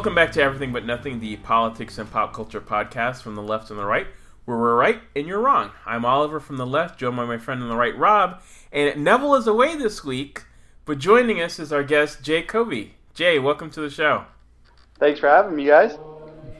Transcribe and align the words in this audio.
Welcome 0.00 0.14
back 0.14 0.32
to 0.32 0.42
Everything 0.42 0.72
But 0.72 0.86
Nothing, 0.86 1.20
the 1.20 1.36
politics 1.36 1.98
and 1.98 2.10
pop 2.10 2.32
culture 2.32 2.62
podcast 2.62 3.20
from 3.20 3.34
the 3.34 3.42
left 3.42 3.68
and 3.68 3.78
the 3.78 3.84
right, 3.84 4.06
where 4.46 4.56
we're 4.56 4.74
right 4.74 4.98
and 5.14 5.26
you're 5.26 5.42
wrong. 5.42 5.72
I'm 5.84 6.06
Oliver 6.06 6.40
from 6.40 6.56
the 6.56 6.66
left, 6.66 6.98
joined 6.98 7.18
by 7.18 7.26
my 7.26 7.36
friend 7.36 7.62
on 7.62 7.68
the 7.68 7.76
right, 7.76 7.94
Rob, 7.94 8.40
and 8.72 9.04
Neville 9.04 9.34
is 9.34 9.46
away 9.46 9.76
this 9.76 10.02
week, 10.02 10.44
but 10.86 11.00
joining 11.00 11.42
us 11.42 11.58
is 11.58 11.70
our 11.70 11.82
guest, 11.82 12.22
Jay 12.22 12.40
Covey. 12.40 12.94
Jay, 13.12 13.38
welcome 13.38 13.70
to 13.72 13.82
the 13.82 13.90
show. 13.90 14.24
Thanks 14.98 15.20
for 15.20 15.28
having 15.28 15.54
me, 15.54 15.66
guys. 15.66 15.98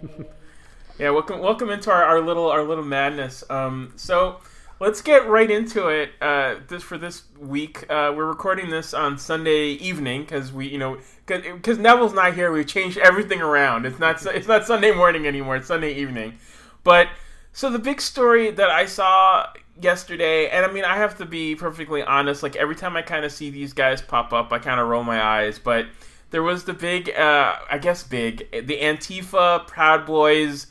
yeah, 0.99 1.09
welcome, 1.09 1.41
welcome 1.41 1.71
into 1.71 1.91
our, 1.91 2.05
our 2.05 2.21
little 2.21 2.51
our 2.51 2.63
little 2.63 2.85
madness. 2.85 3.43
Um, 3.49 3.95
so 3.97 4.43
let's 4.81 5.03
get 5.03 5.29
right 5.29 5.51
into 5.51 5.89
it. 5.89 6.13
Uh, 6.21 6.57
this 6.67 6.83
for 6.83 6.99
this 6.99 7.25
week, 7.39 7.85
uh, 7.91 8.13
we're 8.17 8.27
recording 8.27 8.71
this 8.71 8.93
on 8.93 9.19
Sunday 9.19 9.73
evening 9.73 10.23
because 10.23 10.53
we, 10.53 10.67
you 10.67 10.79
know, 10.79 10.99
because 11.27 11.79
Neville's 11.79 12.15
not 12.15 12.35
here. 12.35 12.51
We've 12.51 12.67
changed 12.67 12.99
everything 12.99 13.41
around. 13.41 13.87
It's 13.87 14.01
not 14.01 14.25
it's 14.27 14.49
not 14.49 14.67
Sunday 14.67 14.93
morning 14.93 15.27
anymore. 15.27 15.57
It's 15.57 15.69
Sunday 15.69 15.95
evening. 15.95 16.39
But 16.83 17.09
so 17.53 17.71
the 17.71 17.79
big 17.79 18.01
story 18.01 18.51
that 18.51 18.71
I 18.71 18.87
saw 18.87 19.47
yesterday, 19.81 20.49
and 20.49 20.65
I 20.65 20.73
mean, 20.73 20.85
I 20.85 20.97
have 20.97 21.19
to 21.19 21.27
be 21.27 21.55
perfectly 21.55 22.03
honest. 22.03 22.43
Like 22.43 22.57
every 22.57 22.75
time 22.75 22.97
I 22.97 23.03
kind 23.03 23.25
of 23.25 23.31
see 23.31 23.51
these 23.51 23.73
guys 23.73 24.01
pop 24.01 24.33
up, 24.33 24.53
I 24.53 24.59
kind 24.59 24.81
of 24.81 24.89
roll 24.89 25.05
my 25.05 25.23
eyes. 25.23 25.59
But 25.59 25.87
there 26.31 26.43
was 26.43 26.65
the 26.65 26.75
big, 26.75 27.11
uh, 27.11 27.57
I 27.71 27.79
guess, 27.79 28.03
big 28.03 28.51
the 28.51 28.81
Antifa 28.81 29.67
Proud 29.67 30.07
Boys 30.07 30.69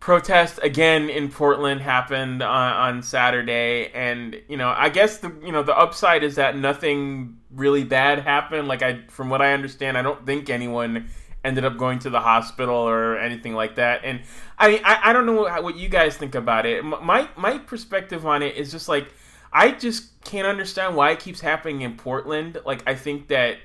protest 0.00 0.60
again 0.62 1.08
in 1.08 1.30
Portland 1.30 1.80
happened 1.80 2.42
on, 2.42 2.72
on, 2.72 3.02
Saturday, 3.02 3.90
and 3.92 4.40
you 4.48 4.56
know, 4.56 4.68
I 4.68 4.88
guess 4.88 5.18
the 5.18 5.32
you 5.42 5.52
know 5.52 5.62
the 5.62 5.76
upside 5.76 6.22
is 6.22 6.36
that 6.36 6.56
nothing 6.56 7.38
really 7.50 7.84
bad 7.84 8.20
happened. 8.20 8.68
Like 8.68 8.82
I, 8.82 9.02
from 9.08 9.30
what 9.30 9.42
I 9.42 9.52
understand, 9.52 9.96
I 9.96 10.02
don't 10.02 10.24
think 10.26 10.50
anyone 10.50 11.08
ended 11.44 11.64
up 11.64 11.76
going 11.76 11.98
to 12.00 12.10
the 12.10 12.20
hospital 12.20 12.74
or 12.74 13.18
anything 13.18 13.54
like 13.54 13.76
that. 13.76 14.02
And 14.04 14.20
I 14.58 14.80
I, 14.84 15.10
I 15.10 15.12
don't 15.12 15.26
know 15.26 15.34
what, 15.42 15.62
what 15.62 15.76
you 15.76 15.88
guys 15.88 16.16
think 16.16 16.34
about 16.34 16.66
it. 16.66 16.84
My 16.84 17.28
my 17.36 17.58
perspective 17.58 18.26
on 18.26 18.42
it 18.42 18.56
is 18.56 18.70
just 18.70 18.88
like 18.88 19.08
I 19.52 19.70
just 19.70 20.20
can't 20.22 20.46
understand 20.46 20.96
why 20.96 21.12
it 21.12 21.20
keeps 21.20 21.40
happening 21.40 21.80
in 21.80 21.96
Portland. 21.96 22.58
Like 22.66 22.82
I 22.86 22.94
think 22.94 23.28
that 23.28 23.56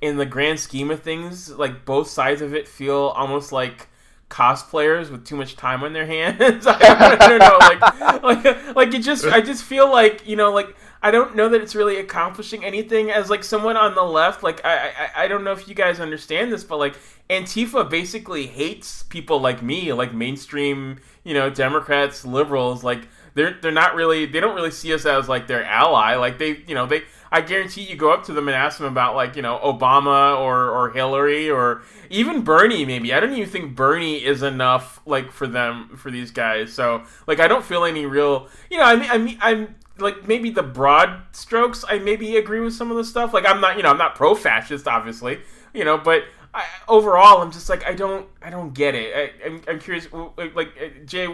in 0.00 0.16
the 0.18 0.26
grand 0.26 0.60
scheme 0.60 0.90
of 0.90 1.02
things, 1.02 1.50
like 1.50 1.84
both 1.84 2.08
sides 2.08 2.42
of 2.42 2.54
it 2.54 2.68
feel 2.68 3.12
almost 3.16 3.52
like 3.52 3.88
cosplayers 4.34 5.10
with 5.10 5.24
too 5.24 5.36
much 5.36 5.54
time 5.54 5.84
on 5.84 5.92
their 5.92 6.06
hands. 6.06 6.66
I, 6.66 7.16
don't 7.20 7.38
know, 7.38 7.56
like, 7.60 8.44
like, 8.44 8.76
like 8.76 8.94
it 8.94 9.02
just, 9.02 9.24
I 9.26 9.40
just 9.40 9.62
feel 9.62 9.90
like 9.90 10.26
you 10.26 10.34
know, 10.34 10.52
like 10.52 10.74
I 11.00 11.12
don't 11.12 11.36
know 11.36 11.48
that 11.50 11.60
it's 11.60 11.76
really 11.76 12.00
accomplishing 12.00 12.64
anything. 12.64 13.12
As 13.12 13.30
like 13.30 13.44
someone 13.44 13.76
on 13.76 13.94
the 13.94 14.02
left, 14.02 14.42
like 14.42 14.64
I, 14.64 14.88
I, 14.88 15.24
I 15.24 15.28
don't 15.28 15.44
know 15.44 15.52
if 15.52 15.68
you 15.68 15.74
guys 15.76 16.00
understand 16.00 16.52
this, 16.52 16.64
but 16.64 16.78
like 16.78 16.96
Antifa 17.30 17.88
basically 17.88 18.48
hates 18.48 19.04
people 19.04 19.38
like 19.38 19.62
me, 19.62 19.92
like 19.92 20.12
mainstream, 20.12 20.98
you 21.22 21.34
know, 21.34 21.48
Democrats, 21.48 22.24
liberals, 22.24 22.82
like. 22.82 23.06
They're, 23.36 23.58
they're 23.60 23.72
not 23.72 23.96
really 23.96 24.26
they 24.26 24.38
don't 24.38 24.54
really 24.54 24.70
see 24.70 24.94
us 24.94 25.04
as 25.06 25.28
like 25.28 25.48
their 25.48 25.64
ally 25.64 26.14
like 26.14 26.38
they 26.38 26.62
you 26.68 26.74
know 26.76 26.86
they 26.86 27.02
I 27.34 27.40
guarantee 27.40 27.82
you 27.82 27.96
go 27.96 28.12
up 28.12 28.22
to 28.26 28.32
them 28.32 28.46
and 28.46 28.54
ask 28.54 28.78
them 28.78 28.86
about 28.86 29.16
like 29.16 29.34
you 29.34 29.42
know 29.42 29.58
Obama 29.58 30.38
or 30.38 30.70
or 30.70 30.92
Hillary 30.92 31.50
or 31.50 31.82
even 32.08 32.42
Bernie 32.42 32.84
maybe. 32.84 33.12
I 33.12 33.18
don't 33.18 33.32
even 33.32 33.48
think 33.48 33.74
Bernie 33.74 34.24
is 34.24 34.44
enough 34.44 35.00
like 35.04 35.32
for 35.32 35.48
them 35.48 35.96
for 35.96 36.12
these 36.12 36.30
guys. 36.30 36.72
So 36.72 37.02
like 37.26 37.40
I 37.40 37.48
don't 37.48 37.64
feel 37.64 37.84
any 37.84 38.06
real 38.06 38.46
you 38.70 38.78
know 38.78 38.84
I 38.84 38.94
mean 38.94 39.10
I 39.10 39.18
mean 39.18 39.38
I'm 39.40 39.74
like 39.98 40.28
maybe 40.28 40.50
the 40.50 40.62
broad 40.62 41.22
strokes 41.32 41.84
I 41.88 41.98
maybe 41.98 42.36
agree 42.36 42.60
with 42.60 42.72
some 42.72 42.92
of 42.92 42.96
the 42.96 43.04
stuff. 43.04 43.34
Like 43.34 43.46
I'm 43.48 43.60
not 43.60 43.76
you 43.76 43.82
know 43.82 43.90
I'm 43.90 43.98
not 43.98 44.14
pro 44.14 44.36
fascist 44.36 44.86
obviously 44.86 45.40
you 45.72 45.84
know 45.84 45.98
but 45.98 46.22
I, 46.54 46.62
overall 46.86 47.42
I'm 47.42 47.50
just 47.50 47.68
like 47.68 47.84
I 47.84 47.94
don't 47.94 48.28
I 48.42 48.50
don't 48.50 48.72
get 48.72 48.94
it. 48.94 49.12
I, 49.12 49.46
I'm, 49.46 49.60
I'm 49.66 49.80
curious 49.80 50.06
like 50.54 51.04
Jay 51.04 51.26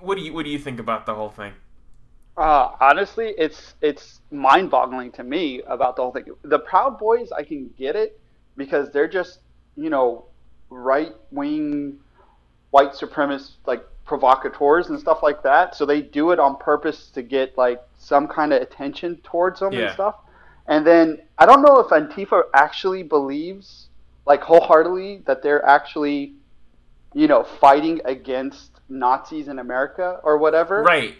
what 0.00 0.18
do 0.18 0.24
you 0.24 0.32
what 0.32 0.44
do 0.44 0.50
you 0.50 0.58
think 0.58 0.80
about 0.80 1.06
the 1.06 1.14
whole 1.14 1.30
thing? 1.30 1.52
Uh, 2.38 2.76
honestly, 2.80 3.34
it's 3.36 3.74
it's 3.82 4.20
mind-boggling 4.30 5.10
to 5.10 5.24
me 5.24 5.60
about 5.62 5.96
the 5.96 6.02
whole 6.02 6.12
thing. 6.12 6.26
The 6.42 6.60
Proud 6.60 6.96
Boys, 6.96 7.32
I 7.32 7.42
can 7.42 7.68
get 7.76 7.96
it 7.96 8.20
because 8.56 8.90
they're 8.92 9.08
just 9.08 9.40
you 9.76 9.90
know 9.90 10.26
right-wing 10.70 11.98
white 12.70 12.92
supremacist 12.92 13.52
like 13.66 13.84
provocateurs 14.04 14.88
and 14.88 15.00
stuff 15.00 15.20
like 15.20 15.42
that. 15.42 15.74
So 15.74 15.84
they 15.84 16.00
do 16.00 16.30
it 16.30 16.38
on 16.38 16.56
purpose 16.56 17.10
to 17.10 17.22
get 17.22 17.58
like 17.58 17.82
some 17.98 18.28
kind 18.28 18.52
of 18.52 18.62
attention 18.62 19.16
towards 19.24 19.58
them 19.58 19.72
yeah. 19.72 19.80
and 19.80 19.92
stuff. 19.92 20.14
And 20.68 20.86
then 20.86 21.18
I 21.38 21.46
don't 21.46 21.62
know 21.62 21.80
if 21.80 21.88
Antifa 21.88 22.42
actually 22.54 23.02
believes 23.02 23.88
like 24.26 24.42
wholeheartedly 24.42 25.22
that 25.26 25.42
they're 25.42 25.64
actually 25.66 26.34
you 27.14 27.26
know 27.26 27.42
fighting 27.42 28.00
against 28.04 28.70
Nazis 28.88 29.48
in 29.48 29.58
America 29.58 30.20
or 30.22 30.38
whatever. 30.38 30.84
Right. 30.84 31.16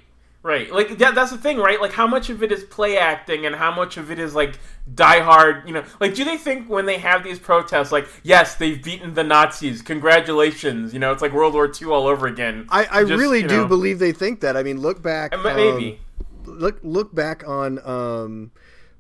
Right, 0.49 0.73
like 0.73 0.97
that, 0.97 1.15
that's 1.15 1.31
the 1.31 1.37
thing, 1.37 1.59
right? 1.59 1.79
Like, 1.79 1.93
how 1.93 2.07
much 2.07 2.31
of 2.31 2.43
it 2.43 2.51
is 2.51 2.65
play 2.65 2.97
acting, 2.97 3.45
and 3.45 3.55
how 3.55 3.71
much 3.71 3.99
of 3.99 4.11
it 4.11 4.19
is 4.19 4.35
like 4.35 4.59
diehard? 4.95 5.67
You 5.67 5.75
know, 5.75 5.85
like, 6.01 6.15
do 6.15 6.25
they 6.25 6.39
think 6.39 6.71
when 6.71 6.87
they 6.87 6.97
have 6.97 7.23
these 7.23 7.39
protests, 7.39 7.93
like, 7.93 8.09
yes, 8.23 8.55
they've 8.55 8.83
beaten 8.83 9.13
the 9.13 9.23
Nazis, 9.23 9.83
congratulations? 9.83 10.95
You 10.95 11.01
know, 11.01 11.13
it's 11.13 11.21
like 11.21 11.35
World 11.35 11.53
War 11.53 11.71
II 11.71 11.89
all 11.89 12.07
over 12.07 12.27
again. 12.27 12.67
I, 12.71 12.87
I 12.91 13.05
Just, 13.05 13.21
really 13.21 13.43
do 13.43 13.59
know. 13.59 13.69
believe 13.69 13.99
they 13.99 14.13
think 14.13 14.41
that. 14.41 14.57
I 14.57 14.63
mean, 14.63 14.81
look 14.81 15.03
back, 15.03 15.35
um, 15.35 15.43
maybe 15.43 16.01
look 16.47 16.81
look 16.83 17.15
back 17.15 17.47
on 17.47 17.79
um, 17.87 18.51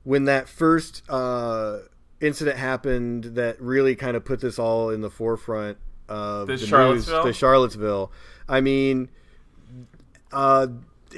when 0.05 0.25
that 0.27 0.51
first 0.51 1.03
uh, 1.09 1.79
incident 2.21 2.59
happened 2.59 3.25
that 3.37 3.59
really 3.59 3.97
kind 3.97 4.19
of 4.19 4.25
put 4.27 4.43
this 4.43 4.59
all 4.59 4.91
in 4.91 5.01
the 5.01 5.11
forefront 5.11 5.79
of 6.11 6.47
the, 6.47 6.57
the 6.57 6.67
Charlottesville. 6.67 7.25
News, 7.25 7.25
the 7.25 7.33
Charlottesville. 7.33 8.13
I 8.47 8.61
mean. 8.61 9.09
Uh, 10.31 10.67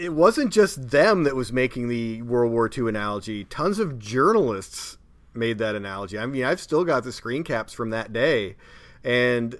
it 0.00 0.14
wasn't 0.14 0.52
just 0.52 0.90
them 0.90 1.24
that 1.24 1.36
was 1.36 1.52
making 1.52 1.88
the 1.88 2.22
World 2.22 2.52
War 2.52 2.70
II 2.74 2.88
analogy. 2.88 3.44
Tons 3.44 3.78
of 3.78 3.98
journalists 3.98 4.96
made 5.34 5.58
that 5.58 5.74
analogy. 5.74 6.18
I 6.18 6.26
mean, 6.26 6.44
I've 6.44 6.60
still 6.60 6.84
got 6.84 7.04
the 7.04 7.12
screen 7.12 7.44
caps 7.44 7.72
from 7.72 7.90
that 7.90 8.12
day, 8.12 8.56
and 9.04 9.56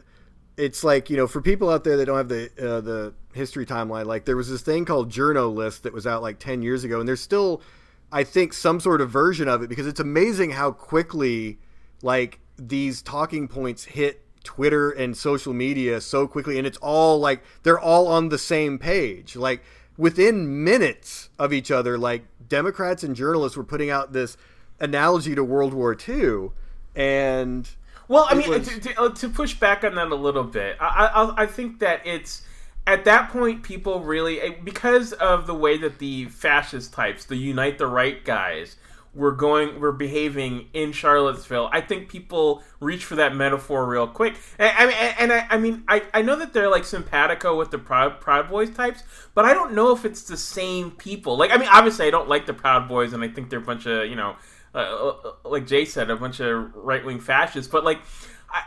it's 0.57 0.83
like 0.83 1.11
you 1.11 1.17
know, 1.17 1.27
for 1.27 1.41
people 1.41 1.69
out 1.69 1.85
there 1.85 1.97
that 1.97 2.07
don't 2.07 2.17
have 2.17 2.29
the 2.29 2.51
uh, 2.59 2.81
the 2.81 3.15
history 3.35 3.67
timeline, 3.67 4.07
like 4.07 4.25
there 4.25 4.37
was 4.37 4.51
this 4.51 4.63
thing 4.63 4.85
called 4.85 5.11
Journo 5.11 5.55
List 5.55 5.83
that 5.83 5.93
was 5.93 6.07
out 6.07 6.23
like 6.23 6.39
ten 6.39 6.63
years 6.63 6.85
ago, 6.85 7.01
and 7.01 7.09
there's 7.09 7.21
still, 7.21 7.63
I 8.11 8.25
think, 8.25 8.53
some 8.53 8.81
sort 8.81 9.01
of 9.01 9.11
version 9.11 9.47
of 9.47 9.63
it 9.63 9.69
because 9.69 9.87
it's 9.87 10.01
amazing 10.01 10.53
how 10.53 10.73
quickly 10.73 11.59
like 12.03 12.41
these 12.57 13.03
talking 13.03 13.47
points 13.47 13.85
hit 13.85 14.25
Twitter 14.43 14.91
and 14.91 15.17
social 15.17 15.53
media 15.53 16.01
so 16.01 16.27
quickly, 16.27 16.57
and 16.57 16.67
it's 16.67 16.79
all 16.79 17.19
like 17.21 17.43
they're 17.63 17.79
all 17.79 18.09
on 18.09 18.31
the 18.31 18.39
same 18.39 18.79
page, 18.79 19.37
like 19.37 19.63
within 20.01 20.65
minutes 20.65 21.29
of 21.39 21.53
each 21.53 21.71
other, 21.71 21.99
like 21.99 22.23
Democrats 22.49 23.05
and 23.05 23.15
journalists 23.15 23.57
were 23.57 23.65
putting 23.65 23.91
out 23.91 24.15
this 24.15 24.39
analogy 24.81 25.35
to 25.35 25.45
World 25.45 25.75
War 25.75 25.97
II, 26.09 26.51
and 26.97 27.69
well, 28.09 28.27
I 28.29 28.35
mean, 28.35 28.49
was... 28.49 28.67
to, 28.67 28.81
to, 28.81 29.01
uh, 29.01 29.09
to, 29.11 29.29
push 29.29 29.55
back 29.55 29.85
on 29.85 29.95
that 29.97 30.11
a 30.11 30.15
little 30.17 30.43
bit, 30.43 30.79
I, 30.81 31.11
I, 31.15 31.43
I 31.43 31.47
think 31.47 31.81
that 31.81 32.01
it's 32.07 32.43
at 32.87 33.05
that 33.05 33.29
point 33.29 33.63
people 33.63 34.01
really 34.01 34.41
eh, 34.41 34.55
because 34.65 35.13
of 35.13 35.47
the 35.47 35.55
way 35.55 35.77
that 35.77 35.99
the 35.99 36.25
fascist 36.25 36.95
types, 36.95 37.27
the 37.27 37.37
unite 37.37 37.77
the 37.77 37.87
right 37.87 38.25
guys, 38.25 38.77
we're 39.13 39.33
going 39.33 39.81
we're 39.81 39.93
behaving 39.93 40.69
in 40.73 40.93
Charlottesville, 40.93 41.69
I 41.73 41.81
think 41.81 42.09
people 42.09 42.63
reach 42.79 43.05
for 43.05 43.17
that 43.17 43.35
metaphor 43.35 43.87
real 43.87 44.07
quick. 44.07 44.37
And, 44.59 44.73
I 44.77 44.87
mean, 44.87 44.95
and 45.19 45.33
I, 45.33 45.47
I 45.51 45.59
mean, 45.59 45.85
I, 45.89 46.03
I 46.15 46.23
know 46.23 46.37
that 46.37 46.53
they're 46.53 46.71
like 46.71 46.85
simpatico 46.85 47.57
with 47.57 47.71
the 47.71 47.79
Proud 47.79 48.21
Proud 48.21 48.49
Boys 48.49 48.71
types, 48.71 49.03
but 49.35 49.45
I 49.45 49.55
don't 49.55 49.75
know 49.75 49.93
if 49.93 50.05
it's 50.05 50.23
the 50.23 50.37
same 50.37 50.93
people. 50.93 51.37
Like, 51.37 51.51
I 51.51 51.57
mean, 51.57 51.69
obviously, 51.71 52.07
I 52.07 52.11
don't 52.11 52.29
like 52.29 52.47
the 52.47 52.55
Proud 52.55 52.89
Boys, 52.89 53.13
and 53.13 53.25
I 53.25 53.29
think 53.29 53.51
they're 53.51 53.59
a 53.59 53.63
bunch 53.63 53.87
of 53.87 54.09
you 54.09 54.17
know, 54.17 54.37
uh, 54.75 54.79
uh 54.79 55.33
like 55.45 55.67
Jay 55.67 55.85
said, 55.85 56.11
a 56.11 56.17
bunch 56.17 56.41
of 56.41 56.75
right 56.75 57.05
wing 57.05 57.19
fascists. 57.21 57.71
But 57.71 57.85
like, 57.85 58.01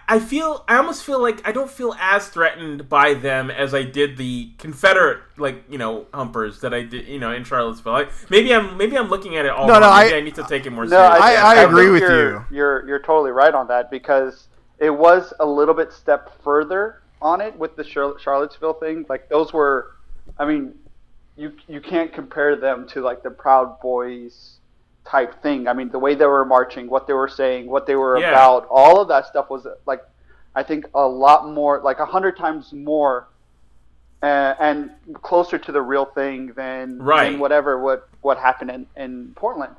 I, 0.08 0.20
feel 0.20 0.64
I 0.68 0.78
almost 0.78 1.04
feel 1.04 1.22
like 1.22 1.46
I 1.48 1.52
don't 1.52 1.70
feel 1.70 1.96
as 2.00 2.28
threatened 2.28 2.88
by 2.88 3.14
them 3.14 3.52
as 3.52 3.74
I 3.74 3.84
did 3.84 4.18
the 4.18 4.52
Confederate 4.58 5.20
like 5.38 5.64
you 5.70 5.78
know 5.78 6.06
humpers 6.14 6.62
that 6.62 6.74
I 6.74 6.84
did 6.84 7.08
you 7.08 7.20
know 7.20 7.32
in 7.32 7.44
Charlottesville. 7.44 7.96
I, 7.96 8.08
maybe 8.30 8.54
I'm 8.54 8.78
maybe 8.78 8.98
I'm 8.98 9.10
looking 9.10 9.36
at 9.36 9.46
it 9.46 9.52
all. 9.52 9.68
No, 9.68 9.80
no, 9.80 9.88
I, 9.88 10.16
I, 10.16 10.22
need 10.22 10.36
to 10.36 10.44
take 10.44 10.66
it 10.66 10.70
more. 10.70 10.86
No, 10.86 10.98
I, 10.98 11.34
I, 11.34 11.64
agree 11.64 11.90
with 11.90 12.02
you're, 12.02 12.32
you. 12.32 12.46
You're 12.52 12.88
you're 12.88 13.00
totally 13.00 13.32
right 13.32 13.54
on 13.54 13.68
that 13.68 13.92
because 13.92 14.48
it 14.80 14.90
was 14.90 15.34
a 15.40 15.46
little 15.46 15.74
bit 15.74 15.92
step 15.92 16.42
further 16.44 17.02
on 17.22 17.42
it 17.42 17.58
with 17.58 17.76
the 17.76 17.84
Charlottesville 17.84 18.74
thing. 18.74 19.06
Like 19.10 19.30
those 19.30 19.54
were, 19.54 19.96
I 20.38 20.46
mean, 20.46 20.74
you 21.36 21.54
you 21.68 21.82
can't 21.82 22.14
compare 22.14 22.56
them 22.56 22.88
to 22.90 23.02
like 23.02 23.24
the 23.24 23.32
Proud 23.32 23.80
Boys 23.82 24.58
type 25.06 25.42
thing. 25.42 25.68
I 25.68 25.74
mean, 25.74 25.90
the 25.90 26.00
way 26.00 26.16
they 26.16 26.26
were 26.26 26.46
marching, 26.46 26.90
what 26.90 27.08
they 27.08 27.14
were 27.14 27.28
saying, 27.28 27.68
what 27.68 27.86
they 27.86 27.96
were 27.96 28.18
yeah. 28.18 28.30
about, 28.30 28.68
all 28.70 29.02
of 29.02 29.08
that 29.10 29.28
stuff 29.28 29.50
was 29.50 29.68
like, 29.86 30.02
I 30.56 30.64
think 30.64 30.86
a 30.94 31.08
lot 31.08 31.50
more, 31.50 31.82
like 31.82 32.00
a 32.00 32.06
hundred 32.06 32.38
times 32.38 32.72
more, 32.74 33.28
uh, 34.22 34.54
and 34.60 34.92
closer 35.22 35.58
to 35.58 35.72
the 35.72 35.82
real 35.82 36.06
thing 36.06 36.54
than, 36.56 37.00
right. 37.00 37.32
than 37.32 37.40
whatever 37.40 37.82
what 37.82 38.08
what 38.22 38.38
happened 38.38 38.72
in, 38.72 38.88
in 38.96 39.34
Portland. 39.36 39.76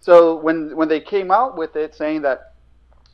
So 0.00 0.36
when 0.36 0.74
when 0.76 0.88
they 0.88 1.00
came 1.00 1.30
out 1.30 1.56
with 1.56 1.76
it 1.76 1.94
saying 1.94 2.22
that 2.22 2.52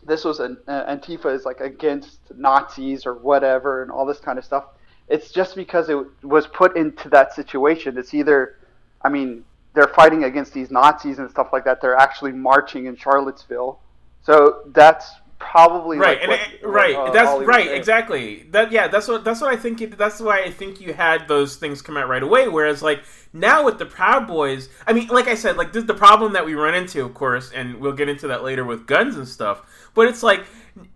this 0.06 0.24
was 0.24 0.40
an 0.40 0.56
uh, 0.66 0.84
Antifa 0.86 1.34
is 1.34 1.44
like 1.44 1.60
against 1.60 2.18
Nazis 2.34 3.06
or 3.06 3.14
whatever 3.14 3.82
and 3.82 3.90
all 3.90 4.06
this 4.06 4.18
kind 4.18 4.38
of 4.38 4.44
stuff. 4.44 4.64
It's 5.08 5.30
just 5.30 5.56
because 5.56 5.88
it 5.88 5.98
was 6.22 6.46
put 6.46 6.76
into 6.76 7.08
that 7.10 7.34
situation. 7.34 7.96
It's 7.96 8.12
either, 8.12 8.58
I 9.02 9.08
mean, 9.08 9.44
they're 9.78 9.94
fighting 9.94 10.24
against 10.24 10.52
these 10.52 10.72
Nazis 10.72 11.20
and 11.20 11.30
stuff 11.30 11.50
like 11.52 11.64
that. 11.64 11.80
They're 11.80 11.94
actually 11.94 12.32
marching 12.32 12.86
in 12.86 12.96
Charlottesville, 12.96 13.78
so 14.22 14.62
that's 14.74 15.08
probably 15.38 15.98
right, 15.98 16.18
like 16.18 16.28
what, 16.28 16.40
it, 16.40 16.66
right. 16.66 16.96
uh, 16.96 17.12
that's 17.12 17.46
right, 17.46 17.70
exactly. 17.70 18.44
That 18.50 18.72
yeah, 18.72 18.88
that's 18.88 19.06
what 19.06 19.22
that's 19.22 19.40
what 19.40 19.54
I 19.54 19.56
think. 19.56 19.80
It, 19.80 19.96
that's 19.96 20.20
why 20.20 20.42
I 20.42 20.50
think 20.50 20.80
you 20.80 20.94
had 20.94 21.28
those 21.28 21.54
things 21.56 21.80
come 21.80 21.96
out 21.96 22.08
right 22.08 22.24
away. 22.24 22.48
Whereas 22.48 22.82
like 22.82 23.04
now 23.32 23.64
with 23.64 23.78
the 23.78 23.86
Proud 23.86 24.26
Boys, 24.26 24.68
I 24.84 24.92
mean, 24.92 25.06
like 25.06 25.28
I 25.28 25.36
said, 25.36 25.56
like 25.56 25.72
this, 25.72 25.84
the 25.84 25.94
problem 25.94 26.32
that 26.32 26.44
we 26.44 26.54
run 26.54 26.74
into, 26.74 27.04
of 27.04 27.14
course, 27.14 27.52
and 27.52 27.76
we'll 27.76 27.92
get 27.92 28.08
into 28.08 28.26
that 28.26 28.42
later 28.42 28.64
with 28.64 28.84
guns 28.84 29.16
and 29.16 29.28
stuff. 29.28 29.62
But 29.94 30.08
it's 30.08 30.24
like 30.24 30.44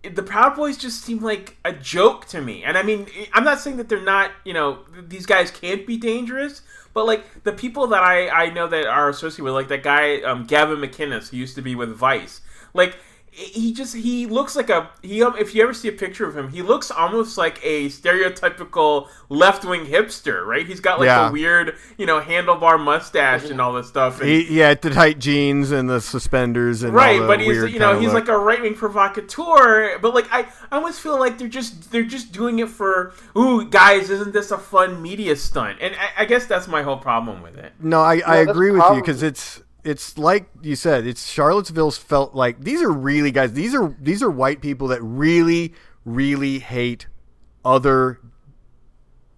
the 0.03 0.23
Proud 0.23 0.55
Boys 0.55 0.77
just 0.77 1.03
seem 1.03 1.19
like 1.19 1.57
a 1.65 1.73
joke 1.73 2.25
to 2.27 2.41
me. 2.41 2.63
And 2.63 2.77
I 2.77 2.83
mean, 2.83 3.07
I'm 3.33 3.43
not 3.43 3.59
saying 3.59 3.77
that 3.77 3.89
they're 3.89 4.01
not, 4.01 4.31
you 4.43 4.53
know, 4.53 4.79
these 5.07 5.25
guys 5.25 5.51
can't 5.51 5.85
be 5.87 5.97
dangerous. 5.97 6.61
But 6.93 7.07
like 7.07 7.43
the 7.43 7.53
people 7.53 7.87
that 7.87 8.03
I, 8.03 8.29
I 8.29 8.49
know 8.51 8.67
that 8.67 8.85
are 8.85 9.09
associated 9.09 9.43
with, 9.43 9.53
like 9.53 9.67
that 9.69 9.83
guy 9.83 10.21
um, 10.21 10.45
Gavin 10.45 10.77
McInnes, 10.77 11.29
who 11.29 11.37
used 11.37 11.55
to 11.55 11.61
be 11.61 11.75
with 11.75 11.89
Vice, 11.89 12.41
like 12.73 12.97
he 13.35 13.73
just 13.73 13.95
he 13.95 14.27
looks 14.27 14.55
like 14.55 14.69
a 14.69 14.89
he 15.01 15.23
um, 15.23 15.35
if 15.39 15.55
you 15.55 15.63
ever 15.63 15.73
see 15.73 15.87
a 15.87 15.91
picture 15.91 16.27
of 16.27 16.37
him 16.37 16.49
he 16.49 16.61
looks 16.61 16.91
almost 16.91 17.35
like 17.35 17.59
a 17.65 17.87
stereotypical 17.89 19.07
left-wing 19.29 19.85
hipster 19.87 20.45
right 20.45 20.67
he's 20.67 20.79
got 20.79 20.99
like 20.99 21.07
Yeah. 21.07 21.29
a 21.29 21.31
weird 21.31 21.75
you 21.97 22.05
know 22.05 22.21
handlebar 22.21 22.79
mustache 22.79 23.49
and 23.49 23.59
all 23.59 23.73
this 23.73 23.87
stuff 23.87 24.19
and, 24.21 24.29
He, 24.29 24.59
yeah, 24.59 24.75
the 24.75 24.91
tight 24.91 25.17
jeans 25.17 25.71
and 25.71 25.89
the 25.89 25.99
suspenders 25.99 26.83
and 26.83 26.91
all 26.91 26.97
right 26.97 27.19
the 27.19 27.25
but 27.27 27.39
he's 27.39 27.73
you 27.73 27.79
know 27.79 27.99
he's 27.99 28.13
look. 28.13 28.27
like 28.27 28.35
a 28.35 28.37
right-wing 28.37 28.75
provocateur 28.75 29.97
but 29.99 30.13
like 30.13 30.27
I, 30.31 30.41
I 30.71 30.75
almost 30.75 31.01
feel 31.01 31.19
like 31.19 31.39
they're 31.39 31.47
just 31.47 31.91
they're 31.91 32.03
just 32.03 32.31
doing 32.31 32.59
it 32.59 32.69
for 32.69 33.13
ooh 33.35 33.65
guys 33.67 34.11
isn't 34.11 34.33
this 34.33 34.51
a 34.51 34.57
fun 34.59 35.01
media 35.01 35.35
stunt 35.35 35.79
and 35.81 35.95
I, 35.95 36.21
I 36.23 36.25
guess 36.25 36.45
that's 36.45 36.67
my 36.67 36.83
whole 36.83 36.97
problem 36.97 37.41
with 37.41 37.57
it 37.57 37.73
No, 37.79 38.01
I, 38.01 38.21
I 38.25 38.37
agree 38.37 38.69
with 38.69 38.83
you 38.89 38.95
because 39.01 39.23
it's 39.23 39.62
it's 39.83 40.17
like 40.17 40.49
you 40.61 40.75
said, 40.75 41.05
it's 41.07 41.27
Charlottesville's 41.27 41.97
felt 41.97 42.33
like 42.35 42.61
these 42.61 42.81
are 42.81 42.91
really 42.91 43.31
guys. 43.31 43.53
These 43.53 43.75
are 43.75 43.95
these 43.99 44.23
are 44.23 44.29
white 44.31 44.61
people 44.61 44.87
that 44.89 45.01
really 45.01 45.73
really 46.05 46.59
hate 46.59 47.07
other 47.65 48.19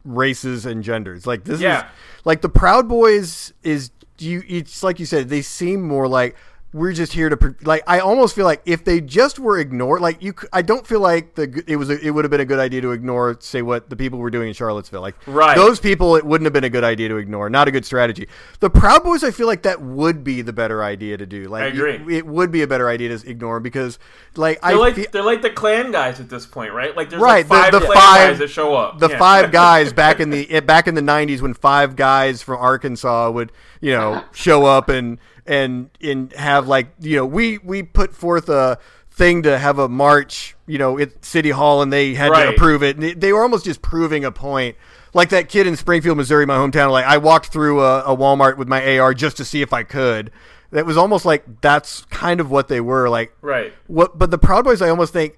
races 0.04 0.66
and 0.66 0.84
genders. 0.84 1.26
Like 1.26 1.44
this 1.44 1.60
Yeah. 1.60 1.86
is 1.86 1.92
like 2.26 2.42
the 2.42 2.50
Proud 2.50 2.88
Boys 2.88 3.54
is 3.64 3.92
you. 4.20 4.44
It's 4.48 4.84
like 4.84 5.00
you 5.00 5.06
said, 5.06 5.30
they 5.30 5.42
seem 5.42 5.82
more 5.82 6.08
like. 6.08 6.36
We're 6.76 6.92
just 6.92 7.14
here 7.14 7.30
to 7.30 7.56
like. 7.64 7.84
I 7.88 8.00
almost 8.00 8.36
feel 8.36 8.44
like 8.44 8.62
if 8.66 8.84
they 8.84 9.00
just 9.00 9.40
were 9.40 9.58
ignored, 9.58 10.02
like 10.02 10.22
you, 10.22 10.34
i 10.52 10.62
don't 10.62 10.86
feel 10.86 11.00
like 11.00 11.36
the 11.36 11.64
it 11.68 11.78
was. 11.78 11.90
A, 11.90 11.98
it 12.06 12.10
would 12.12 12.26
have 12.26 12.32
been 12.32 12.42
a 12.42 12.46
good 12.46 12.60
idea 12.60 12.82
to 12.82 12.92
ignore, 12.92 13.38
say, 13.40 13.62
what 13.62 13.90
the 13.90 13.96
people 13.96 14.20
were 14.20 14.30
doing 14.30 14.50
in 14.50 14.54
Charlottesville. 14.54 15.00
Like 15.00 15.16
Right. 15.26 15.56
those 15.56 15.80
people, 15.80 16.18
it 16.18 16.26
wouldn't 16.26 16.46
have 16.46 16.52
been 16.52 16.66
a 16.66 16.70
good 16.70 16.84
idea 16.84 17.08
to 17.08 17.16
ignore. 17.16 17.50
Not 17.50 17.70
a 17.70 17.72
good 17.72 17.86
strategy. 17.86 18.28
The 18.60 18.70
Proud 18.70 19.06
Boys, 19.06 19.24
I 19.24 19.32
feel 19.32 19.48
like 19.48 19.62
that 19.62 19.82
would 19.82 20.22
be 20.26 20.42
the 20.42 20.52
better 20.52 20.84
idea 20.84 21.16
to 21.16 21.26
do. 21.26 21.46
Like 21.46 21.64
I 21.64 21.68
agree. 21.68 21.94
It, 21.96 22.08
it 22.10 22.26
would 22.28 22.52
be 22.52 22.62
a 22.62 22.68
better 22.68 22.90
idea 22.90 23.18
to 23.18 23.30
ignore 23.30 23.62
because, 23.62 23.98
like, 24.36 24.60
I 24.62 24.72
they're 24.72 24.78
like 24.80 24.96
feel, 24.96 25.06
they're 25.14 25.24
like 25.24 25.44
the 25.44 25.52
Klan 25.52 25.94
guys 25.94 26.20
at 26.20 26.30
this 26.30 26.46
point 26.46 26.74
right 26.74 26.94
like 26.94 27.10
there's 27.10 27.22
Right, 27.22 27.48
like 27.50 27.72
the- 27.72 27.80
five 27.80 27.82
the 27.82 27.86
Klan 27.86 27.98
five- 27.98 28.30
guys 28.32 28.40
that 28.40 28.50
show 28.50 28.76
up 28.76 29.00
the 29.00 29.08
Yeah. 29.10 29.18
five 29.18 29.52
guys 29.54 29.94
back 30.04 30.20
in 30.20 30.30
the 30.30 30.52
eh, 30.52 30.60
back 30.60 30.90
in 30.90 30.96
the 30.96 31.02
'90s 31.02 31.40
when 31.42 31.54
five 31.54 31.96
guys 31.96 32.42
from 32.42 32.58
Arkansas 32.60 33.32
would 33.32 33.54
you 33.80 33.94
know 33.94 34.26
show 34.34 34.66
up 34.66 34.90
and 34.90 35.20
and 35.46 35.90
and 36.02 36.32
have 36.34 36.68
like 36.68 36.88
you 37.00 37.16
know 37.16 37.26
we 37.26 37.58
we 37.60 37.84
put 37.84 38.14
forth 38.16 38.50
a 38.50 38.78
thing 39.12 39.44
to 39.44 39.58
have 39.58 39.80
a 39.80 39.88
march 39.88 40.56
you 40.68 40.78
know 40.78 40.98
at 41.00 41.24
City 41.24 41.52
Hall 41.52 41.82
and 41.82 41.94
they 41.94 42.14
had 42.16 42.32
to 42.50 42.50
approve 42.56 42.84
it 42.84 42.96
and 42.98 43.04
they- 43.04 43.14
they 43.14 43.32
were 43.34 43.42
almost 43.44 43.66
just 43.66 43.82
proving 43.82 44.26
a 44.26 44.32
point. 44.32 44.76
Like 45.14 45.30
that 45.30 45.48
kid 45.48 45.66
in 45.66 45.78
Springfield, 45.78 46.18
Missouri, 46.18 46.46
my 46.46 46.58
hometown. 46.58 46.92
Like 46.92 47.06
I 47.06 47.18
walked 47.20 47.48
through 47.48 47.80
a, 47.82 48.02
a 48.02 48.18
Walmart 48.18 48.58
with 48.58 48.68
my 48.68 48.98
AR 49.00 49.14
just 49.14 49.38
to 49.38 49.46
see 49.46 49.62
if 49.62 49.72
I 49.72 49.84
could. 49.84 50.30
That 50.72 50.86
was 50.86 50.98
almost 50.98 51.24
like 51.24 51.62
that's 51.62 52.04
kind 52.06 52.42
of 52.42 52.52
what 52.52 52.68
they 52.68 52.82
were. 52.82 53.08
Like 53.08 53.34
right 53.42 53.72
what? 53.88 54.18
But 54.20 54.32
the 54.32 54.38
Proud 54.38 54.66
Boys, 54.66 54.82
I 54.82 54.90
almost 54.90 55.14
think 55.14 55.38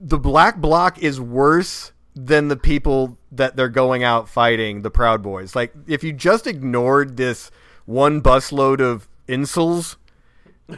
the 0.00 0.18
Black 0.18 0.56
Bloc 0.56 0.98
is 1.02 1.20
worse 1.20 1.92
than 2.14 2.48
the 2.48 2.56
people 2.56 3.16
that 3.30 3.54
they're 3.56 3.68
going 3.68 4.02
out 4.02 4.28
fighting. 4.28 4.82
The 4.82 4.90
Proud 4.90 5.22
Boys. 5.22 5.54
Like 5.54 5.72
if 5.86 6.02
you 6.02 6.12
just 6.12 6.46
ignored 6.46 7.16
this 7.16 7.50
one 7.88 8.20
busload 8.20 8.80
of 8.82 9.08
incels, 9.26 9.96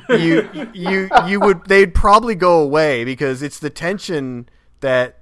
you 0.09 0.49
you 0.73 1.09
you 1.27 1.41
would 1.41 1.65
they'd 1.67 1.93
probably 1.93 2.37
go 2.37 2.61
away 2.61 3.05
because 3.05 3.43
it's 3.43 3.59
the 3.59 3.69
tension 3.71 4.49
that 4.79 5.19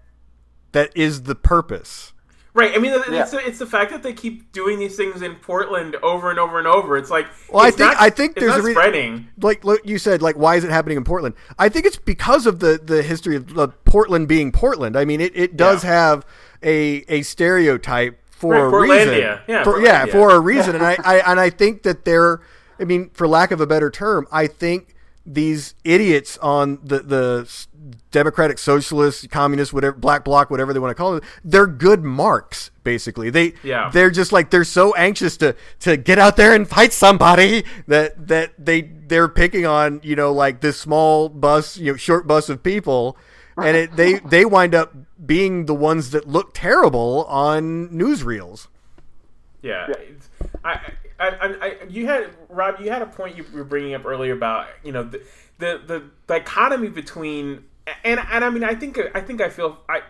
that 0.72 0.94
is 0.94 1.22
the 1.22 1.34
purpose. 1.34 2.12
Right. 2.54 2.74
I 2.74 2.78
mean, 2.78 2.92
it's, 2.92 3.08
Yeah. 3.08 3.24
the, 3.24 3.46
it's 3.46 3.58
the 3.60 3.66
fact 3.66 3.92
that 3.92 4.02
they 4.02 4.12
keep 4.12 4.50
doing 4.52 4.78
these 4.80 4.96
things 4.96 5.22
in 5.22 5.36
Portland 5.36 5.94
over 6.02 6.28
and 6.28 6.38
over 6.40 6.58
and 6.58 6.66
over. 6.66 6.96
It's 6.96 7.10
like, 7.10 7.26
Well, 7.52 7.64
I 7.64 7.70
think- 7.70 7.78
not- 7.92 7.96
I 8.00 8.10
think 8.10 8.34
there's 8.34 8.56
a 8.56 8.62
rea- 8.62 8.72
spreading. 8.72 9.28
like 9.40 9.64
look, 9.64 9.80
you 9.86 9.96
said, 9.98 10.20
like 10.22 10.36
why 10.36 10.56
is 10.56 10.64
it 10.64 10.70
happening 10.70 10.96
in 10.98 11.04
Portland? 11.04 11.36
I 11.58 11.68
think 11.70 11.86
it's 11.86 11.96
because 11.98 12.46
of 12.46 12.58
the 12.58 12.78
the 12.82 13.02
history 13.02 13.36
of 13.36 13.84
Portland 13.84 14.28
being 14.28 14.52
Portland. 14.52 14.94
I 14.96 15.04
mean, 15.06 15.20
it, 15.22 15.32
it 15.36 15.56
does 15.56 15.84
Yeah. 15.84 15.90
have 15.90 16.26
a 16.62 17.04
a 17.08 17.22
stereotype 17.22 18.20
for 18.38 18.52
Right, 18.52 18.60
a 18.60 18.70
Portlandia. 18.70 19.06
reason. 19.06 19.40
Yeah, 19.48 19.64
for, 19.64 19.80
yeah, 19.80 20.06
for 20.06 20.30
a 20.30 20.40
reason. 20.40 20.74
And 20.76 20.84
I, 20.84 20.96
I 21.04 21.18
and 21.30 21.38
I 21.40 21.50
think 21.50 21.82
that 21.82 22.04
they're. 22.04 22.40
I 22.80 22.84
mean, 22.84 23.10
for 23.10 23.26
lack 23.26 23.50
of 23.50 23.60
a 23.60 23.66
better 23.66 23.90
term, 23.90 24.26
I 24.30 24.46
think 24.46 24.94
these 25.26 25.74
idiots 25.84 26.38
on 26.38 26.78
the 26.82 27.00
the 27.00 27.66
Democratic, 28.10 28.58
Socialist, 28.58 29.28
Communist, 29.30 29.72
whatever, 29.72 29.96
Black 29.96 30.24
Bloc, 30.24 30.50
whatever 30.50 30.72
they 30.72 30.78
want 30.78 30.90
to 30.90 30.94
call 30.94 31.16
it, 31.16 31.24
they're 31.44 31.66
good 31.66 32.02
marks. 32.04 32.70
Basically, 32.84 33.28
they 33.30 33.54
Yeah. 33.62 33.90
they're 33.92 34.10
just 34.10 34.32
like 34.32 34.50
they're 34.50 34.64
so 34.64 34.94
anxious 34.94 35.36
to 35.38 35.54
to 35.80 35.96
get 35.96 36.18
out 36.18 36.36
there 36.36 36.54
and 36.54 36.66
fight 36.68 36.92
somebody 36.92 37.64
that 37.88 38.28
that 38.28 38.52
they 38.58 38.82
they're 38.82 39.28
picking 39.28 39.66
on 39.66 40.00
you 40.02 40.16
know 40.16 40.32
like 40.32 40.60
this 40.60 40.78
small 40.78 41.28
bus 41.28 41.76
you 41.76 41.92
know 41.92 41.96
short 41.96 42.26
bus 42.26 42.48
of 42.48 42.62
people 42.62 43.16
and 43.62 43.76
it 43.76 43.96
they 43.96 44.14
they 44.20 44.44
wind 44.44 44.74
up 44.74 44.94
being 45.24 45.66
the 45.66 45.74
ones 45.74 46.10
that 46.10 46.26
look 46.28 46.52
terrible 46.54 47.24
on 47.26 47.88
newsreels 47.90 48.68
Yeah. 49.62 49.90
It's- 49.90 50.28
I, 50.64 50.80
I, 51.20 51.28
I, 51.28 51.46
I, 51.66 51.76
you 51.88 52.06
had 52.06 52.30
Rob. 52.48 52.80
You 52.80 52.90
had 52.90 53.02
a 53.02 53.06
point 53.06 53.36
you 53.36 53.44
were 53.52 53.64
bringing 53.64 53.94
up 53.94 54.04
earlier 54.06 54.32
about 54.32 54.66
you 54.84 54.92
know 54.92 55.02
the 55.02 55.20
the, 55.58 55.80
the 55.86 56.04
dichotomy 56.26 56.88
between 56.88 57.64
and 58.04 58.20
and 58.30 58.44
I 58.44 58.50
mean 58.50 58.62
I 58.64 58.74
think 58.74 58.98
I 59.14 59.20
think 59.20 59.40
I 59.40 59.48
feel 59.48 59.78
I. 59.88 60.02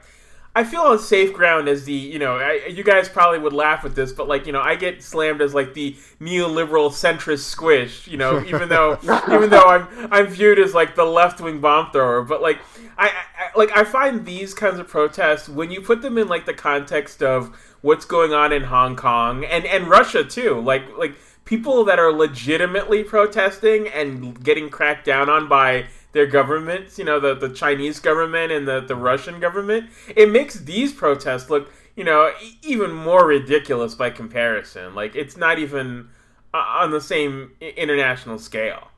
I 0.58 0.64
feel 0.64 0.80
on 0.80 0.98
safe 0.98 1.32
ground 1.32 1.68
as 1.68 1.84
the 1.84 1.92
you 1.92 2.18
know 2.18 2.36
I, 2.36 2.66
you 2.66 2.82
guys 2.82 3.08
probably 3.08 3.38
would 3.38 3.52
laugh 3.52 3.84
at 3.84 3.94
this, 3.94 4.10
but 4.10 4.26
like 4.26 4.44
you 4.44 4.52
know 4.52 4.60
I 4.60 4.74
get 4.74 5.04
slammed 5.04 5.40
as 5.40 5.54
like 5.54 5.72
the 5.72 5.92
neoliberal 6.20 6.90
centrist 6.90 7.44
squish, 7.44 8.08
you 8.08 8.16
know, 8.16 8.44
even 8.44 8.68
though 8.68 8.98
even 9.32 9.50
though 9.50 9.62
I'm 9.62 9.86
I'm 10.12 10.26
viewed 10.26 10.58
as 10.58 10.74
like 10.74 10.96
the 10.96 11.04
left 11.04 11.40
wing 11.40 11.60
bomb 11.60 11.92
thrower, 11.92 12.22
but 12.22 12.42
like 12.42 12.58
I, 12.98 13.06
I 13.38 13.56
like 13.56 13.70
I 13.76 13.84
find 13.84 14.26
these 14.26 14.52
kinds 14.52 14.80
of 14.80 14.88
protests 14.88 15.48
when 15.48 15.70
you 15.70 15.80
put 15.80 16.02
them 16.02 16.18
in 16.18 16.26
like 16.26 16.44
the 16.44 16.54
context 16.54 17.22
of 17.22 17.56
what's 17.82 18.04
going 18.04 18.32
on 18.32 18.52
in 18.52 18.64
Hong 18.64 18.96
Kong 18.96 19.44
and 19.44 19.64
and 19.64 19.86
Russia 19.86 20.24
too, 20.24 20.60
like 20.60 20.82
like 20.98 21.14
people 21.44 21.84
that 21.84 22.00
are 22.00 22.10
legitimately 22.10 23.04
protesting 23.04 23.86
and 23.86 24.42
getting 24.42 24.70
cracked 24.70 25.06
down 25.06 25.30
on 25.30 25.48
by 25.48 25.86
their 26.12 26.26
governments, 26.26 26.98
you 26.98 27.04
know, 27.04 27.20
the, 27.20 27.34
the 27.34 27.48
Chinese 27.50 28.00
government 28.00 28.50
and 28.50 28.66
the, 28.66 28.80
the 28.80 28.96
Russian 28.96 29.40
government, 29.40 29.90
it 30.14 30.30
makes 30.30 30.54
these 30.60 30.92
protests 30.92 31.50
look, 31.50 31.70
you 31.96 32.04
know, 32.04 32.32
even 32.62 32.92
more 32.92 33.26
ridiculous 33.26 33.94
by 33.94 34.10
comparison. 34.10 34.94
Like, 34.94 35.14
it's 35.14 35.36
not 35.36 35.58
even 35.58 36.08
uh, 36.54 36.58
on 36.58 36.90
the 36.90 37.00
same 37.00 37.52
international 37.60 38.38
scale. 38.38 38.88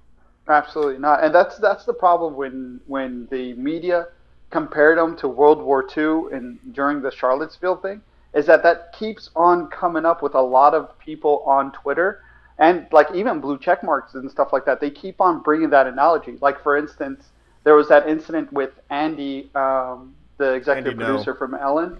Absolutely 0.49 0.99
not, 0.99 1.23
and 1.23 1.33
that's 1.33 1.59
that's 1.59 1.85
the 1.85 1.93
problem 1.93 2.35
when 2.35 2.81
when 2.87 3.29
the 3.31 3.55
media 3.55 4.09
compared 4.51 4.99
them 4.99 5.17
to 5.17 5.29
World 5.29 5.63
War 5.63 5.87
II 5.97 6.37
and 6.37 6.59
during 6.73 7.01
the 7.03 7.11
Charlottesville 7.11 7.77
thing, 7.77 8.01
is 8.35 8.47
that 8.47 8.63
that 8.65 8.93
keeps 8.93 9.31
on 9.37 9.69
coming 9.69 10.05
up 10.05 10.23
with 10.23 10.35
a 10.35 10.41
lot 10.41 10.75
of 10.75 10.99
people 10.99 11.45
on 11.47 11.71
Twitter 11.71 12.25
and 12.61 12.87
like 12.93 13.09
even 13.15 13.41
blue 13.41 13.59
check 13.59 13.83
marks 13.83 14.15
and 14.15 14.31
stuff 14.31 14.53
like 14.53 14.65
that. 14.67 14.81
They 14.81 14.91
keep 14.91 15.21
on 15.21 15.43
bringing 15.43 15.71
that 15.71 15.87
analogy. 15.87 16.37
Like 16.41 16.63
for 16.63 16.77
instance, 16.77 17.31
there 17.65 17.75
was 17.75 17.89
that 17.89 18.09
incident 18.09 18.53
with 18.53 18.71
Andy, 18.91 19.51
um, 19.55 20.15
the 20.37 20.53
executive 20.53 20.93
Andy 20.93 21.05
producer 21.05 21.35
from 21.35 21.55
Ellen, 21.55 21.99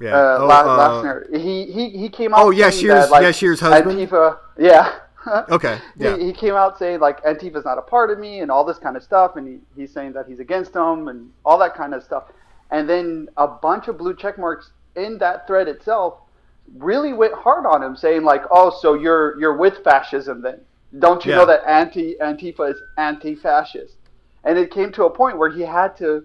yeah 0.00 0.14
uh, 0.16 0.38
Oh, 0.40 0.48
uh, 0.50 1.38
He 1.38 1.66
he 1.72 1.90
he 1.90 2.08
came 2.08 2.34
out. 2.34 2.40
Oh, 2.40 2.50
yeah, 2.50 2.70
saying 2.70 2.82
Shear's- 2.82 3.04
that, 3.06 3.10
like, 3.10 3.22
yeah, 3.22 3.30
Shear's 3.30 3.60
husband? 3.60 3.98
Antifa, 3.98 4.38
yeah. 4.58 4.98
okay 5.50 5.78
yeah 5.96 6.16
he, 6.16 6.26
he 6.26 6.32
came 6.32 6.54
out 6.54 6.78
saying 6.78 7.00
like 7.00 7.22
Antifa's 7.24 7.64
not 7.64 7.76
a 7.76 7.82
part 7.82 8.10
of 8.10 8.18
me 8.20 8.38
and 8.38 8.50
all 8.50 8.64
this 8.64 8.78
kind 8.78 8.96
of 8.96 9.02
stuff, 9.02 9.36
and 9.36 9.46
he, 9.46 9.58
he's 9.80 9.92
saying 9.92 10.12
that 10.12 10.26
he's 10.26 10.38
against 10.40 10.72
them 10.72 11.08
and 11.08 11.30
all 11.44 11.58
that 11.58 11.74
kind 11.74 11.92
of 11.94 12.02
stuff. 12.02 12.24
And 12.70 12.88
then 12.88 13.28
a 13.36 13.46
bunch 13.46 13.88
of 13.88 13.98
blue 13.98 14.14
check 14.14 14.38
marks 14.38 14.70
in 14.96 15.18
that 15.18 15.46
thread 15.46 15.68
itself 15.68 16.18
really 16.76 17.12
went 17.12 17.34
hard 17.34 17.66
on 17.66 17.82
him, 17.82 17.96
saying 17.96 18.22
like, 18.24 18.42
"Oh, 18.50 18.70
so 18.70 18.94
you're 18.94 19.38
you're 19.40 19.56
with 19.56 19.82
fascism 19.84 20.42
then? 20.42 20.60
Don't 20.98 21.24
you 21.24 21.32
Yeah. 21.32 21.38
know 21.38 21.46
that 21.46 21.64
anti 21.66 22.16
Antifa 22.20 22.70
is 22.72 22.80
anti-fascist?" 22.96 23.96
and 24.44 24.58
it 24.58 24.70
came 24.70 24.92
to 24.92 25.04
a 25.04 25.10
point 25.10 25.36
where 25.38 25.50
he 25.50 25.62
had 25.62 25.96
to 25.98 26.24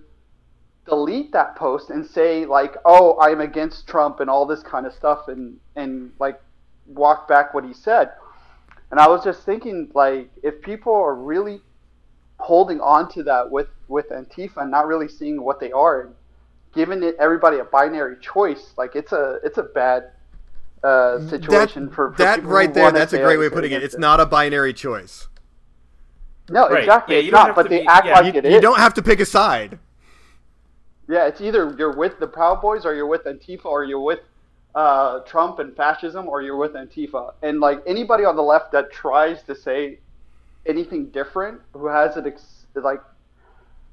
delete 0.86 1.32
that 1.32 1.56
post 1.56 1.90
and 1.90 2.06
say 2.06 2.46
like, 2.46 2.76
"Oh, 2.86 3.20
I'm 3.20 3.42
against 3.42 3.88
Trump" 3.88 4.20
and 4.20 4.30
all 4.30 4.46
this 4.46 4.64
kind 4.64 4.86
of 4.86 4.94
stuff, 4.94 5.28
and 5.28 5.60
and 5.76 6.12
like 6.20 6.40
walk 6.88 7.28
back 7.28 7.54
what 7.54 7.64
he 7.66 7.74
said. 7.74 8.12
And 8.92 9.00
I 9.00 9.08
was 9.08 9.24
just 9.24 9.44
thinking, 9.44 9.90
like, 9.96 10.30
if 10.44 10.62
people 10.62 10.94
are 10.94 11.16
really 11.16 11.62
holding 12.40 12.80
on 12.82 13.10
to 13.10 13.24
that 13.24 13.50
with 13.50 13.68
with 13.88 14.10
Antifa 14.10 14.58
and 14.58 14.72
not 14.72 14.88
really 14.88 15.08
seeing 15.08 15.42
what 15.42 15.60
they 15.60 15.72
are, 15.72 16.02
and 16.02 16.16
giving 16.74 17.04
it 17.04 17.16
everybody 17.20 17.60
a 17.60 17.64
binary 17.66 18.18
choice, 18.22 18.74
like 18.78 18.96
it's 18.96 19.12
a 19.14 19.40
it's 19.44 19.58
a 19.58 19.64
bad 19.64 20.12
uh, 20.84 21.20
situation 21.30 21.86
that, 21.86 21.94
for, 21.96 22.12
for 22.12 22.18
that 22.18 22.44
right 22.44 22.68
who 22.70 22.74
there. 22.74 22.92
That's 22.92 23.14
a 23.14 23.18
great 23.20 23.38
way 23.38 23.46
of 23.48 23.54
putting 23.54 23.72
it. 23.72 23.78
against 23.78 23.96
It's 23.96 24.00
not 24.00 24.20
a 24.20 24.26
binary 24.26 24.74
choice. 24.74 25.28
No, 26.50 26.68
Right. 26.70 26.80
exactly. 26.84 27.16
Yeah, 27.16 27.20
it's 27.20 27.26
you 27.28 27.32
don't 27.32 27.56
but 27.56 27.64
to 27.64 27.70
they 27.70 27.80
be- 27.82 27.88
act 27.88 28.06
yeah. 28.06 28.20
like 28.20 28.34
You, 28.34 28.40
it 28.40 28.46
you 28.46 28.56
is. 28.58 28.62
don't 28.62 28.78
have 28.80 28.94
to 28.96 29.02
pick 29.02 29.20
a 29.20 29.26
side. 29.26 29.80
Yeah, 31.10 31.28
it's 31.28 31.42
either 31.42 31.74
you're 31.78 31.96
with 31.96 32.20
the 32.20 32.28
Proud 32.28 32.62
Boys 32.62 32.86
or 32.86 32.94
you're 32.96 33.08
with 33.08 33.24
Antifa 33.26 33.66
or 33.66 33.84
you're 33.84 34.00
with 34.02 34.20
uh, 34.76 35.20
Trump 35.22 35.60
and 35.60 35.76
fascism 35.76 36.28
or 36.28 36.42
you're 36.42 36.58
with 36.58 36.74
Antifa. 36.74 37.34
And 37.44 37.60
like 37.60 37.82
anybody 37.86 38.26
on 38.26 38.36
the 38.36 38.42
left 38.44 38.72
that 38.74 38.92
tries 38.92 39.44
to 39.44 39.56
say 39.56 40.00
anything 40.66 41.08
different, 41.08 41.62
who 41.74 41.88
has 41.88 42.18
it 42.18 42.26
ex- 42.28 42.66
like 42.76 43.02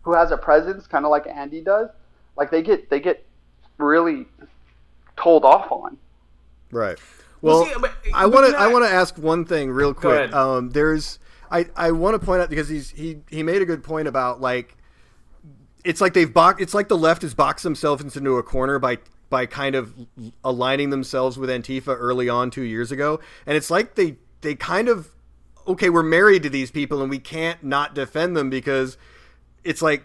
who 0.02 0.12
has 0.14 0.30
a 0.30 0.37
presence, 0.37 0.87
kind 0.87 1.04
of 1.04 1.11
like 1.11 1.26
Andy 1.26 1.61
does, 1.61 1.90
like 2.37 2.50
they 2.50 2.62
get 2.62 2.88
they 2.90 2.99
get 3.00 3.25
really 3.78 4.26
told 5.16 5.44
off 5.44 5.70
on. 5.70 5.97
Right. 6.70 6.98
Well, 7.42 7.60
Well, 7.60 7.66
see, 7.66 7.74
but- 7.80 7.94
I 8.12 8.26
want 8.26 8.50
to 8.50 8.58
I 8.58 8.66
want 8.68 8.84
to 8.84 8.90
ask 8.90 9.16
one 9.16 9.44
thing 9.44 9.70
real 9.70 9.94
quick. 9.94 10.32
Um, 10.34 10.70
there's 10.70 11.18
I 11.50 11.66
I 11.76 11.90
want 11.92 12.20
to 12.20 12.24
point 12.24 12.42
out 12.42 12.50
because 12.50 12.68
he's 12.68 12.90
he 12.90 13.18
he 13.30 13.42
made 13.42 13.62
a 13.62 13.64
good 13.64 13.82
point 13.82 14.08
about 14.08 14.40
like 14.40 14.76
it's 15.84 16.00
like 16.00 16.12
they've 16.12 16.32
box 16.32 16.62
it's 16.62 16.74
like 16.74 16.88
the 16.88 16.98
left 16.98 17.22
has 17.22 17.34
boxed 17.34 17.64
themselves 17.64 18.16
into 18.16 18.36
a 18.36 18.42
corner 18.42 18.78
by 18.78 18.98
by 19.30 19.46
kind 19.46 19.74
of 19.74 19.94
aligning 20.44 20.90
themselves 20.90 21.38
with 21.38 21.48
Antifa 21.48 21.96
early 21.98 22.28
on 22.28 22.50
2 22.50 22.62
years 22.62 22.90
ago 22.92 23.20
and 23.46 23.56
it's 23.56 23.70
like 23.70 23.94
they 23.94 24.16
they 24.42 24.54
kind 24.54 24.88
of 24.88 25.08
okay 25.66 25.88
we're 25.88 26.02
married 26.02 26.42
to 26.42 26.50
these 26.50 26.70
people 26.70 27.00
and 27.00 27.08
we 27.08 27.18
can't 27.18 27.62
not 27.64 27.94
defend 27.94 28.36
them 28.36 28.50
because 28.50 28.98
it's 29.64 29.80
like 29.80 30.04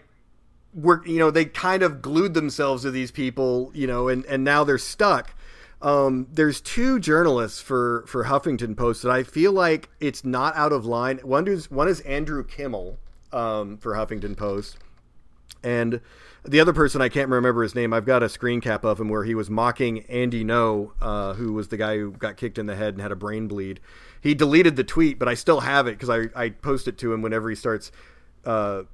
we're 0.72 1.04
you 1.06 1.18
know 1.18 1.30
they 1.30 1.44
kind 1.44 1.82
of 1.82 2.00
glued 2.00 2.34
themselves 2.34 2.82
to 2.82 2.90
these 2.90 3.10
people 3.10 3.70
you 3.74 3.86
know 3.86 4.08
and 4.08 4.24
and 4.26 4.42
now 4.44 4.64
they're 4.64 4.78
stuck 4.78 5.34
um, 5.82 6.26
there's 6.32 6.60
two 6.60 6.98
journalists 6.98 7.60
for 7.60 8.04
for 8.06 8.24
Huffington 8.24 8.76
Post 8.76 9.02
that 9.02 9.12
I 9.12 9.22
feel 9.22 9.52
like 9.52 9.90
it's 10.00 10.24
not 10.24 10.56
out 10.56 10.72
of 10.72 10.86
line. 10.86 11.18
One 11.18 11.46
is 11.46 11.70
one 11.70 11.88
is 11.88 12.00
Andrew 12.00 12.44
Kimmel 12.44 12.98
um, 13.32 13.76
for 13.76 13.94
Huffington 13.94 14.36
Post, 14.36 14.78
and 15.62 16.00
the 16.44 16.60
other 16.60 16.72
person 16.72 17.02
I 17.02 17.08
can't 17.08 17.28
remember 17.28 17.62
his 17.62 17.74
name. 17.74 17.92
I've 17.92 18.06
got 18.06 18.22
a 18.22 18.28
screen 18.28 18.60
cap 18.60 18.84
of 18.84 18.98
him 18.98 19.10
where 19.10 19.24
he 19.24 19.34
was 19.34 19.50
mocking 19.50 20.00
Andy 20.06 20.44
Ngo, 20.44 20.92
uh, 21.00 21.34
who 21.34 21.52
was 21.52 21.68
the 21.68 21.76
guy 21.76 21.98
who 21.98 22.12
got 22.12 22.36
kicked 22.36 22.56
in 22.56 22.66
the 22.66 22.76
head 22.76 22.94
and 22.94 23.02
had 23.02 23.12
a 23.12 23.16
brain 23.16 23.46
bleed. 23.46 23.80
He 24.20 24.34
deleted 24.34 24.76
the 24.76 24.84
tweet, 24.84 25.18
but 25.18 25.28
I 25.28 25.34
still 25.34 25.60
have 25.60 25.86
it 25.86 25.98
because 25.98 26.08
I 26.10 26.28
I 26.34 26.50
post 26.50 26.88
it 26.88 26.96
to 26.98 27.12
him 27.12 27.20
whenever 27.20 27.50
he 27.50 27.54
starts. 27.54 27.92
Uh, 28.44 28.84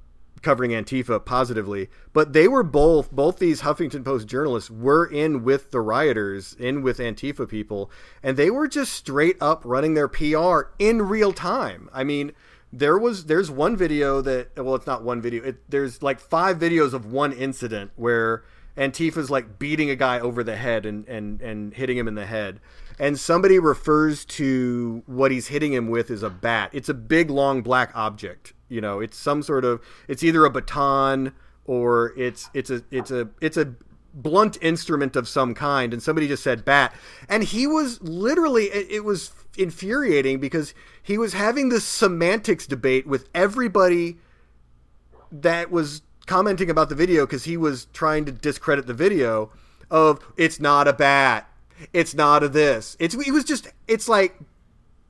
covering 0.43 0.71
Antifa 0.71 1.23
positively, 1.23 1.89
but 2.11 2.33
they 2.33 2.47
were 2.47 2.63
both 2.63 3.11
both 3.11 3.39
these 3.39 3.61
Huffington 3.61 4.05
Post 4.05 4.27
journalists 4.27 4.69
were 4.69 5.05
in 5.05 5.43
with 5.43 5.71
the 5.71 5.81
rioters, 5.81 6.53
in 6.59 6.81
with 6.81 6.99
Antifa 6.99 7.47
people, 7.47 7.89
and 8.21 8.37
they 8.37 8.51
were 8.51 8.67
just 8.67 8.93
straight 8.93 9.37
up 9.41 9.61
running 9.65 9.93
their 9.93 10.07
PR 10.07 10.73
in 10.77 11.01
real 11.01 11.33
time. 11.33 11.89
I 11.93 12.03
mean, 12.03 12.33
there 12.71 12.97
was 12.97 13.25
there's 13.25 13.49
one 13.49 13.77
video 13.77 14.19
that 14.21 14.55
well, 14.57 14.75
it's 14.75 14.87
not 14.87 15.03
one 15.03 15.21
video. 15.21 15.43
It, 15.43 15.69
there's 15.69 16.03
like 16.03 16.19
five 16.19 16.57
videos 16.57 16.93
of 16.93 17.05
one 17.05 17.31
incident 17.31 17.91
where 17.95 18.43
Antifa's 18.75 19.29
like 19.29 19.59
beating 19.59 19.89
a 19.89 19.95
guy 19.95 20.19
over 20.19 20.43
the 20.43 20.55
head 20.55 20.85
and 20.85 21.07
and 21.07 21.39
and 21.41 21.73
hitting 21.73 21.97
him 21.97 22.07
in 22.07 22.15
the 22.15 22.25
head. 22.25 22.59
And 22.99 23.19
somebody 23.19 23.59
refers 23.59 24.25
to 24.25 25.03
what 25.05 25.31
he's 25.31 25.47
hitting 25.47 25.73
him 25.73 25.87
with 25.87 26.11
as 26.11 26.23
a 26.23 26.29
bat. 26.29 26.69
It's 26.73 26.89
a 26.89 26.93
big 26.93 27.29
long 27.29 27.61
black 27.61 27.91
object. 27.95 28.53
You 28.73 28.81
know, 28.81 28.99
it's 28.99 29.17
some 29.17 29.43
sort 29.43 29.65
of 29.65 29.81
it's 30.07 30.23
either 30.23 30.43
a 30.45 30.49
baton 30.49 31.33
or 31.65 32.13
it's 32.17 32.49
it's 32.53 32.69
a 32.69 32.83
it's 32.91 33.11
a 33.11 33.29
it's 33.39 33.57
a 33.57 33.75
blunt 34.13 34.57
instrument 34.61 35.15
of 35.15 35.27
some 35.27 35.53
kind. 35.53 35.93
And 35.93 36.01
somebody 36.01 36.27
just 36.27 36.43
said 36.43 36.65
bat. 36.65 36.93
And 37.27 37.43
he 37.43 37.67
was 37.67 38.01
literally 38.01 38.65
it, 38.65 38.87
it 38.89 39.03
was 39.03 39.31
infuriating 39.57 40.39
because 40.39 40.73
he 41.01 41.17
was 41.17 41.33
having 41.33 41.69
this 41.69 41.85
semantics 41.85 42.67
debate 42.67 43.07
with 43.07 43.29
everybody 43.33 44.17
that 45.31 45.71
was 45.71 46.01
commenting 46.25 46.69
about 46.69 46.89
the 46.89 46.95
video 46.95 47.25
because 47.25 47.43
he 47.43 47.57
was 47.57 47.85
trying 47.93 48.25
to 48.25 48.31
discredit 48.31 48.87
the 48.87 48.93
video 48.93 49.51
of 49.91 50.19
it's 50.37 50.59
not 50.59 50.87
a 50.87 50.93
bat. 50.93 51.49
It's 51.91 52.13
not 52.13 52.43
a 52.43 52.49
this. 52.49 52.95
It's 52.99 53.15
it 53.15 53.31
was 53.31 53.43
just 53.43 53.67
it's 53.87 54.07
like 54.07 54.37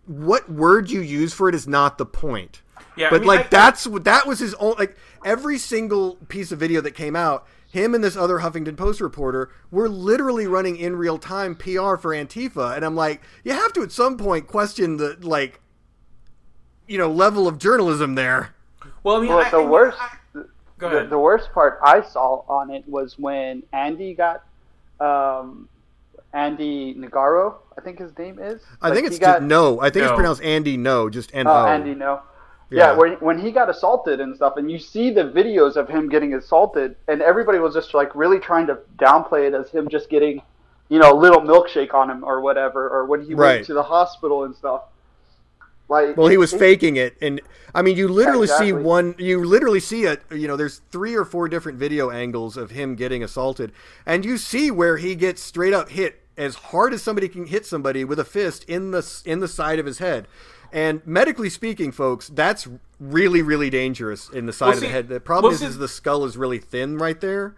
what 0.05 0.49
word 0.51 0.89
you 0.89 1.01
use 1.01 1.33
for 1.33 1.47
it 1.47 1.55
is 1.55 1.67
not 1.67 1.97
the 1.97 2.05
point 2.05 2.62
Yeah, 2.95 3.07
I 3.07 3.09
but 3.09 3.21
mean, 3.21 3.27
like 3.27 3.45
I- 3.45 3.49
that's 3.49 3.87
what 3.87 4.03
that 4.05 4.27
was 4.27 4.39
his 4.39 4.53
own 4.55 4.75
like 4.77 4.95
every 5.25 5.57
single 5.57 6.15
piece 6.27 6.51
of 6.51 6.59
video 6.59 6.81
that 6.81 6.91
came 6.91 7.15
out 7.15 7.47
him 7.69 7.95
and 7.95 8.03
this 8.03 8.15
other 8.15 8.39
huffington 8.39 8.77
post 8.77 9.01
reporter 9.01 9.49
were 9.71 9.89
literally 9.89 10.45
running 10.45 10.75
in 10.77 10.95
real 10.95 11.17
time 11.17 11.55
pr 11.55 11.95
for 11.95 12.11
antifa 12.13 12.75
and 12.75 12.85
i'm 12.85 12.95
like 12.95 13.21
you 13.43 13.51
have 13.53 13.73
to 13.73 13.81
at 13.81 13.91
some 13.91 14.15
point 14.17 14.45
question 14.47 14.97
the 14.97 15.17
like 15.21 15.59
you 16.87 16.97
know 16.97 17.09
level 17.09 17.47
of 17.47 17.57
journalism 17.57 18.15
there 18.15 18.53
Well, 19.03 19.17
I 19.17 19.21
mean, 19.21 19.29
Well, 19.29 19.39
I, 19.39 19.49
the 19.49 19.57
I- 19.57 19.65
worst, 19.65 19.97
I- 19.99 20.17
go 20.77 20.89
the, 20.89 20.97
ahead. 20.97 21.09
the 21.09 21.17
worst 21.17 21.51
part 21.53 21.79
I 21.83 22.01
saw 22.01 22.43
on 22.49 22.69
it 22.69 22.87
was 22.87 23.17
when 23.17 23.63
Andy 23.71 24.13
got, 24.13 24.43
um, 24.99 25.67
Andy 26.33 26.93
Nagaro, 26.95 27.55
I 27.77 27.81
think 27.81 27.99
his 27.99 28.15
name 28.17 28.39
is. 28.39 28.61
i 28.81 28.87
Like, 28.89 28.95
think 28.97 29.05
he 29.09 29.15
it's 29.15 29.19
got, 29.19 29.41
no 29.41 29.79
i 29.81 29.89
think 29.89 30.05
it's 30.05 30.13
pronounced 30.13 30.41
andy 30.43 30.77
no 30.77 31.09
just 31.09 31.33
n 31.33 31.47
Oh, 31.47 31.51
o 31.51 31.65
Andy, 31.67 31.95
no. 31.95 32.21
Yeah. 32.69 32.91
Yeah, 32.91 32.97
when, 32.97 33.11
when 33.13 33.39
he 33.39 33.51
got 33.51 33.69
assaulted 33.69 34.19
and 34.19 34.35
stuff, 34.35 34.57
and 34.57 34.71
you 34.71 34.79
see 34.79 35.11
the 35.11 35.23
videos 35.25 35.75
of 35.75 35.87
him 35.87 36.09
getting 36.09 36.33
assaulted, 36.33 36.95
and 37.07 37.21
everybody 37.21 37.59
was 37.59 37.73
just 37.75 37.93
like 37.93 38.15
really 38.15 38.39
trying 38.39 38.67
to 38.67 38.79
downplay 38.97 39.47
it 39.47 39.53
as 39.53 39.69
him 39.69 39.89
just 39.89 40.09
getting, 40.09 40.41
you 40.89 40.97
know, 40.99 41.13
a 41.13 41.19
little 41.19 41.41
milkshake 41.41 41.93
on 41.93 42.09
him 42.09 42.23
or 42.23 42.41
whatever, 42.41 42.89
or 42.89 43.05
when 43.05 43.23
he 43.25 43.33
Right. 43.35 43.55
went 43.55 43.65
to 43.67 43.73
the 43.73 43.83
hospital 43.83 44.43
and 44.45 44.55
stuff. 44.55 44.83
Like, 45.89 46.15
Well, 46.17 46.27
he 46.27 46.37
was 46.37 46.53
faking 46.53 46.95
it, 46.95 47.15
and 47.21 47.41
I 47.75 47.81
mean, 47.81 47.97
you 47.97 48.07
literally 48.07 48.47
see 48.47 48.69
exactly. 48.69 48.83
one. 48.83 49.15
You 49.17 49.43
literally 49.43 49.81
see 49.81 50.05
it. 50.05 50.23
You 50.31 50.47
know, 50.47 50.55
there's 50.55 50.81
three 50.91 51.13
or 51.13 51.25
four 51.25 51.47
different 51.49 51.77
video 51.77 52.09
angles 52.09 52.55
of 52.57 52.71
him 52.71 52.95
getting 52.95 53.21
assaulted, 53.21 53.71
and 54.05 54.23
you 54.23 54.37
see 54.37 54.71
where 54.71 54.97
he 54.97 55.13
gets 55.13 55.41
straight 55.41 55.73
up 55.73 55.89
hit 55.89 56.21
as 56.37 56.55
hard 56.55 56.93
as 56.93 57.03
somebody 57.03 57.27
can 57.27 57.45
hit 57.45 57.65
somebody 57.65 58.03
with 58.05 58.17
a 58.17 58.23
fist 58.23 58.63
in 58.67 58.91
the 58.91 59.21
in 59.25 59.39
the 59.39 59.47
side 59.47 59.77
of 59.77 59.85
his 59.85 59.99
head. 59.99 60.27
And 60.73 61.05
medically 61.05 61.49
speaking, 61.49 61.91
folks, 61.91 62.27
that's 62.27 62.67
really 62.99 63.41
really 63.41 63.69
dangerous 63.69 64.29
in 64.29 64.47
the 64.47 64.53
side 64.53 64.67
Well, 64.67 64.75
of 64.75 64.81
the 64.81 64.89
head. 64.89 65.07
The 65.07 65.19
problem 65.19 65.51
well, 65.51 65.53
is, 65.53 65.59
see- 65.59 65.67
is 65.67 65.77
the 65.77 65.87
skull 65.87 66.25
is 66.25 66.35
really 66.35 66.57
thin 66.57 66.97
right 66.97 67.21
there, 67.21 67.55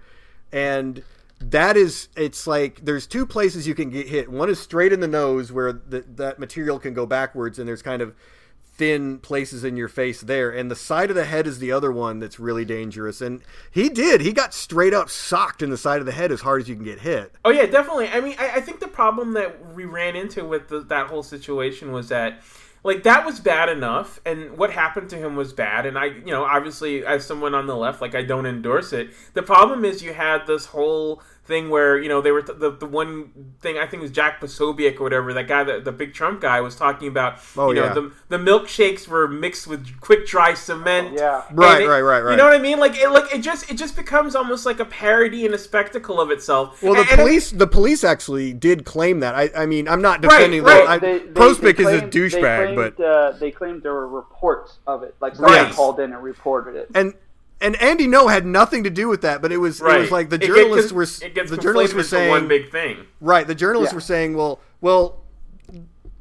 and 0.51 1.01
that 1.39 1.77
is 1.77 2.09
it's 2.17 2.45
like 2.45 2.83
there's 2.83 3.07
two 3.07 3.25
places 3.25 3.67
you 3.67 3.73
can 3.73 3.89
get 3.89 4.07
hit. 4.07 4.29
One 4.29 4.49
is 4.49 4.59
straight 4.59 4.91
in 4.91 4.99
the 4.99 5.07
nose 5.07 5.51
where 5.51 5.71
the, 5.71 6.03
that 6.15 6.39
material 6.39 6.77
can 6.77 6.93
go 6.93 7.05
backwards, 7.05 7.57
and 7.57 7.67
there's 7.67 7.81
kind 7.81 8.01
of 8.01 8.13
thin 8.77 9.19
places 9.19 9.63
in 9.63 9.77
your 9.77 9.87
face 9.87 10.19
there, 10.19 10.51
and 10.51 10.69
the 10.69 10.75
side 10.75 11.09
of 11.09 11.15
the 11.15 11.23
head 11.23 11.47
is 11.47 11.59
the 11.59 11.71
other 11.71 11.93
one 11.93 12.19
that's 12.19 12.37
really 12.39 12.65
dangerous. 12.65 13.21
And 13.21 13.41
he 13.71 13.87
did. 13.87 14.19
He 14.19 14.33
got 14.33 14.53
straight 14.53 14.93
up 14.93 15.09
socked 15.09 15.61
in 15.61 15.69
the 15.69 15.77
side 15.77 16.01
of 16.01 16.05
the 16.05 16.11
head 16.11 16.29
as 16.33 16.41
hard 16.41 16.61
as 16.61 16.67
you 16.67 16.75
can 16.75 16.83
get 16.83 16.99
hit. 16.99 17.33
Oh 17.45 17.51
yeah, 17.51 17.65
definitely. 17.65 18.09
I 18.09 18.19
mean, 18.19 18.35
I, 18.37 18.55
I 18.55 18.61
think 18.61 18.81
the 18.81 18.89
problem 18.89 19.33
that 19.33 19.73
we 19.73 19.85
ran 19.85 20.17
into 20.17 20.43
with 20.43 20.67
the, 20.67 20.81
that 20.81 21.07
whole 21.07 21.23
situation 21.23 21.93
was 21.93 22.09
that, 22.09 22.41
like, 22.85 23.01
that 23.01 23.25
was 23.25 23.39
bad 23.39 23.67
enough, 23.67 24.21
and 24.27 24.59
what 24.59 24.69
happened 24.69 25.09
to 25.09 25.17
him 25.17 25.35
was 25.35 25.53
bad. 25.53 25.87
And 25.87 25.97
I, 25.97 26.05
you 26.05 26.27
know, 26.27 26.43
obviously, 26.43 27.03
as 27.03 27.25
someone 27.25 27.55
on 27.55 27.65
the 27.65 27.75
left, 27.75 27.99
like, 27.99 28.13
I 28.13 28.21
don't 28.21 28.45
endorse 28.45 28.93
it. 28.93 29.09
The 29.33 29.41
problem 29.41 29.83
is 29.83 30.03
you 30.03 30.13
had 30.13 30.45
this 30.45 30.67
whole 30.67 31.23
thing 31.45 31.69
where 31.69 31.97
you 32.01 32.09
know 32.09 32.21
they 32.21 32.31
were 32.31 32.41
t- 32.41 32.53
the, 32.57 32.71
the 32.71 32.85
one 32.87 33.31
thing 33.61 33.77
I 33.77 33.85
think 33.85 34.01
was 34.01 34.09
Jack 34.11 34.41
Posobiec 34.41 34.99
or 34.99 35.03
whatever 35.03 35.31
that 35.33 35.47
guy 35.47 35.63
the, 35.63 35.79
the 35.79 35.91
big 35.91 36.13
Trump 36.13 36.41
guy 36.41 36.59
was 36.61 36.75
talking 36.75 37.07
about 37.07 37.37
Oh, 37.55 37.69
you 37.69 37.75
know 37.75 37.85
yeah. 37.85 37.93
the 37.93 38.11
the 38.29 38.37
milkshakes 38.37 39.07
were 39.07 39.27
mixed 39.27 39.67
with 39.67 39.99
quick 40.01 40.25
dry 40.25 40.55
cement 40.55 41.13
Yeah. 41.13 41.43
Right, 41.51 41.83
it- 41.83 41.87
right, 41.87 42.01
right, 42.01 42.21
right. 42.21 42.31
you 42.31 42.37
know 42.37 42.45
what 42.45 42.53
I 42.55 42.57
mean 42.59 42.79
like 42.79 42.95
it 42.95 43.09
like 43.11 43.31
it 43.33 43.41
just 43.41 43.69
it 43.69 43.75
just 43.77 43.95
becomes 43.95 44.35
almost 44.35 44.65
like 44.65 44.79
a 44.79 44.85
parody 44.85 45.45
and 45.45 45.53
a 45.53 45.57
spectacle 45.59 46.19
of 46.19 46.31
itself 46.31 46.81
Well, 46.81 46.93
the 46.95 47.01
And- 47.01 47.09
and 47.11 47.19
it- 47.19 47.23
police, 47.23 47.51
the 47.51 47.67
police 47.67 48.03
actually 48.03 48.51
did 48.53 48.83
claim 48.85 49.19
that. 49.19 49.35
I, 49.35 49.51
I 49.55 49.65
mean, 49.67 49.87
I'm 49.87 50.01
not 50.01 50.21
defending. 50.21 50.63
right. 50.63 50.83
the, 50.83 50.89
I, 50.89 50.97
They- 50.97 51.19
they- 51.19 51.25
Posobiec 51.27 51.77
they 51.77 51.83
is 51.83 52.01
a 52.01 52.07
douchebag, 52.07 52.75
but 52.75 53.03
uh, 53.03 53.31
they 53.39 53.51
claimed 53.51 53.83
there 53.83 53.93
were 53.93 54.07
reports 54.07 54.79
of 54.87 55.03
it. 55.03 55.15
Like 55.19 55.35
somebody 55.35 55.55
Right. 55.65 55.71
called 55.73 55.99
in 55.99 56.11
and 56.13 56.23
reported 56.23 56.75
it. 56.75 56.89
and 56.95 57.13
and 57.65 57.75
Andy 57.81 58.07
Ngo 58.07 58.29
had 58.31 58.45
nothing 58.45 58.83
to 58.83 58.89
do 58.89 59.07
with 59.07 59.21
that. 59.21 59.41
But 59.41 59.51
it 59.51 59.57
was 59.57 59.81
it 59.81 59.85
was 59.99 60.11
like 60.11 60.29
the 60.29 60.35
It 60.35 60.41
get- 60.41 60.49
were 60.91 61.03
it 61.03 61.33
gets 61.35 61.49
the 61.51 61.57
journalists 61.57 61.95
were 61.95 62.03
saying 62.03 62.29
one 62.29 62.47
big 62.47 62.71
thing. 62.71 63.05
Right, 63.19 63.45
the 63.47 63.55
journalists 63.55 63.93
Yeah. 63.93 63.97
were 63.97 64.01
saying, 64.01 64.35
well, 64.35 64.59
well, 64.81 65.21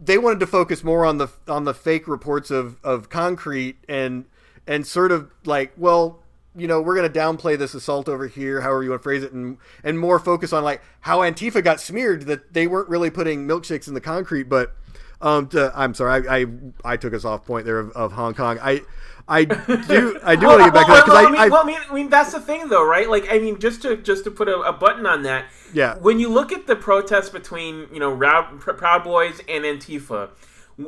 they 0.03 0.19
wanted 0.19 0.41
to 0.41 0.47
focus 0.47 0.83
more 0.85 1.05
on 1.05 1.19
the 1.19 1.29
on 1.49 1.65
the 1.65 1.75
fake 1.75 2.09
reports 2.09 2.51
of 2.51 2.77
of 2.85 3.09
concrete 3.11 3.77
and 3.89 4.25
and 4.67 4.87
sort 4.87 5.13
of 5.13 5.31
like, 5.45 5.73
well, 5.77 6.21
you 6.57 6.67
know, 6.67 6.81
we're 6.81 6.95
going 6.97 7.11
to 7.11 7.19
downplay 7.19 7.59
this 7.59 7.75
assault 7.75 8.09
over 8.09 8.27
here, 8.29 8.61
however 8.61 8.83
you 8.83 8.91
want 8.91 9.01
to 9.01 9.03
phrase 9.03 9.23
it, 9.23 9.33
and 9.33 9.59
and 9.83 9.99
more 9.99 10.19
focus 10.19 10.53
on 10.53 10.63
like 10.65 10.83
how 11.01 11.19
Antifa 11.19 11.63
got 11.63 11.81
smeared 11.81 12.23
that 12.27 12.53
they 12.53 12.67
weren't 12.67 12.89
really 12.89 13.11
putting 13.11 13.47
milkshakes 13.47 13.89
in 13.89 13.95
the 13.95 14.01
concrete. 14.01 14.45
But 14.45 14.75
um, 15.21 15.49
to, 15.49 15.73
I'm 15.75 15.95
sorry, 15.95 16.29
I, 16.29 16.37
I, 16.41 16.47
I 16.85 16.97
took 16.97 17.15
us 17.15 17.25
off 17.25 17.45
point 17.47 17.65
there 17.67 17.79
of, 17.79 17.91
of 17.93 18.13
Hong 18.13 18.35
Kong. 18.35 18.59
I 18.63 18.83
I 19.27 19.45
do 19.89 20.19
I 20.23 20.37
do 20.37 20.47
want 20.47 20.61
to 20.61 20.65
get 20.65 20.75
back 20.75 20.89
well, 20.89 21.03
to 21.03 21.03
that 21.03 21.05
because 21.05 21.09
well, 21.09 21.17
I, 21.17 21.27
I, 21.27 21.31
mean, 21.31 21.41
I, 21.41 21.49
well, 21.49 21.63
I 21.63 21.67
mean, 21.67 21.79
I 21.91 21.95
mean, 21.95 22.09
that's 22.11 22.33
the 22.33 22.41
thing, 22.41 22.69
though, 22.69 22.87
right? 22.87 23.09
Like, 23.09 23.27
I 23.31 23.39
mean, 23.39 23.59
just 23.59 23.83
to 23.83 23.97
just 23.97 24.25
to 24.25 24.31
put 24.31 24.49
a, 24.49 24.59
a 24.61 24.73
button 24.73 25.07
on 25.07 25.23
that. 25.23 25.47
Yeah. 25.73 25.97
When 25.97 26.21
you 26.21 26.29
look 26.29 26.53
at 26.53 26.67
the 26.67 26.77
protests 26.77 27.31
between 27.31 27.89
you 27.93 28.01
know 28.01 28.13
Rou- 28.13 28.59
Pr- 28.59 28.73
Proud 28.73 29.03
Boys 29.05 29.41
and 29.49 29.65
Antifa, 29.65 30.31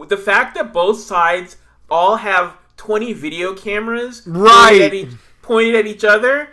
the 0.09 0.17
fact 0.17 0.55
that 0.57 0.73
both 0.73 1.01
sides 1.01 1.57
all 1.91 2.17
have 2.17 2.57
20 2.77 3.13
video 3.15 3.55
cameras 3.55 4.23
Right. 4.27 4.69
pointed 4.69 4.83
at 4.83 4.95
each, 4.95 5.15
pointed 5.43 5.75
at 5.75 5.87
each 5.87 6.05
other. 6.05 6.51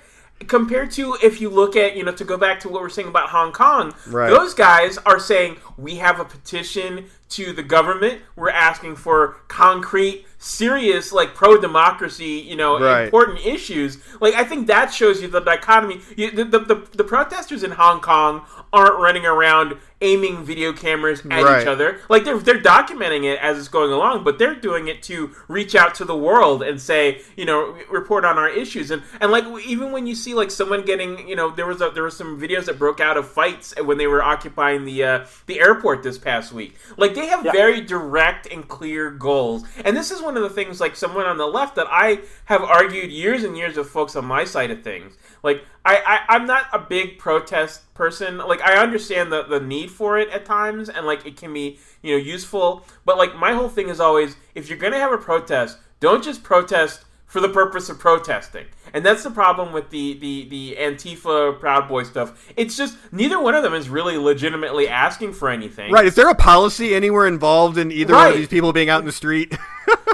Compared 0.47 0.91
to 0.91 1.15
if 1.23 1.39
you 1.39 1.49
look 1.49 1.77
at, 1.77 1.95
you 1.95 2.03
know, 2.03 2.11
to 2.11 2.25
go 2.25 2.35
back 2.35 2.59
to 2.61 2.67
what 2.69 2.81
we're 2.81 2.89
saying 2.89 3.07
about 3.07 3.29
Hong 3.29 3.53
Kong, 3.53 3.93
Right. 4.07 4.29
those 4.29 4.53
guys 4.53 4.97
are 5.05 5.17
saying 5.17 5.55
we 5.77 5.95
have 5.97 6.19
a 6.19 6.25
petition 6.25 7.05
to 7.29 7.53
the 7.53 7.63
government. 7.63 8.21
We're 8.35 8.49
asking 8.49 8.97
for 8.97 9.37
concrete, 9.47 10.25
serious, 10.43 11.11
like 11.11 11.33
pro 11.33 11.59
democracy, 11.59 12.45
you 12.47 12.55
know, 12.55 12.79
Right. 12.79 13.05
important 13.05 13.45
issues. 13.45 13.97
Like 14.19 14.33
I 14.35 14.43
think 14.43 14.67
that 14.67 14.93
shows 14.93 15.21
you 15.21 15.27
the 15.27 15.39
dichotomy. 15.39 16.01
You, 16.17 16.31
the, 16.31 16.43
the, 16.43 16.59
the 16.59 16.75
the 16.97 17.03
protesters 17.03 17.63
in 17.63 17.71
Hong 17.71 18.01
Kong 18.01 18.45
aren't 18.71 18.99
running 18.99 19.25
around 19.25 19.77
aiming 20.03 20.43
video 20.43 20.73
cameras 20.73 21.21
at 21.31 21.43
Right. 21.43 21.61
each 21.61 21.67
other. 21.67 21.99
Like 22.09 22.25
they're 22.25 22.37
they're 22.37 22.61
documenting 22.61 23.23
it 23.23 23.39
as 23.39 23.57
it's 23.57 23.67
going 23.69 23.91
along, 23.91 24.23
but 24.23 24.37
they're 24.37 24.53
doing 24.55 24.87
it 24.87 25.01
to 25.03 25.31
reach 25.47 25.73
out 25.73 25.95
to 25.95 26.05
the 26.05 26.15
world 26.15 26.61
and 26.61 26.79
say, 26.79 27.21
you 27.37 27.45
know, 27.45 27.75
report 27.89 28.25
on 28.25 28.37
our 28.37 28.49
issues. 28.49 28.91
And 28.91 29.01
and 29.21 29.31
like 29.31 29.45
even 29.65 29.91
when 29.91 30.05
you 30.05 30.13
see 30.15 30.33
like 30.33 30.51
someone 30.51 30.83
getting, 30.83 31.27
you 31.27 31.35
know, 31.35 31.49
there 31.49 31.65
was 31.65 31.81
a, 31.81 31.89
there 31.89 32.03
were 32.03 32.11
some 32.11 32.39
videos 32.39 32.65
that 32.65 32.77
broke 32.77 32.99
out 32.99 33.17
of 33.17 33.27
fights 33.27 33.73
when 33.83 33.97
they 33.97 34.07
were 34.07 34.21
occupying 34.21 34.85
the 34.85 35.03
uh, 35.03 35.25
the 35.47 35.59
airport 35.59 36.03
this 36.03 36.17
past 36.17 36.51
week. 36.53 36.75
Like 36.97 37.15
they 37.15 37.27
have 37.27 37.45
Yeah. 37.45 37.51
very 37.53 37.81
direct 37.81 38.45
and 38.51 38.67
clear 38.67 39.09
goals. 39.09 39.63
And 39.85 39.95
this 39.95 40.11
is 40.11 40.21
one 40.21 40.35
of 40.35 40.43
the 40.43 40.49
things 40.49 40.81
like 40.81 40.95
someone 40.95 41.25
on 41.25 41.37
the 41.37 41.47
left 41.47 41.75
that 41.75 41.87
I 41.89 42.19
have 42.45 42.61
argued 42.61 43.11
years 43.11 43.43
and 43.43 43.57
years 43.57 43.77
with 43.77 43.89
folks 43.89 44.15
on 44.15 44.25
my 44.25 44.43
side 44.43 44.69
of 44.71 44.83
things. 44.83 45.17
Like 45.43 45.65
I, 45.85 45.97
I 46.27 46.35
I'm 46.35 46.47
not 46.47 46.65
a 46.71 46.79
big 46.79 47.19
protest 47.19 47.93
person. 47.93 48.37
Like 48.37 48.61
I 48.61 48.75
understand 48.75 49.31
the 49.31 49.43
the 49.43 49.59
need 49.59 49.91
for 49.91 50.17
it 50.17 50.29
at 50.29 50.45
times 50.45 50.89
and 50.89 51.05
like 51.05 51.25
it 51.25 51.37
can 51.37 51.53
be, 51.53 51.77
you 52.01 52.11
know, 52.11 52.17
useful, 52.17 52.85
but 53.05 53.17
like 53.17 53.35
my 53.35 53.53
whole 53.53 53.69
thing 53.69 53.89
is 53.89 53.99
always 53.99 54.37
if 54.55 54.69
you're 54.69 54.77
going 54.77 54.93
to 54.93 54.99
have 54.99 55.11
a 55.11 55.17
protest, 55.17 55.77
don't 55.99 56.23
just 56.23 56.43
protest 56.43 57.03
for 57.25 57.39
the 57.39 57.49
purpose 57.49 57.89
of 57.89 57.97
protesting. 57.97 58.65
And 58.93 59.03
that's 59.03 59.23
the 59.23 59.31
problem 59.31 59.73
with 59.73 59.89
the 59.89 60.13
the 60.19 60.47
the 60.49 60.77
Antifa 60.79 61.59
Proud 61.59 61.89
Boy 61.89 62.03
stuff. 62.03 62.51
It's 62.55 62.77
just 62.77 62.95
neither 63.11 63.41
one 63.41 63.55
of 63.55 63.63
them 63.63 63.73
is 63.73 63.89
really 63.89 64.17
legitimately 64.17 64.87
asking 64.87 65.33
for 65.33 65.49
anything. 65.49 65.91
right. 65.91 66.05
Is 66.05 66.15
there 66.15 66.29
a 66.29 66.35
policy 66.35 66.95
anywhere 66.95 67.27
involved 67.27 67.77
in 67.77 67.91
either 67.91 68.13
one 68.13 68.31
of 68.31 68.37
these 68.37 68.47
people 68.47 68.71
being 68.71 68.89
out 68.89 68.99
in 68.99 69.05
the 69.05 69.11
street? 69.11 69.57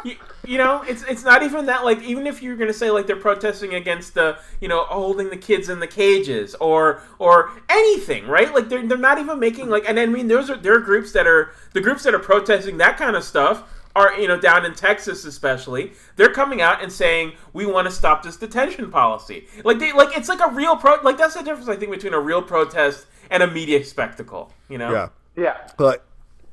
you, 0.49 0.53
you 0.53 0.57
know, 0.57 0.81
it's 0.87 1.03
it's 1.03 1.23
not 1.23 1.43
even 1.43 1.67
that. 1.67 1.85
Like, 1.85 2.01
even 2.01 2.27
if 2.27 2.41
you're 2.41 2.55
gonna 2.55 2.73
say 2.73 2.89
like 2.89 3.07
they're 3.07 3.15
protesting 3.15 3.75
against 3.75 4.13
the, 4.13 4.37
you 4.59 4.67
know, 4.67 4.83
holding 4.85 5.29
the 5.29 5.37
kids 5.37 5.69
in 5.69 5.79
the 5.79 5.87
cages 5.87 6.55
or 6.55 7.01
or 7.19 7.51
anything, 7.69 8.27
right? 8.27 8.53
Like 8.53 8.67
they're 8.67 8.85
they're 8.85 8.97
not 8.97 9.19
even 9.19 9.39
making 9.39 9.69
like. 9.69 9.87
And 9.87 9.99
I 9.99 10.05
mean, 10.05 10.27
those 10.27 10.49
are 10.49 10.57
there 10.57 10.75
are 10.75 10.79
groups 10.79 11.11
that 11.13 11.27
are 11.27 11.51
the 11.73 11.81
groups 11.81 12.03
that 12.03 12.13
are 12.13 12.19
protesting 12.19 12.77
that 12.77 12.97
kind 12.97 13.15
of 13.15 13.23
stuff 13.23 13.63
are 13.95 14.19
you 14.19 14.27
know 14.27 14.39
down 14.39 14.65
in 14.65 14.73
Texas 14.73 15.25
especially. 15.25 15.93
They're 16.15 16.33
coming 16.33 16.61
out 16.61 16.81
and 16.81 16.91
saying 16.91 17.33
we 17.53 17.65
want 17.65 17.87
to 17.87 17.93
stop 17.93 18.23
this 18.23 18.37
detention 18.37 18.91
policy. 18.91 19.47
Like 19.63 19.79
they 19.79 19.91
like 19.93 20.17
it's 20.17 20.29
like 20.29 20.41
a 20.41 20.49
real 20.49 20.75
pro. 20.75 20.95
Like 21.03 21.17
that's 21.17 21.35
the 21.35 21.43
difference 21.43 21.69
I 21.69 21.75
think 21.75 21.91
between 21.91 22.13
a 22.13 22.19
real 22.19 22.41
protest 22.41 23.05
and 23.29 23.43
a 23.43 23.47
media 23.47 23.83
spectacle. 23.83 24.51
You 24.67 24.77
know. 24.77 24.91
yeah. 24.91 25.09
Yeah. 25.35 25.67
But 25.77 26.05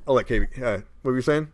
I'll 0.06 0.14
let 0.14 0.26
KB. 0.26 0.62
Uh, 0.62 0.82
what 1.02 1.10
were 1.10 1.16
you 1.16 1.22
saying? 1.22 1.52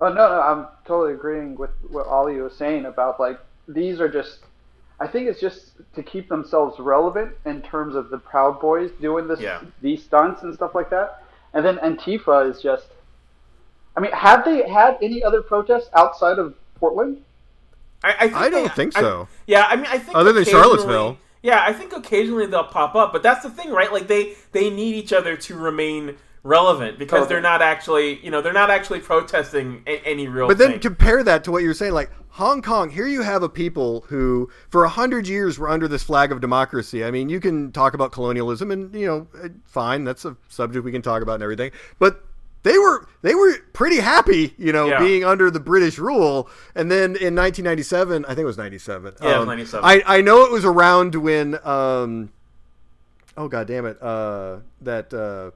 Oh 0.00 0.08
no, 0.08 0.14
no, 0.14 0.40
I'm 0.40 0.66
totally 0.86 1.14
agreeing 1.14 1.56
with 1.56 1.70
what 1.88 2.06
Ollie 2.06 2.40
was 2.40 2.54
saying 2.54 2.84
about 2.86 3.18
like 3.20 3.38
these 3.66 4.00
are 4.00 4.08
just. 4.08 4.38
I 5.00 5.06
think 5.06 5.28
it's 5.28 5.40
just 5.40 5.72
to 5.94 6.02
keep 6.02 6.28
themselves 6.28 6.80
relevant 6.80 7.32
in 7.46 7.62
terms 7.62 7.94
of 7.94 8.10
the 8.10 8.18
Proud 8.18 8.60
Boys 8.60 8.90
doing 9.00 9.28
this, 9.28 9.38
Yeah. 9.38 9.60
these 9.80 10.02
stunts 10.02 10.42
and 10.42 10.52
stuff 10.52 10.74
like 10.74 10.90
that, 10.90 11.22
and 11.54 11.64
then 11.64 11.76
Antifa 11.78 12.50
is 12.50 12.60
just. 12.60 12.86
I 13.96 14.00
mean, 14.00 14.12
have 14.12 14.44
they 14.44 14.68
had 14.68 14.98
any 15.02 15.22
other 15.22 15.40
protests 15.42 15.88
outside 15.94 16.38
of 16.38 16.54
Portland? 16.78 17.18
I, 18.04 18.10
I, 18.14 18.18
think 18.28 18.34
I 18.36 18.48
don't 18.50 18.62
they- 18.64 18.68
think 18.74 18.96
I- 18.96 19.00
so. 19.00 19.28
yeah, 19.46 19.66
I 19.68 19.76
mean, 19.76 19.86
I 19.88 19.98
think 19.98 20.16
Other 20.16 20.32
than 20.32 20.44
Charlottesville. 20.44 21.18
Yeah, 21.42 21.62
I 21.64 21.72
think 21.72 21.92
occasionally 21.92 22.46
they'll 22.46 22.64
pop 22.64 22.96
up, 22.96 23.12
but 23.12 23.22
that's 23.22 23.44
the 23.44 23.50
thing, 23.50 23.70
right? 23.70 23.92
Like 23.92 24.08
they 24.08 24.34
they 24.52 24.70
need 24.70 24.96
each 24.96 25.12
other 25.12 25.36
to 25.36 25.54
remain 25.56 26.16
relevant 26.48 26.98
because 26.98 27.18
Totally. 27.20 27.28
they're 27.28 27.40
not 27.42 27.62
actually, 27.62 28.18
you 28.24 28.30
know, 28.30 28.40
they're 28.40 28.52
not 28.52 28.70
actually 28.70 29.00
protesting 29.00 29.82
a- 29.86 30.02
any 30.06 30.26
real. 30.26 30.48
But 30.48 30.58
then 30.58 30.72
thing. 30.72 30.80
compare 30.80 31.22
that 31.22 31.44
to 31.44 31.52
what 31.52 31.62
you're 31.62 31.74
saying, 31.74 31.92
like 31.92 32.10
Hong 32.30 32.62
Kong. 32.62 32.90
Here 32.90 33.06
you 33.06 33.22
have 33.22 33.42
a 33.42 33.48
people 33.48 34.04
who, 34.08 34.50
for 34.70 34.84
a 34.84 34.88
hundred 34.88 35.28
years, 35.28 35.58
were 35.58 35.68
under 35.68 35.86
this 35.88 36.02
flag 36.02 36.32
of 36.32 36.40
democracy. 36.40 37.04
I 37.04 37.10
mean, 37.10 37.28
you 37.28 37.40
can 37.40 37.72
talk 37.72 37.94
about 37.94 38.12
colonialism, 38.12 38.70
and 38.70 38.94
you 38.94 39.06
know, 39.06 39.26
uh, 39.42 39.48
fine, 39.64 40.04
that's 40.04 40.24
a 40.24 40.36
subject 40.48 40.84
we 40.84 40.92
can 40.92 41.02
talk 41.02 41.22
about 41.22 41.34
and 41.34 41.42
everything. 41.42 41.70
But 41.98 42.24
they 42.62 42.76
were 42.78 43.06
they 43.22 43.34
were 43.34 43.54
pretty 43.72 43.96
happy, 44.00 44.54
you 44.58 44.72
know, 44.72 44.86
Yeah. 44.88 44.98
being 45.00 45.24
under 45.24 45.50
the 45.50 45.60
British 45.60 45.98
rule. 45.98 46.48
And 46.74 46.90
then 46.90 47.16
in 47.16 47.34
1997, 47.34 48.24
I 48.24 48.28
think 48.28 48.40
it 48.40 48.44
was 48.44 48.58
97. 48.58 49.14
Yeah, 49.22 49.38
um, 49.38 49.46
97. 49.46 49.84
I 49.84 50.02
I 50.06 50.20
know 50.20 50.44
it 50.44 50.50
was 50.52 50.64
around 50.64 51.14
when. 51.14 51.58
Um, 51.64 52.30
oh 53.36 53.48
god 53.48 53.66
damn 53.66 53.86
it! 53.86 54.00
Uh, 54.02 54.58
that. 54.82 55.12
Uh, 55.12 55.50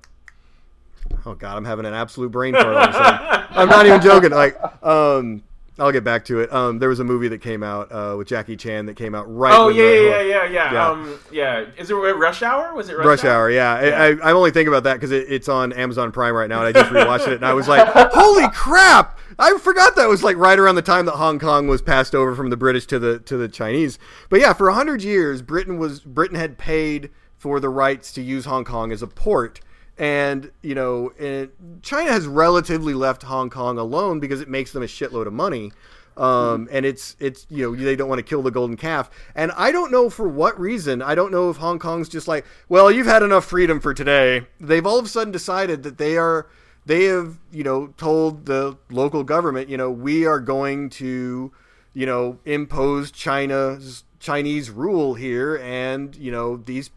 Oh 1.26 1.34
god, 1.34 1.56
I'm 1.56 1.64
having 1.64 1.86
an 1.86 1.94
absolute 1.94 2.30
brain 2.30 2.54
fart. 2.54 2.66
All 2.66 2.76
of 2.76 2.90
a 2.90 2.92
sudden. 2.92 3.46
I'm 3.50 3.68
not 3.68 3.86
even 3.86 4.00
joking. 4.00 4.30
Like, 4.30 4.56
um, 4.84 5.42
I'll 5.78 5.92
get 5.92 6.04
back 6.04 6.24
to 6.26 6.40
it. 6.40 6.52
Um, 6.52 6.78
there 6.78 6.88
was 6.88 7.00
a 7.00 7.04
movie 7.04 7.28
that 7.28 7.38
came 7.40 7.62
out 7.62 7.90
uh, 7.90 8.14
with 8.16 8.28
Jackie 8.28 8.56
Chan 8.56 8.86
that 8.86 8.94
came 8.94 9.14
out 9.14 9.24
right. 9.32 9.54
oh 9.54 9.66
when 9.66 9.76
yeah, 9.76 9.82
the- 9.82 9.94
yeah, 9.94 10.20
yeah, 10.20 10.22
yeah, 10.22 10.44
yeah, 10.50 10.72
Yeah. 10.72 10.88
Um, 10.88 11.18
yeah. 11.30 11.64
Is 11.78 11.90
it 11.90 11.94
Rush 11.94 12.42
Hour? 12.42 12.74
Was 12.74 12.88
it 12.88 12.96
Rush, 12.96 13.06
Rush 13.06 13.24
Hour, 13.24 13.50
yeah. 13.50 13.74
I, 13.74 13.86
Yeah. 13.86 14.02
I, 14.22 14.30
I'm 14.30 14.36
only 14.36 14.50
thinking 14.50 14.68
about 14.68 14.84
that 14.84 14.94
because 14.94 15.12
it, 15.12 15.26
it's 15.30 15.48
on 15.48 15.72
Amazon 15.72 16.12
Prime 16.12 16.34
right 16.34 16.48
now, 16.48 16.64
and 16.64 16.76
I 16.76 16.80
just 16.80 16.92
rewatched 16.92 17.28
it, 17.28 17.34
and 17.34 17.44
I 17.46 17.54
was 17.54 17.68
like, 17.68 17.86
"Holy 18.12 18.48
crap!" 18.50 19.18
I 19.38 19.56
forgot 19.58 19.96
that 19.96 20.08
was 20.08 20.22
like 20.22 20.36
right 20.36 20.58
around 20.58 20.74
the 20.74 20.82
time 20.82 21.06
that 21.06 21.12
Hong 21.12 21.38
Kong 21.38 21.66
was 21.68 21.80
passed 21.80 22.14
over 22.14 22.34
from 22.34 22.50
the 22.50 22.56
British 22.56 22.86
to 22.86 22.98
the 22.98 23.18
to 23.20 23.36
the 23.38 23.48
Chinese. 23.48 23.98
But 24.28 24.40
yeah, 24.40 24.52
for 24.52 24.70
hundred 24.70 25.02
years, 25.02 25.40
Britain 25.40 25.78
was 25.78 26.00
Britain 26.00 26.36
had 26.36 26.58
paid 26.58 27.10
for 27.38 27.60
the 27.60 27.70
rights 27.70 28.12
to 28.12 28.22
use 28.22 28.44
Hong 28.44 28.64
Kong 28.64 28.92
as 28.92 29.02
a 29.02 29.06
port. 29.06 29.60
And 29.98 30.50
you 30.62 30.74
know, 30.74 31.12
it, 31.18 31.54
China 31.82 32.10
has 32.10 32.26
relatively 32.26 32.94
left 32.94 33.22
Hong 33.24 33.50
Kong 33.50 33.78
alone 33.78 34.20
because 34.20 34.40
it 34.40 34.48
makes 34.48 34.72
them 34.72 34.82
a 34.82 34.86
shitload 34.86 35.26
of 35.26 35.32
money. 35.32 35.72
Um, 36.16 36.68
and 36.70 36.84
it's 36.84 37.16
it's 37.20 37.46
you 37.48 37.64
know 37.64 37.74
they 37.74 37.96
don't 37.96 38.08
want 38.08 38.18
to 38.18 38.22
kill 38.22 38.42
the 38.42 38.50
golden 38.50 38.76
calf, 38.76 39.10
and 39.34 39.50
I 39.52 39.72
don't 39.72 39.90
know 39.90 40.10
for 40.10 40.28
what 40.28 40.60
reason. 40.60 41.00
I 41.00 41.14
don't 41.14 41.32
know 41.32 41.48
if 41.48 41.56
Hong 41.56 41.78
Kong's 41.78 42.08
just 42.08 42.28
like, 42.28 42.44
well, 42.68 42.90
you've 42.90 43.06
had 43.06 43.22
enough 43.22 43.46
freedom 43.46 43.80
for 43.80 43.94
today. 43.94 44.46
They've 44.60 44.84
all 44.84 44.98
of 44.98 45.06
a 45.06 45.08
sudden 45.08 45.32
decided 45.32 45.84
that 45.84 45.96
they 45.96 46.18
are 46.18 46.48
they 46.84 47.04
have 47.04 47.38
you 47.50 47.64
know 47.64 47.94
told 47.96 48.46
the 48.46 48.76
local 48.90 49.24
government, 49.24 49.70
you 49.70 49.76
know, 49.76 49.90
we 49.90 50.26
are 50.26 50.40
going 50.40 50.90
to 50.90 51.50
you 51.94 52.06
know 52.06 52.38
impose 52.44 53.10
China's 53.10 54.04
Chinese 54.20 54.70
rule 54.70 55.14
here, 55.14 55.56
and 55.56 56.14
you 56.16 56.30
know 56.30 56.58
these 56.58 56.90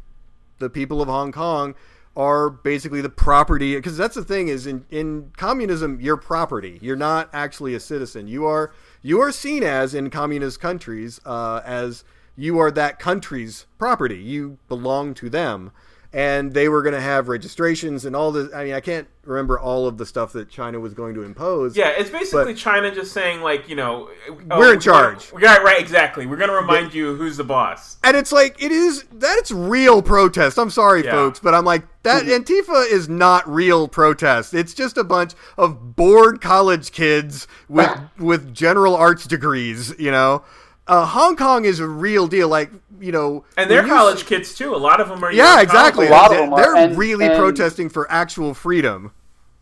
the 0.59 0.69
people 0.69 1.01
of 1.01 1.07
Hong 1.07 1.31
Kong 1.31 1.73
are 2.15 2.49
basically 2.49 3.01
the 3.01 3.09
property 3.09 3.75
because 3.75 3.97
that's 3.97 4.15
the 4.15 4.23
thing 4.23 4.47
is 4.47 4.65
in, 4.65 4.85
in 4.89 5.31
communism 5.37 5.99
you're 5.99 6.17
property. 6.17 6.79
You're 6.81 6.95
not 6.95 7.29
actually 7.33 7.75
a 7.75 7.79
citizen. 7.79 8.27
You 8.27 8.45
are 8.45 8.71
you 9.01 9.21
are 9.21 9.31
seen 9.31 9.63
as 9.63 9.93
in 9.93 10.09
communist 10.09 10.59
countries 10.59 11.19
uh, 11.25 11.61
as 11.65 12.03
you 12.37 12.57
are 12.59 12.71
that 12.71 12.99
country's 12.99 13.65
property. 13.77 14.17
You 14.17 14.57
belong 14.67 15.13
to 15.15 15.29
them 15.29 15.71
and 16.15 16.53
they 16.53 16.69
were 16.69 16.81
going 16.81 16.95
to 16.95 17.01
have 17.01 17.27
registrations 17.27 18.05
and 18.05 18.15
all 18.15 18.31
this 18.31 18.51
i 18.55 18.63
mean 18.63 18.73
i 18.73 18.79
can't 18.79 19.05
remember 19.25 19.59
all 19.59 19.85
of 19.85 19.97
the 19.97 20.05
stuff 20.05 20.31
that 20.31 20.49
china 20.49 20.79
was 20.79 20.93
going 20.93 21.13
to 21.13 21.23
impose 21.23 21.75
Yeah, 21.75 21.89
it's 21.97 22.09
basically 22.09 22.53
China 22.53 22.93
just 22.93 23.11
saying 23.11 23.41
like, 23.41 23.67
you 23.67 23.75
know, 23.75 24.09
oh, 24.51 24.59
We're 24.59 24.73
in 24.75 24.79
charge. 24.79 25.31
We're, 25.33 25.39
right, 25.41 25.63
right, 25.63 25.79
exactly. 25.79 26.25
We're 26.27 26.37
gonna 26.37 26.53
remind 26.53 26.93
you 26.93 27.15
who's 27.15 27.35
the 27.37 27.43
boss. 27.43 27.97
and 28.03 28.15
it's 28.15 28.31
like 28.31 28.61
it 28.63 28.71
is 28.71 29.03
that's 29.13 29.51
real 29.51 30.01
protest 30.01 30.57
i'm 30.57 30.69
sorry 30.69 31.03
Yeah. 31.03 31.11
folks 31.11 31.39
but 31.39 31.53
i'm 31.55 31.65
like 31.65 31.83
that 32.03 32.23
antifa 32.25 32.89
is 32.89 33.09
not 33.09 33.49
real 33.49 33.87
protest 33.87 34.53
it's 34.53 34.73
just 34.75 34.97
a 34.97 35.03
bunch 35.03 35.33
of 35.57 35.95
bored 35.95 36.39
college 36.39 36.91
kids 36.91 37.47
with 37.67 37.89
with 38.19 38.53
general 38.53 38.95
arts 38.95 39.25
degrees 39.25 39.93
you 39.99 40.11
know 40.11 40.43
uh, 40.87 41.05
hong 41.05 41.35
kong 41.35 41.65
is 41.65 41.79
a 41.79 41.87
real 41.87 42.27
deal 42.27 42.47
like 42.47 42.69
you 42.99 43.11
know 43.11 43.43
And 43.57 43.69
they're 43.69 43.81
when 43.81 43.87
you- 43.87 43.93
college 43.95 44.25
kids 44.25 44.53
too. 44.55 44.73
A 44.75 44.77
lot 44.77 44.99
of 45.01 45.09
them 45.09 45.23
are. 45.23 45.31
yeah 45.31 45.55
young 45.55 45.63
exactly 45.63 46.07
A 46.07 46.11
lot 46.11 46.31
of 46.31 46.37
They- 46.37 46.43
them 46.43 46.53
are, 46.53 46.61
they're 46.61 46.75
and- 46.75 46.97
really 46.97 47.25
and- 47.25 47.37
protesting 47.37 47.89
for 47.89 48.09
actual 48.11 48.53
freedom 48.53 49.11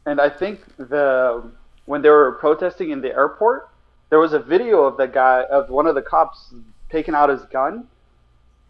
And 0.05 0.19
I 0.19 0.29
think 0.29 0.59
the 0.77 1.43
when 1.86 2.01
they 2.01 2.09
were 2.09 2.33
protesting 2.33 2.91
in 2.91 3.01
the 3.01 3.13
airport, 3.13 3.67
there 4.09 4.19
was 4.19 4.31
a 4.33 4.39
video 4.39 4.83
of 4.86 4.95
the 4.97 5.07
guy 5.07 5.43
of 5.49 5.69
one 5.69 5.86
of 5.88 5.95
the 5.95 6.01
cops 6.01 6.53
taking 6.89 7.13
out 7.15 7.29
his 7.29 7.41
gun 7.45 7.88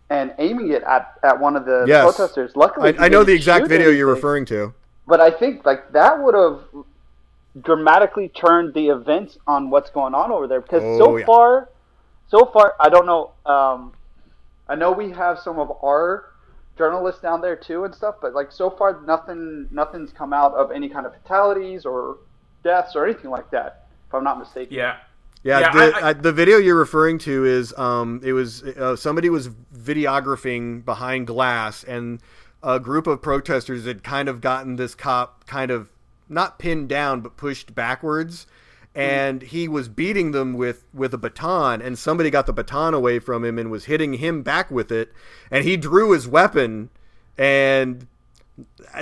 and 0.09 0.33
aiming 0.39 0.71
it 0.71 0.83
at, 0.83 1.17
at 1.23 1.39
one 1.39 1.55
of 1.55 1.65
the 1.65 1.85
Yes. 1.87 2.03
protesters. 2.03 2.55
Luckily, 2.55 2.97
I, 2.97 3.05
I 3.05 3.09
know 3.09 3.23
the 3.23 3.33
exact 3.33 3.63
shoot 3.65 3.69
video 3.69 3.89
you're 3.89 4.07
referring 4.07 4.45
to. 4.45 4.73
But 5.07 5.19
I 5.21 5.29
think 5.31 5.65
like 5.65 5.91
that 5.91 6.21
would 6.23 6.33
have 6.35 6.59
dramatically 7.61 8.29
turned 8.29 8.73
the 8.73 8.87
events 8.89 9.37
on 9.47 9.69
what's 9.69 9.89
going 9.91 10.13
on 10.15 10.31
over 10.31 10.47
there 10.47 10.61
because 10.61 10.81
Oh, 10.83 10.97
so 10.97 11.17
yeah. 11.17 11.25
far, 11.25 11.69
so 12.33 12.45
far 12.45 12.73
I 12.79 12.89
don't 12.89 13.05
know. 13.05 13.31
Um, 13.45 13.93
I 14.67 14.73
know 14.75 14.91
we 14.91 15.11
have 15.11 15.37
some 15.37 15.59
of 15.59 15.71
our 15.83 16.31
journalists 16.79 17.21
down 17.21 17.41
there 17.41 17.55
too 17.55 17.83
and 17.83 17.93
stuff, 17.93 18.15
but 18.21 18.33
like 18.33 18.51
so 18.51 18.71
far 18.71 19.01
nothing 19.05 19.67
nothing's 19.69 20.11
come 20.11 20.33
out 20.33 20.53
of 20.55 20.71
any 20.71 20.89
kind 20.89 21.05
of 21.05 21.13
fatalities 21.13 21.85
or 21.85 22.17
deaths 22.63 22.95
or 22.95 23.05
anything 23.05 23.29
like 23.29 23.51
that. 23.51 23.85
If 24.07 24.15
I'm 24.15 24.23
not 24.23 24.39
mistaken. 24.39 24.75
Yeah. 24.75 24.97
Yeah, 25.43 25.59
Yeah, 25.59 25.71
the, 25.73 25.79
I- 25.79 25.99
I- 25.99 26.09
uh, 26.11 26.13
the 26.13 26.31
video 26.31 26.57
you're 26.57 26.77
referring 26.77 27.19
to 27.19 27.45
is 27.45 27.77
um, 27.77 28.21
it 28.23 28.33
was 28.33 28.63
uh, 28.63 28.95
somebody 28.95 29.29
was 29.29 29.49
videographing 29.49 30.85
behind 30.85 31.27
glass, 31.27 31.83
and 31.83 32.21
a 32.63 32.79
group 32.79 33.05
of 33.07 33.21
protesters 33.21 33.85
had 33.85 34.03
kind 34.03 34.27
of 34.29 34.39
gotten 34.41 34.77
this 34.77 34.95
cop 34.95 35.45
kind 35.45 35.69
of 35.69 35.91
not 36.29 36.57
pinned 36.59 36.87
down 36.89 37.19
but 37.21 37.35
pushed 37.35 37.75
backwards, 37.75 38.47
and 38.95 39.41
he 39.41 39.67
was 39.67 39.89
beating 39.89 40.31
them 40.31 40.53
with 40.53 40.85
with 40.93 41.13
a 41.13 41.17
baton, 41.17 41.81
and 41.81 41.97
somebody 41.97 42.29
got 42.29 42.45
the 42.45 42.53
baton 42.53 42.93
away 42.93 43.19
from 43.19 43.43
him 43.43 43.57
and 43.57 43.71
was 43.71 43.85
hitting 43.85 44.13
him 44.13 44.43
back 44.43 44.69
with 44.69 44.91
it, 44.91 45.11
and 45.49 45.63
he 45.63 45.77
drew 45.77 46.11
his 46.11 46.27
weapon, 46.27 46.89
and 47.37 48.07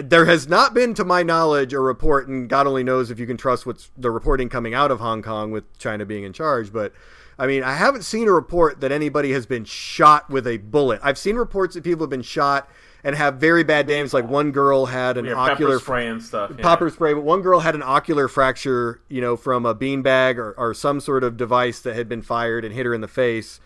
there 0.01 0.25
has 0.25 0.47
not 0.47 0.73
been, 0.73 0.93
to 0.93 1.03
my 1.03 1.23
knowledge, 1.23 1.73
a 1.73 1.79
report, 1.79 2.27
and 2.27 2.47
God 2.47 2.67
only 2.67 2.83
knows 2.83 3.11
if 3.11 3.19
you 3.19 3.27
can 3.27 3.35
trust 3.35 3.65
what's 3.65 3.91
the 3.97 4.09
reporting 4.09 4.47
coming 4.47 4.73
out 4.73 4.91
of 4.91 4.99
Hong 4.99 5.21
Kong 5.21 5.51
with 5.51 5.77
China 5.77 6.05
being 6.05 6.23
in 6.23 6.31
charge. 6.31 6.71
But 6.71 6.93
I 7.37 7.47
mean, 7.47 7.63
I 7.63 7.73
haven't 7.73 8.03
seen 8.03 8.27
a 8.27 8.31
report 8.31 8.79
that 8.81 8.91
anybody 8.91 9.33
has 9.33 9.45
been 9.45 9.65
shot 9.65 10.29
with 10.29 10.47
a 10.47 10.57
bullet. 10.57 11.01
I've 11.03 11.17
seen 11.17 11.35
reports 11.35 11.75
that 11.75 11.83
people 11.83 12.03
have 12.03 12.09
been 12.09 12.21
shot 12.21 12.69
and 13.03 13.15
have 13.15 13.35
very 13.35 13.63
bad 13.63 13.87
names. 13.87 14.13
Like 14.13 14.27
one 14.27 14.51
girl 14.51 14.85
had 14.85 15.17
an 15.17 15.25
Yeah, 15.25 15.33
ocular 15.33 15.73
pepper 15.77 15.83
spray 15.83 16.07
and 16.07 16.21
stuff. 16.23 16.51
Yeah. 16.55 16.61
popper 16.61 16.89
spray, 16.89 17.13
but 17.13 17.23
one 17.23 17.41
girl 17.41 17.59
had 17.61 17.75
an 17.75 17.83
ocular 17.83 18.27
fracture, 18.27 19.01
you 19.09 19.21
know, 19.21 19.35
from 19.35 19.65
a 19.65 19.73
beanbag 19.75 20.37
or, 20.37 20.53
or 20.57 20.73
some 20.73 20.99
sort 20.99 21.23
of 21.23 21.37
device 21.37 21.79
that 21.81 21.95
had 21.95 22.07
been 22.09 22.21
fired 22.21 22.63
and 22.65 22.73
hit 22.73 22.85
her 22.85 22.93
in 22.93 23.01
the 23.01 23.07
face. 23.07 23.59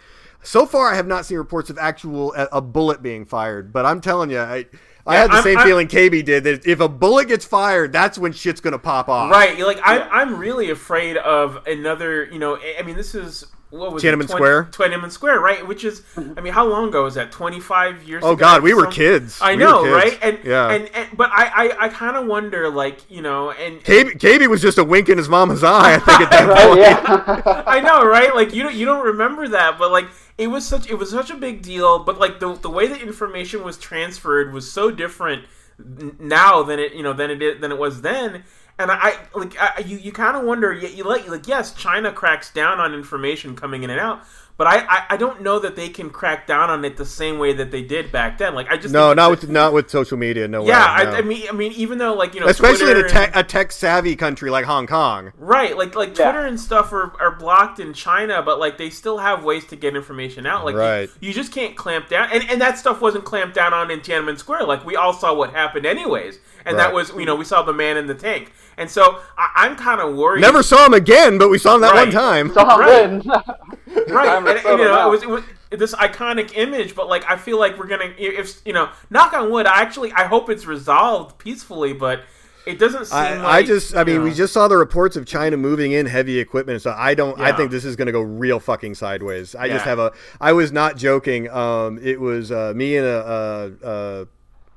So 0.44 0.66
far, 0.66 0.92
I 0.92 0.96
have 0.96 1.08
not 1.08 1.26
seen 1.26 1.38
reports 1.38 1.70
of 1.70 1.78
actual 1.80 2.34
a, 2.36 2.48
a 2.54 2.62
bullet 2.62 3.02
being 3.02 3.26
fired, 3.26 3.74
but 3.74 3.86
I'm 3.86 4.00
telling 4.00 4.30
you, 4.30 4.40
I, 4.40 4.66
I 5.08 5.16
Yeah, 5.16 5.22
had 5.22 5.30
the 5.32 5.36
I'm- 5.36 5.44
same 5.44 5.58
I'm- 5.58 5.68
feeling 5.68 5.88
KB 5.88 6.24
did 6.24 6.44
that 6.44 6.66
if 6.68 6.80
a 6.80 6.88
bullet 6.88 7.28
gets 7.28 7.46
fired, 7.46 7.92
that's 7.92 8.18
when 8.20 8.32
shit's 8.32 8.62
gonna 8.62 8.78
pop 8.78 9.10
off. 9.10 9.32
Right, 9.32 9.58
like 9.60 9.80
I'm, 9.84 10.08
I'm 10.12 10.38
really 10.38 10.70
afraid 10.70 11.18
of 11.18 11.66
another. 11.66 12.26
You 12.26 12.38
know, 12.38 12.60
I 12.78 12.84
mean, 12.84 12.96
this 12.96 13.16
is 13.16 13.46
what 13.72 13.92
was 13.92 14.04
Tiananmen 14.04 14.24
it, 14.24 14.28
20 14.28 14.28
Square? 14.28 14.64
Tiananmen 14.72 15.12
Square, 15.12 15.40
right? 15.42 15.68
Which 15.68 15.84
is, 15.84 16.02
mm-hmm. 16.16 16.38
I 16.38 16.42
mean, 16.42 16.54
how 16.54 16.66
long 16.66 16.90
ago 16.90 17.04
was 17.04 17.16
that? 17.16 17.32
Twenty 17.32 17.60
five 17.60 18.04
years. 18.04 18.20
Ago. 18.22 18.30
Oh 18.30 18.34
ago? 18.34 18.40
God, 18.40 18.64
we 18.64 18.74
were 18.74 18.88
kids. 18.88 19.40
I 19.42 19.52
We 19.52 19.58
know, 19.58 19.84
kids. 19.84 19.94
right? 19.94 20.20
And 20.22 20.40
yeah, 20.46 20.72
and, 20.72 20.90
and 20.96 21.10
but 21.18 21.30
I 21.32 21.46
I, 21.72 21.86
I 21.86 21.90
kind 21.90 22.16
of 22.16 22.26
wonder, 22.28 22.70
like 22.70 23.10
you 23.12 23.22
know, 23.22 23.52
and 23.52 23.84
KB, 23.84 24.18
KB 24.20 24.48
was 24.48 24.62
just 24.62 24.78
a 24.78 24.84
wink 24.84 25.10
in 25.10 25.18
his 25.18 25.28
mama's 25.30 25.64
eye. 25.64 25.96
I 25.96 26.00
think 26.00 26.22
at 26.22 26.30
that 26.32 26.48
Right, 26.48 26.68
point. 26.68 27.46
yeah. 27.46 27.64
I 27.68 27.82
know, 27.82 28.06
right? 28.06 28.34
Like 28.36 28.54
you 28.54 28.64
don't 28.64 28.76
you 28.76 28.86
don't 28.86 29.06
remember 29.06 29.48
that, 29.50 29.78
but 29.78 29.92
like 29.92 30.06
it 30.38 30.48
was 30.48 30.66
such 30.68 30.90
it 30.90 30.96
was 30.96 31.10
such 31.10 31.30
a 31.30 31.36
big 31.36 31.62
deal. 31.62 32.00
But 32.00 32.20
like 32.20 32.40
the 32.40 32.54
the 32.54 32.70
way 32.70 32.88
the 32.88 33.00
information 33.02 33.64
was 33.64 33.78
transferred 33.78 34.54
was 34.54 34.72
so 34.72 34.92
different 34.92 35.44
n- 35.44 35.48
now 35.78 36.64
than 36.64 36.80
it 36.80 36.94
you 36.94 37.04
know 37.04 37.14
than 37.14 37.30
it 37.30 37.42
is, 37.42 37.62
than 37.62 37.72
it 37.72 37.78
was 37.78 38.02
then. 38.02 38.44
And 38.78 38.92
I, 38.92 39.18
like 39.34 39.56
I, 39.58 39.80
you 39.86 39.98
you 39.98 40.12
kind 40.12 40.36
of 40.36 40.44
wonder. 40.44 40.74
You, 40.74 40.90
you 40.90 41.04
like 41.06 41.28
like 41.30 41.48
yes, 41.48 41.74
China 41.74 42.12
cracks 42.12 42.52
down 42.52 42.80
on 42.80 42.94
information 42.94 43.56
coming 43.56 43.84
in 43.84 43.90
and 43.90 44.00
out. 44.00 44.24
But 44.58 44.68
I, 44.68 44.86
I, 44.88 45.06
I 45.12 45.18
don't 45.18 45.42
know 45.42 45.60
that 45.60 45.76
they 45.76 45.90
can 45.90 46.10
crack 46.10 46.48
down 46.48 46.70
on 46.70 46.86
it 46.86 46.96
the 46.96 47.06
same 47.06 47.40
way 47.40 47.52
that 47.54 47.72
they 47.72 47.82
did 47.82 48.10
back 48.12 48.38
then. 48.38 48.56
Like 48.56 48.70
I 48.70 48.78
just 48.78 48.94
No, 48.94 49.14
not 49.14 49.30
with 49.30 49.50
not 49.50 49.74
with 49.74 49.90
social 49.90 50.18
media. 50.18 50.48
No 50.48 50.66
yeah. 50.66 50.98
way. 50.98 51.04
no. 51.04 51.12
I, 51.12 51.18
I 51.18 51.22
mean 51.24 51.46
I 51.50 51.52
mean 51.52 51.74
even 51.74 51.98
though 51.98 52.14
like 52.14 52.34
you 52.34 52.40
know 52.40 52.48
especially 52.48 52.92
in 52.92 52.98
a 52.98 53.10
tech 53.10 53.32
and- 53.36 53.42
a 53.42 53.44
tech 53.44 53.74
savvy 53.74 54.16
country 54.16 54.50
like 54.50 54.64
Hong 54.64 54.88
Kong. 54.88 55.34
Right, 55.38 55.76
like 55.78 55.94
like 55.96 56.18
Yeah. 56.18 56.32
Twitter 56.32 56.46
and 56.48 56.58
stuff 56.58 56.94
are, 56.94 57.12
are 57.22 57.36
blocked 57.36 57.82
in 57.82 57.92
China, 57.94 58.42
but 58.42 58.58
like 58.60 58.78
they 58.78 58.90
still 58.90 59.18
have 59.18 59.44
ways 59.44 59.66
to 59.66 59.76
get 59.76 59.94
information 59.94 60.46
out. 60.46 60.64
Like 60.64 60.74
you- 60.76 60.80
Right. 60.80 61.10
you, 61.20 61.34
just 61.34 61.52
can't 61.52 61.76
clamp 61.76 62.08
down, 62.08 62.30
and 62.32 62.50
and 62.50 62.62
that 62.62 62.78
stuff 62.78 63.02
wasn't 63.02 63.26
clamped 63.26 63.56
down 63.56 63.74
on 63.74 63.92
in 63.92 64.00
Tiananmen 64.00 64.38
Square. 64.40 64.64
Like 64.64 64.86
we 64.86 64.96
all 64.96 65.12
saw 65.12 65.34
what 65.34 65.52
happened 65.52 65.86
anyways, 65.86 66.40
and 66.66 66.78
that 66.80 66.94
was 66.94 67.10
you 67.12 67.26
know 67.26 67.36
we 67.36 67.46
saw 67.46 67.64
the 67.64 67.74
man 67.74 67.98
in 67.98 68.08
the 68.08 68.16
tank, 68.16 68.52
and 68.78 68.90
so 68.90 69.20
I, 69.38 69.52
I'm 69.56 69.76
kind 69.76 70.02
of 70.02 70.16
worried. 70.16 70.42
Never 70.42 70.64
saw 70.64 70.86
him 70.86 70.94
again, 70.94 71.38
but 71.38 71.50
we 71.50 71.58
saw 71.58 71.76
him 71.76 71.82
that 71.82 71.94
Right. 71.94 72.06
one 72.08 72.12
time. 72.12 72.54
So 72.54 72.62
I'm 72.62 72.80
Right. 72.80 73.04
in. 73.04 73.22
right, 74.14 74.38
and, 74.38 74.48
and, 74.48 74.64
you 74.80 74.86
know 74.86 75.08
it 75.08 75.12
was, 75.12 75.24
it 75.24 75.30
was 75.30 75.44
this 75.72 75.94
iconic 75.96 76.56
image, 76.56 76.96
but 76.96 77.08
like 77.08 77.30
I 77.30 77.38
feel 77.38 77.60
like 77.60 77.78
we're 77.78 77.88
gonna 77.88 78.14
if 78.18 78.62
you 78.66 78.74
know 78.74 78.90
knock 79.10 79.34
on 79.34 79.52
wood. 79.52 79.66
I 79.66 79.82
actually 79.82 80.12
I 80.14 80.26
hope 80.26 80.50
it's 80.50 80.66
resolved 80.66 81.38
peacefully, 81.38 81.94
but 81.94 82.24
it 82.66 82.80
doesn't 82.80 83.06
seem 83.06 83.18
I, 83.18 83.36
like 83.38 83.46
I 83.46 83.64
just, 83.64 83.96
I 83.96 84.00
you 84.00 84.06
mean, 84.06 84.24
we 84.24 84.34
just 84.34 84.52
saw 84.52 84.68
the 84.68 84.78
reports 84.78 85.16
of 85.16 85.26
China 85.26 85.56
moving 85.56 85.92
in 85.92 86.08
heavy 86.08 86.40
equipment, 86.40 86.82
so 86.82 86.96
I 86.98 87.14
don't, 87.14 87.40
I 87.40 87.52
think 87.52 87.70
this 87.70 87.86
is 87.86 87.96
going 87.96 88.08
to 88.08 88.12
go 88.12 88.22
real 88.22 88.60
fucking 88.60 88.96
sideways. 88.96 89.54
I 89.54 89.68
just 89.68 89.86
have 89.86 90.00
a, 90.00 90.12
I 90.42 90.54
was 90.54 90.72
not 90.72 90.98
joking. 90.98 91.48
Um, 91.50 92.00
it 92.02 92.20
was 92.20 92.52
uh, 92.52 92.74
me 92.76 92.98
and 92.98 93.06
a, 93.06 93.72
a, 93.84 93.88
a, 94.22 94.28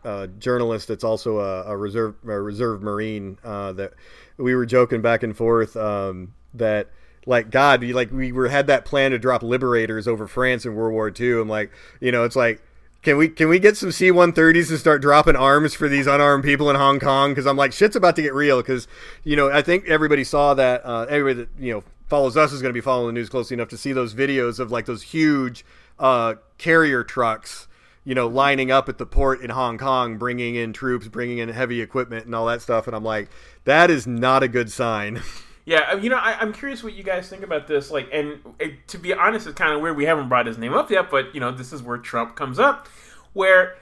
a 0.04 0.28
journalist 0.28 0.88
that's 0.88 1.04
also 1.04 1.38
a, 1.40 1.64
a 1.64 1.76
reserve, 1.76 2.14
a 2.24 2.40
reserve 2.40 2.82
marine 2.82 3.38
uh, 3.44 3.72
that 3.72 3.94
we 4.36 4.54
were 4.54 4.66
joking 4.66 5.02
back 5.02 5.22
and 5.22 5.36
forth 5.36 5.76
um, 5.76 6.34
that. 6.54 6.88
Like 7.26 7.50
God, 7.50 7.82
we- 7.82 7.92
like 7.92 8.10
we 8.10 8.32
were 8.32 8.48
had 8.48 8.68
that 8.68 8.86
plan 8.86 9.10
to 9.10 9.18
drop 9.18 9.42
liberators 9.42 10.08
over 10.08 10.26
France 10.26 10.64
in 10.64 10.74
World 10.74 10.94
War 10.94 11.12
II. 11.14 11.42
I'm 11.42 11.48
like, 11.48 11.70
you 12.00 12.10
know, 12.10 12.24
it's 12.24 12.36
like 12.36 12.62
can 13.02 13.16
we 13.16 13.28
can 13.28 13.48
we 13.48 13.58
get 13.58 13.76
some 13.76 13.92
C-130s 13.92 14.70
and 14.70 14.78
start 14.78 15.02
dropping 15.02 15.36
arms 15.36 15.72
for 15.74 15.88
these 15.88 16.06
unarmed 16.06 16.42
people 16.42 16.68
in 16.68 16.76
Hong 16.76 16.98
Kong? 16.98 17.30
Because 17.30 17.46
I'm 17.46 17.56
like, 17.56 17.72
shit's 17.72 17.94
about 17.94 18.16
to 18.16 18.22
get 18.22 18.34
real. 18.34 18.58
Because 18.58 18.88
you 19.24 19.36
know, 19.36 19.50
I 19.50 19.62
think 19.62 19.86
everybody 19.86 20.24
saw 20.24 20.54
that. 20.54 20.84
Uh, 20.84 21.06
everybody 21.08 21.44
that 21.44 21.62
you 21.62 21.72
know 21.72 21.84
follows 22.08 22.36
us 22.36 22.52
is 22.52 22.60
going 22.60 22.70
to 22.70 22.76
be 22.76 22.80
following 22.80 23.14
the 23.14 23.20
news 23.20 23.28
closely 23.28 23.54
enough 23.54 23.68
to 23.68 23.76
see 23.76 23.92
those 23.92 24.14
videos 24.14 24.58
of 24.58 24.72
like 24.72 24.86
those 24.86 25.02
huge 25.02 25.64
uh, 25.98 26.34
carrier 26.56 27.04
trucks, 27.04 27.67
you 28.08 28.14
know, 28.14 28.26
lining 28.26 28.70
up 28.70 28.88
at 28.88 28.96
the 28.96 29.04
port 29.04 29.42
in 29.42 29.50
Hong 29.50 29.76
Kong, 29.76 30.16
bringing 30.16 30.54
in 30.54 30.72
troops, 30.72 31.06
bringing 31.08 31.36
in 31.36 31.50
heavy 31.50 31.82
equipment 31.82 32.24
and 32.24 32.34
all 32.34 32.46
that 32.46 32.62
stuff. 32.62 32.86
And 32.86 32.96
I'm 32.96 33.04
like, 33.04 33.28
that 33.64 33.90
is 33.90 34.06
not 34.06 34.42
a 34.42 34.48
good 34.48 34.72
sign. 34.72 35.22
Yeah, 35.66 35.96
you 35.96 36.08
know, 36.08 36.16
I, 36.16 36.32
I'm 36.40 36.54
curious 36.54 36.82
what 36.82 36.94
you 36.94 37.02
guys 37.02 37.28
think 37.28 37.42
about 37.42 37.66
this. 37.66 37.90
Like, 37.90 38.08
and 38.10 38.38
to 38.86 38.96
be 38.96 39.12
honest, 39.12 39.46
it's 39.46 39.54
kind 39.54 39.74
of 39.74 39.82
weird. 39.82 39.98
We 39.98 40.06
haven't 40.06 40.30
brought 40.30 40.46
his 40.46 40.56
name 40.56 40.72
up 40.72 40.90
yet, 40.90 41.10
but 41.10 41.34
you 41.34 41.40
know, 41.40 41.50
this 41.50 41.74
is 41.74 41.82
where 41.82 41.98
Trump 41.98 42.36
comes 42.36 42.58
up. 42.58 42.88
Where, 43.34 43.76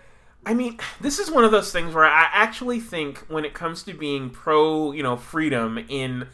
I 0.45 0.53
mean, 0.53 0.81
this 1.01 1.21
is 1.21 1.31
one 1.31 1.45
of 1.45 1.53
those 1.53 1.71
things 1.71 1.95
where 1.95 2.05
I 2.05 2.27
actually 2.33 2.81
think 2.81 3.19
when 3.29 3.45
it 3.45 3.55
comes 3.55 3.85
to 3.85 3.95
being 3.95 4.31
pro, 4.31 4.91
you 4.91 5.05
know, 5.05 5.17
freedom 5.17 5.79
in 5.89 6.27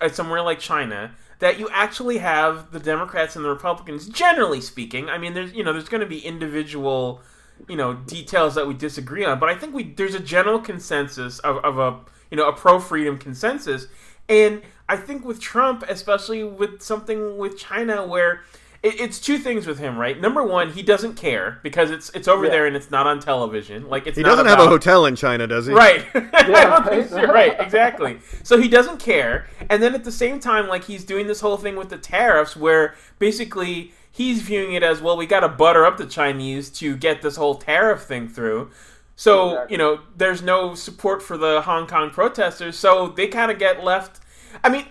uh, 0.00 0.10
somewhere 0.10 0.42
like 0.42 0.60
China, 0.60 1.10
that 1.44 1.58
you 1.58 1.68
actually 1.70 2.16
have 2.16 2.70
the 2.70 2.80
Democrats 2.80 3.36
and 3.36 3.44
the 3.44 3.50
Republicans, 3.50 4.08
generally 4.08 4.62
speaking. 4.62 5.10
I 5.10 5.18
mean, 5.18 5.34
there's 5.34 5.52
you 5.52 5.62
know, 5.62 5.74
there's 5.74 5.90
going 5.90 6.00
to 6.00 6.06
be 6.06 6.18
individual, 6.20 7.20
you 7.68 7.76
know, 7.76 7.92
details 7.92 8.54
that 8.54 8.66
we 8.66 8.72
disagree 8.72 9.26
on, 9.26 9.38
but 9.38 9.50
I 9.50 9.54
think 9.54 9.74
we 9.74 9.92
there's 9.92 10.14
a 10.14 10.20
general 10.20 10.58
consensus 10.58 11.40
of, 11.40 11.58
of 11.58 11.78
a 11.78 12.00
you 12.30 12.38
know 12.38 12.48
a 12.48 12.52
pro 12.54 12.80
freedom 12.80 13.18
consensus, 13.18 13.88
and 14.26 14.62
I 14.88 14.96
think 14.96 15.26
with 15.26 15.38
Trump, 15.38 15.84
especially 15.86 16.44
with 16.44 16.80
something 16.80 17.36
with 17.36 17.58
China, 17.58 18.06
where 18.06 18.40
it, 18.84 19.00
it's 19.00 19.18
two 19.18 19.38
things 19.38 19.66
with 19.66 19.78
him, 19.78 19.96
right? 19.98 20.20
Number 20.20 20.44
one, 20.44 20.70
he 20.72 20.82
doesn't 20.82 21.14
care 21.14 21.58
because 21.64 21.90
it's 21.90 22.10
it's 22.10 22.28
over 22.28 22.44
Yeah. 22.44 22.50
there 22.50 22.66
and 22.66 22.76
it's 22.76 22.90
not 22.90 23.06
on 23.06 23.18
television. 23.18 23.88
Like 23.88 24.06
it's 24.06 24.16
He 24.16 24.22
not 24.22 24.30
doesn't 24.30 24.46
have 24.46 24.60
a 24.60 24.68
hotel 24.68 25.06
in 25.06 25.16
China, 25.16 25.46
does 25.46 25.66
he? 25.66 25.72
Right. 25.72 26.04
I 26.14 26.20
don't 26.20 26.84
think 26.86 27.10
right. 27.10 27.10
so. 27.10 27.22
Right, 27.32 27.56
exactly. 27.60 28.18
So 28.44 28.60
he 28.60 28.68
doesn't 28.68 28.98
care. 29.00 29.46
And 29.70 29.82
then 29.82 29.94
at 29.94 30.04
the 30.04 30.12
same 30.12 30.38
time, 30.38 30.68
like 30.68 30.84
he's 30.84 31.04
doing 31.04 31.26
this 31.26 31.40
whole 31.40 31.56
thing 31.56 31.74
with 31.76 31.88
the 31.88 31.98
tariffs 31.98 32.56
where 32.56 32.94
basically 33.18 33.92
he's 34.12 34.42
viewing 34.42 34.74
it 34.74 34.82
as, 34.84 35.00
well, 35.00 35.16
we 35.16 35.26
gotta 35.26 35.48
butter 35.48 35.84
up 35.84 35.96
the 35.96 36.06
Chinese 36.06 36.70
to 36.70 36.96
get 36.96 37.22
this 37.22 37.36
whole 37.36 37.56
tariff 37.56 38.02
thing 38.02 38.28
through. 38.28 38.70
So, 39.16 39.50
Exactly. 39.50 39.72
you 39.74 39.78
know, 39.78 40.00
there's 40.16 40.42
no 40.42 40.74
support 40.74 41.22
for 41.22 41.36
the 41.36 41.62
Hong 41.62 41.86
Kong 41.86 42.10
protesters, 42.10 42.76
so 42.78 43.08
they 43.08 43.28
kind 43.28 43.50
of 43.50 43.58
get 43.60 43.82
left. 43.84 44.20
I 44.62 44.68
mean, 44.68 44.86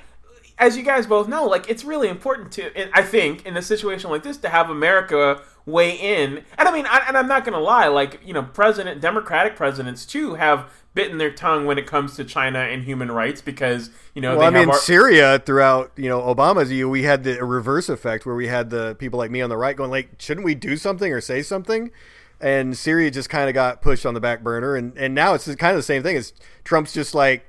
as 0.64 0.78
you 0.78 0.84
guys 0.84 1.06
both 1.06 1.28
know, 1.28 1.46
like 1.46 1.70
it's 1.70 1.84
really 1.84 2.08
important 2.08 2.54
to, 2.54 2.98
I 2.98 3.02
think, 3.04 3.46
in 3.46 3.58
a 3.58 3.62
situation 3.62 4.10
like 4.10 4.24
this, 4.24 4.38
to 4.38 4.50
have 4.50 4.70
America 4.70 5.42
weigh 5.66 5.96
in. 5.96 6.44
And 6.58 6.68
I 6.68 6.72
mean, 6.72 6.86
I, 6.86 7.04
and 7.08 7.18
I'm 7.18 7.28
not 7.28 7.44
going 7.44 7.54
to 7.54 7.60
lie, 7.60 7.88
like 7.88 8.22
you 8.26 8.34
know, 8.34 8.44
president, 8.44 9.02
Democratic 9.02 9.58
presidents 9.58 10.06
too 10.06 10.36
have 10.36 10.72
bitten 10.94 11.18
their 11.18 11.32
tongue 11.32 11.66
when 11.66 11.78
it 11.78 11.86
comes 11.86 12.16
to 12.16 12.24
China 12.24 12.60
and 12.60 12.84
human 12.84 13.12
rights 13.12 13.42
because 13.42 13.90
you 14.14 14.22
know 14.22 14.38
Well, 14.38 14.42
I 14.42 14.46
have 14.46 14.54
mean, 14.54 14.70
our, 14.70 14.78
Syria 14.78 15.42
throughout 15.46 15.92
you 15.98 16.08
know 16.08 16.22
Obama's 16.22 16.72
year, 16.72 16.88
we 16.88 17.04
had 17.04 17.26
the 17.26 17.44
reverse 17.44 17.90
effect 17.90 18.26
where 18.26 18.36
we 18.36 18.48
had 18.48 18.70
the 18.70 18.96
people 18.96 19.18
like 19.20 19.32
me 19.32 19.42
on 19.42 19.50
the 19.50 19.58
right 19.58 19.76
going 19.76 19.92
like, 19.92 20.12
shouldn't 20.18 20.46
we 20.46 20.56
do 20.56 20.78
something 20.78 21.12
or 21.12 21.20
say 21.20 21.42
something? 21.42 21.92
And 22.40 22.78
Syria 22.78 23.12
just 23.12 23.30
kind 23.30 23.50
of 23.50 23.54
got 23.54 23.82
pushed 23.82 24.06
on 24.06 24.14
the 24.14 24.22
back 24.22 24.44
burner, 24.44 24.78
and 24.78 24.98
and 24.98 25.14
now 25.14 25.34
it's 25.34 25.46
kind 25.56 25.72
of 25.72 25.78
the 25.78 25.84
same 25.84 26.04
thing. 26.04 26.16
It's 26.16 26.32
Trump's 26.64 26.94
just 26.94 27.14
like, 27.14 27.46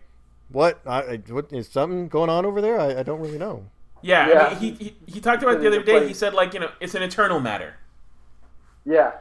what? 0.55 0.81
I, 0.87 0.99
I- 1.03 1.23
what 1.29 1.53
is 1.53 1.69
something 1.69 2.09
going 2.09 2.31
on 2.31 2.47
over 2.47 2.61
there? 2.61 2.81
I, 2.81 3.01
I 3.01 3.03
don't 3.03 3.21
really 3.21 3.38
know. 3.38 3.67
Yeah, 4.03 4.29
Yeah. 4.29 4.47
I 4.47 4.61
mean, 4.61 4.77
he, 4.77 4.85
he 4.85 4.97
he 5.14 5.21
talked 5.21 5.43
about 5.43 5.57
it 5.57 5.61
the 5.61 5.69
other 5.69 5.83
day. 5.83 5.93
place. 5.99 6.09
He 6.09 6.14
said 6.14 6.35
like 6.35 6.55
you 6.55 6.61
know 6.61 6.71
it's 6.81 6.95
an 6.95 7.03
internal 7.03 7.40
matter. 7.40 7.75
Yeah, 8.85 9.12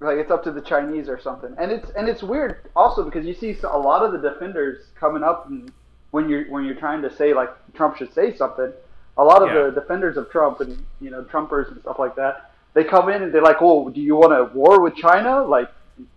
like 0.00 0.18
it's 0.18 0.30
up 0.30 0.44
to 0.44 0.52
the 0.52 0.60
Chinese 0.60 1.08
or 1.08 1.18
something. 1.18 1.54
And 1.58 1.72
it's 1.72 1.90
and 1.90 2.08
it's 2.08 2.22
weird 2.22 2.68
also 2.76 3.02
because 3.02 3.24
you 3.26 3.32
see 3.34 3.56
a 3.64 3.78
lot 3.78 4.02
of 4.04 4.12
the 4.12 4.18
defenders 4.30 4.86
coming 4.98 5.22
up 5.22 5.48
and 5.48 5.72
when 6.10 6.28
you're 6.28 6.44
when 6.50 6.64
you're 6.64 6.74
trying 6.74 7.00
to 7.02 7.14
say 7.14 7.32
like 7.32 7.50
Trump 7.74 7.96
should 7.96 8.12
say 8.12 8.36
something. 8.36 8.72
A 9.16 9.24
lot 9.24 9.42
of 9.42 9.48
Yeah. 9.48 9.64
the 9.64 9.70
defenders 9.80 10.16
of 10.16 10.30
Trump 10.30 10.60
and 10.60 10.84
you 11.00 11.10
know 11.10 11.22
Trumpers 11.24 11.70
and 11.70 11.80
stuff 11.80 11.98
like 11.98 12.14
that, 12.16 12.50
they 12.74 12.84
come 12.84 13.08
in 13.08 13.22
and 13.22 13.32
they're 13.32 13.42
like, 13.42 13.62
"Oh, 13.62 13.88
do 13.88 14.00
you 14.02 14.16
want 14.16 14.32
a 14.34 14.44
war 14.52 14.80
with 14.82 14.96
China?" 14.96 15.42
Like, 15.44 15.70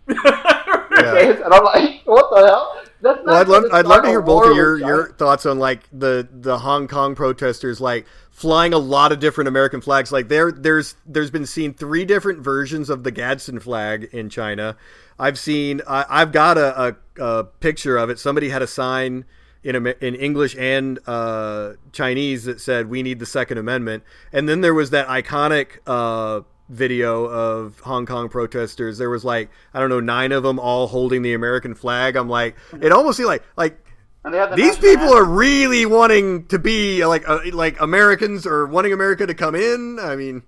Yeah. 0.10 0.16
and 1.46 1.54
I'm 1.54 1.64
like, 1.64 2.02
"What 2.06 2.30
the 2.32 2.48
hell?" 2.48 2.82
That's 3.02 3.20
Well, 3.26 3.36
I'd 3.36 3.48
love 3.48 3.66
I'd 3.72 3.86
love 3.86 4.04
to 4.04 4.10
hear 4.10 4.22
both 4.22 4.50
of 4.50 4.56
your 4.56 4.78
your 4.78 5.12
thoughts 5.14 5.46
on 5.46 5.60
like 5.60 5.88
the 5.92 6.28
the 6.32 6.60
Hong 6.60 6.88
Kong 6.88 7.16
protesters 7.16 7.80
like 7.80 8.06
flying 8.32 8.74
a 8.74 8.78
lot 8.78 9.12
of 9.12 9.20
different 9.20 9.48
American 9.48 9.82
flags. 9.82 10.12
Like 10.12 10.30
there 10.30 10.52
there's 10.52 10.96
there's 11.06 11.32
been 11.32 11.46
seen 11.46 11.74
three 11.74 12.06
different 12.06 12.40
versions 12.40 12.90
of 12.90 13.04
the 13.04 13.12
Gadsden 13.12 13.60
flag 13.60 14.10
in 14.12 14.30
China. 14.30 14.78
I've 15.20 15.38
seen 15.38 15.82
I, 15.88 16.06
I've 16.10 16.32
got 16.32 16.58
a, 16.58 16.96
a, 17.20 17.24
a 17.24 17.44
picture 17.44 17.98
of 17.98 18.10
it. 18.10 18.20
Somebody 18.20 18.50
had 18.50 18.62
a 18.62 18.68
sign 18.68 19.26
in 19.64 19.76
in 19.76 20.16
English 20.16 20.56
and 20.58 21.00
uh, 21.08 21.74
Chinese 21.92 22.46
that 22.46 22.62
said 22.62 22.90
"We 22.90 23.04
need 23.04 23.20
the 23.20 23.26
Second 23.26 23.58
Amendment," 23.58 24.04
and 24.32 24.48
then 24.48 24.62
there 24.62 24.74
was 24.74 24.90
that 24.92 25.08
iconic. 25.08 25.80
Uh, 25.86 26.42
video 26.70 27.26
of 27.26 27.80
Hong 27.82 28.06
Kong 28.06 28.30
protesters 28.30 28.98
there 28.98 29.10
was 29.10 29.24
like 29.24 29.50
I 29.74 29.80
don't 29.80 29.90
know 29.90 30.00
nine 30.02 30.32
of 30.32 30.44
them 30.44 30.60
all 30.60 30.88
holding 30.88 31.22
the 31.22 31.34
American 31.34 31.76
flag 31.76 32.16
I'm 32.16 32.30
like 32.30 32.56
it 32.82 32.92
almost 32.92 33.18
seemed 33.18 33.28
like 33.28 33.44
like 33.56 33.80
And 34.24 34.34
they 34.34 34.38
have 34.38 34.50
the 34.50 34.56
these 34.56 34.76
national 34.76 34.82
people 34.82 35.14
are 35.14 35.24
really 35.24 35.86
wanting 35.86 36.46
to 36.48 36.60
be 36.60 37.06
like 37.06 37.28
uh, 37.28 37.40
like 37.54 37.80
Americans 37.80 38.46
or 38.46 38.66
wanting 38.66 38.94
America 38.94 39.26
to 39.26 39.34
come 39.34 39.56
in. 39.56 40.00
I 40.02 40.16
mean, 40.16 40.44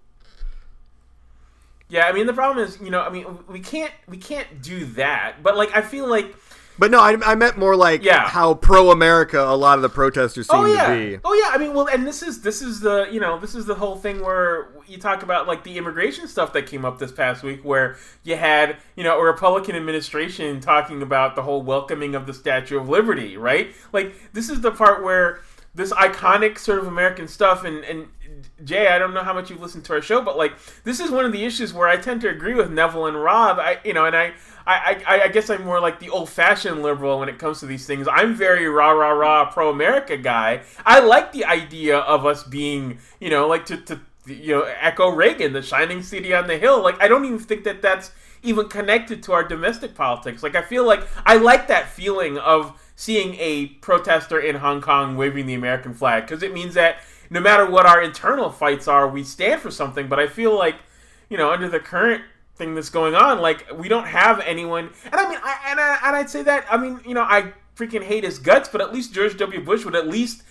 Yeah, 1.87 2.05
I 2.05 2.11
mean 2.11 2.27
the 2.27 2.33
problem 2.33 2.63
is, 2.65 2.79
you 2.81 2.91
know, 2.91 3.01
I 3.01 3.09
mean 3.09 3.25
we 3.47 3.59
can't 3.59 3.91
we 4.07 4.17
can't 4.17 4.61
do 4.61 4.85
that. 4.93 5.41
But 5.41 5.57
like 5.57 5.75
I 5.75 5.81
feel 5.81 6.07
like 6.07 6.35
but 6.79 6.89
no, 6.89 6.99
I, 6.99 7.17
I 7.23 7.35
meant 7.35 7.57
more 7.57 7.75
like 7.75 8.03
Yeah. 8.03 8.27
how 8.27 8.53
pro 8.55 8.89
America 8.91 9.39
a 9.39 9.55
lot 9.55 9.77
of 9.77 9.81
the 9.81 9.89
protesters 9.89 10.47
oh, 10.49 10.65
seem 10.65 10.71
oh 10.71 10.73
yeah, 10.73 10.87
to 10.87 10.95
be. 10.95 11.19
oh 11.25 11.33
yeah. 11.33 11.49
I 11.53 11.57
mean, 11.57 11.73
well, 11.73 11.87
and 11.87 12.07
this 12.07 12.23
is 12.23 12.41
this 12.41 12.61
is 12.61 12.79
the 12.79 13.07
you 13.11 13.19
know 13.19 13.37
this 13.37 13.53
is 13.53 13.65
the 13.65 13.75
whole 13.75 13.97
thing 13.97 14.21
where 14.23 14.69
you 14.87 14.97
talk 14.97 15.21
about 15.21 15.47
like 15.47 15.63
the 15.63 15.77
immigration 15.77 16.27
stuff 16.27 16.53
that 16.53 16.65
came 16.65 16.85
up 16.85 16.97
this 16.97 17.11
past 17.11 17.43
week, 17.43 17.63
where 17.63 17.97
you 18.23 18.37
had 18.37 18.77
you 18.95 19.03
know 19.03 19.19
a 19.19 19.23
Republican 19.23 19.75
administration 19.75 20.61
talking 20.61 21.01
about 21.01 21.35
the 21.35 21.43
whole 21.43 21.61
welcoming 21.61 22.15
of 22.15 22.25
the 22.25 22.33
Statue 22.33 22.79
of 22.79 22.87
Liberty, 22.89 23.35
right? 23.37 23.75
Like 23.91 24.15
this 24.33 24.49
is 24.49 24.61
the 24.61 24.71
part 24.71 25.03
where 25.03 25.41
this 25.75 25.91
iconic 25.93 26.57
sort 26.57 26.79
of 26.79 26.87
American 26.87 27.27
stuff 27.27 27.63
and 27.63 27.83
and 27.83 28.07
Jay, 28.63 28.87
I 28.87 28.97
don't 28.99 29.13
know 29.13 29.23
how 29.23 29.33
much 29.33 29.49
you've 29.49 29.61
listened 29.61 29.85
to 29.85 29.93
our 29.93 30.01
show, 30.01 30.21
but 30.21 30.37
like 30.37 30.53
this 30.83 30.99
is 30.99 31.11
one 31.11 31.25
of 31.25 31.31
the 31.31 31.43
issues 31.45 31.73
where 31.73 31.87
I 31.87 31.97
tend 31.97 32.21
to 32.21 32.29
agree 32.29 32.53
with 32.53 32.71
Neville 32.71 33.07
and 33.07 33.21
Rob. 33.21 33.59
I 33.59 33.79
you 33.83 33.93
know, 33.93 34.05
and 34.05 34.15
I 34.15 34.33
I, 34.65 35.03
I, 35.07 35.21
I 35.21 35.27
guess 35.29 35.49
I'm 35.49 35.63
more 35.65 35.79
like 35.79 35.99
the 35.99 36.09
old 36.09 36.29
fashioned 36.29 36.83
liberal 36.83 37.19
when 37.19 37.29
it 37.29 37.39
comes 37.39 37.59
to 37.61 37.65
these 37.65 37.87
things. 37.87 38.07
I'm 38.11 38.35
very 38.35 38.67
rah 38.67 38.91
rah 38.91 39.09
rah 39.09 39.49
pro 39.49 39.69
America 39.69 40.15
guy. 40.17 40.61
I 40.85 40.99
like 40.99 41.31
the 41.31 41.45
idea 41.45 41.97
of 41.97 42.25
us 42.25 42.43
being, 42.43 42.99
you 43.19 43.29
know, 43.29 43.47
like 43.47 43.65
to, 43.67 43.77
to 43.77 43.99
you 44.27 44.55
know 44.55 44.61
echo 44.79 45.09
Reagan, 45.09 45.53
the 45.53 45.61
shining 45.61 46.03
city 46.03 46.33
on 46.33 46.47
the 46.47 46.57
hill. 46.57 46.83
Like 46.83 47.01
I 47.01 47.07
don't 47.07 47.25
even 47.25 47.39
think 47.39 47.63
that 47.63 47.81
that's 47.81 48.11
even 48.43 48.69
connected 48.69 49.23
to 49.23 49.33
our 49.33 49.43
domestic 49.43 49.95
politics. 49.95 50.43
Like 50.43 50.55
I 50.55 50.61
feel 50.61 50.85
like 50.85 51.07
I 51.25 51.37
like 51.37 51.67
that 51.67 51.89
feeling 51.89 52.37
of 52.37 52.79
seeing 52.95 53.35
a 53.39 53.67
protester 53.81 54.39
in 54.39 54.57
Hong 54.57 54.81
Kong 54.81 55.15
waving 55.15 55.45
the 55.45 55.53
American 55.53 55.93
flag 55.93 56.23
because 56.23 56.43
it 56.43 56.53
means 56.53 56.73
that 56.73 56.97
no 57.29 57.39
matter 57.39 57.69
what 57.69 57.85
our 57.85 58.01
internal 58.01 58.49
fights 58.49 58.87
are, 58.87 59.07
we 59.07 59.23
stand 59.23 59.61
for 59.61 59.71
something. 59.71 60.07
But 60.07 60.19
I 60.19 60.27
feel 60.27 60.57
like 60.57 60.75
you 61.29 61.37
know 61.37 61.51
under 61.51 61.69
the 61.69 61.79
current 61.79 62.23
thing 62.55 62.75
that's 62.75 62.89
going 62.89 63.15
on, 63.15 63.39
like 63.39 63.65
we 63.77 63.87
don't 63.87 64.07
have 64.07 64.39
anyone. 64.41 64.91
And 65.05 65.15
I 65.15 65.29
mean, 65.29 65.39
I, 65.43 65.59
and 65.67 65.79
I, 65.79 65.97
and 66.03 66.15
I'd 66.15 66.29
say 66.29 66.43
that 66.43 66.65
I 66.69 66.77
mean, 66.77 66.99
you 67.05 67.13
know, 67.13 67.23
I 67.23 67.53
freaking 67.75 68.03
hate 68.03 68.23
his 68.23 68.39
guts, 68.39 68.69
but 68.69 68.81
at 68.81 68.93
least 68.93 69.13
George 69.13 69.37
W. 69.37 69.63
Bush 69.63 69.85
would 69.85 69.95
at 69.95 70.07
least 70.07 70.43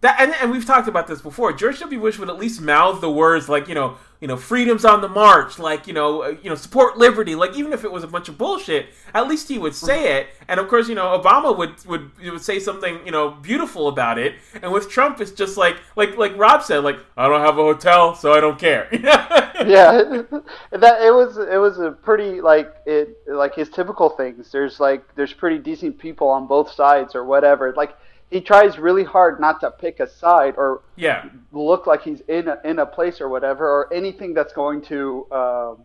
that 0.00 0.20
and, 0.20 0.32
and 0.40 0.50
we've 0.50 0.64
talked 0.64 0.86
about 0.86 1.08
this 1.08 1.20
before. 1.20 1.52
George 1.52 1.80
W. 1.80 2.00
Bush 2.00 2.18
would 2.18 2.28
at 2.28 2.38
least 2.38 2.60
mouth 2.60 3.00
the 3.00 3.10
words 3.10 3.48
like 3.48 3.66
you 3.66 3.74
know 3.74 3.96
you 4.20 4.28
know 4.28 4.36
freedom's 4.36 4.84
on 4.84 5.00
the 5.00 5.08
march, 5.08 5.58
like 5.58 5.88
you 5.88 5.92
know 5.92 6.22
uh, 6.22 6.36
you 6.40 6.48
know 6.48 6.54
support 6.54 6.96
liberty. 6.96 7.34
Like 7.34 7.56
even 7.56 7.72
if 7.72 7.84
it 7.84 7.90
was 7.90 8.04
a 8.04 8.06
bunch 8.06 8.28
of 8.28 8.38
bullshit, 8.38 8.86
at 9.12 9.26
least 9.26 9.48
he 9.48 9.58
would 9.58 9.74
say 9.74 10.18
it. 10.18 10.28
And 10.46 10.60
of 10.60 10.68
course, 10.68 10.88
you 10.88 10.94
know 10.94 11.18
Obama 11.18 11.56
would 11.56 11.84
would 11.86 12.10
would 12.20 12.42
say 12.42 12.60
something 12.60 13.04
you 13.04 13.10
know 13.10 13.30
beautiful 13.30 13.88
about 13.88 14.18
it. 14.18 14.36
And 14.62 14.72
with 14.72 14.88
Trump, 14.88 15.20
it's 15.20 15.32
just 15.32 15.56
like 15.56 15.78
like 15.96 16.16
like 16.16 16.36
Rob 16.38 16.62
said, 16.62 16.84
like 16.84 16.98
I 17.16 17.26
don't 17.26 17.40
have 17.40 17.58
a 17.58 17.62
hotel, 17.62 18.14
so 18.14 18.32
I 18.32 18.40
don't 18.40 18.58
care. 18.58 18.88
yeah 19.66 20.22
that 20.70 21.02
it 21.02 21.12
was 21.12 21.36
it 21.38 21.58
was 21.58 21.80
a 21.80 21.90
pretty 21.90 22.40
like 22.40 22.72
it 22.86 23.18
like 23.26 23.54
his 23.54 23.68
typical 23.68 24.10
things 24.10 24.52
there's 24.52 24.78
like 24.78 25.02
there's 25.16 25.32
pretty 25.32 25.58
decent 25.58 25.98
people 25.98 26.28
on 26.28 26.46
both 26.46 26.70
sides 26.70 27.14
or 27.14 27.24
whatever 27.24 27.72
like 27.76 27.96
he 28.30 28.40
tries 28.40 28.78
really 28.78 29.04
hard 29.04 29.40
not 29.40 29.60
to 29.60 29.70
pick 29.70 30.00
a 30.00 30.08
side 30.08 30.54
or 30.56 30.82
yeah. 30.96 31.24
look 31.52 31.86
like 31.86 32.02
he's 32.02 32.20
in 32.28 32.48
a, 32.48 32.58
in 32.64 32.78
a 32.78 32.86
place 32.86 33.20
or 33.20 33.28
whatever 33.28 33.66
or 33.66 33.92
anything 33.92 34.34
that's 34.34 34.52
going 34.52 34.82
to 34.82 35.26
um, 35.32 35.78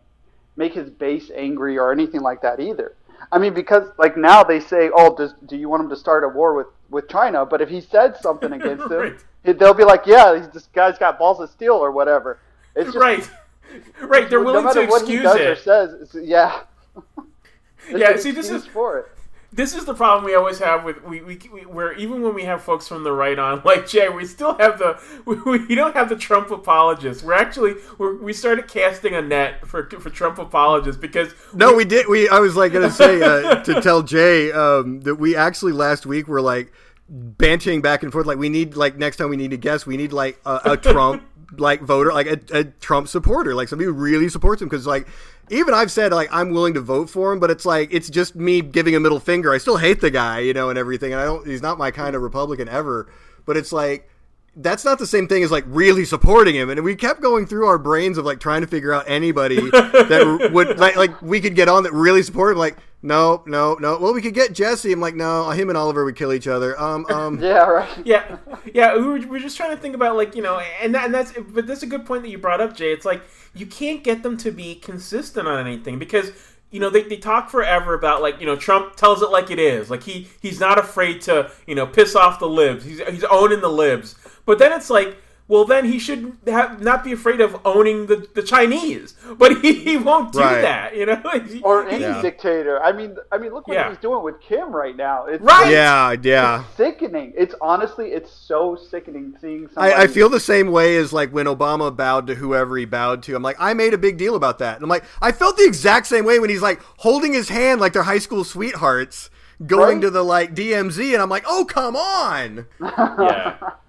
make 0.57 0.73
his 0.73 0.89
base 0.89 1.31
angry 1.35 1.77
or 1.77 1.91
anything 1.91 2.21
like 2.21 2.41
that 2.41 2.59
either 2.59 2.95
i 3.31 3.37
mean 3.37 3.53
because 3.53 3.87
like 3.97 4.17
now 4.17 4.43
they 4.43 4.59
say 4.59 4.89
oh 4.93 5.15
does 5.15 5.33
do 5.45 5.55
you 5.55 5.69
want 5.69 5.81
him 5.81 5.89
to 5.89 5.95
start 5.95 6.23
a 6.25 6.27
war 6.27 6.53
with 6.53 6.67
with 6.89 7.07
china 7.07 7.45
but 7.45 7.61
if 7.61 7.69
he 7.69 7.79
said 7.79 8.17
something 8.17 8.51
against 8.59 8.87
them 8.89 8.99
Right. 8.99 9.15
it- 9.45 9.57
they'll 9.59 9.73
be 9.73 9.85
like 9.85 10.05
yeah 10.05 10.45
this 10.53 10.67
guy's 10.73 10.97
got 10.97 11.17
balls 11.17 11.39
of 11.39 11.49
steel 11.49 11.73
or 11.75 11.91
whatever 11.91 12.39
it's 12.75 12.87
just 12.87 12.97
right. 12.97 13.29
Right, 14.01 14.29
they're 14.29 14.43
willing 14.43 14.65
no 14.65 14.73
to 14.73 14.85
what 14.85 15.07
he 15.07 15.15
excuse 15.15 15.23
does 15.23 15.39
or 15.39 15.51
it. 15.53 15.59
says, 15.59 16.15
yeah. 16.21 16.59
Yeah, 17.89 18.15
see, 18.17 18.29
this 18.31 18.49
is- 18.51 18.67
for 18.67 18.99
it. 18.99 19.07
This 19.53 19.75
is 19.75 19.85
the 19.85 19.93
problem 19.93 20.25
we 20.25 20.33
always 20.33 20.59
have 20.59 20.83
with 20.83 21.03
we, 21.03 21.21
we, 21.21 21.39
we 21.53 21.61
where 21.61 21.93
even 21.93 22.21
when 22.21 22.33
we 22.33 22.43
have 22.43 22.63
folks 22.63 22.87
from 22.87 23.03
the 23.03 23.11
right 23.11 23.37
on 23.37 23.61
like 23.65 23.87
Jay, 23.87 24.09
we 24.09 24.25
still 24.25 24.57
have 24.57 24.79
the 24.79 24.99
we, 25.25 25.35
we 25.65 25.75
don't 25.75 25.95
have 25.95 26.09
the 26.09 26.15
Trump 26.15 26.51
apologists. 26.51 27.23
We're 27.23 27.33
actually 27.33 27.75
we're, 27.97 28.17
we 28.17 28.33
started 28.33 28.67
casting 28.67 29.13
a 29.13 29.21
net 29.21 29.65
for 29.67 29.89
for 29.89 30.09
Trump 30.09 30.39
apologists 30.39 30.99
because 30.99 31.33
No, 31.53 31.73
we 31.73 31.85
did. 31.85 32.07
We 32.07 32.27
I 32.29 32.39
was 32.39 32.55
like 32.55 32.73
gonna 32.73 32.91
say 32.91 33.21
uh, 33.21 33.55
to 33.63 33.81
tell 33.81 34.01
Jay 34.01 34.51
um, 34.51 35.01
that 35.01 35.15
we 35.15 35.35
actually 35.35 35.73
last 35.73 36.05
week 36.05 36.27
were 36.27 36.41
like 36.41 36.73
bantering 37.09 37.81
back 37.81 38.03
and 38.03 38.11
forth. 38.11 38.25
Like 38.25 38.37
we 38.37 38.49
need 38.49 38.75
like 38.75 38.97
next 38.97 39.17
time 39.17 39.29
we 39.29 39.37
need 39.37 39.51
to 39.51 39.57
guess. 39.57 39.85
We 39.85 39.97
need 39.97 40.13
like 40.13 40.39
a, 40.45 40.61
a 40.65 40.77
Trump 40.77 41.23
like 41.57 41.81
voter, 41.81 42.11
like 42.11 42.27
a, 42.27 42.39
a 42.57 42.63
Trump 42.63 43.07
supporter, 43.07 43.53
like 43.53 43.67
somebody 43.67 43.85
who 43.85 43.93
really 43.93 44.29
supports 44.29 44.61
him. 44.61 44.67
Because 44.67 44.87
like 44.87 45.07
even 45.49 45.73
I've 45.73 45.91
said 45.91 46.11
like 46.11 46.29
I'm 46.31 46.51
willing 46.51 46.73
to 46.75 46.81
vote 46.81 47.09
for 47.09 47.31
him, 47.33 47.39
but 47.39 47.51
it's 47.51 47.65
like 47.65 47.89
it's 47.91 48.09
just 48.09 48.35
me 48.35 48.61
giving 48.61 48.95
a 48.95 48.99
middle 48.99 49.19
finger. 49.19 49.53
I 49.53 49.57
still 49.57 49.77
hate 49.77 50.01
the 50.01 50.11
guy, 50.11 50.39
you 50.39 50.53
know, 50.53 50.69
and 50.69 50.79
everything. 50.79 51.13
And 51.13 51.21
I 51.21 51.25
don't. 51.25 51.45
He's 51.45 51.61
not 51.61 51.77
my 51.77 51.91
kind 51.91 52.15
of 52.15 52.21
Republican 52.21 52.69
ever. 52.69 53.09
But 53.45 53.57
it's 53.57 53.71
like 53.71 54.09
that's 54.55 54.85
not 54.85 54.99
the 54.99 55.07
same 55.07 55.27
thing 55.27 55.43
as 55.43 55.51
like 55.51 55.65
really 55.67 56.05
supporting 56.05 56.55
him. 56.55 56.69
And 56.69 56.83
we 56.83 56.95
kept 56.95 57.21
going 57.21 57.45
through 57.45 57.67
our 57.67 57.79
brains 57.79 58.17
of 58.17 58.25
like 58.25 58.39
trying 58.39 58.61
to 58.61 58.67
figure 58.67 58.93
out 58.93 59.05
anybody 59.07 59.55
that 59.71 60.49
would 60.53 60.79
like 60.79 60.95
like 60.95 61.21
we 61.21 61.41
could 61.41 61.55
get 61.55 61.67
on 61.67 61.83
that 61.83 61.93
really 61.93 62.23
supported. 62.23 62.57
Like 62.57 62.77
no, 63.05 63.43
no, 63.45 63.73
no. 63.73 63.97
Well, 63.99 64.13
we 64.13 64.21
could 64.21 64.33
get 64.33 64.53
Jesse. 64.53 64.93
I'm 64.93 65.01
like 65.01 65.15
no, 65.15 65.49
him 65.49 65.69
and 65.69 65.77
Oliver 65.77 66.05
would 66.05 66.15
kill 66.15 66.31
each 66.31 66.47
other. 66.47 66.79
Um, 66.79 67.05
um. 67.09 67.41
Yeah, 67.41 67.65
right. 67.65 68.05
yeah, 68.05 68.37
yeah. 68.73 68.95
We 68.95 69.03
were, 69.03 69.13
we 69.19 69.25
were 69.25 69.39
just 69.39 69.57
trying 69.57 69.71
to 69.71 69.77
think 69.77 69.95
about 69.95 70.15
like 70.15 70.35
you 70.35 70.41
know, 70.41 70.59
and 70.81 70.95
that, 70.95 71.05
and 71.05 71.13
that's 71.13 71.33
but 71.49 71.67
that's 71.67 71.83
a 71.83 71.87
good 71.87 72.05
point 72.05 72.23
that 72.23 72.29
you 72.29 72.37
brought 72.37 72.61
up, 72.61 72.75
Jay. 72.75 72.91
It's 72.91 73.05
like 73.05 73.23
you 73.53 73.65
can't 73.65 74.03
get 74.03 74.23
them 74.23 74.37
to 74.37 74.51
be 74.51 74.75
consistent 74.75 75.47
on 75.47 75.65
anything 75.65 75.99
because 75.99 76.31
you 76.71 76.79
know 76.79 76.89
they, 76.89 77.03
they 77.03 77.17
talk 77.17 77.49
forever 77.49 77.93
about 77.93 78.21
like 78.21 78.39
you 78.39 78.45
know 78.45 78.55
Trump 78.55 78.95
tells 78.95 79.21
it 79.21 79.29
like 79.29 79.51
it 79.51 79.59
is, 79.59 79.89
like 79.89 80.03
he 80.03 80.27
he's 80.41 80.59
not 80.59 80.79
afraid 80.79 81.21
to 81.21 81.51
you 81.67 81.75
know 81.75 81.85
piss 81.85 82.15
off 82.15 82.39
the 82.39 82.49
libs. 82.49 82.83
He's 82.83 82.99
he's 83.07 83.23
owning 83.25 83.61
the 83.61 83.69
libs, 83.69 84.15
but 84.45 84.59
then 84.59 84.71
it's 84.71 84.89
like. 84.89 85.17
Well, 85.49 85.65
then 85.65 85.85
he 85.85 85.99
should 85.99 86.37
have, 86.47 86.81
not 86.81 87.03
be 87.03 87.11
afraid 87.11 87.41
of 87.41 87.59
owning 87.65 88.05
the, 88.07 88.27
the 88.33 88.41
Chinese, 88.41 89.13
but 89.37 89.61
he, 89.61 89.73
he 89.87 89.97
won't 89.97 90.31
do 90.31 90.39
Right. 90.39 90.61
that, 90.61 90.95
you 90.95 91.05
know. 91.05 91.21
Or 91.63 91.85
any 91.87 92.03
Yeah. 92.03 92.21
dictator. 92.21 92.81
I 92.81 92.93
mean, 92.93 93.17
I 93.31 93.37
mean, 93.37 93.53
look 93.53 93.67
what 93.67 93.75
Yeah. 93.75 93.89
he's 93.89 93.97
doing 93.97 94.23
with 94.23 94.39
Kim 94.39 94.71
right 94.73 94.95
now. 94.95 95.25
It's 95.25 95.43
Right. 95.43 95.69
Yeah, 95.71 96.15
yeah. 96.21 96.63
sickening. 96.77 97.33
It's 97.35 97.53
honestly, 97.61 98.11
it's 98.13 98.31
so 98.31 98.75
sickening 98.89 99.35
seeing 99.41 99.67
somebody. 99.73 99.93
I, 99.93 100.03
I 100.03 100.07
feel 100.07 100.29
the 100.29 100.39
same 100.39 100.71
way 100.71 100.95
as 100.95 101.11
like 101.11 101.31
when 101.31 101.45
Obama 101.45 101.95
bowed 101.95 102.25
to 102.27 102.35
whoever 102.35 102.77
he 102.77 102.85
bowed 102.85 103.21
to. 103.23 103.35
I'm 103.35 103.43
like, 103.43 103.57
I 103.59 103.73
made 103.73 103.93
a 103.93 103.97
big 103.97 104.17
deal 104.17 104.35
about 104.35 104.59
that. 104.59 104.75
And 104.77 104.83
I'm 104.83 104.89
like, 104.89 105.03
I 105.21 105.31
felt 105.33 105.57
the 105.57 105.65
exact 105.65 106.07
same 106.07 106.23
way 106.25 106.39
when 106.39 106.49
he's 106.49 106.61
like 106.61 106.79
holding 106.97 107.33
his 107.33 107.49
hand 107.49 107.81
like 107.81 107.91
they're 107.93 108.03
high 108.03 108.19
school 108.19 108.43
sweethearts 108.45 109.29
going 109.67 109.95
Right? 109.97 110.01
to 110.03 110.09
the 110.09 110.23
like 110.23 110.55
DMZ, 110.55 111.13
and 111.13 111.21
I'm 111.21 111.29
like, 111.29 111.43
oh 111.47 111.63
come 111.65 111.95
on. 111.95 112.65
yeah, 112.81 113.55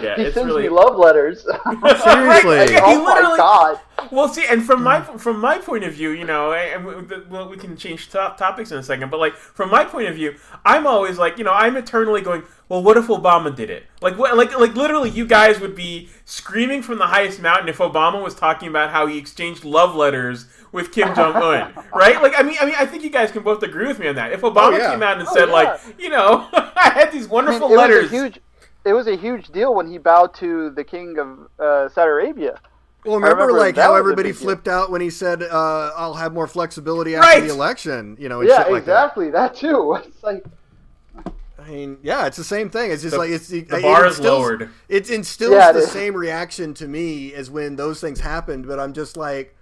yeah. 0.00 0.16
he 0.16 0.22
it's 0.22 0.34
sends 0.34 0.48
really 0.48 0.64
me 0.64 0.68
love 0.68 0.96
letters. 0.96 1.42
Seriously. 2.02 2.56
Yeah, 2.56 2.66
he 2.68 2.76
oh 2.80 3.02
my 3.04 3.14
literally- 3.14 3.36
god. 3.36 3.80
well, 4.10 4.28
see, 4.28 4.44
and 4.48 4.64
from 4.64 4.82
my 4.82 5.00
hmm. 5.00 5.16
from 5.18 5.40
my 5.40 5.58
point 5.58 5.84
of 5.84 5.92
view, 5.94 6.10
you 6.10 6.24
know, 6.24 6.50
eh, 6.52 6.74
and 6.74 6.84
we, 6.84 6.94
well, 7.30 7.48
we 7.48 7.56
can 7.56 7.76
change 7.76 8.10
top 8.10 8.36
topics 8.36 8.70
in 8.72 8.78
a 8.78 8.82
second, 8.82 9.10
but 9.10 9.20
like 9.20 9.34
from 9.34 9.70
my 9.70 9.84
point 9.84 10.08
of 10.08 10.14
view, 10.14 10.34
I'm 10.64 10.86
always 10.86 11.18
like, 11.18 11.38
you 11.38 11.44
know, 11.44 11.52
I'm 11.52 11.76
eternally 11.76 12.20
going. 12.20 12.42
Well, 12.66 12.82
what 12.82 12.96
if 12.96 13.08
Obama 13.08 13.54
did 13.54 13.68
it? 13.68 13.84
Like, 14.00 14.16
what, 14.18 14.38
like, 14.38 14.58
like, 14.58 14.74
literally, 14.74 15.10
you 15.10 15.26
guys 15.26 15.60
would 15.60 15.76
be 15.76 16.08
screaming 16.24 16.80
from 16.80 16.96
the 16.96 17.04
highest 17.06 17.42
mountain 17.42 17.68
if 17.68 17.76
Obama 17.76 18.22
was 18.22 18.34
talking 18.34 18.68
about 18.68 18.88
how 18.90 19.06
he 19.06 19.18
exchanged 19.18 19.64
love 19.66 19.94
letters 19.94 20.46
with 20.72 20.90
Kim 20.90 21.14
Jong 21.14 21.36
Un, 21.36 21.74
right? 21.94 22.20
Like, 22.22 22.32
I 22.38 22.42
mean, 22.42 22.56
I 22.58 22.64
mean, 22.64 22.74
I 22.78 22.86
think 22.86 23.02
you 23.04 23.10
guys 23.10 23.30
can 23.30 23.42
both 23.42 23.62
agree 23.62 23.86
with 23.86 23.98
me 23.98 24.08
on 24.08 24.14
that. 24.14 24.32
If 24.32 24.40
Obama 24.40 24.72
Oh, 24.72 24.76
yeah. 24.78 24.90
came 24.92 25.02
out 25.02 25.18
and 25.18 25.28
Oh, 25.28 25.34
said, 25.34 25.48
yeah. 25.48 25.52
like, 25.54 25.80
you 25.98 26.08
know, 26.08 26.48
I 26.54 26.88
had 26.88 27.12
these 27.12 27.24
I 27.24 27.26
mean, 27.26 27.30
wonderful 27.34 27.68
letters. 27.70 28.10
huge. 28.10 28.40
It 28.84 28.92
was 28.92 29.06
a 29.06 29.16
huge 29.16 29.48
deal 29.48 29.74
when 29.74 29.86
he 29.88 29.98
bowed 29.98 30.34
to 30.34 30.70
the 30.70 30.84
king 30.84 31.18
of 31.18 31.48
uh, 31.58 31.88
Saudi 31.88 32.10
Arabia. 32.10 32.60
Well, 33.04 33.16
remember, 33.16 33.42
remember 33.44 33.58
like 33.60 33.76
how 33.76 33.94
everybody 33.96 34.30
big 34.30 34.38
deal. 34.38 34.44
flipped 34.46 34.68
out 34.68 34.90
when 34.90 35.00
he 35.00 35.10
said, 35.10 35.42
uh, 35.42 35.92
"I'll 35.96 36.14
have 36.14 36.32
more 36.32 36.46
flexibility 36.46 37.14
after 37.16 37.28
Right. 37.40 37.46
the 37.46 37.52
election." 37.52 38.16
You 38.18 38.28
know, 38.30 38.40
and 38.40 38.48
Yeah, 38.48 38.62
shit 38.64 38.72
like 38.72 38.80
exactly. 38.82 39.30
That. 39.30 39.54
too. 39.54 39.98
It's 40.06 40.22
like 40.22 40.44
I 41.58 41.68
mean, 41.68 41.98
yeah, 42.02 42.26
it's 42.26 42.36
the 42.36 42.44
same 42.44 42.68
thing. 42.68 42.90
It's 42.90 43.02
just 43.02 43.12
The- 43.12 43.18
like 43.18 43.30
it's 43.30 43.48
the 43.48 43.60
it 43.60 43.68
bar 43.82 44.06
is 44.06 44.16
instills- 44.18 44.38
lowered. 44.38 44.70
It 44.88 45.08
instills 45.10 45.52
Yeah, 45.52 45.70
it 45.70 45.74
the 45.74 45.78
is. 45.80 45.90
same 45.90 46.14
reaction 46.14 46.74
to 46.74 46.86
me 46.88 47.32
as 47.34 47.50
when 47.50 47.76
those 47.76 48.00
things 48.00 48.20
happened. 48.20 48.66
But 48.66 48.78
I'm 48.80 48.92
just 48.92 49.16
like, 49.16 49.54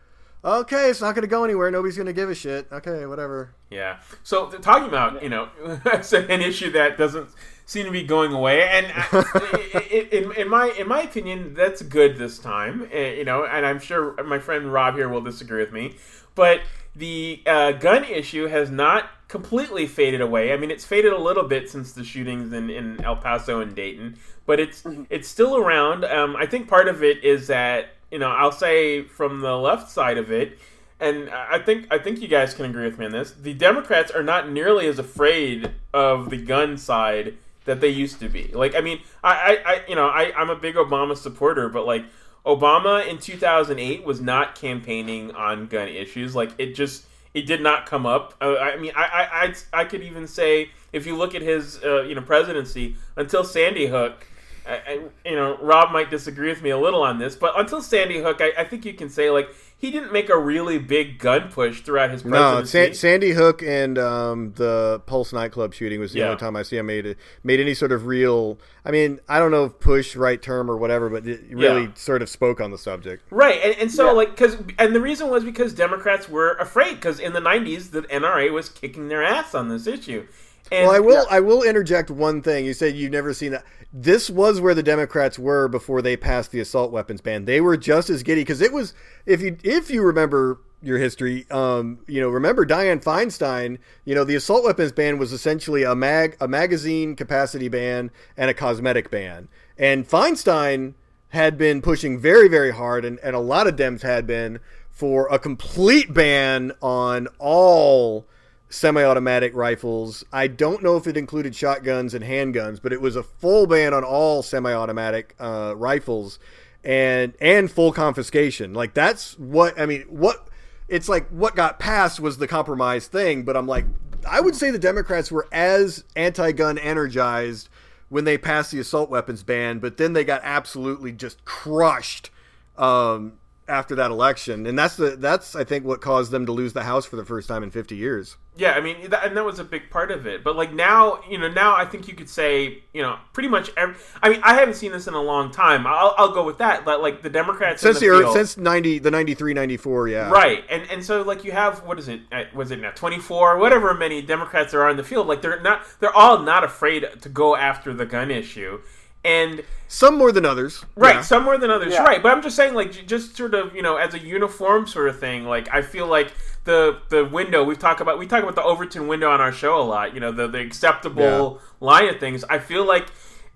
okay, 0.45 0.91
it's 0.91 1.01
not 1.01 1.15
going 1.15 1.23
to 1.23 1.29
go 1.29 1.45
anywhere. 1.45 1.71
Nobody's 1.71 1.97
going 1.97 2.07
to 2.07 2.13
give 2.13 2.29
a 2.31 2.35
shit. 2.35 2.67
Okay, 2.73 3.07
whatever. 3.07 3.55
Yeah. 3.71 3.99
So 4.25 4.51
talking 4.51 4.89
about 4.89 5.23
you 5.23 5.29
know 5.29 5.49
an 5.65 6.41
issue 6.43 6.73
that 6.73 6.97
doesn't 6.99 7.29
seem 7.73 7.87
to 7.87 7.91
be 7.91 8.03
going 8.03 8.33
away, 8.33 8.69
and 8.69 8.87
I- 8.95 10.09
in, 10.13 10.33
in 10.33 10.49
my 10.49 10.73
in 10.79 10.87
my 10.89 11.03
opinion, 11.03 11.55
that's 11.55 11.83
good 11.83 12.17
this 12.17 12.39
time. 12.39 12.89
uh, 12.95 12.97
You 12.99 13.25
know, 13.25 13.45
and 13.45 13.65
I'm 13.67 13.81
sure 13.81 14.23
my 14.25 14.39
friend 14.39 14.73
Rob 14.73 14.95
here 14.97 15.09
will 15.09 15.21
disagree 15.23 15.61
with 15.61 15.73
me, 15.73 15.97
but 16.35 16.61
the 16.95 17.43
uh, 17.47 17.73
gun 17.73 18.05
issue 18.05 18.47
has 18.49 18.71
not 18.71 19.09
completely 19.29 19.87
faded 19.87 20.21
away. 20.21 20.53
I 20.53 20.59
mean, 20.59 20.71
it's 20.71 20.85
faded 20.85 21.13
a 21.13 21.19
little 21.19 21.45
bit 21.45 21.71
since 21.71 21.93
the 21.93 22.05
shootings 22.05 22.53
in, 22.53 22.69
in 22.69 23.03
El 23.03 23.17
Paso 23.17 23.61
and 23.61 23.75
Dayton, 23.75 24.19
but 24.47 24.61
it's 24.61 24.85
it's 25.09 25.27
still 25.29 25.57
around. 25.57 26.05
Um, 26.05 26.37
I 26.37 26.47
think 26.47 26.69
part 26.69 26.87
of 26.89 27.03
it 27.03 27.25
is 27.25 27.47
that 27.47 27.95
you 28.11 28.19
know 28.19 28.29
I'll 28.31 28.53
say 28.53 29.03
from 29.03 29.41
the 29.41 29.57
left 29.57 29.91
side 29.91 30.19
of 30.19 30.31
it 30.31 30.59
and 31.01 31.31
I 31.31 31.59
think 31.59 31.89
I 31.91 31.99
think 31.99 32.21
you 32.21 32.29
guys 32.29 32.55
can 32.55 32.65
agree 32.67 32.85
with 32.85 32.99
me 32.99 33.07
on 33.07 33.13
this. 33.13 33.33
The 33.33 33.55
Democrats 33.55 34.13
are 34.13 34.23
not 34.23 34.49
nearly 34.51 34.87
as 34.87 34.99
afraid 35.01 35.73
of 35.93 36.31
the 36.31 36.37
gun 36.37 36.77
side 36.79 37.35
that 37.64 37.81
they 37.81 37.88
used 37.88 38.20
to 38.20 38.29
be. 38.29 38.51
Like, 38.53 38.75
I 38.75 38.81
mean, 38.81 39.01
I, 39.22 39.33
I, 39.33 39.72
I 39.72 39.81
you 39.88 39.94
know, 39.94 40.07
I, 40.07 40.33
I'm 40.37 40.51
a 40.51 40.57
big 40.57 40.75
Obama 40.75 41.16
supporter, 41.16 41.68
but 41.68 41.87
like 41.87 42.05
Obama 42.44 43.07
in 43.07 43.18
2008 43.18 44.05
was 44.05 44.20
not 44.20 44.55
campaigning 44.55 45.31
on 45.33 45.66
gun 45.66 45.88
issues. 45.88 46.35
Like, 46.35 46.51
it 46.59 46.75
just 46.75 47.07
it 47.35 47.46
did 47.46 47.62
not 47.62 47.87
come 47.87 48.05
up. 48.07 48.35
Uh, 48.40 48.57
I 48.57 48.77
mean, 48.77 48.92
I, 48.94 49.03
I, 49.05 49.44
I, 49.46 49.81
I 49.81 49.85
could 49.85 50.03
even 50.03 50.27
say 50.27 50.70
if 50.92 51.07
you 51.07 51.16
look 51.16 51.35
at 51.35 51.42
his 51.42 51.83
uh, 51.83 52.03
you 52.03 52.14
know 52.14 52.22
presidency 52.22 52.96
until 53.16 53.44
Sandy 53.44 53.87
Hook. 53.87 54.27
I, 54.64 54.75
I, 54.75 55.01
you 55.29 55.35
know, 55.35 55.59
Rob 55.61 55.90
might 55.90 56.09
disagree 56.09 56.48
with 56.48 56.62
me 56.62 56.70
a 56.70 56.79
little 56.79 57.03
on 57.03 57.18
this, 57.18 57.35
but 57.35 57.59
until 57.59 57.83
Sandy 57.83 58.20
Hook, 58.20 58.40
I, 58.40 58.53
I 58.57 58.62
think 58.62 58.85
you 58.85 58.94
can 58.94 59.11
say 59.11 59.29
like 59.29 59.48
he 59.83 59.90
didn't 59.90 60.12
make 60.12 60.29
a 60.31 60.38
really 60.38 60.79
big 60.79 61.18
gun 61.18 61.49
push 61.51 61.81
throughout 61.81 62.12
his 62.12 62.25
No, 62.25 62.31
presidency. 62.62 62.71
San- 62.71 62.95
Sandy 62.95 63.31
Hook 63.33 63.64
and 63.64 63.99
um, 63.99 64.53
the 64.55 65.03
Pulse 65.07 65.33
nightclub 65.33 65.75
shooting 65.75 65.99
was 65.99 66.12
the 66.12 66.21
Yeah. 66.21 66.27
only 66.27 66.37
time 66.38 66.55
I 66.55 66.62
see 66.62 66.77
him 66.77 66.87
made 66.87 67.05
it, 67.05 67.18
made 67.42 67.59
any 67.59 67.75
sort 67.75 67.90
of 67.90 68.07
real. 68.07 68.61
I 68.85 68.92
mean, 68.92 69.18
I 69.29 69.40
don't 69.40 69.51
know 69.51 69.64
if 69.64 69.81
push 69.81 70.14
right 70.14 70.40
term 70.40 70.71
or 70.71 70.77
whatever, 70.77 71.11
but 71.11 71.27
it 71.27 71.40
really 71.51 71.83
Yeah. 71.83 71.95
sort 71.97 72.23
of 72.23 72.29
spoke 72.29 72.61
on 72.61 72.71
the 72.71 72.79
subject. 72.79 73.25
Right, 73.31 73.61
and, 73.61 73.75
and 73.81 73.90
so 73.90 74.07
Yeah. 74.07 74.12
like 74.12 74.31
because 74.31 74.57
and 74.79 74.95
the 74.95 75.01
reason 75.01 75.29
was 75.31 75.42
because 75.42 75.75
Democrats 75.75 76.29
were 76.29 76.53
afraid 76.61 76.95
because 76.95 77.18
in 77.18 77.33
the 77.33 77.40
'90s 77.40 77.90
the 77.90 78.03
NRA 78.03 78.53
was 78.53 78.68
kicking 78.68 79.09
their 79.09 79.25
ass 79.25 79.53
on 79.53 79.68
this 79.68 79.88
issue. 79.88 80.27
And 80.70 80.87
Well, 80.87 80.96
I 80.96 81.01
will. 81.01 81.27
Yeah. 81.29 81.37
I 81.37 81.40
will 81.40 81.62
interject 81.62 82.11
one 82.11 82.42
thing. 82.42 82.64
You 82.64 82.75
said 82.75 82.94
you've 82.94 83.12
never 83.12 83.35
seen 83.35 83.53
that. 83.53 83.64
This 83.92 84.31
was 84.31 84.61
where 84.61 84.75
the 84.75 84.83
Democrats 84.83 85.38
were 85.38 85.68
before 85.68 86.01
they 86.01 86.16
passed 86.16 86.51
the 86.51 86.61
assault 86.61 86.92
weapons 86.92 87.20
ban. 87.20 87.44
They 87.44 87.61
were 87.61 87.77
just 87.77 88.09
as 88.09 88.22
giddy 88.22 88.42
because 88.42 88.62
it 88.62 88.72
was. 88.72 88.94
If 89.27 89.42
you 89.42 89.57
if 89.62 89.90
you 89.90 90.03
remember 90.03 90.61
your 90.83 90.98
history, 90.98 91.46
um, 91.51 92.01
you 92.07 92.20
know, 92.20 92.29
remember 92.29 92.64
Dianne 92.64 93.03
Feinstein. 93.03 93.79
You 94.05 94.14
know, 94.14 94.25
the 94.25 94.35
assault 94.35 94.64
weapons 94.64 94.92
ban 94.92 95.18
was 95.18 95.33
essentially 95.33 95.83
a 95.83 95.94
mag 95.94 96.37
a 96.40 96.48
magazine 96.48 97.16
capacity 97.16 97.68
ban 97.68 98.11
and 98.37 98.51
a 98.51 98.55
cosmetic 98.55 99.11
ban. 99.11 99.48
And 99.77 100.09
Feinstein 100.09 100.94
had 101.29 101.59
been 101.59 101.83
pushing 101.83 102.18
very 102.18 102.48
very 102.48 102.72
hard, 102.72 103.05
and, 103.05 103.18
and 103.20 103.37
a 103.37 103.40
lot 103.40 103.66
of 103.66 103.77
Dems 103.77 104.03
had 104.03 104.27
been 104.27 104.59
for 104.90 105.27
a 105.29 105.38
complete 105.38 106.12
ban 106.14 106.72
on 106.81 107.27
all 107.38 108.27
semi-automatic 108.73 109.55
rifles. 109.55 110.25
I 110.33 110.47
don't 110.47 110.83
know 110.83 110.97
if 110.97 111.07
it 111.07 111.17
included 111.17 111.55
shotguns 111.55 112.15
and 112.15 112.25
handguns, 112.25 112.81
but 112.83 112.93
it 112.93 113.01
was 113.01 113.17
a 113.17 113.23
full 113.23 113.67
ban 113.67 113.93
on 113.93 114.03
all 114.03 114.43
semi-automatic 114.43 115.35
uh, 115.39 115.75
rifles 115.77 116.39
and 116.83 117.35
and 117.41 117.71
full 117.71 117.93
confiscation. 117.93 118.73
Like 118.73 118.95
that's 118.95 119.39
what 119.39 119.79
I 119.79 119.87
mean. 119.87 120.03
What 120.09 120.49
it's 120.89 121.09
like 121.09 121.29
what 121.29 121.55
got 121.55 121.79
passed 121.79 122.19
was 122.19 122.39
the 122.39 122.49
compromise 122.49 123.07
thing, 123.07 123.45
but 123.45 123.57
I'm 123.57 123.67
like 123.67 123.85
I 124.29 124.41
would 124.41 124.57
say 124.57 124.71
the 124.71 124.79
Democrats 124.79 125.31
were 125.31 125.49
as 125.53 126.05
anti-gun 126.17 126.79
energized 126.79 127.69
when 128.09 128.25
they 128.25 128.39
passed 128.39 128.71
the 128.73 128.79
assault 128.79 129.11
weapons 129.11 129.43
ban, 129.43 129.79
but 129.79 129.97
then 129.97 130.13
they 130.13 130.25
got 130.25 130.41
absolutely 130.45 131.13
just 131.13 131.45
crushed 131.45 132.31
um, 132.77 133.35
after 133.68 133.94
that 133.94 134.11
election, 134.11 134.66
and 134.66 134.79
that's 134.79 134.96
the 134.96 135.16
that's 135.16 135.55
I 135.55 135.64
think 135.64 135.85
what 135.85 136.01
caused 136.01 136.31
them 136.31 136.46
to 136.46 136.53
lose 136.53 136.72
the 136.72 136.83
House 136.83 137.07
for 137.07 137.16
the 137.16 137.25
first 137.25 137.48
time 137.48 137.62
in 137.62 137.70
50 137.70 137.96
years. 137.96 138.37
Yeah, 138.55 138.72
I 138.72 138.83
mean, 138.83 139.09
that, 139.09 139.25
and 139.25 139.35
that 139.37 139.44
was 139.46 139.59
a 139.59 139.64
big 139.64 139.88
part 139.88 140.11
of 140.11 140.27
it. 140.27 140.44
But 140.44 140.57
like 140.57 140.75
now, 140.75 141.20
you 141.29 141.38
know, 141.38 141.48
now 141.48 141.75
I 141.75 141.87
think 141.87 142.07
you 142.07 142.14
could 142.14 142.29
say, 142.29 142.83
you 142.92 143.01
know, 143.01 143.18
pretty 143.33 143.48
much 143.48 143.70
every. 143.79 143.94
I 144.22 144.29
mean, 144.29 144.40
I 144.42 144.55
haven't 144.55 144.75
seen 144.75 144.92
this 144.92 145.07
in 145.07 145.14
a 145.14 145.22
long 145.22 145.51
time. 145.51 145.87
I'll, 145.87 146.14
I'll 146.18 146.33
go 146.33 146.44
with 146.44 146.59
that. 146.59 146.85
But 146.85 147.01
like 147.01 147.22
the 147.22 147.31
Democrats 147.31 147.81
Since 147.81 148.01
the, 148.01 148.09
the 148.09 148.18
field, 148.18 148.35
since 148.35 148.59
90 148.59 148.98
the 148.98 149.11
93 149.11 149.55
94, 149.55 150.09
yeah. 150.09 150.31
right, 150.31 150.64
and 150.68 150.83
and 150.90 151.03
so 151.03 151.22
like 151.22 151.44
you 151.44 151.53
have 151.53 151.83
what 151.85 151.98
is 151.98 152.09
it? 152.09 152.20
Was 152.55 152.70
it 152.70 152.81
now 152.81 152.90
twenty 152.90 153.18
four? 153.18 153.57
Whatever 153.57 153.94
many 153.94 154.20
Democrats 154.20 154.72
there 154.72 154.83
are 154.83 154.90
in 154.90 154.98
the 154.98 155.05
field, 155.05 155.27
like 155.27 155.40
they're 155.40 155.61
not. 155.61 155.87
They're 156.01 156.14
all 156.14 156.38
not 156.40 156.62
afraid 156.62 157.07
to 157.22 157.29
go 157.31 157.57
after 157.57 157.94
the 157.94 158.05
gun 158.05 158.31
issue, 158.31 158.81
and 159.25 159.63
Some 159.89 160.17
more 160.17 160.33
than 160.33 160.47
others. 160.47 160.85
Right, 160.97 161.17
Yeah. 161.17 161.21
some 161.21 161.43
more 161.45 161.59
than 161.59 161.71
others. 161.71 161.93
Yeah. 161.93 162.03
Right, 162.03 162.23
but 162.23 162.33
I'm 162.33 162.41
just 162.43 162.57
saying, 162.57 162.73
like, 162.75 163.07
just 163.07 163.37
sort 163.37 163.55
of, 163.55 163.77
you 163.77 163.83
know, 163.83 163.97
as 163.97 164.15
a 164.15 164.19
uniform 164.19 164.87
sort 164.87 165.09
of 165.09 165.21
thing. 165.21 165.45
Like, 165.45 165.69
I 165.71 165.83
feel 165.83 166.07
like 166.07 166.33
the 166.65 166.97
the 167.11 167.25
window 167.27 167.63
we 167.63 167.77
talk 167.77 168.01
about, 168.01 168.19
we 168.19 168.27
talk 168.27 168.43
about 168.43 168.55
the 168.55 168.63
Overton 168.63 169.07
window 169.07 169.29
on 169.31 169.41
our 169.43 169.53
show 169.53 169.79
a 169.79 169.83
lot. 169.83 170.15
You 170.15 170.21
know, 170.21 170.33
the 170.33 170.47
the 170.49 170.61
acceptable 170.61 171.61
line 171.81 172.09
of 172.09 172.19
things. 172.21 172.43
I 172.49 172.59
feel 172.59 172.85
like, 172.87 173.07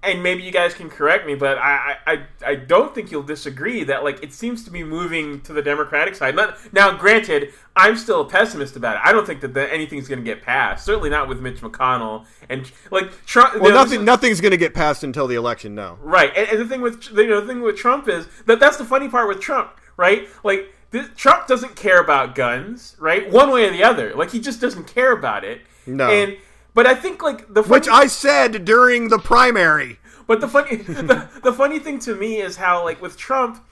and 0.03 0.23
maybe 0.23 0.43
you 0.43 0.53
guys 0.53 0.73
can 0.75 0.89
correct 0.89 1.27
me, 1.27 1.35
but 1.35 1.59
I 1.59 1.97
I, 2.07 2.23
I- 2.45 2.55
don't 2.55 2.95
think 2.95 3.11
you'll 3.11 3.23
disagree 3.23 3.83
that 3.85 4.05
like 4.05 4.23
it 4.23 4.33
seems 4.33 4.65
to 4.65 4.71
be 4.71 4.85
moving 4.85 5.41
to 5.43 5.53
the 5.53 5.63
Democratic 5.63 6.15
side. 6.15 6.37
Not, 6.37 6.59
now, 6.73 6.97
granted, 6.97 7.53
I'm 7.75 7.97
still 7.97 8.21
a 8.23 8.29
pessimist 8.29 8.77
about 8.77 8.97
it. 8.97 9.03
I 9.05 9.13
don't 9.13 9.27
think 9.27 9.41
that 9.41 9.55
the, 9.55 9.73
anything's 9.73 10.09
going 10.09 10.19
to 10.19 10.25
get 10.25 10.43
passed. 10.43 10.85
Certainly 10.85 11.11
not 11.11 11.29
with 11.29 11.41
Mitch 11.41 11.61
McConnell 11.61 12.25
and 12.49 12.71
like 12.91 13.25
Trump. 13.27 13.61
Well, 13.61 13.73
nothing 13.73 14.05
nothing's 14.05 14.41
going 14.41 14.53
to 14.53 14.57
get 14.57 14.75
passed 14.75 15.03
until 15.05 15.27
the 15.27 15.35
election. 15.37 15.75
No. 15.75 15.99
Right, 16.01 16.33
and, 16.37 16.49
and 16.49 16.61
the 16.61 16.67
thing 16.67 16.81
with 16.81 17.11
you 17.11 17.27
know, 17.29 17.41
the 17.41 17.47
thing 17.47 17.63
with 17.63 17.77
Trump 17.77 18.09
is 18.09 18.27
that 18.47 18.61
that's 18.61 18.77
the 18.77 18.85
funny 18.85 19.09
part 19.09 19.29
with 19.29 19.41
Trump, 19.41 19.71
right? 19.97 20.29
Like 20.45 20.73
this, 20.91 21.09
Trump 21.17 21.47
doesn't 21.47 21.75
care 21.77 22.01
about 22.01 22.35
guns, 22.35 22.97
right? 22.99 23.31
One 23.31 23.51
way 23.51 23.67
or 23.67 23.71
the 23.73 23.83
other, 23.85 24.15
like 24.15 24.31
he 24.31 24.41
just 24.41 24.61
doesn't 24.61 24.87
care 24.87 25.13
about 25.13 25.45
it. 25.45 25.63
No. 25.89 26.09
and 26.11 26.37
but 26.77 26.87
I 26.87 26.95
think 26.95 27.23
like 27.23 27.53
the 27.53 27.63
funny, 27.63 27.73
Which 27.73 27.89
I 27.89 28.07
said 28.07 28.65
during 28.65 29.09
the 29.09 29.19
primary. 29.19 29.99
but 30.29 30.41
the 30.41 30.47
funny 30.47 30.77
the, 31.11 31.29
the 31.43 31.53
funny 31.53 31.81
thing 31.81 31.99
to 32.01 32.15
me 32.15 32.37
is 32.37 32.57
how 32.59 32.85
like 32.85 33.01
with 33.03 33.17
Trump, 33.17 33.65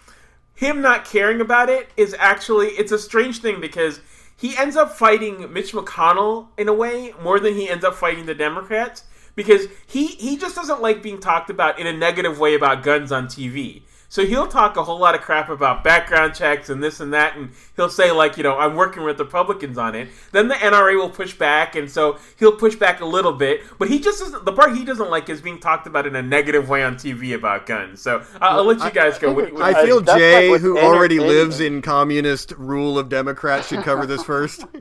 him 0.55 0.81
not 0.81 1.05
caring 1.05 1.41
about 1.41 1.69
it 1.69 1.91
is 1.97 2.17
actually 2.19 2.69
it's 2.69 2.91
a 2.93 2.99
strange 2.99 3.39
thing 3.41 3.61
because 3.61 4.01
he 4.37 4.57
ends 4.57 4.75
up 4.75 4.91
fighting 4.97 5.53
Mitch 5.53 5.73
McConnell 5.73 6.49
in 6.57 6.67
a 6.67 6.73
way 6.75 7.13
more 7.23 7.39
than 7.39 7.55
he 7.55 7.69
ends 7.69 7.85
up 7.85 7.95
fighting 7.95 8.27
the 8.27 8.35
Democrats 8.35 9.05
because 9.37 9.67
he 9.87 10.07
he 10.07 10.37
just 10.37 10.57
doesn't 10.57 10.81
like 10.81 11.03
being 11.03 11.21
talked 11.21 11.51
about 11.51 11.79
in 11.79 11.87
a 11.87 11.93
negative 11.93 12.39
way 12.41 12.55
about 12.55 12.83
guns 12.83 13.13
on 13.13 13.27
TV. 13.27 13.83
So 14.15 14.25
he'll 14.25 14.47
talk 14.47 14.77
a 14.77 14.85
whole 14.85 15.01
lot 15.01 15.17
of 15.17 15.23
crap 15.23 15.49
about 15.49 15.83
background 15.83 16.37
checks 16.37 16.71
and 16.71 16.81
this 16.81 17.01
and 17.01 17.13
that, 17.13 17.37
and 17.37 17.51
he'll 17.75 17.89
say 17.89 18.13
like, 18.13 18.37
you 18.37 18.45
know, 18.45 18.57
I'm 18.57 18.77
working 18.77 19.03
with 19.03 19.19
Republicans 19.19 19.77
on 19.77 19.97
it. 19.97 20.09
Then 20.31 20.47
the 20.47 20.55
NRA 20.55 20.97
will 20.97 21.11
push 21.11 21.37
back, 21.37 21.75
and 21.75 21.91
so 21.91 22.21
he'll 22.39 22.57
push 22.57 22.77
back 22.77 23.01
a 23.01 23.05
little 23.05 23.33
bit. 23.33 23.63
But 23.77 23.89
he 23.89 23.99
just 23.99 24.21
doesn't. 24.21 24.45
The 24.45 24.53
part 24.53 24.77
he 24.77 24.85
doesn't 24.85 25.11
like 25.11 25.29
is 25.29 25.41
being 25.41 25.59
talked 25.59 25.89
about 25.89 26.07
in 26.07 26.15
a 26.15 26.23
negative 26.23 26.69
way 26.69 26.85
on 26.85 26.95
TV 26.95 27.35
about 27.35 27.67
guns. 27.67 28.01
So 28.03 28.25
I'll, 28.41 28.59
I'll 28.59 28.65
let 28.65 28.85
you 28.85 28.93
guys 28.93 29.19
go. 29.19 29.33
What, 29.33 29.53
what, 29.53 29.63
I 29.63 29.81
Uh, 29.81 29.85
feel 29.85 30.01
that's 30.01 30.17
Jay, 30.17 30.49
like 30.49 30.61
who 30.61 30.79
already 30.79 31.19
lives 31.19 31.59
in 31.59 31.83
communist 31.83 32.53
rule 32.53 33.01
of 33.01 33.09
Democrats, 33.09 33.67
should 33.67 33.83
cover 33.83 34.07
this 34.07 34.23
first. 34.23 34.65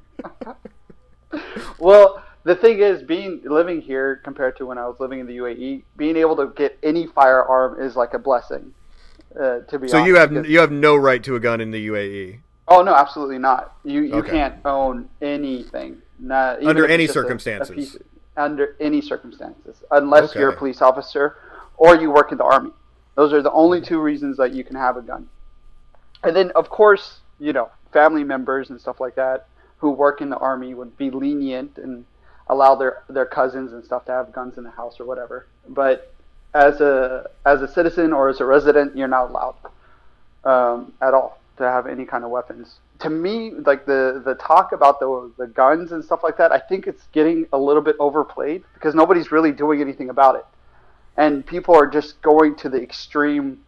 Well, 1.79 2.23
the 2.43 2.55
thing 2.55 2.77
is, 2.77 3.01
being 3.01 3.41
living 3.43 3.81
here 3.81 4.17
compared 4.17 4.57
to 4.57 4.67
when 4.67 4.77
I 4.77 4.87
was 4.87 4.99
living 4.99 5.19
in 5.19 5.25
the 5.25 5.37
UAE, 5.37 5.81
being 5.97 6.17
able 6.17 6.35
to 6.35 6.53
get 6.55 6.77
any 6.83 7.07
firearm 7.07 7.81
is 7.81 7.95
like 7.95 8.13
a 8.13 8.19
blessing. 8.19 8.75
Uh, 9.39 9.59
to 9.61 9.79
be 9.79 9.87
So 9.87 9.97
honest, 9.97 10.07
you 10.07 10.15
have 10.15 10.29
because- 10.29 10.47
you 10.49 10.59
have 10.59 10.71
no 10.71 10.95
right 10.95 11.23
to 11.23 11.35
a 11.35 11.39
gun 11.39 11.59
in 11.61 11.71
the 11.71 11.79
UAE 11.87 12.39
Oh 12.67 12.81
no, 12.81 12.93
absolutely 12.93 13.39
not. 13.39 13.75
You 13.83 14.01
you 14.01 14.15
Okay. 14.15 14.31
can't 14.31 14.55
own 14.65 15.09
anything. 15.21 16.01
Not, 16.19 16.63
Under 16.63 16.85
any 16.85 17.05
just 17.07 17.15
a- 17.15 17.19
a 17.19 17.23
circumstances. 17.23 17.75
piece- 17.75 17.97
under 18.37 18.75
any 18.79 19.01
circumstances, 19.01 19.83
unless 19.91 20.33
you're 20.35 20.49
a 20.49 20.55
police 20.55 20.81
officer 20.81 21.35
or 21.77 21.95
you 21.95 22.09
work 22.11 22.31
in 22.31 22.37
the 22.37 22.43
army. 22.43 22.71
Those 23.15 23.33
are 23.33 23.41
the 23.41 23.51
only 23.51 23.81
two 23.81 23.99
reasons 23.99 24.37
that 24.37 24.51
you 24.53 24.63
can 24.63 24.75
have 24.75 24.95
a 24.97 25.01
gun. 25.01 25.27
And 26.23 26.35
then, 26.35 26.51
of 26.51 26.69
course, 26.69 27.19
you 27.39 27.51
know, 27.53 27.69
family 27.91 28.23
members 28.23 28.69
and 28.69 28.79
stuff 28.79 28.99
like 28.99 29.15
that 29.15 29.47
who 29.79 29.91
work 29.91 30.21
in 30.21 30.29
the 30.29 30.37
army 30.37 30.73
would 30.73 30.95
be 30.97 31.11
lenient 31.11 31.77
and 31.77 32.05
allow 32.47 32.75
their 32.75 33.03
their 33.09 33.25
cousins 33.25 33.73
and 33.73 33.83
stuff 33.83 34.05
to 34.05 34.11
have 34.11 34.31
guns 34.31 34.57
in 34.57 34.63
the 34.63 34.71
house 34.71 34.99
or 34.99 35.05
whatever. 35.05 35.47
But 35.67 36.12
as 36.53 36.81
a 36.81 37.29
as 37.45 37.61
a 37.61 37.67
citizen 37.67 38.13
or 38.13 38.29
as 38.29 38.39
a 38.39 38.45
resident, 38.45 38.95
you're 38.95 39.07
not 39.07 39.29
allowed 39.29 39.55
um, 40.43 40.93
at 41.01 41.13
all 41.13 41.39
to 41.57 41.63
have 41.63 41.87
any 41.87 42.05
kind 42.05 42.23
of 42.23 42.29
weapons. 42.29 42.79
To 42.99 43.09
me, 43.09 43.51
like 43.51 43.85
the 43.85 44.21
the 44.23 44.35
talk 44.35 44.71
about 44.71 44.99
the 44.99 45.31
the 45.37 45.47
guns 45.47 45.91
and 45.91 46.03
stuff 46.03 46.21
like 46.23 46.37
that, 46.37 46.51
I 46.51 46.59
think 46.59 46.87
it's 46.87 47.03
getting 47.11 47.47
a 47.53 47.57
little 47.57 47.81
bit 47.81 47.95
overplayed 47.99 48.63
because 48.73 48.95
nobody's 48.95 49.31
really 49.31 49.51
doing 49.51 49.81
anything 49.81 50.09
about 50.09 50.35
it, 50.35 50.45
and 51.17 51.45
people 51.45 51.75
are 51.75 51.87
just 51.87 52.21
going 52.21 52.55
to 52.57 52.69
the 52.69 52.81
extreme 52.81 53.59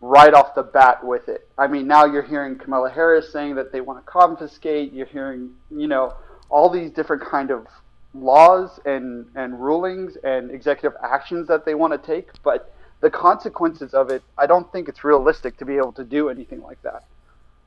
right 0.00 0.34
off 0.34 0.54
the 0.54 0.62
bat 0.62 1.04
with 1.04 1.28
it. 1.28 1.48
I 1.56 1.66
mean, 1.66 1.86
now 1.86 2.04
you're 2.04 2.22
hearing 2.22 2.56
Kamala 2.56 2.90
Harris 2.90 3.32
saying 3.32 3.54
that 3.54 3.72
they 3.72 3.80
want 3.80 4.04
to 4.04 4.10
confiscate. 4.10 4.92
You're 4.92 5.06
hearing, 5.06 5.50
you 5.70 5.86
know, 5.86 6.14
all 6.50 6.68
these 6.68 6.90
different 6.90 7.22
kind 7.22 7.50
of 7.50 7.66
laws 8.14 8.78
and 8.84 9.26
and 9.34 9.60
rulings 9.60 10.16
and 10.24 10.50
executive 10.50 10.96
actions 11.02 11.48
that 11.48 11.64
they 11.64 11.74
want 11.74 11.92
to 11.92 11.98
take, 12.06 12.30
but 12.42 12.72
the 13.00 13.10
consequences 13.10 13.92
of 13.92 14.10
it, 14.10 14.22
I 14.38 14.46
don't 14.46 14.70
think 14.72 14.88
it's 14.88 15.04
realistic 15.04 15.56
to 15.58 15.64
be 15.64 15.76
able 15.76 15.92
to 15.92 16.04
do 16.04 16.28
anything 16.28 16.62
like 16.62 16.80
that. 16.82 17.04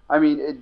I 0.10 0.20
mean, 0.20 0.40
it, 0.40 0.58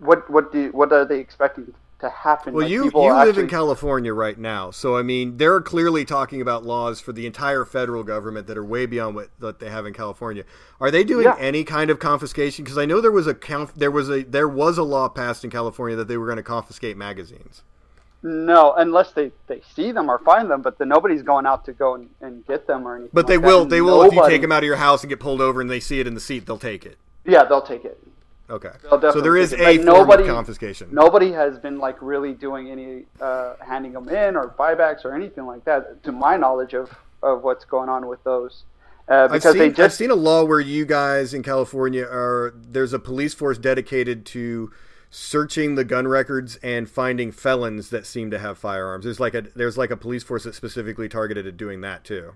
what 0.00 0.28
what 0.28 0.52
do 0.52 0.70
what 0.72 0.92
are 0.92 1.04
they 1.04 1.18
expecting 1.20 1.72
to 2.00 2.10
happen? 2.10 2.52
Well, 2.52 2.64
Like, 2.64 2.72
you 2.72 2.84
you 2.86 2.90
live 2.90 3.28
actually- 3.28 3.44
in 3.44 3.48
California 3.48 4.12
right 4.12 4.36
now, 4.36 4.72
so 4.72 4.96
I 4.96 5.02
mean, 5.02 5.36
they're 5.36 5.60
clearly 5.60 6.04
talking 6.04 6.40
about 6.42 6.64
laws 6.64 7.00
for 7.00 7.12
the 7.12 7.26
entire 7.26 7.64
federal 7.64 8.02
government 8.02 8.48
that 8.48 8.58
are 8.58 8.64
way 8.64 8.86
beyond 8.86 9.14
what, 9.14 9.28
what 9.38 9.60
they 9.60 9.70
have 9.70 9.86
in 9.86 9.92
California. 9.94 10.42
Are 10.80 10.90
they 10.90 11.04
doing 11.04 11.24
Yeah. 11.26 11.36
any 11.38 11.62
kind 11.62 11.90
of 11.90 12.00
confiscation? 12.00 12.64
Because 12.64 12.76
I 12.76 12.86
know 12.86 13.00
there 13.00 13.12
was 13.12 13.28
a 13.28 13.36
there 13.76 13.92
was 13.92 14.10
a 14.10 14.24
there 14.24 14.48
was 14.48 14.78
a 14.78 14.82
law 14.82 15.08
passed 15.08 15.44
in 15.44 15.50
California 15.50 15.96
that 15.96 16.08
they 16.08 16.16
were 16.16 16.26
going 16.26 16.38
to 16.38 16.42
confiscate 16.42 16.96
magazines. 16.96 17.62
No, 18.24 18.74
unless 18.74 19.12
they, 19.12 19.32
they 19.48 19.62
see 19.74 19.90
them 19.90 20.08
or 20.08 20.18
find 20.20 20.48
them, 20.48 20.62
but 20.62 20.78
then 20.78 20.88
nobody's 20.88 21.22
going 21.22 21.44
out 21.44 21.64
to 21.64 21.72
go 21.72 21.94
and, 21.94 22.08
and 22.20 22.46
get 22.46 22.68
them 22.68 22.86
or 22.86 22.94
anything. 22.94 23.10
But 23.12 23.26
they 23.26 23.36
like 23.36 23.46
will 23.46 23.64
they 23.64 23.80
will 23.80 24.02
if 24.02 24.12
you 24.12 24.26
take 24.28 24.42
them 24.42 24.52
out 24.52 24.62
of 24.62 24.66
your 24.66 24.76
house 24.76 25.02
and 25.02 25.08
get 25.08 25.18
pulled 25.18 25.40
over 25.40 25.60
and 25.60 25.68
they 25.68 25.80
see 25.80 25.98
it 25.98 26.06
in 26.06 26.14
the 26.14 26.20
seat, 26.20 26.46
they'll 26.46 26.58
take 26.58 26.86
it. 26.86 26.98
Yeah, 27.24 27.44
they'll 27.44 27.62
take 27.62 27.84
it. 27.84 27.98
Okay, 28.50 28.72
so 28.90 29.20
there 29.20 29.36
is 29.36 29.54
a 29.54 29.76
form 29.76 29.86
nobody, 29.86 30.24
of 30.24 30.28
confiscation. 30.28 30.88
Nobody 30.92 31.32
has 31.32 31.58
been 31.58 31.78
like 31.78 31.96
really 32.02 32.34
doing 32.34 32.70
any 32.70 33.04
uh, 33.20 33.54
handing 33.60 33.92
them 33.92 34.08
in 34.08 34.36
or 34.36 34.50
buybacks 34.50 35.04
or 35.04 35.14
anything 35.14 35.46
like 35.46 35.64
that, 35.64 36.02
to 36.04 36.12
my 36.12 36.36
knowledge 36.36 36.74
of, 36.74 36.94
of 37.22 37.42
what's 37.42 37.64
going 37.64 37.88
on 37.88 38.06
with 38.06 38.22
those. 38.24 38.64
Uh, 39.08 39.24
I've 39.24 39.32
because 39.32 39.54
seen, 39.54 39.72
they 39.72 39.82
I've 39.82 39.92
seen 39.92 40.10
a 40.10 40.16
law 40.16 40.44
where 40.44 40.60
you 40.60 40.84
guys 40.84 41.32
in 41.32 41.42
California 41.42 42.04
are 42.04 42.52
there's 42.54 42.92
a 42.92 42.98
police 42.98 43.32
force 43.32 43.58
dedicated 43.58 44.26
to 44.26 44.70
searching 45.14 45.74
the 45.74 45.84
gun 45.84 46.08
records 46.08 46.56
and 46.62 46.88
finding 46.88 47.30
felons 47.30 47.90
that 47.90 48.06
seem 48.06 48.30
to 48.30 48.38
have 48.38 48.56
firearms. 48.56 49.04
There's 49.04 49.20
like 49.20 49.34
a 49.34 49.42
there's 49.54 49.76
like 49.76 49.90
a 49.90 49.96
police 49.96 50.22
force 50.24 50.44
that's 50.44 50.56
specifically 50.56 51.06
targeted 51.08 51.46
at 51.46 51.56
doing 51.58 51.82
that 51.82 52.02
too. 52.02 52.32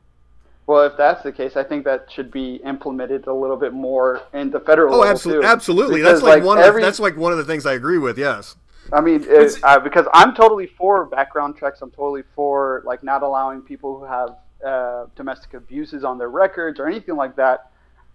well, 0.66 0.83
if 0.85 0.95
that's 0.97 1.22
the 1.22 1.33
case, 1.33 1.57
I 1.57 1.64
think 1.64 1.85
that 1.87 2.07
should 2.12 2.31
be 2.31 2.57
implemented 2.57 3.27
a 3.29 3.33
little 3.33 3.57
bit 3.57 3.72
more 3.72 4.20
in 4.35 4.51
the 4.51 4.61
federal 4.61 4.95
Oh, 4.95 5.05
absolutely, 5.05 5.43
too. 5.45 5.49
absolutely. 5.49 6.01
Because, 6.03 6.20
That's 6.20 6.35
like, 6.35 6.45
one. 6.45 6.59
every- 6.59 6.83
of, 6.83 6.87
that's 6.87 7.01
like 7.01 7.16
one 7.16 7.33
of 7.33 7.39
the 7.39 7.45
things 7.45 7.64
I 7.64 7.72
agree 7.74 7.99
with. 7.99 8.18
Yes. 8.18 8.57
I 8.93 9.01
mean, 9.01 9.24
it, 9.27 9.59
uh, 9.64 9.79
because 9.81 10.07
I'm 10.12 10.35
totally 10.35 10.66
for 10.66 11.07
background 11.07 11.57
checks. 11.59 11.81
I'm 11.83 11.91
totally 11.91 12.22
for 12.35 12.83
like 12.85 13.03
not 13.03 13.22
allowing 13.22 13.62
people 13.62 13.99
who 13.99 14.05
have 14.05 14.37
uh, 14.64 15.07
domestic 15.16 15.55
abuses 15.55 16.05
on 16.05 16.18
their 16.18 16.29
records 16.31 16.79
or 16.79 16.87
anything 16.87 17.16
like 17.16 17.37
that 17.37 17.70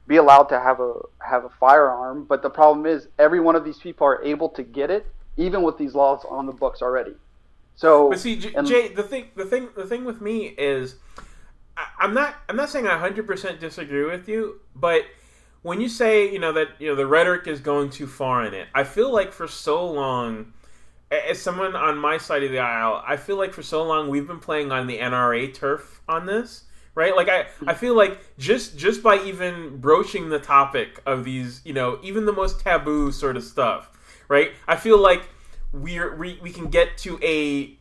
be 0.08 0.18
allowed 0.18 0.44
to 0.46 0.60
have 0.60 0.80
a 0.80 0.94
have 1.26 1.46
a 1.46 1.50
firearm. 1.50 2.26
But 2.26 2.42
the 2.42 2.50
problem 2.50 2.86
is, 2.86 3.08
every 3.20 3.40
one 3.40 3.56
of 3.56 3.64
these 3.64 3.78
people 3.78 4.06
are 4.08 4.22
able 4.24 4.50
to 4.50 4.64
get 4.64 4.90
it, 4.90 5.06
even 5.38 5.62
with 5.64 5.78
these 5.78 5.96
laws 5.96 6.26
on 6.30 6.46
the 6.46 6.52
books 6.54 6.82
already. 6.82 7.14
So, 7.76 8.10
But 8.10 8.20
see, 8.20 8.36
J- 8.38 8.54
and- 8.54 8.68
Jay, 8.68 8.90
the 8.90 9.04
thing, 9.04 9.28
the 9.36 9.46
thing, 9.46 9.70
the 9.76 9.86
thing 9.86 10.04
with 10.06 10.22
me 10.22 10.48
is, 10.58 10.96
I, 11.78 11.86
I'm 12.00 12.14
not, 12.14 12.36
I'm 12.50 12.56
not 12.56 12.70
saying 12.70 12.86
I 12.86 12.92
100 12.92 13.26
percent 13.26 13.60
disagree 13.60 14.04
with 14.06 14.28
you, 14.28 14.60
but 14.76 15.04
when 15.64 15.80
you 15.80 15.90
say, 15.90 16.32
you 16.32 16.40
know, 16.40 16.52
that 16.54 16.70
you 16.80 16.88
know 16.90 16.96
the 16.96 17.08
rhetoric 17.08 17.48
is 17.48 17.60
going 17.60 17.90
too 17.90 18.08
far 18.08 18.46
in 18.46 18.54
it, 18.54 18.68
I 18.76 18.84
feel 18.84 19.12
like 19.14 19.32
for 19.32 19.48
so 19.48 19.90
long, 19.90 20.54
as 21.12 21.42
someone 21.42 21.76
on 21.76 21.98
my 21.98 22.18
side 22.18 22.44
of 22.44 22.52
the 22.52 22.60
aisle, 22.60 23.04
I 23.06 23.16
feel 23.18 23.38
like 23.38 23.54
for 23.54 23.64
so 23.64 23.84
long 23.84 24.10
we've 24.10 24.28
been 24.28 24.40
playing 24.40 24.72
on 24.72 24.88
the 24.88 24.98
NRA 25.00 25.54
turf 25.54 26.02
on 26.08 26.26
this. 26.26 26.64
Right, 26.94 27.16
like 27.16 27.30
I, 27.30 27.44
hmm. 27.44 27.70
I 27.70 27.74
feel 27.74 27.96
like 27.96 28.20
just 28.38 28.78
just 28.78 29.02
by 29.02 29.24
even 29.24 29.78
broaching 29.78 30.28
the 30.28 30.40
topic 30.40 31.02
of 31.06 31.24
these, 31.24 31.62
you 31.64 31.74
know, 31.74 32.00
even 32.04 32.26
the 32.26 32.34
most 32.34 32.60
taboo 32.60 33.14
sort 33.14 33.38
of 33.38 33.44
stuff, 33.44 33.90
right? 34.28 34.52
I 34.68 34.76
feel 34.76 34.98
like 34.98 35.24
we're 35.72 36.16
we, 36.16 36.38
we 36.42 36.52
can 36.52 36.68
get 36.68 36.98
to 37.00 37.18
a 37.24 37.78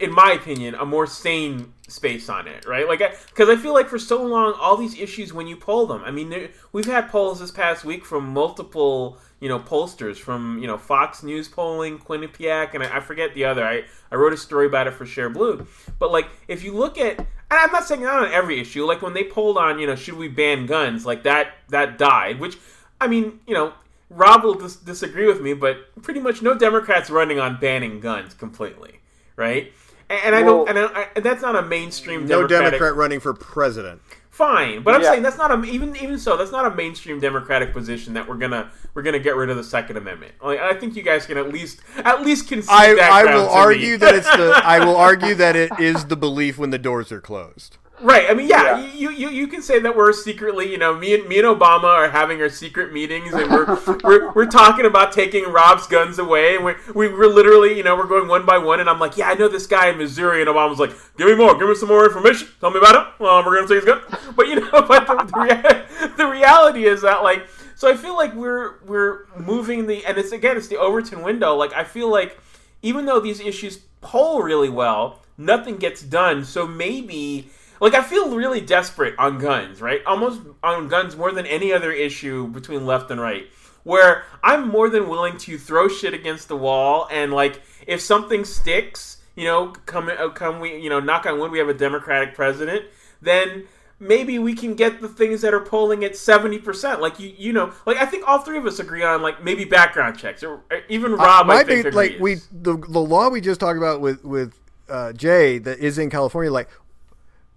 in 0.00 0.12
my 0.12 0.32
opinion 0.32 0.74
a 0.74 0.84
more 0.84 1.06
sane 1.06 1.72
space 1.88 2.28
on 2.28 2.48
it 2.48 2.64
right? 2.66 2.88
Like 2.88 3.00
because 3.28 3.48
I, 3.48 3.56
feel 3.56 3.74
like 3.74 3.88
for 3.88 3.98
so 3.98 4.22
long 4.22 4.54
all 4.58 4.76
these 4.76 4.98
issues 4.98 5.32
when 5.32 5.46
you 5.46 5.56
poll 5.56 5.86
them 5.86 6.02
i 6.04 6.10
mean 6.10 6.48
we've 6.72 6.86
had 6.86 7.10
polls 7.10 7.40
this 7.40 7.50
past 7.50 7.84
week 7.84 8.04
from 8.04 8.32
multiple 8.32 9.18
you 9.40 9.48
know 9.48 9.58
pollsters 9.58 10.16
from 10.16 10.58
you 10.58 10.66
know 10.66 10.78
fox 10.78 11.22
news 11.22 11.48
polling 11.48 11.98
quinnipiac 11.98 12.72
and 12.72 12.82
I, 12.82 12.96
I 12.96 13.00
forget 13.00 13.34
the 13.34 13.44
other. 13.44 13.62
I, 13.62 13.84
I 14.10 14.14
wrote 14.14 14.32
a 14.32 14.38
story 14.38 14.66
about 14.66 14.86
it 14.86 14.92
for 14.94 15.04
Shareblue. 15.04 15.66
But 15.98 16.10
like 16.10 16.28
if 16.48 16.64
you 16.64 16.72
look 16.72 16.96
at 16.96 17.18
and 17.18 17.28
i'm 17.50 17.70
not 17.70 17.84
saying 17.84 18.00
that 18.00 18.14
on 18.14 18.32
every 18.32 18.58
issue 18.58 18.86
like 18.86 19.02
when 19.02 19.12
they 19.12 19.24
polled 19.24 19.58
on 19.58 19.78
you 19.78 19.86
know 19.86 19.96
should 19.96 20.14
we 20.14 20.28
ban 20.28 20.64
guns 20.66 21.04
like 21.04 21.24
that 21.24 21.52
that 21.68 21.98
died 21.98 22.40
which 22.40 22.56
i 23.00 23.06
mean 23.06 23.38
you 23.46 23.54
know 23.54 23.74
Rob 24.10 24.44
will 24.44 24.54
dis- 24.54 24.76
disagree 24.76 25.26
with 25.26 25.40
me, 25.40 25.54
but 25.54 26.02
pretty 26.02 26.20
much 26.20 26.42
no 26.42 26.56
Democrats 26.56 27.10
running 27.10 27.40
on 27.40 27.58
banning 27.58 28.00
guns 28.00 28.34
completely, 28.34 29.00
right? 29.36 29.72
And, 30.10 30.20
and 30.26 30.34
I 30.34 30.42
don't, 30.42 30.68
and, 30.68 30.78
I, 30.78 31.08
and 31.16 31.24
that's 31.24 31.42
not 31.42 31.56
a 31.56 31.62
mainstream 31.62 32.26
No 32.26 32.46
Democratic. 32.46 32.72
Democrat 32.80 32.94
running 32.96 33.20
for 33.20 33.32
president. 33.34 34.00
Fine, 34.30 34.82
but 34.82 34.94
I'm 34.94 35.02
Yeah. 35.02 35.10
saying 35.12 35.22
that's 35.22 35.38
not 35.38 35.52
a 35.52 35.62
even 35.64 35.94
even 35.96 36.18
so 36.18 36.36
that's 36.36 36.50
not 36.50 36.66
a 36.66 36.74
mainstream 36.74 37.20
Democratic 37.20 37.72
position 37.72 38.14
that 38.14 38.28
we're 38.28 38.34
gonna 38.36 38.68
we're 38.92 39.02
gonna 39.02 39.20
get 39.20 39.36
rid 39.36 39.48
of 39.48 39.56
the 39.56 39.62
Second 39.62 39.96
Amendment. 39.96 40.32
Like, 40.42 40.58
I 40.58 40.74
think 40.74 40.96
you 40.96 41.02
guys 41.04 41.24
can 41.24 41.38
at 41.38 41.52
least 41.52 41.78
at 41.98 42.22
least 42.22 42.48
concede 42.48 42.68
I, 42.68 42.94
that 42.96 43.12
I 43.12 43.32
will 43.32 43.48
argue 43.48 43.92
me. 43.92 43.96
that 43.98 44.14
it's 44.16 44.26
the 44.36 44.60
I 44.64 44.84
will 44.84 44.96
argue 45.10 45.36
that 45.36 45.54
it 45.54 45.70
is 45.78 46.06
the 46.06 46.16
belief 46.16 46.58
when 46.58 46.70
the 46.70 46.78
doors 46.78 47.12
are 47.12 47.20
closed. 47.20 47.76
Right. 48.00 48.26
I 48.28 48.34
mean, 48.34 48.48
yeah, 48.48 48.78
Yeah. 48.78 48.92
You, 48.92 49.10
you 49.10 49.28
you 49.30 49.46
can 49.46 49.62
say 49.62 49.78
that 49.78 49.96
we're 49.96 50.12
secretly, 50.12 50.70
you 50.70 50.78
know, 50.78 50.94
me 50.96 51.14
and 51.14 51.28
me 51.28 51.38
and 51.38 51.46
Obama 51.46 51.84
are 51.84 52.10
having 52.10 52.40
our 52.42 52.48
secret 52.48 52.92
meetings, 52.92 53.32
and 53.32 53.50
we're 53.50 53.78
we're, 54.04 54.32
we're 54.32 54.46
talking 54.46 54.84
about 54.84 55.12
taking 55.12 55.44
Rob's 55.50 55.86
guns 55.86 56.18
away, 56.18 56.56
and 56.56 56.64
we're 56.64 56.76
we, 56.94 57.08
we're 57.08 57.28
literally, 57.28 57.76
you 57.76 57.82
know, 57.84 57.96
we're 57.96 58.06
going 58.08 58.26
one 58.28 58.44
by 58.44 58.58
one, 58.58 58.80
and 58.80 58.90
I'm 58.90 58.98
like, 58.98 59.16
yeah, 59.16 59.28
I 59.28 59.34
know 59.34 59.48
this 59.48 59.66
guy 59.66 59.88
in 59.88 59.98
Missouri, 59.98 60.40
and 60.40 60.50
Obama's 60.50 60.78
like, 60.80 60.90
give 61.16 61.28
me 61.28 61.36
more, 61.36 61.56
give 61.56 61.68
me 61.68 61.74
some 61.76 61.88
more 61.88 62.04
information, 62.04 62.48
tell 62.60 62.70
me 62.70 62.78
about 62.78 62.94
it. 62.96 63.20
Well, 63.20 63.36
uh, 63.38 63.46
we're 63.46 63.56
gonna 63.56 63.68
take 63.68 63.84
his 63.84 63.94
gun, 63.94 64.00
but 64.36 64.48
you 64.48 64.56
know, 64.56 64.70
but 64.88 65.06
the, 65.06 65.24
the, 65.24 65.38
rea- 65.40 66.08
the 66.16 66.26
reality 66.26 66.84
is 66.86 67.02
that 67.02 67.22
like, 67.22 67.46
so 67.76 67.88
I 67.90 67.96
feel 67.96 68.16
like 68.16 68.34
we're 68.34 68.80
we're 68.84 69.26
moving 69.38 69.86
the, 69.86 70.04
and 70.04 70.18
it's 70.18 70.32
again, 70.32 70.56
it's 70.56 70.68
the 70.68 70.78
Overton 70.78 71.22
window. 71.22 71.54
Like, 71.54 71.72
I 71.72 71.84
feel 71.84 72.10
like 72.10 72.38
even 72.82 73.06
though 73.06 73.20
these 73.20 73.40
issues 73.40 73.78
poll 74.00 74.42
really 74.42 74.68
well, 74.68 75.22
nothing 75.38 75.76
gets 75.76 76.02
done. 76.02 76.44
So 76.44 76.66
maybe, 76.66 77.50
like, 77.84 77.92
I 77.92 78.02
feel 78.02 78.34
really 78.34 78.62
desperate 78.62 79.14
on 79.18 79.36
guns, 79.36 79.82
right? 79.82 80.02
Almost 80.06 80.40
on 80.62 80.88
guns 80.88 81.16
more 81.16 81.32
than 81.32 81.44
any 81.44 81.70
other 81.70 81.92
issue 81.92 82.48
between 82.48 82.86
left 82.86 83.10
and 83.10 83.20
right. 83.20 83.46
Where 83.82 84.24
I'm 84.42 84.68
more 84.68 84.88
than 84.88 85.06
willing 85.06 85.36
to 85.40 85.58
throw 85.58 85.88
shit 85.88 86.14
against 86.14 86.48
the 86.48 86.56
wall, 86.56 87.06
and 87.10 87.30
like, 87.30 87.60
if 87.86 88.00
something 88.00 88.46
sticks, 88.46 89.18
you 89.36 89.44
know, 89.44 89.74
come 89.84 90.08
uh, 90.08 90.30
come 90.30 90.60
we, 90.60 90.78
you 90.78 90.88
know, 90.88 90.98
knock 90.98 91.26
on 91.26 91.38
wood, 91.38 91.50
we 91.50 91.58
have 91.58 91.68
a 91.68 91.74
Democratic 91.74 92.34
president, 92.34 92.86
then 93.20 93.64
maybe 93.98 94.38
we 94.38 94.54
can 94.54 94.74
get 94.74 95.02
the 95.02 95.08
things 95.08 95.42
that 95.42 95.52
are 95.52 95.60
polling 95.60 96.04
at 96.04 96.12
70% 96.12 97.00
like 97.00 97.20
you 97.20 97.32
you 97.38 97.52
know 97.52 97.72
like 97.86 97.96
i 97.96 98.04
think 98.04 98.26
all 98.26 98.40
three 98.40 98.58
of 98.58 98.66
us 98.66 98.80
agree 98.80 99.04
on 99.04 99.22
like 99.22 99.42
maybe 99.42 99.64
background 99.64 100.18
checks 100.18 100.42
or, 100.42 100.60
or 100.70 100.80
even 100.88 101.12
rob 101.12 101.46
my 101.46 101.58
I 101.58 101.64
think 101.64 101.84
big, 101.84 101.94
like 101.94 102.16
we 102.18 102.34
the 102.50 102.76
the 102.76 102.98
law 102.98 103.28
we 103.28 103.40
just 103.40 103.60
talked 103.60 103.78
about 103.78 104.00
with 104.00 104.24
with 104.24 104.58
uh, 104.88 105.12
Jay 105.12 105.58
that 105.58 105.78
is 105.78 105.98
in 105.98 106.10
California, 106.10 106.52
like 106.52 106.68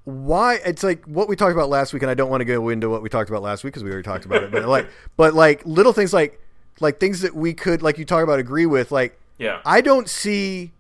why 0.08 0.56
it's 0.64 0.84
like 0.84 1.04
what 1.04 1.28
we 1.28 1.36
talked 1.36 1.52
about 1.52 1.68
last 1.68 1.92
week, 1.92 2.02
and 2.02 2.10
I 2.10 2.14
don't 2.14 2.30
want 2.30 2.40
to 2.40 2.46
go 2.46 2.70
into 2.70 2.90
what 2.90 3.02
we 3.02 3.10
talked 3.10 3.30
about 3.30 3.42
last 3.42 3.66
week 3.66 3.74
because 3.74 3.84
we 3.84 3.90
already 3.92 4.06
talked 4.06 4.24
about 4.24 4.42
it, 4.42 4.52
but 4.52 4.66
like 4.66 4.88
but 5.18 5.34
like 5.34 5.66
little 5.66 5.92
things 5.92 6.14
like 6.14 6.42
like 6.80 7.02
things 7.02 7.20
that 7.22 7.36
we 7.36 7.54
could 7.54 7.82
like 7.82 7.98
you 7.98 8.06
talk 8.06 8.24
about 8.24 8.40
agree 8.40 8.66
with 8.66 8.90
like 8.90 9.20
yeah 9.38 9.60
I 9.66 9.82
don't 9.82 10.08
see 10.08 10.72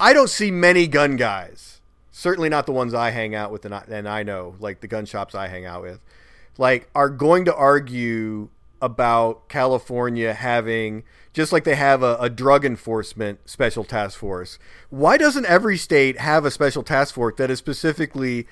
I 0.00 0.14
don't 0.14 0.30
see 0.30 0.50
many 0.50 0.86
gun 0.86 1.16
guys. 1.16 1.82
Certainly 2.10 2.48
not 2.48 2.64
the 2.64 2.72
ones 2.72 2.94
I 2.94 3.10
hang 3.10 3.34
out 3.34 3.52
with 3.52 3.66
and 3.66 3.74
I, 3.74 3.84
and 3.86 4.08
I 4.08 4.22
know, 4.22 4.54
like 4.60 4.80
the 4.80 4.88
gun 4.88 5.04
shops 5.04 5.34
I 5.34 5.48
hang 5.48 5.66
out 5.66 5.82
with. 5.82 6.00
like 6.56 6.88
are 6.94 7.10
going 7.10 7.44
to 7.44 7.54
argue 7.54 8.48
about 8.80 9.50
California 9.50 10.32
having 10.32 11.02
just 11.36 11.52
like 11.52 11.64
they 11.64 11.74
have 11.74 12.02
a, 12.02 12.16
a, 12.18 12.30
drug 12.30 12.64
enforcement 12.64 13.38
special 13.44 13.84
task 13.84 14.18
force. 14.18 14.58
Why 14.88 15.18
doesn't 15.18 15.44
every 15.44 15.76
state 15.76 16.18
have 16.18 16.46
a 16.46 16.50
special 16.50 16.82
task 16.82 17.14
force 17.14 17.34
that 17.36 17.50
is 17.50 17.58
specifically 17.58 18.46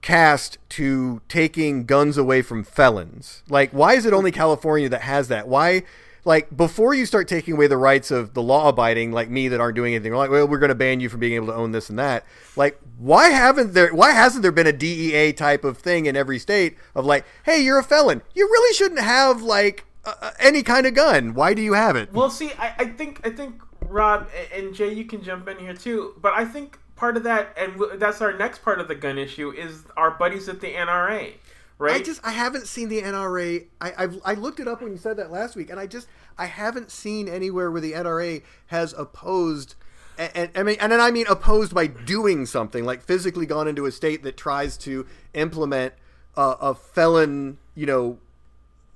cast 0.00 0.56
to 0.70 1.20
taking 1.28 1.84
guns 1.84 2.16
away 2.16 2.40
from 2.40 2.64
felons? 2.64 3.42
Like, 3.50 3.72
why 3.72 3.92
is 3.92 4.06
it 4.06 4.14
only 4.14 4.32
California 4.32 4.88
that 4.88 5.02
has 5.02 5.28
that? 5.28 5.48
Why 5.48 5.82
like 6.24 6.54
before 6.56 6.94
you 6.94 7.04
start 7.04 7.28
taking 7.28 7.54
away 7.54 7.66
the 7.66 7.76
rights 7.76 8.10
of 8.10 8.32
the 8.32 8.42
law 8.42 8.70
abiding 8.70 9.12
like 9.12 9.30
me 9.30 9.48
that 9.48 9.60
aren't 9.60 9.76
doing 9.76 9.94
anything 9.94 10.12
like 10.12 10.30
well 10.30 10.48
we're 10.48 10.58
going 10.58 10.68
to 10.68 10.74
ban 10.74 11.00
you 11.00 11.08
from 11.08 11.20
being 11.20 11.34
able 11.34 11.46
to 11.46 11.54
own 11.54 11.70
this 11.72 11.88
and 11.88 11.98
that 11.98 12.24
like 12.56 12.78
why 12.98 13.28
haven't 13.28 13.72
there 13.72 13.94
why 13.94 14.10
hasn't 14.10 14.42
there 14.42 14.52
been 14.52 14.66
a 14.66 14.72
DEA 14.72 15.32
type 15.32 15.64
of 15.64 15.78
thing 15.78 16.06
in 16.06 16.16
every 16.16 16.38
state 16.38 16.76
of 16.94 17.06
like 17.06 17.24
hey 17.44 17.62
you're 17.62 17.78
a 17.78 17.84
felon 17.84 18.20
you 18.34 18.46
really 18.46 18.74
shouldn't 18.74 19.00
have 19.00 19.40
like 19.40 19.86
uh, 20.20 20.30
any 20.38 20.62
kind 20.62 20.86
of 20.86 20.94
gun 20.94 21.34
why 21.34 21.54
do 21.54 21.62
you 21.62 21.74
have 21.74 21.96
it 21.96 22.12
well 22.12 22.30
see 22.30 22.50
I, 22.58 22.74
I 22.78 22.84
think 22.86 23.20
I 23.24 23.30
think 23.30 23.60
Rob 23.80 24.28
and 24.54 24.74
Jay 24.74 24.92
you 24.92 25.04
can 25.04 25.22
jump 25.22 25.48
in 25.48 25.58
here 25.58 25.74
too 25.74 26.14
but 26.20 26.32
I 26.32 26.44
think 26.44 26.78
part 26.96 27.16
of 27.16 27.22
that 27.24 27.56
and 27.56 28.00
that's 28.00 28.20
our 28.20 28.36
next 28.36 28.62
part 28.62 28.80
of 28.80 28.88
the 28.88 28.94
gun 28.94 29.18
issue 29.18 29.50
is 29.50 29.84
our 29.96 30.10
buddies 30.10 30.48
at 30.48 30.60
the 30.60 30.72
NRA 30.72 31.34
right? 31.78 31.94
I 31.94 32.02
just 32.02 32.20
I 32.24 32.32
haven't 32.32 32.66
seen 32.66 32.88
the 32.88 33.02
NRA. 33.02 33.66
I 33.80 33.92
I've, 33.96 34.20
I 34.24 34.34
looked 34.34 34.60
it 34.60 34.68
up 34.68 34.82
when 34.82 34.92
you 34.92 34.98
said 34.98 35.16
that 35.16 35.30
last 35.30 35.56
week, 35.56 35.70
and 35.70 35.80
I 35.80 35.86
just 35.86 36.08
I 36.36 36.46
haven't 36.46 36.90
seen 36.90 37.28
anywhere 37.28 37.70
where 37.70 37.80
the 37.80 37.92
NRA 37.92 38.42
has 38.66 38.92
opposed. 38.92 39.74
And, 40.18 40.32
and, 40.34 40.50
I 40.56 40.62
mean, 40.64 40.76
and 40.80 40.90
then 40.90 41.00
I 41.00 41.12
mean 41.12 41.26
opposed 41.28 41.72
by 41.72 41.86
doing 41.86 42.44
something, 42.44 42.84
like 42.84 43.02
physically 43.02 43.46
gone 43.46 43.68
into 43.68 43.86
a 43.86 43.92
state 43.92 44.24
that 44.24 44.36
tries 44.36 44.76
to 44.78 45.06
implement 45.32 45.94
a, 46.36 46.56
a 46.60 46.74
felon, 46.74 47.58
you 47.76 47.86
know, 47.86 48.18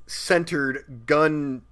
centered 0.07 1.03
gun 1.07 1.63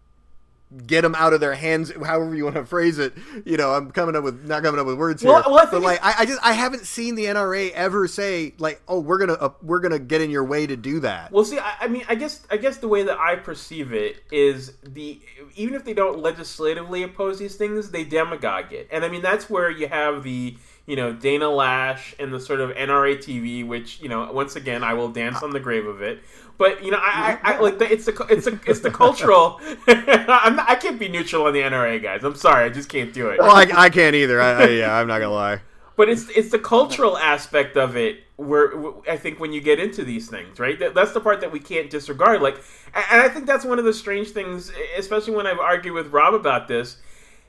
get 0.87 1.03
them 1.03 1.15
out 1.17 1.33
of 1.33 1.41
their 1.41 1.55
hands, 1.55 1.93
however 1.93 2.35
you 2.35 2.45
want 2.45 2.57
to 2.57 2.65
phrase 2.65 2.99
it. 2.99 3.13
You 3.45 3.57
know, 3.57 3.73
I'm 3.73 3.91
coming 3.91 4.15
up 4.15 4.23
with 4.23 4.45
not 4.45 4.63
coming 4.63 4.81
up 4.81 4.87
with 4.87 4.97
words 4.97 5.23
here, 5.23 5.31
well, 5.31 5.45
well, 5.49 5.69
but 5.71 5.83
like 5.83 5.99
I, 6.03 6.15
I, 6.21 6.27
just 6.27 6.41
I 6.45 6.53
haven't 6.53 6.87
seen 6.87 7.15
the 7.15 7.25
NRA 7.25 7.73
ever 7.73 8.07
say 8.07 8.55
like, 8.59 8.81
oh, 8.87 9.01
we're 9.01 9.19
gonna 9.19 9.35
uh, 9.35 9.51
we're 9.63 9.81
gonna 9.81 9.99
get 9.99 10.21
in 10.21 10.31
your 10.31 10.45
way 10.45 10.67
to 10.67 10.77
do 10.77 11.01
that. 11.01 11.33
Well, 11.33 11.45
see, 11.45 11.59
I, 11.59 11.75
I, 11.81 11.89
mean, 11.89 12.05
I 12.09 12.15
guess 12.15 12.47
I 12.51 12.57
guess 12.57 12.79
the 12.79 12.89
way 12.89 13.03
that 13.03 13.19
I 13.19 13.37
perceive 13.37 13.93
it 13.93 14.23
is 14.31 14.73
the 14.83 15.21
even 15.57 15.75
if 15.75 15.85
they 15.85 15.95
don't 15.95 16.21
legislatively 16.21 17.03
oppose 17.03 17.39
these 17.39 17.57
things, 17.57 17.91
they 17.91 18.05
demagogue 18.05 18.73
it, 18.73 18.89
and 18.93 19.05
I 19.05 19.09
mean 19.09 19.23
that's 19.23 19.51
where 19.51 19.71
you 19.71 19.89
have 19.89 20.23
the 20.23 20.57
you 20.87 20.97
know 20.97 21.13
Dana 21.13 21.47
Loesch 21.47 22.15
and 22.21 22.33
the 22.33 22.41
sort 22.41 22.61
of 22.61 22.71
NRA 22.71 23.17
TV, 23.17 23.67
which 23.67 24.01
you 24.01 24.09
know 24.09 24.31
once 24.33 24.57
again 24.57 24.85
I 24.85 24.95
will 24.95 25.09
dance 25.09 25.43
on 25.43 25.51
the 25.51 25.61
grave 25.61 25.87
of 25.87 26.01
it. 26.03 26.21
But 26.61 26.85
you 26.85 26.91
know, 26.91 26.99
I, 27.01 27.39
I, 27.43 27.55
I 27.55 27.59
like 27.59 27.79
the, 27.79 27.91
it's 27.91 28.05
the 28.05 28.27
it's 28.29 28.45
the 28.45 28.61
it's 28.67 28.81
the 28.81 28.91
cultural. 28.91 29.59
I'm 29.89 30.57
not, 30.57 30.69
I 30.69 30.75
can't 30.75 30.99
be 30.99 31.09
neutral 31.09 31.47
on 31.47 31.55
the 31.55 31.63
NRA 31.63 32.03
guys. 32.03 32.23
I'm 32.23 32.35
sorry, 32.35 32.67
I 32.67 32.69
just 32.69 32.91
can't 32.91 33.15
do 33.15 33.31
it. 33.31 33.39
Well, 33.39 33.51
I, 33.51 33.63
I 33.75 33.89
can't 33.89 34.15
either. 34.15 34.43
I, 34.43 34.65
I, 34.65 34.69
yeah, 34.69 34.95
I'm 34.95 35.07
not 35.07 35.21
gonna 35.21 35.33
lie. 35.33 35.61
But 35.97 36.11
it's 36.11 36.29
it's 36.29 36.51
the 36.51 36.59
cultural 36.59 37.17
aspect 37.17 37.79
of 37.79 37.97
it 37.97 38.25
where 38.37 38.75
I 39.09 39.17
think 39.17 39.41
when 39.41 39.55
you 39.55 39.63
get 39.63 39.81
into 39.81 40.05
these 40.05 40.29
things, 40.29 40.61
right? 40.61 40.79
That, 40.79 40.93
that's 40.93 41.13
the 41.13 41.21
part 41.21 41.41
that 41.41 41.51
we 41.51 41.61
can't 41.61 41.89
disregard. 41.89 42.43
Like, 42.43 42.57
and 42.95 43.23
I 43.23 43.31
think 43.31 43.47
that's 43.47 43.65
one 43.65 43.79
of 43.79 43.87
the 43.87 43.95
strange 43.95 44.29
things, 44.29 44.71
especially 44.99 45.35
when 45.35 45.47
I've 45.47 45.59
argued 45.59 45.95
with 45.95 46.09
Rob 46.09 46.35
about 46.35 46.69
this. 46.69 46.99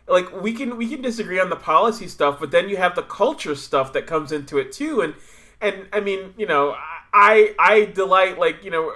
Like, 0.08 0.42
we 0.42 0.54
can 0.54 0.78
we 0.78 0.88
can 0.88 1.02
disagree 1.02 1.42
on 1.42 1.50
the 1.50 1.58
policy 1.58 2.08
stuff, 2.08 2.40
but 2.40 2.52
then 2.52 2.70
you 2.70 2.78
have 2.78 2.96
the 2.96 3.04
culture 3.04 3.56
stuff 3.56 3.92
that 3.92 4.08
comes 4.08 4.32
into 4.32 4.58
it 4.58 4.72
too, 4.72 5.02
and 5.02 5.16
and 5.60 5.88
I 5.92 6.00
mean, 6.00 6.34
you 6.38 6.46
know. 6.46 6.78
I 7.14 7.56
I 7.60 7.86
delight 7.86 8.40
like 8.40 8.64
you 8.64 8.72
know 8.72 8.94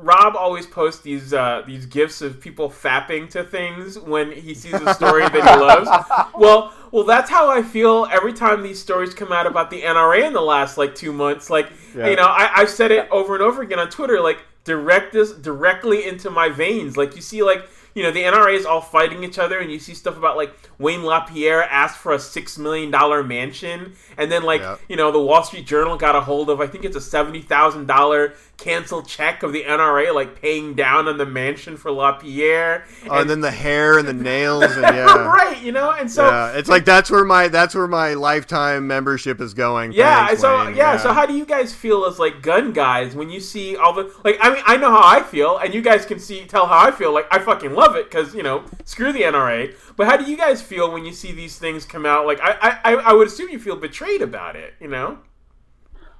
Rob 0.00 0.36
always 0.36 0.66
posts 0.66 1.02
these 1.02 1.32
uh, 1.32 1.62
these 1.66 1.86
gifs 1.86 2.22
of 2.22 2.40
people 2.40 2.70
fapping 2.70 3.28
to 3.30 3.42
things 3.42 3.98
when 3.98 4.30
he 4.30 4.54
sees 4.54 4.74
a 4.74 4.94
story 4.94 5.22
that 5.22 5.32
he 5.32 5.40
loves. 5.40 5.88
Well, 6.38 6.72
well, 6.92 7.02
that's 7.02 7.28
how 7.28 7.50
I 7.50 7.62
feel 7.62 8.06
every 8.12 8.32
time 8.32 8.62
these 8.62 8.80
stories 8.80 9.12
come 9.12 9.32
out 9.32 9.46
about 9.46 9.70
the 9.70 9.82
NRA 9.82 10.24
in 10.24 10.32
the 10.32 10.40
last 10.40 10.78
like 10.78 10.94
two 10.94 11.12
months. 11.12 11.50
Like, 11.50 11.68
yeah. 11.96 12.08
you 12.08 12.14
know, 12.16 12.26
I, 12.26 12.50
I've 12.54 12.70
said 12.70 12.92
it 12.92 13.08
over 13.10 13.34
and 13.34 13.42
over 13.42 13.62
again 13.62 13.80
on 13.80 13.90
Twitter. 13.90 14.20
Like, 14.20 14.38
direct 14.62 15.12
this 15.12 15.32
directly 15.32 16.06
into 16.06 16.30
my 16.30 16.48
veins. 16.48 16.96
Like, 16.96 17.16
you 17.16 17.22
see, 17.22 17.42
like 17.42 17.68
you 17.98 18.04
know, 18.04 18.12
the 18.12 18.22
NRA 18.22 18.54
is 18.54 18.64
all 18.64 18.80
fighting 18.80 19.24
each 19.24 19.40
other, 19.40 19.58
and 19.58 19.72
you 19.72 19.80
see 19.80 19.92
stuff 19.92 20.16
about 20.16 20.36
like 20.36 20.54
Wayne 20.78 21.02
LaPierre 21.02 21.64
asked 21.64 21.98
for 21.98 22.12
a 22.12 22.18
six 22.20 22.56
million 22.56 22.92
dollar 22.92 23.24
mansion, 23.24 23.94
and 24.16 24.30
then 24.30 24.44
like 24.44 24.60
yep. 24.60 24.80
you 24.88 24.94
know, 24.94 25.10
the 25.10 25.20
Wall 25.20 25.42
Street 25.42 25.66
Journal 25.66 25.96
got 25.96 26.14
a 26.14 26.20
hold 26.20 26.48
of 26.48 26.60
I 26.60 26.68
think 26.68 26.84
it's 26.84 26.94
a 26.94 27.00
seventy 27.00 27.42
thousand 27.42 27.86
dollar 27.86 28.34
canceled 28.56 29.06
check 29.06 29.44
of 29.44 29.52
the 29.52 29.62
NRA 29.62 30.12
like 30.12 30.40
paying 30.42 30.74
down 30.74 31.06
on 31.06 31.16
the 31.16 31.24
mansion 31.24 31.76
for 31.76 31.90
LaPierre. 31.90 32.84
Oh, 32.84 33.02
and, 33.02 33.10
oh, 33.10 33.20
and 33.20 33.30
then 33.30 33.40
the 33.40 33.50
hair 33.50 33.98
and 33.98 34.06
the 34.06 34.12
nails, 34.12 34.64
and 34.64 34.82
yeah, 34.82 35.04
right, 35.26 35.60
you 35.62 35.72
know, 35.72 35.90
and 35.90 36.10
so 36.10 36.28
yeah, 36.28 36.52
it's 36.52 36.68
like 36.68 36.84
that's 36.84 37.10
where 37.10 37.24
my 37.24 37.48
that's 37.48 37.74
where 37.74 37.88
my 37.88 38.14
lifetime 38.14 38.86
membership 38.86 39.40
is 39.40 39.54
going. 39.54 39.92
Yeah, 39.92 40.26
Thanks, 40.26 40.42
so 40.42 40.68
yeah, 40.68 40.76
yeah, 40.76 40.96
so 40.98 41.12
how 41.12 41.26
do 41.26 41.34
you 41.34 41.44
guys 41.44 41.74
feel 41.74 42.04
as 42.04 42.20
like 42.20 42.42
gun 42.42 42.72
guys 42.72 43.14
when 43.14 43.30
you 43.30 43.40
see 43.40 43.76
all 43.76 43.92
the 43.92 44.14
like? 44.24 44.38
I 44.40 44.54
mean, 44.54 44.62
I 44.66 44.76
know 44.76 44.90
how 44.90 45.02
I 45.02 45.22
feel, 45.22 45.58
and 45.58 45.72
you 45.72 45.80
guys 45.80 46.04
can 46.04 46.18
see 46.18 46.44
tell 46.44 46.66
how 46.66 46.86
I 46.86 46.90
feel. 46.90 47.12
Like 47.12 47.26
I 47.30 47.38
fucking 47.38 47.72
love 47.72 47.87
it 47.94 48.10
because 48.10 48.34
you 48.34 48.42
know 48.42 48.64
screw 48.84 49.12
the 49.12 49.22
NRA. 49.22 49.74
But 49.96 50.06
how 50.06 50.16
do 50.16 50.30
you 50.30 50.36
guys 50.36 50.62
feel 50.62 50.92
when 50.92 51.04
you 51.04 51.12
see 51.12 51.32
these 51.32 51.58
things 51.58 51.84
come 51.84 52.06
out? 52.06 52.26
Like 52.26 52.40
I 52.40 52.78
I, 52.84 52.94
I 52.94 53.12
would 53.12 53.28
assume 53.28 53.50
you 53.50 53.58
feel 53.58 53.76
betrayed 53.76 54.22
about 54.22 54.56
it. 54.56 54.74
You 54.80 54.88
know. 54.88 55.18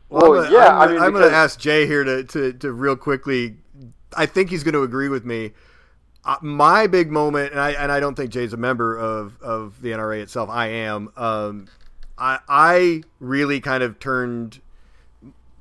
Well, 0.08 0.30
well 0.30 0.44
I'm 0.44 0.50
gonna, 0.50 0.56
yeah, 0.56 0.78
I'm, 0.78 0.88
I 0.88 0.92
mean, 0.92 1.02
I'm 1.02 1.12
because... 1.12 1.20
going 1.20 1.30
to 1.30 1.36
ask 1.36 1.60
Jay 1.60 1.86
here 1.86 2.02
to, 2.02 2.24
to, 2.24 2.52
to 2.54 2.72
real 2.72 2.96
quickly. 2.96 3.56
I 4.16 4.26
think 4.26 4.50
he's 4.50 4.64
going 4.64 4.74
to 4.74 4.82
agree 4.82 5.08
with 5.08 5.24
me. 5.24 5.52
Uh, 6.24 6.36
my 6.42 6.86
big 6.86 7.10
moment, 7.10 7.52
and 7.52 7.60
I 7.60 7.72
and 7.72 7.92
I 7.92 8.00
don't 8.00 8.14
think 8.14 8.30
Jay's 8.30 8.52
a 8.52 8.56
member 8.56 8.96
of, 8.96 9.40
of 9.40 9.80
the 9.80 9.90
NRA 9.92 10.20
itself. 10.20 10.50
I 10.50 10.68
am. 10.68 11.10
Um, 11.16 11.68
I 12.16 12.38
I 12.48 13.02
really 13.20 13.60
kind 13.60 13.82
of 13.82 13.98
turned. 13.98 14.60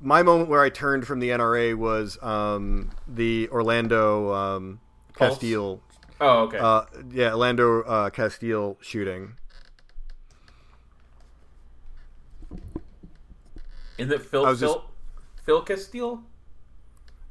My 0.00 0.22
moment 0.22 0.48
where 0.48 0.62
I 0.62 0.68
turned 0.68 1.06
from 1.06 1.20
the 1.20 1.30
NRA 1.30 1.74
was 1.74 2.22
um, 2.22 2.90
the 3.06 3.48
Philando 3.48 4.34
um, 4.34 4.80
Castile. 5.14 5.80
Oh, 6.20 6.40
okay. 6.44 6.58
Uh, 6.58 6.82
yeah, 7.12 7.34
Lando 7.34 7.82
uh, 7.82 8.10
Castile 8.10 8.76
shooting. 8.80 9.34
Is 13.98 14.10
it 14.10 14.22
Phil 14.22 14.44
Phil, 14.46 14.60
just... 14.60 14.78
Phil 15.44 15.62
Castile? 15.62 16.22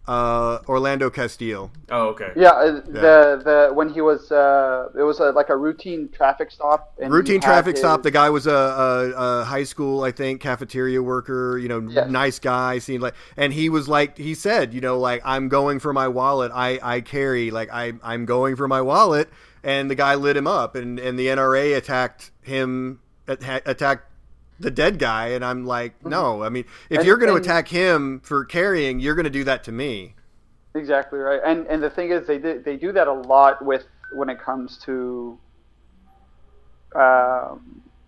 Uh, 0.07 0.59
Philando 0.59 1.13
Castile. 1.13 1.69
Oh, 1.89 2.07
okay. 2.09 2.31
Yeah, 2.33 2.51
uh, 2.51 2.65
yeah, 2.65 2.81
the 2.85 3.41
the 3.43 3.73
when 3.73 3.89
he 3.89 3.99
was 3.99 4.31
uh, 4.31 4.87
it 4.97 5.03
was 5.03 5.19
a, 5.19 5.31
like 5.31 5.49
a 5.49 5.57
routine 5.57 6.07
traffic 6.09 6.49
stop. 6.49 6.93
routine 6.97 7.41
traffic 7.41 7.71
his... 7.71 7.81
stop. 7.81 8.03
The 8.03 8.11
guy 8.11 8.29
was 8.29 8.47
a, 8.47 8.51
a, 8.51 9.11
a, 9.11 9.43
high 9.43 9.65
school, 9.65 10.03
I 10.03 10.11
think, 10.11 10.39
cafeteria 10.39 11.03
worker. 11.03 11.57
You 11.57 11.67
know, 11.67 11.79
yes. 11.89 12.09
nice 12.09 12.39
guy. 12.39 12.79
Seemed 12.79 13.03
like, 13.03 13.15
and 13.35 13.51
he 13.51 13.67
was 13.67 13.89
like, 13.89 14.17
he 14.17 14.33
said, 14.33 14.73
you 14.73 14.79
know, 14.79 14.97
like 14.97 15.21
I'm 15.25 15.49
going 15.49 15.79
for 15.79 15.91
my 15.91 16.07
wallet. 16.07 16.53
I 16.55 16.79
I 16.81 17.01
carry 17.01 17.51
like 17.51 17.69
I 17.73 17.91
I'm 18.01 18.23
going 18.23 18.55
for 18.55 18.69
my 18.69 18.81
wallet, 18.81 19.29
and 19.61 19.91
the 19.91 19.95
guy 19.95 20.15
lit 20.15 20.37
him 20.37 20.47
up, 20.47 20.75
and 20.75 20.99
and 20.99 21.19
the 21.19 21.27
NRA 21.27 21.75
attacked 21.75 22.31
him 22.41 23.01
attacked 23.27 24.06
the 24.59 24.71
dead 24.71 24.97
guy 24.99 25.27
and 25.27 25.45
i'm 25.45 25.65
like 25.65 25.97
mm-hmm. 25.99 26.09
no 26.09 26.43
i 26.43 26.49
mean 26.49 26.65
if 26.89 26.99
and, 26.99 27.07
you're 27.07 27.17
going 27.17 27.31
to 27.31 27.39
attack 27.39 27.67
him 27.67 28.19
for 28.21 28.45
carrying 28.45 28.99
you're 28.99 29.15
going 29.15 29.25
to 29.25 29.29
do 29.29 29.43
that 29.43 29.63
to 29.63 29.71
me. 29.71 30.13
Exactly 30.75 31.19
right. 31.19 31.39
And 31.43 31.65
and 31.67 31.81
the 31.81 31.89
thing 31.89 32.11
is 32.11 32.27
they 32.27 32.37
do, 32.37 32.61
they 32.63 32.75
do 32.75 32.91
that 32.91 33.07
a 33.07 33.13
lot 33.13 33.63
with 33.63 33.85
when 34.13 34.29
it 34.29 34.39
comes 34.39 34.77
to 34.79 35.37
uh, 36.95 37.55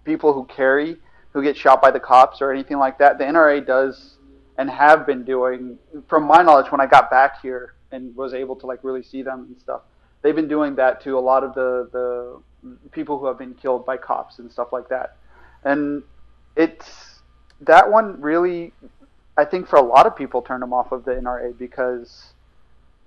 people 0.04 0.34
who 0.34 0.46
carry 0.46 0.98
who 1.32 1.42
get 1.42 1.58
shot 1.58 1.82
by 1.82 1.90
the 1.92 2.00
cops 2.00 2.42
or 2.42 2.52
anything 2.52 2.78
like 2.78 2.98
that. 3.00 3.18
The 3.18 3.24
nra 3.24 3.66
does 3.66 4.18
and 4.58 4.70
have 4.70 5.08
been 5.08 5.24
doing 5.24 5.80
from 6.08 6.26
my 6.26 6.44
knowledge 6.44 6.72
when 6.72 6.82
i 6.82 6.86
got 6.86 7.10
back 7.10 7.42
here 7.42 7.76
and 7.92 8.14
was 8.16 8.34
able 8.34 8.56
to 8.58 8.66
like 8.66 8.84
really 8.84 9.02
see 9.02 9.22
them 9.22 9.46
and 9.48 9.60
stuff 9.60 9.82
they've 10.22 10.36
been 10.36 10.48
doing 10.48 10.76
that 10.76 11.02
to 11.02 11.18
a 11.18 11.20
lot 11.20 11.44
of 11.44 11.54
the 11.54 11.90
the 11.92 12.42
people 12.92 13.18
who 13.20 13.26
have 13.26 13.38
been 13.38 13.54
killed 13.54 13.86
by 13.86 13.98
cops 13.98 14.40
and 14.40 14.52
stuff 14.52 14.74
like 14.74 14.90
that. 14.90 15.16
And 15.64 16.04
it's 16.56 17.20
that 17.62 17.90
one 17.92 18.20
really 18.22 18.74
I 19.38 19.46
think 19.46 19.68
for 19.68 19.78
a 19.78 19.82
lot 19.82 20.06
of 20.06 20.16
people 20.16 20.42
turned 20.42 20.62
them 20.62 20.74
off 20.74 20.92
of 20.92 21.06
the 21.06 21.12
NRA 21.12 21.58
because 21.58 22.34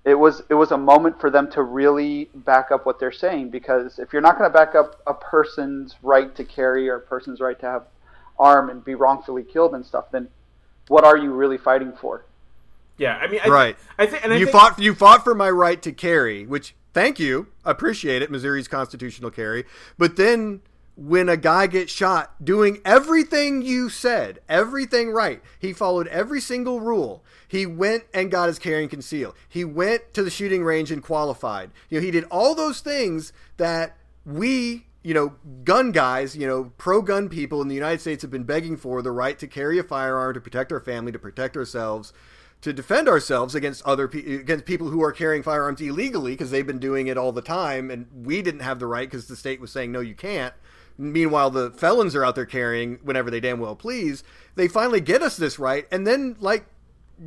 it 0.05 0.15
was 0.15 0.43
it 0.49 0.55
was 0.55 0.71
a 0.73 0.79
moment 0.79 1.21
for 1.21 1.31
them 1.31 1.51
to 1.53 1.63
really 1.63 2.31
back 2.35 2.71
up 2.71 2.87
what 2.87 2.99
they're 2.99 3.13
saying 3.13 3.51
because 3.51 3.99
if 3.99 4.13
you're 4.13 4.23
not 4.23 4.39
going 4.39 4.51
to 4.51 4.53
back 4.53 4.75
up 4.75 5.01
a 5.07 5.15
person's 5.15 5.97
right 6.03 6.35
to 6.35 6.45
carry 6.45 6.89
or 6.89 6.97
a 6.97 7.01
person's 7.01 7.41
right 7.41 7.59
to 7.61 7.67
have 7.67 7.85
arm 8.39 8.71
and 8.71 8.85
be 8.85 8.95
wrongfully 8.95 9.45
killed 9.45 9.75
and 9.75 9.85
stuff 9.85 10.11
then 10.11 10.27
what 10.89 11.05
are 11.05 11.17
you 11.17 11.33
really 11.33 11.59
fighting 11.59 11.93
for? 11.93 12.25
Yeah 12.99 13.17
i 13.19 13.27
mean 13.27 13.41
I 13.45 13.49
right. 13.49 13.77
Th- 13.99 14.13
i 14.13 14.21
think 14.21 14.41
you 14.41 14.47
think- 14.47 14.51
fought 14.51 14.79
you 14.79 14.95
fought 14.95 15.23
for 15.23 15.35
my 15.35 15.51
right 15.51 15.81
to 15.83 15.93
carry 15.93 16.47
which 16.47 16.75
thank 16.93 17.19
you 17.19 17.49
appreciate 17.65 18.23
it 18.23 18.31
missouri's 18.31 18.69
constitutional 18.69 19.31
carry 19.31 19.65
but 19.99 20.17
then 20.17 20.63
when 20.95 21.29
a 21.29 21.37
guy 21.37 21.67
gets 21.67 21.93
shot 21.93 22.45
doing 22.45 22.81
everything 22.85 23.63
you 23.63 23.89
said, 23.89 24.41
everything 24.49 25.11
right. 25.11 25.43
He 25.59 25.73
followed 25.73 26.07
every 26.09 26.41
single 26.41 26.81
rule. 26.81 27.25
He 27.49 27.67
went 27.67 28.05
and 28.13 28.31
got 28.31 28.49
his 28.49 28.59
carry 28.59 28.83
and 28.83 28.91
conceal. 28.91 29.35
He 29.49 29.65
went 29.65 30.15
to 30.15 30.23
the 30.23 30.31
shooting 30.31 30.65
range 30.65 30.91
and 30.91 31.03
qualified. 31.03 31.71
You 31.89 31.99
know, 31.99 32.05
he 32.05 32.11
did 32.11 32.25
all 32.25 32.55
those 32.55 32.81
things 32.81 33.33
that 33.57 33.97
we, 34.27 34.87
you 35.03 35.15
know, 35.15 35.35
gun 35.65 35.93
guys, 35.93 36.37
you 36.37 36.47
know, 36.47 36.73
pro 36.77 37.01
gun 37.01 37.29
people 37.29 37.63
in 37.63 37.69
the 37.69 37.75
United 37.75 38.01
States 38.01 38.23
have 38.23 38.31
been 38.31 38.45
begging 38.45 38.77
for 38.77 39.01
the 39.03 39.13
right 39.13 39.39
to 39.39 39.47
carry 39.47 39.79
a 39.79 39.83
firearm 39.83 40.35
to 40.35 40.41
protect 40.41 40.73
our 40.73 40.81
family, 40.81 41.13
to 41.13 41.19
protect 41.19 41.57
ourselves, 41.57 42.13
to 42.63 42.73
defend 42.73 43.09
ourselves 43.09 43.55
against 43.55 43.83
other 43.85 44.09
pe- 44.09 44.37
against 44.37 44.65
people 44.65 44.89
who 44.89 45.03
are 45.03 45.13
carrying 45.13 45.43
firearms 45.43 45.81
illegally 45.81 46.33
because 46.33 46.51
they've 46.51 46.67
been 46.67 46.79
doing 46.79 47.09
it 47.09 47.19
all 47.19 47.33
the 47.33 47.43
time 47.43 47.91
and 47.91 48.07
we 48.15 48.41
didn't 48.41 48.61
have 48.61 48.79
the 48.79 48.87
right 48.87 49.11
because 49.11 49.27
the 49.27 49.37
state 49.37 49.61
was 49.61 49.73
saying 49.73 49.91
no 49.91 50.01
you 50.01 50.15
can't 50.15 50.55
Meanwhile, 50.99 51.51
the 51.51 51.71
felons 51.71 52.15
are 52.15 52.25
out 52.25 52.35
there 52.35 52.47
carrying 52.47 52.99
whenever 53.03 53.31
they 53.31 53.41
damn 53.41 53.61
well 53.61 53.77
please. 53.77 54.23
They 54.55 54.69
finally 54.69 55.01
get 55.01 55.23
us 55.23 55.37
this 55.37 55.59
right, 55.59 55.87
and 55.91 56.07
then, 56.07 56.37
like 56.41 56.67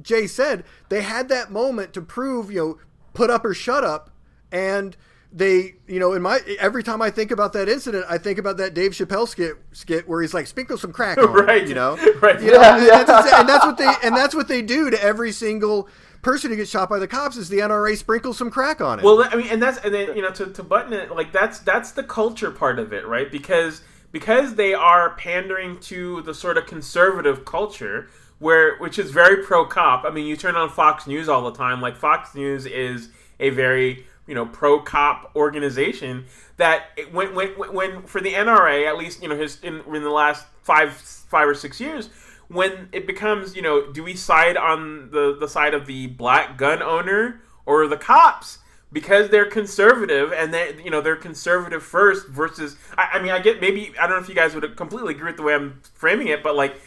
Jay 0.01 0.27
said, 0.27 0.63
they 0.89 1.01
had 1.01 1.29
that 1.29 1.51
moment 1.51 1.93
to 1.93 2.01
prove, 2.01 2.51
you 2.51 2.59
know, 2.59 2.79
put 3.13 3.29
up 3.29 3.45
or 3.45 3.53
shut 3.53 3.83
up, 3.83 4.11
and 4.51 4.95
they, 5.31 5.75
you 5.87 5.99
know, 5.99 6.13
in 6.13 6.21
my 6.21 6.39
every 6.59 6.81
time 6.83 7.01
I 7.01 7.09
think 7.09 7.31
about 7.31 7.53
that 7.53 7.67
incident, 7.67 8.05
I 8.09 8.17
think 8.17 8.39
about 8.39 8.57
that 8.57 8.73
Dave 8.73 8.91
Chappelle 8.91 9.27
skit, 9.27 9.57
skit 9.73 10.07
where 10.07 10.21
he's 10.21 10.33
like, 10.33 10.47
sprinkle 10.47 10.77
some 10.77 10.93
crack 10.93 11.17
on 11.17 11.31
right, 11.33 11.63
it, 11.63 11.67
you 11.67 11.75
know, 11.75 11.95
right, 12.21 12.41
you 12.41 12.51
know, 12.51 12.61
yeah, 12.61 12.75
and, 12.77 12.85
yeah. 12.85 13.03
That's, 13.03 13.33
and 13.33 13.49
that's 13.49 13.65
what 13.65 13.77
they 13.77 13.93
and 14.03 14.15
that's 14.15 14.35
what 14.35 14.47
they 14.47 14.61
do 14.61 14.89
to 14.89 15.03
every 15.03 15.31
single 15.31 15.89
person 16.25 16.49
who 16.49 16.57
gets 16.57 16.71
shot 16.71 16.89
by 16.89 16.97
the 16.97 17.07
cops 17.07 17.37
is 17.37 17.49
the 17.49 17.59
NRA 17.59 17.95
sprinkles 17.95 18.39
some 18.39 18.49
crack 18.49 18.81
on 18.81 18.97
it. 18.99 19.05
Well, 19.05 19.23
I 19.23 19.35
mean, 19.35 19.47
and 19.47 19.61
that's 19.61 19.77
and 19.77 19.93
then 19.93 20.15
you 20.15 20.23
know 20.23 20.31
to, 20.31 20.47
to 20.47 20.63
button 20.63 20.91
it 20.91 21.11
like 21.11 21.31
that's 21.31 21.59
that's 21.59 21.91
the 21.91 22.03
culture 22.03 22.49
part 22.49 22.79
of 22.79 22.91
it, 22.91 23.05
right? 23.05 23.31
Because 23.31 23.83
because 24.11 24.55
they 24.55 24.73
are 24.73 25.11
pandering 25.11 25.79
to 25.81 26.23
the 26.23 26.33
sort 26.33 26.57
of 26.57 26.65
conservative 26.65 27.45
culture 27.45 28.09
where 28.39 28.75
which 28.79 28.97
is 28.97 29.11
very 29.11 29.43
pro 29.43 29.65
cop. 29.65 30.03
I 30.03 30.09
mean, 30.09 30.25
you 30.25 30.35
turn 30.35 30.55
on 30.55 30.69
Fox 30.69 31.05
News 31.05 31.29
all 31.29 31.43
the 31.43 31.55
time. 31.55 31.79
Like 31.79 31.95
Fox 31.95 32.33
News 32.33 32.65
is 32.65 33.09
a 33.39 33.51
very 33.51 34.07
you 34.25 34.33
know 34.33 34.47
pro 34.47 34.79
cop 34.79 35.31
organization 35.35 36.25
that 36.57 36.99
when 37.11 37.35
when 37.35 37.49
when 37.49 38.01
for 38.01 38.19
the 38.19 38.33
NRA 38.33 38.87
at 38.87 38.97
least 38.97 39.21
you 39.21 39.29
know 39.29 39.37
his 39.37 39.59
in, 39.61 39.81
in 39.93 40.01
the 40.01 40.09
last 40.09 40.47
five 40.63 40.91
five 40.93 41.47
or 41.47 41.53
six 41.53 41.79
years 41.79 42.09
when 42.47 42.89
it 42.91 43.07
becomes, 43.07 43.55
you 43.55 43.61
know, 43.61 43.91
do 43.91 44.03
we 44.03 44.15
side 44.15 44.57
on 44.57 45.09
the, 45.11 45.35
the 45.39 45.47
side 45.47 45.73
of 45.73 45.85
the 45.85 46.07
black 46.07 46.57
gun 46.57 46.81
owner 46.81 47.41
or 47.65 47.87
the 47.87 47.97
cops? 47.97 48.59
Because 48.91 49.29
they're 49.29 49.49
conservative 49.49 50.31
and 50.31 50.53
they, 50.53 50.75
you 50.83 50.89
know, 50.89 51.01
they're 51.01 51.15
conservative 51.15 51.83
first 51.83 52.27
versus. 52.27 52.77
I, 52.97 53.09
I 53.13 53.21
mean, 53.21 53.31
I 53.31 53.39
get 53.39 53.59
maybe 53.59 53.93
I 53.99 54.07
don't 54.07 54.17
know 54.17 54.23
if 54.23 54.29
you 54.29 54.35
guys 54.35 54.55
would 54.55 54.75
completely 54.77 55.13
agree 55.13 55.31
with 55.31 55.37
the 55.37 55.43
way 55.43 55.53
I'm 55.53 55.81
framing 55.93 56.27
it, 56.27 56.43
but 56.43 56.55
like 56.55 56.79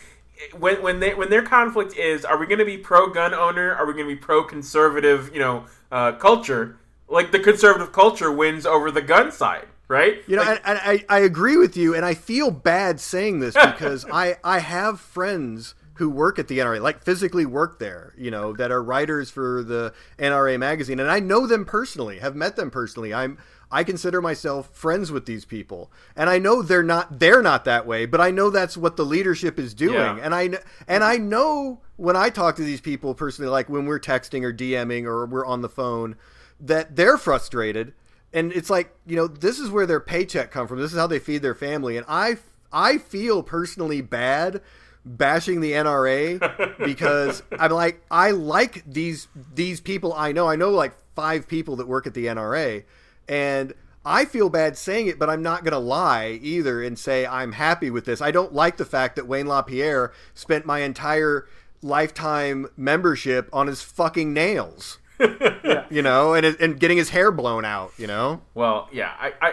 when 0.57 0.81
when 0.81 1.01
they 1.01 1.15
when 1.15 1.29
their 1.29 1.43
conflict 1.43 1.97
is, 1.97 2.25
are 2.25 2.39
we 2.39 2.47
going 2.47 2.61
to 2.61 2.65
be 2.65 2.79
pro 2.79 3.11
gun 3.11 3.35
owner? 3.35 3.75
Are 3.75 3.85
we 3.85 3.93
going 3.93 4.09
to 4.09 4.15
be 4.15 4.21
pro 4.21 4.43
conservative? 4.45 5.31
You 5.35 5.41
know, 5.41 5.67
uh, 5.91 6.13
culture. 6.13 6.79
Like 7.11 7.33
the 7.33 7.41
conservative 7.41 7.93
culture 7.93 8.31
wins 8.31 8.65
over 8.65 8.91
the 8.91 9.03
gun 9.03 9.33
side 9.33 9.67
right? 9.89 10.23
You 10.27 10.37
know, 10.37 10.43
like, 10.43 10.61
and, 10.65 10.79
and 10.79 11.05
I, 11.09 11.17
I 11.17 11.19
agree 11.21 11.57
with 11.57 11.77
you, 11.77 11.95
and 11.95 12.05
I 12.05 12.15
feel 12.15 12.51
bad 12.51 13.01
saying 13.01 13.41
this 13.41 13.55
because 13.65 14.05
I, 14.13 14.37
I 14.45 14.61
have 14.61 15.01
friends 15.01 15.75
who 15.95 16.09
work 16.09 16.39
at 16.39 16.47
the 16.47 16.59
NRA, 16.59 16.81
like 16.81 17.03
physically 17.03 17.45
work 17.45 17.81
there, 17.81 18.15
you 18.17 18.31
know, 18.31 18.53
that 18.55 18.71
are 18.71 18.83
writers 18.83 19.31
for 19.31 19.65
the 19.65 19.93
NRA 20.19 20.59
magazine, 20.59 21.01
and 21.01 21.11
I 21.11 21.19
know 21.19 21.47
them 21.47 21.65
personally, 21.65 22.21
have 22.21 22.37
met 22.37 22.57
them 22.57 22.71
personally. 22.71 23.13
I'm 23.13 23.39
I 23.71 23.85
consider 23.85 24.23
myself 24.23 24.71
friends 24.71 25.13
with 25.13 25.27
these 25.27 25.45
people, 25.45 25.91
and 26.17 26.31
I 26.31 26.39
know 26.39 26.63
they're 26.63 26.83
not 26.83 27.19
they're 27.19 27.43
not 27.43 27.65
that 27.65 27.87
way, 27.87 28.07
but 28.07 28.21
I 28.21 28.31
know 28.31 28.49
that's 28.49 28.77
what 28.77 28.97
the 28.97 29.05
leadership 29.05 29.59
is 29.59 29.75
doing, 29.75 29.95
yeah. 29.95 30.21
and 30.23 30.35
I 30.35 30.51
and 30.87 31.03
I 31.03 31.17
know 31.17 31.81
when 31.97 32.17
I 32.17 32.31
talk 32.31 32.57
to 32.57 32.63
these 32.63 32.81
people 32.81 33.15
personally, 33.15 33.51
like 33.51 33.69
when 33.69 33.85
we're 33.87 34.01
texting 34.01 34.45
or 34.45 34.53
DMing 34.53 35.05
or 35.05 35.27
we're 35.27 35.45
on 35.45 35.63
the 35.63 35.69
phone, 35.69 36.17
that 36.61 36.95
they're 36.95 37.19
frustrated 37.19 37.93
and 38.33 38.53
it's 38.53 38.71
like 38.71 38.95
you 39.07 39.17
know 39.17 39.27
this 39.27 39.59
is 39.59 39.71
where 39.71 39.87
their 39.87 40.01
paycheck 40.01 40.51
come 40.51 40.67
from. 40.67 40.79
This 40.79 40.93
is 40.93 40.99
how 40.99 41.07
they 41.07 41.19
feed 41.19 41.43
their 41.43 41.55
family. 41.55 41.97
And 41.97 42.07
i 42.09 42.37
i 42.73 42.99
feel 42.99 43.43
personally 43.43 44.01
bad 44.01 44.61
bashing 45.05 45.61
the 45.63 45.73
nra 45.73 46.77
because 46.85 47.43
i'm 47.59 47.71
like 47.71 48.05
i 48.11 48.31
like 48.31 48.85
these 48.87 49.29
these 49.55 49.81
people 49.81 50.13
i 50.13 50.33
know. 50.33 50.49
I 50.49 50.57
know 50.57 50.71
like 50.71 50.93
five 51.15 51.49
people 51.49 51.77
that 51.77 51.89
work 51.89 52.07
at 52.07 52.15
the 52.15 52.27
nra 52.27 52.85
and 53.29 53.73
i 54.05 54.25
feel 54.25 54.51
bad 54.51 54.77
saying 54.77 55.07
it 55.07 55.19
but 55.19 55.31
i'm 55.31 55.43
not 55.43 55.65
going 55.65 55.73
to 55.73 55.79
lie 55.79 56.39
either 56.43 56.83
and 56.83 56.99
say 56.99 57.27
i'm 57.27 57.53
happy 57.53 57.91
with 57.91 58.05
this. 58.05 58.21
I 58.21 58.31
don't 58.31 58.53
like 58.53 58.77
the 58.77 58.85
fact 58.85 59.17
that 59.17 59.27
wayne 59.27 59.47
lapierre 59.47 60.13
spent 60.35 60.67
my 60.67 60.81
entire 60.81 61.47
lifetime 61.81 62.67
membership 62.77 63.49
on 63.53 63.67
his 63.67 63.81
fucking 63.83 64.33
nails 64.35 64.99
yeah. 65.21 65.85
you 65.91 66.03
know, 66.03 66.35
and 66.35 66.47
and 66.47 66.79
getting 66.79 66.97
his 66.97 67.11
hair 67.11 67.31
blown 67.31 67.65
out, 67.65 67.93
you 67.97 68.07
know. 68.07 68.41
Well, 68.55 68.89
yeah, 68.93 69.13
I, 69.19 69.33
I 69.41 69.53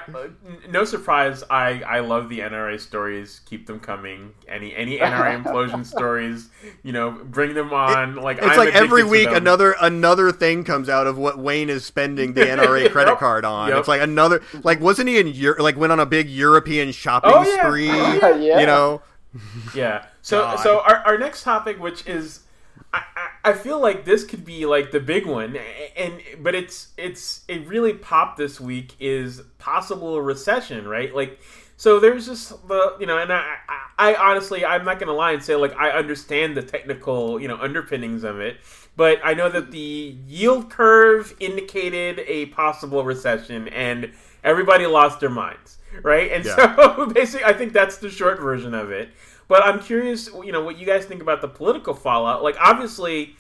no 0.69 0.85
surprise. 0.85 1.43
I 1.49 1.81
I 1.81 1.99
love 1.99 2.29
the 2.29 2.39
NRA 2.39 2.79
stories. 2.79 3.41
Keep 3.45 3.67
them 3.67 3.79
coming. 3.79 4.33
Any 4.47 4.75
any 4.75 4.99
NRA 4.99 5.43
implosion 5.43 5.85
stories, 5.85 6.49
you 6.83 6.91
know, 6.91 7.11
bring 7.11 7.53
them 7.53 7.73
on. 7.73 8.15
Like 8.15 8.37
it's 8.37 8.47
I'm 8.47 8.57
like 8.57 8.75
every 8.75 9.03
week 9.03 9.29
another 9.29 9.75
another 9.81 10.31
thing 10.31 10.63
comes 10.63 10.89
out 10.89 11.07
of 11.07 11.17
what 11.17 11.37
Wayne 11.37 11.69
is 11.69 11.85
spending 11.85 12.33
the 12.33 12.41
NRA 12.45 12.91
credit 12.91 13.11
yep. 13.11 13.19
card 13.19 13.45
on. 13.45 13.69
Yep. 13.69 13.79
It's 13.79 13.87
like 13.87 14.01
another 14.01 14.41
like 14.63 14.79
wasn't 14.79 15.09
he 15.09 15.19
in 15.19 15.27
Europe? 15.27 15.59
Like 15.59 15.77
went 15.77 15.91
on 15.91 15.99
a 15.99 16.05
big 16.05 16.29
European 16.29 16.91
shopping 16.91 17.31
oh, 17.33 17.43
yeah. 17.43 17.61
spree? 17.61 17.89
Oh, 17.89 18.35
yeah. 18.35 18.59
You 18.59 18.65
know. 18.65 19.01
Yeah. 19.73 20.05
So 20.21 20.41
God. 20.41 20.59
so 20.59 20.79
our, 20.81 20.97
our 21.05 21.17
next 21.17 21.43
topic, 21.43 21.79
which 21.79 22.07
is 22.07 22.41
I, 23.49 23.53
feel 23.53 23.79
like 23.79 24.05
this 24.05 24.23
could 24.23 24.43
be 24.43 24.65
like 24.65 24.91
the 24.91 24.99
big 24.99 25.25
one, 25.25 25.57
and 25.95 26.21
but 26.39 26.55
it's 26.55 26.89
it's 26.97 27.41
it 27.47 27.67
really 27.67 27.93
popped 27.93 28.37
this 28.37 28.59
week 28.59 28.95
is 28.99 29.41
possible 29.57 30.21
recession, 30.21 30.87
right? 30.87 31.13
Like, 31.13 31.39
so 31.77 31.99
there's 31.99 32.25
just 32.25 32.67
the 32.67 32.95
you 32.99 33.05
know, 33.05 33.17
and 33.17 33.31
I, 33.31 33.55
I, 33.97 34.13
I 34.13 34.15
honestly 34.15 34.65
I'm 34.65 34.85
not 34.85 34.99
gonna 34.99 35.13
lie 35.13 35.31
and 35.31 35.43
say 35.43 35.55
like 35.55 35.75
I 35.77 35.91
understand 35.91 36.57
the 36.57 36.63
technical 36.63 37.39
you 37.39 37.47
know 37.47 37.57
underpinnings 37.57 38.23
of 38.23 38.39
it, 38.39 38.57
but 38.95 39.19
I 39.23 39.33
know 39.33 39.49
that 39.49 39.71
the 39.71 40.17
yield 40.27 40.69
curve 40.69 41.35
indicated 41.39 42.19
a 42.27 42.47
possible 42.47 43.03
recession, 43.03 43.67
and 43.69 44.11
everybody 44.43 44.85
lost 44.85 45.19
their 45.19 45.29
minds, 45.29 45.77
right? 46.01 46.31
And 46.31 46.45
yeah. 46.45 46.75
so 46.95 47.05
basically, 47.07 47.45
I 47.45 47.53
think 47.53 47.73
that's 47.73 47.97
the 47.97 48.09
short 48.09 48.39
version 48.39 48.73
of 48.73 48.91
it. 48.91 49.09
But 49.47 49.63
I'm 49.63 49.79
curious, 49.79 50.29
you 50.43 50.51
know, 50.51 50.63
what 50.63 50.77
you 50.77 50.85
guys 50.85 51.05
think 51.05 51.21
about 51.21 51.41
the 51.41 51.47
political 51.47 51.93
fallout. 51.93 52.43
Like, 52.43 52.55
obviously, 52.59 53.35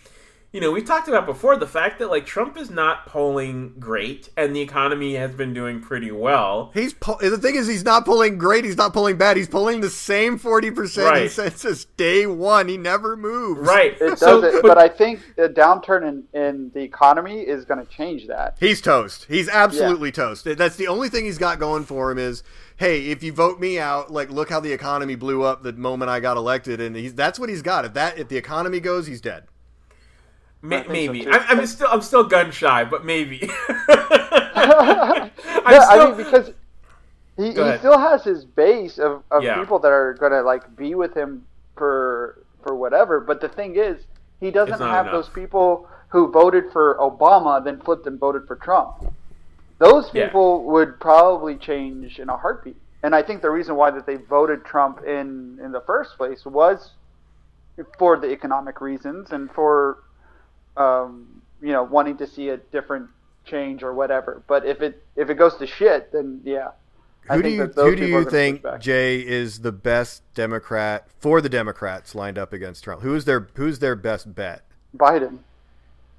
you 0.55 0.61
know, 0.61 0.71
we've 0.71 0.85
talked 0.85 1.09
about 1.09 1.25
before 1.25 1.57
the 1.57 1.67
fact 1.67 1.99
that 1.99 2.09
like 2.09 2.25
Trump 2.25 2.55
is 2.55 2.69
not 2.69 3.07
polling 3.07 3.73
great, 3.77 4.29
and 4.37 4.55
the 4.55 4.61
economy 4.61 5.15
has 5.15 5.35
been 5.35 5.53
doing 5.53 5.81
pretty 5.81 6.11
well. 6.11 6.71
He's 6.73 6.93
po- 6.93 7.17
the 7.19 7.37
thing 7.37 7.55
is 7.55 7.67
he's 7.67 7.83
not 7.83 8.05
polling 8.05 8.37
great. 8.37 8.63
He's 8.63 8.77
not 8.77 8.93
polling 8.93 9.17
bad. 9.17 9.35
He's 9.35 9.49
polling 9.49 9.81
the 9.81 9.89
same 9.89 10.37
forty 10.37 10.71
percent 10.71 11.37
right. 11.37 11.51
since 11.51 11.83
day 11.97 12.25
one. 12.25 12.69
He 12.69 12.77
never 12.77 13.17
moves. 13.17 13.67
Right. 13.67 13.99
It 13.99 14.17
so, 14.17 14.39
does 14.39 14.53
it, 14.53 14.61
but, 14.61 14.69
but, 14.69 14.77
I 14.77 14.87
think 14.87 15.35
the 15.35 15.49
downturn 15.49 16.07
in, 16.07 16.23
in 16.31 16.71
the 16.73 16.79
economy 16.79 17.41
is 17.41 17.65
going 17.65 17.85
to 17.85 17.91
change 17.91 18.27
that. 18.27 18.55
He's 18.57 18.79
toast. 18.79 19.25
He's 19.27 19.49
absolutely 19.49 20.07
yeah. 20.09 20.23
toast. 20.23 20.45
That's 20.45 20.77
the 20.77 20.87
only 20.87 21.09
thing 21.09 21.25
he's 21.25 21.37
got 21.37 21.59
going 21.59 21.83
for 21.83 22.11
him 22.11 22.17
is 22.17 22.43
hey, 22.77 23.07
if 23.07 23.23
you 23.23 23.31
vote 23.31 23.59
me 23.59 23.79
out, 23.79 24.11
like 24.11 24.29
look 24.29 24.49
how 24.49 24.59
the 24.59 24.71
economy 24.71 25.15
blew 25.15 25.43
up 25.43 25.63
the 25.63 25.73
moment 25.73 26.09
I 26.09 26.19
got 26.19 26.37
elected, 26.37 26.81
and 26.81 26.95
he's 26.95 27.13
that's 27.13 27.39
what 27.39 27.49
he's 27.49 27.61
got. 27.61 27.85
If 27.85 27.93
that 27.93 28.17
if 28.17 28.27
the 28.27 28.37
economy 28.37 28.79
goes, 28.79 29.07
he's 29.07 29.21
dead. 29.21 29.45
maybe 30.61 31.23
so 31.23 31.31
I, 31.31 31.51
am 31.51 31.65
still 31.65 31.87
I'm 31.91 32.01
still 32.01 32.23
gun 32.23 32.51
shy, 32.51 32.83
but 32.83 33.05
maybe. 33.05 33.37
yeah, 34.57 35.29
still... 35.29 36.01
I 36.01 36.05
mean 36.07 36.17
because 36.17 36.51
he, 37.37 37.47
he 37.47 37.77
still 37.77 37.99
has 37.99 38.23
his 38.23 38.45
base 38.45 38.97
of, 38.97 39.23
of 39.31 39.43
yeah. 39.43 39.59
people 39.59 39.79
that 39.79 39.91
are 39.91 40.13
gonna 40.13 40.41
like 40.41 40.75
be 40.75 40.95
with 40.95 41.15
him 41.15 41.45
for 41.75 42.41
for 42.63 42.75
whatever. 42.75 43.19
But 43.19 43.41
the 43.41 43.49
thing 43.49 43.75
is, 43.75 44.05
he 44.39 44.51
doesn't 44.51 44.79
have 44.79 45.07
enough. 45.07 45.11
those 45.11 45.29
people 45.29 45.87
who 46.09 46.31
voted 46.31 46.71
for 46.71 46.97
Obama 46.99 47.63
then 47.63 47.79
flipped 47.81 48.07
and 48.07 48.19
voted 48.19 48.47
for 48.47 48.55
Trump. 48.55 49.13
Those 49.77 50.09
people 50.09 50.63
yeah. 50.63 50.71
would 50.71 50.99
probably 50.99 51.55
change 51.55 52.19
in 52.19 52.29
a 52.29 52.37
heartbeat. 52.37 52.77
And 53.03 53.13
I 53.13 53.21
think 53.21 53.41
the 53.41 53.49
reason 53.49 53.75
why 53.75 53.91
that 53.91 54.05
they 54.05 54.15
voted 54.15 54.65
Trump 54.65 55.03
in 55.05 55.59
in 55.63 55.71
the 55.71 55.81
first 55.81 56.17
place 56.17 56.45
was 56.45 56.91
for 57.99 58.17
the 58.17 58.31
economic 58.31 58.81
reasons 58.81 59.31
and 59.31 59.51
for 59.51 60.03
um, 60.77 61.41
you 61.61 61.71
know 61.71 61.83
wanting 61.83 62.17
to 62.17 62.27
see 62.27 62.49
a 62.49 62.57
different 62.57 63.09
change 63.45 63.83
or 63.83 63.93
whatever. 63.93 64.43
But 64.47 64.65
if 64.65 64.81
it 64.81 65.03
if 65.15 65.29
it 65.29 65.35
goes 65.35 65.55
to 65.57 65.67
shit, 65.67 66.11
then 66.11 66.41
yeah. 66.43 66.69
Who 67.29 67.41
do 67.41 67.49
you 67.49 67.65
who 67.65 67.95
do 67.95 68.05
you 68.05 68.29
think 68.29 68.63
Jay 68.79 69.19
is 69.19 69.61
the 69.61 69.71
best 69.71 70.21
Democrat 70.35 71.07
for 71.19 71.41
the 71.41 71.49
Democrats 71.49 72.13
lined 72.13 72.37
up 72.37 72.53
against 72.53 72.83
Trump? 72.83 73.01
Who 73.01 73.15
is 73.15 73.25
their 73.25 73.47
who's 73.55 73.79
their 73.79 73.95
best 73.95 74.35
bet? 74.35 74.63
Biden. 74.95 75.39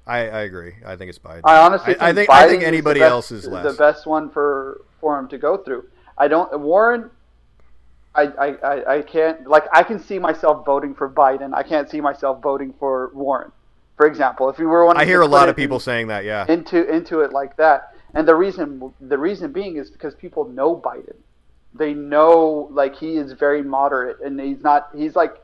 I, 0.07 0.19
I 0.19 0.39
agree. 0.41 0.73
I 0.85 0.95
think 0.95 1.09
it's 1.09 1.19
Biden. 1.19 1.41
I 1.43 1.57
honestly 1.57 1.93
think 1.93 2.01
I, 2.01 2.09
I 2.09 2.13
think 2.13 2.29
I 2.29 2.47
think 2.47 2.63
anybody 2.63 2.99
is 2.99 3.03
best, 3.03 3.11
else 3.11 3.31
is 3.31 3.47
less. 3.47 3.65
the 3.65 3.73
best 3.73 4.05
one 4.05 4.29
for 4.29 4.81
for 5.01 5.19
him 5.19 5.27
to 5.29 5.37
go 5.37 5.57
through. 5.57 5.85
I 6.17 6.27
don't 6.27 6.59
Warren. 6.59 7.11
I, 8.15 8.23
I, 8.39 8.95
I, 8.95 9.01
can't 9.03 9.47
like 9.47 9.65
I 9.71 9.83
can 9.83 9.99
see 9.99 10.17
myself 10.17 10.65
voting 10.65 10.95
for 10.95 11.07
Biden. 11.07 11.53
I 11.53 11.61
can't 11.61 11.87
see 11.87 12.01
myself 12.01 12.41
voting 12.41 12.73
for 12.79 13.11
Warren, 13.13 13.51
for 13.95 14.07
example. 14.07 14.49
If 14.49 14.57
we 14.57 14.65
were 14.65 14.85
one, 14.85 14.97
I 14.97 15.05
hear 15.05 15.21
a 15.21 15.27
lot 15.27 15.49
of 15.49 15.55
people 15.55 15.77
in, 15.77 15.81
saying 15.81 16.07
that. 16.07 16.25
Yeah, 16.25 16.51
into 16.51 16.83
into 16.91 17.19
it 17.19 17.31
like 17.31 17.55
that, 17.57 17.93
and 18.15 18.27
the 18.27 18.33
reason 18.33 18.91
the 18.99 19.17
reason 19.19 19.51
being 19.51 19.77
is 19.77 19.91
because 19.91 20.15
people 20.15 20.45
know 20.49 20.75
Biden. 20.75 21.15
They 21.75 21.93
know 21.93 22.69
like 22.71 22.95
he 22.95 23.17
is 23.17 23.33
very 23.33 23.61
moderate, 23.61 24.19
and 24.21 24.39
he's 24.39 24.63
not. 24.63 24.89
He's 24.95 25.15
like 25.15 25.35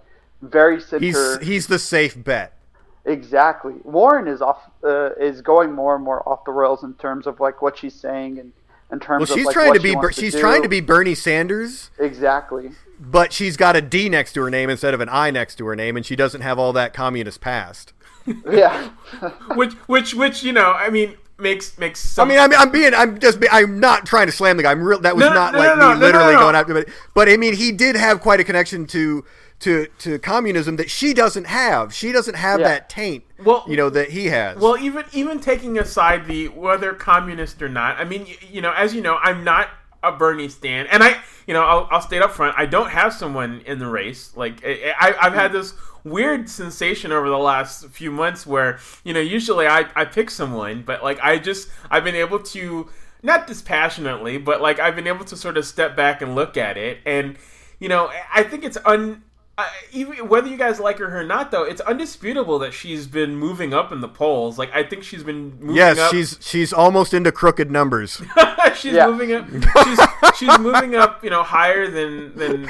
very 0.41 0.81
center. 0.81 1.05
He's 1.05 1.37
he's 1.47 1.67
the 1.67 1.77
safe 1.77 2.21
bet. 2.23 2.57
Exactly. 3.05 3.73
Warren 3.83 4.27
is 4.27 4.41
off 4.41 4.69
uh, 4.83 5.11
is 5.15 5.41
going 5.41 5.73
more 5.73 5.95
and 5.95 6.03
more 6.03 6.27
off 6.27 6.45
the 6.45 6.51
rails 6.51 6.83
in 6.83 6.93
terms 6.93 7.27
of 7.27 7.39
like 7.39 7.61
what 7.61 7.77
she's 7.77 7.95
saying 7.95 8.39
and 8.39 8.53
in 8.91 8.99
terms 8.99 9.27
well, 9.27 9.37
she's 9.37 9.45
of 9.45 9.47
like, 9.47 9.53
trying 9.53 9.73
to 9.73 9.79
be 9.79 9.93
to 9.93 10.11
she's 10.13 10.33
do. 10.33 10.39
trying 10.39 10.61
to 10.61 10.69
be 10.69 10.79
Bernie 10.79 11.15
Sanders. 11.15 11.89
Exactly. 11.97 12.71
But 12.99 13.33
she's 13.33 13.57
got 13.57 13.75
a 13.75 13.81
D 13.81 14.07
next 14.07 14.33
to 14.33 14.41
her 14.43 14.49
name 14.49 14.69
instead 14.69 14.93
of 14.93 15.01
an 15.01 15.09
I 15.11 15.31
next 15.31 15.55
to 15.55 15.65
her 15.65 15.75
name, 15.75 15.97
and 15.97 16.05
she 16.05 16.15
doesn't 16.15 16.41
have 16.41 16.59
all 16.59 16.71
that 16.73 16.93
communist 16.93 17.41
past. 17.41 17.91
yeah. 18.49 18.89
which 19.55 19.73
which 19.87 20.13
which 20.13 20.43
you 20.43 20.53
know, 20.53 20.71
I 20.71 20.89
mean, 20.89 21.17
makes 21.39 21.77
makes. 21.77 21.99
Some... 21.99 22.29
I 22.29 22.33
mean, 22.33 22.39
I'm, 22.39 22.53
I'm 22.53 22.71
being, 22.71 22.93
I'm 22.93 23.19
just, 23.19 23.39
I'm 23.51 23.79
not 23.79 24.05
trying 24.05 24.27
to 24.27 24.31
slam 24.31 24.57
the 24.57 24.63
guy. 24.63 24.71
I'm 24.71 24.81
real. 24.83 24.99
That 24.99 25.15
was 25.15 25.25
No, 25.25 25.33
not 25.33 25.53
no, 25.53 25.59
like 25.59 25.77
no, 25.77 25.93
me 25.93 25.99
no, 25.99 26.05
literally 26.05 26.33
no, 26.33 26.39
no. 26.39 26.39
going 26.39 26.55
after 26.55 26.77
it. 26.77 26.89
But 27.13 27.29
I 27.29 27.37
mean, 27.37 27.55
he 27.55 27.71
did 27.71 27.95
have 27.95 28.21
quite 28.21 28.39
a 28.39 28.43
connection 28.43 28.85
to 28.87 29.25
to 29.63 29.87
to 29.99 30.19
communism 30.19 30.75
that 30.77 30.89
she 30.89 31.13
doesn't 31.13 31.45
have. 31.47 31.93
She 31.93 32.11
doesn't 32.11 32.35
have 32.35 32.59
Yeah. 32.59 32.67
that 32.69 32.89
taint. 32.89 33.23
Well- 33.43 33.65
you 33.67 33.75
know 33.77 33.89
that 33.89 34.09
he 34.11 34.27
has. 34.27 34.57
Well, 34.57 34.77
even 34.77 35.03
even 35.13 35.39
taking 35.39 35.77
aside 35.77 36.27
the 36.27 36.47
whether 36.49 36.93
communist 36.93 37.61
or 37.61 37.69
not, 37.69 37.99
I 37.99 38.03
mean, 38.03 38.25
you, 38.25 38.35
you 38.51 38.61
know, 38.61 38.71
as 38.73 38.93
you 38.93 39.01
know, 39.01 39.17
I'm 39.21 39.43
not 39.43 39.69
a 40.03 40.11
Bernie 40.11 40.49
stan, 40.49 40.85
and 40.87 41.01
I, 41.01 41.17
you 41.47 41.53
know, 41.53 41.63
I'll, 41.63 41.87
I'll 41.89 42.01
state 42.01 42.21
up 42.21 42.31
front, 42.31 42.53
I 42.57 42.65
don't 42.65 42.89
have 42.89 43.13
someone 43.13 43.61
in 43.65 43.79
the 43.79 43.87
race. 43.87 44.33
Like, 44.35 44.55
I, 44.65 44.93
I- 44.99 45.15
I've 45.27 45.33
had 45.33 45.53
this 45.53 45.73
weird 46.03 46.49
sensation 46.49 47.13
over 47.13 47.29
the 47.29 47.37
last 47.37 47.87
few 47.87 48.11
months 48.11 48.45
where, 48.45 48.79
you 49.05 49.13
know, 49.13 49.21
usually 49.21 49.65
I 49.65 49.85
I 49.95 50.03
pick 50.05 50.29
someone, 50.29 50.83
but 50.85 51.01
like 51.03 51.19
I 51.23 51.37
just 51.37 51.69
I've 51.89 52.03
been 52.03 52.15
able 52.15 52.39
to 52.39 52.89
not 53.21 53.47
dispassionately, 53.47 54.37
but 54.37 54.61
like 54.61 54.79
I've 54.79 54.95
been 54.97 55.07
able 55.07 55.23
to 55.25 55.37
sort 55.37 55.55
of 55.57 55.65
step 55.65 55.95
back 55.95 56.21
and 56.21 56.35
look 56.35 56.57
at 56.57 56.75
it, 56.77 56.97
and 57.05 57.37
you 57.79 57.87
know, 57.89 58.11
I 58.33 58.43
think 58.43 58.63
it's 58.65 58.77
un. 58.85 59.23
Uh, 59.55 59.67
even 59.91 60.27
whether 60.29 60.47
you 60.47 60.57
guys 60.57 60.79
like 60.79 60.97
her 60.97 61.19
or 61.19 61.23
not, 61.23 61.51
though, 61.51 61.63
it's 61.63 61.79
undisputable 61.81 62.57
that 62.57 62.73
she's 62.73 63.05
been 63.05 63.35
moving 63.35 63.71
up 63.71 63.91
in 63.91 64.01
the 64.01 64.07
polls. 64.07 64.57
Like 64.57 64.71
I 64.73 64.81
think 64.81 65.03
she's 65.03 65.23
been 65.23 65.51
moving 65.59 65.75
yes, 65.75 65.99
up. 65.99 66.09
she's 66.11 66.39
she's 66.41 66.73
almost 66.73 67.13
into 67.13 67.31
crooked 67.31 67.69
numbers. 67.69 68.19
she's 68.75 68.93
Yeah. 68.93 69.05
moving 69.07 69.31
up. 69.33 69.45
She's, 69.85 69.99
she's 70.37 70.59
moving 70.59 70.95
up. 70.95 71.23
You 71.23 71.29
know, 71.29 71.43
higher 71.43 71.87
than 71.91 72.35
than 72.35 72.67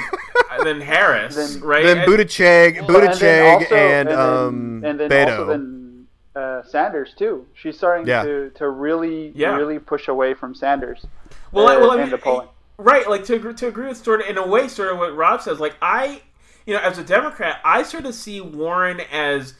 than 0.62 0.80
Harris, 0.82 1.36
Than- 1.36 1.62
right? 1.62 1.84
then 1.84 1.98
And- 2.00 2.06
Buttigieg, 2.12 2.86
Well, 2.86 2.98
and 3.00 3.08
Buttigieg, 3.08 3.54
also- 3.62 3.74
and, 3.74 4.08
then- 4.08 4.18
um, 4.18 4.84
and 4.84 5.00
then 5.00 5.10
Beto. 5.10 5.30
also 5.38 5.46
then 5.46 6.06
uh, 6.36 6.62
Sanders 6.64 7.14
too. 7.16 7.46
She's 7.54 7.78
starting 7.78 8.06
Yeah. 8.06 8.24
to, 8.24 8.50
to 8.56 8.68
really 8.68 9.32
Yeah. 9.34 9.56
really 9.56 9.78
push 9.78 10.08
away 10.08 10.34
from 10.34 10.54
Sanders. 10.54 11.06
well, 11.50 11.66
uh, 11.66 11.80
well, 11.80 11.92
I 11.92 11.94
in 11.94 12.00
mean, 12.02 12.10
the 12.10 12.18
polling. 12.18 12.48
right? 12.76 13.08
Like 13.08 13.24
to 13.24 13.36
agree, 13.36 13.54
to 13.54 13.68
agree 13.68 13.88
with 13.88 13.96
sort 14.04 14.20
of 14.20 14.26
in 14.28 14.36
a 14.36 14.46
way, 14.46 14.68
sort 14.68 14.92
of 14.92 14.98
what 14.98 15.16
Rob 15.16 15.40
says. 15.40 15.58
Like 15.60 15.76
I, 15.80 16.20
you 16.66 16.74
know, 16.74 16.80
as 16.80 16.98
a 16.98 17.04
Democrat, 17.04 17.60
I 17.64 17.82
sort 17.82 18.06
of 18.06 18.14
see 18.14 18.40
Warren 18.40 19.00
as 19.12 19.54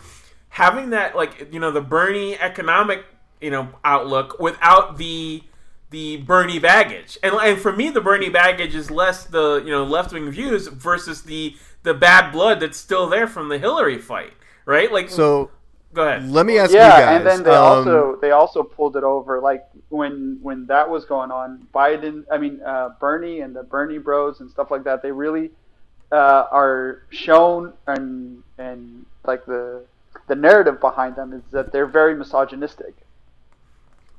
having 0.50 0.90
that 0.90 1.16
like 1.16 1.52
you 1.52 1.60
know 1.60 1.70
the 1.70 1.80
Bernie 1.80 2.38
economic 2.38 3.04
you 3.40 3.50
know 3.50 3.68
outlook 3.84 4.38
without 4.38 4.96
the 4.98 5.42
the 5.90 6.16
Bernie 6.18 6.58
baggage. 6.58 7.18
And 7.22 7.34
and 7.34 7.60
for 7.60 7.72
me, 7.72 7.90
the 7.90 8.00
Bernie 8.00 8.30
baggage 8.30 8.74
is 8.74 8.90
less 8.90 9.24
the 9.24 9.62
you 9.64 9.70
know 9.70 9.84
left 9.84 10.12
wing 10.12 10.30
views 10.30 10.66
versus 10.68 11.22
the 11.22 11.56
the 11.82 11.94
bad 11.94 12.32
blood 12.32 12.60
that's 12.60 12.78
still 12.78 13.08
there 13.08 13.26
from 13.26 13.48
the 13.48 13.58
Hillary 13.58 13.98
fight, 13.98 14.32
right? 14.64 14.90
Like 14.90 15.10
So 15.10 15.50
go 15.92 16.06
ahead. 16.08 16.28
let 16.28 16.46
me 16.46 16.58
ask 16.58 16.72
you 16.72 16.78
guys. 16.78 16.98
yeah, 16.98 17.16
and 17.16 17.26
then 17.26 17.42
they 17.42 17.50
um, 17.50 17.64
also 17.64 18.16
they 18.20 18.30
also 18.30 18.62
pulled 18.62 18.96
it 18.96 19.04
over 19.04 19.40
like 19.40 19.64
when 19.90 20.38
when 20.42 20.66
that 20.66 20.88
was 20.88 21.04
going 21.04 21.30
on. 21.30 21.66
Biden, 21.74 22.24
I 22.30 22.38
mean 22.38 22.60
uh, 22.64 22.90
Bernie 22.98 23.40
and 23.40 23.54
the 23.54 23.62
Bernie 23.62 23.98
Bros 23.98 24.40
and 24.40 24.50
stuff 24.50 24.70
like 24.70 24.84
that. 24.84 25.02
They 25.02 25.12
really 25.12 25.50
uh, 26.14 26.46
are 26.52 27.02
shown 27.10 27.72
and 27.86 28.42
and 28.56 29.04
like 29.26 29.44
the 29.46 29.84
the 30.28 30.34
narrative 30.34 30.80
behind 30.80 31.16
them 31.16 31.32
is 31.32 31.42
that 31.50 31.72
they're 31.72 31.86
very 31.86 32.14
misogynistic. 32.14 32.94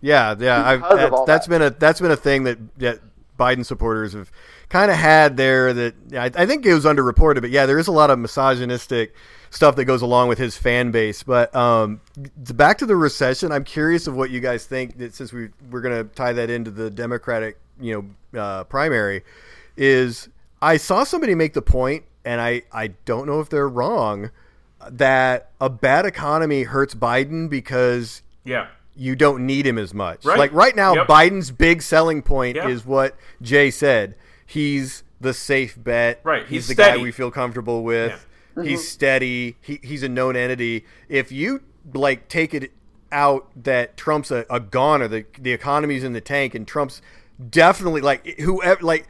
Yeah, 0.02 0.36
yeah, 0.38 0.68
I've, 0.68 0.82
Because 0.82 1.04
of 1.04 1.26
that, 1.26 1.26
that. 1.26 1.50
been 1.50 1.62
a 1.62 1.70
that's 1.70 2.02
been 2.02 2.12
a 2.12 2.18
thing 2.18 2.44
that 2.44 2.58
that 2.80 3.00
Biden 3.40 3.66
supporters 3.66 4.14
have 4.14 4.32
kind 4.70 4.92
of 4.92 4.98
had 4.98 5.38
there. 5.38 5.74
That 5.74 5.96
I, 6.14 6.26
I 6.26 6.46
think 6.46 6.66
it 6.66 6.74
was 6.74 6.86
underreported, 6.86 7.42
but 7.42 7.50
yeah, 7.50 7.66
there 7.66 7.80
is 7.80 7.88
a 7.88 7.92
lot 7.92 8.10
of 8.10 8.20
misogynistic 8.20 9.16
stuff 9.50 9.78
that 9.78 9.86
goes 9.86 10.02
along 10.02 10.28
with 10.28 10.38
his 10.38 10.58
fan 10.58 10.92
base. 10.92 11.24
But 11.24 11.56
um, 11.56 12.02
back 12.18 12.78
to 12.80 12.86
the 12.86 12.96
recession, 12.96 13.52
I'm 13.54 13.64
curious 13.64 14.06
of 14.06 14.16
what 14.16 14.30
you 14.30 14.42
guys 14.42 14.66
think. 14.66 14.98
That 14.98 15.16
since 15.16 15.32
we 15.32 15.50
we're 15.72 15.82
gonna 15.82 16.04
tie 16.04 16.34
that 16.34 16.50
into 16.50 16.72
the 16.72 16.90
Democratic, 16.90 17.58
you 17.80 18.14
know, 18.34 18.40
uh, 18.40 18.64
primary, 18.66 19.24
is 19.78 20.30
I 20.66 20.78
saw 20.78 21.04
somebody 21.04 21.36
make 21.36 21.54
the 21.54 21.62
point, 21.62 22.06
and 22.26 22.42
I 22.42 22.64
I 22.72 22.88
don't 23.06 23.28
know 23.28 23.40
if 23.40 23.50
they're 23.50 23.70
wrong, 23.70 24.32
that 24.90 25.52
a 25.62 25.70
bad 25.70 26.08
economy 26.08 26.64
hurts 26.64 26.96
Biden 26.96 27.50
because 27.50 28.24
Yeah. 28.44 28.68
you 28.96 29.16
don't 29.16 29.46
need 29.46 29.68
him 29.68 29.78
as 29.78 29.94
much. 29.94 30.26
Right. 30.26 30.40
Like 30.40 30.52
right 30.54 30.76
now, 30.76 30.96
Yep. 30.96 31.08
Biden's 31.08 31.52
big 31.52 31.84
selling 31.84 32.24
point 32.24 32.56
Yeah. 32.56 32.68
is 32.68 32.84
what 32.84 33.16
Jay 33.44 33.70
said. 33.70 34.16
He's 34.44 35.04
the 35.22 35.36
safe 35.36 35.78
bet. 35.78 36.20
Right. 36.24 36.42
He's, 36.42 36.50
He's 36.50 36.68
the 36.70 36.74
steady. 36.74 36.98
guy 36.98 37.04
we 37.04 37.12
feel 37.12 37.30
comfortable 37.30 37.84
with. 37.84 38.26
He's 38.56 38.80
mm-hmm. 38.80 38.86
steady. 38.88 39.58
He, 39.62 39.80
he's 39.84 40.02
a 40.02 40.10
known 40.10 40.36
entity. 40.36 40.86
If 41.10 41.32
you 41.32 41.62
like 41.94 42.28
take 42.28 42.56
it 42.56 42.72
out 43.12 43.50
that 43.64 43.98
Trump's 43.98 44.32
a, 44.32 44.46
a 44.50 44.60
goner, 44.60 45.08
the 45.08 45.26
the 45.40 45.54
economy's 45.54 46.04
in 46.04 46.14
the 46.14 46.22
tank, 46.22 46.56
and 46.56 46.68
Trump's 46.68 47.04
definitely 47.50 48.02
like 48.02 48.40
whoever 48.40 48.82
like 48.82 49.08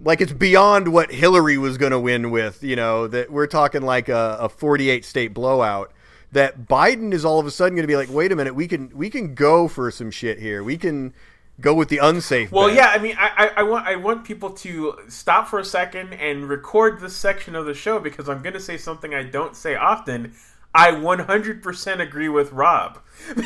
like 0.00 0.20
it's 0.20 0.32
beyond 0.32 0.92
what 0.92 1.10
Hillary 1.10 1.58
was 1.58 1.78
going 1.78 1.92
to 1.92 2.00
win 2.00 2.30
with. 2.30 2.62
You 2.62 2.76
know 2.76 3.06
that 3.08 3.30
we're 3.30 3.46
talking 3.46 3.82
like 3.82 4.08
a, 4.08 4.38
a 4.40 4.48
48 4.48 5.04
state 5.04 5.34
blowout. 5.34 5.92
That 6.30 6.66
Biden 6.68 7.14
is 7.14 7.24
all 7.24 7.38
of 7.40 7.46
a 7.46 7.50
sudden 7.50 7.74
going 7.74 7.84
to 7.84 7.88
be 7.88 7.96
like, 7.96 8.10
wait 8.10 8.32
a 8.32 8.36
minute, 8.36 8.54
we 8.54 8.68
can 8.68 8.90
we 8.94 9.10
can 9.10 9.34
go 9.34 9.66
for 9.66 9.90
some 9.90 10.10
shit 10.10 10.38
here. 10.38 10.62
We 10.62 10.76
can 10.76 11.14
go 11.60 11.74
with 11.74 11.88
the 11.88 11.98
unsafe. 11.98 12.52
Well, 12.52 12.68
bet. 12.68 12.76
yeah. 12.76 12.88
I 12.88 12.98
mean, 12.98 13.16
I, 13.18 13.30
I, 13.36 13.60
I 13.60 13.62
want 13.62 13.86
I 13.86 13.96
want 13.96 14.24
people 14.24 14.50
to 14.50 14.98
stop 15.08 15.48
for 15.48 15.58
a 15.58 15.64
second 15.64 16.12
and 16.14 16.48
record 16.48 17.00
this 17.00 17.16
section 17.16 17.54
of 17.54 17.66
the 17.66 17.74
show 17.74 17.98
because 17.98 18.28
I'm 18.28 18.42
going 18.42 18.54
to 18.54 18.60
say 18.60 18.76
something 18.76 19.14
I 19.14 19.22
don't 19.22 19.56
say 19.56 19.74
often. 19.74 20.34
I 20.78 20.92
100% 20.92 22.00
agree 22.00 22.28
with 22.28 22.52
Rob. 22.52 23.00
but 23.34 23.44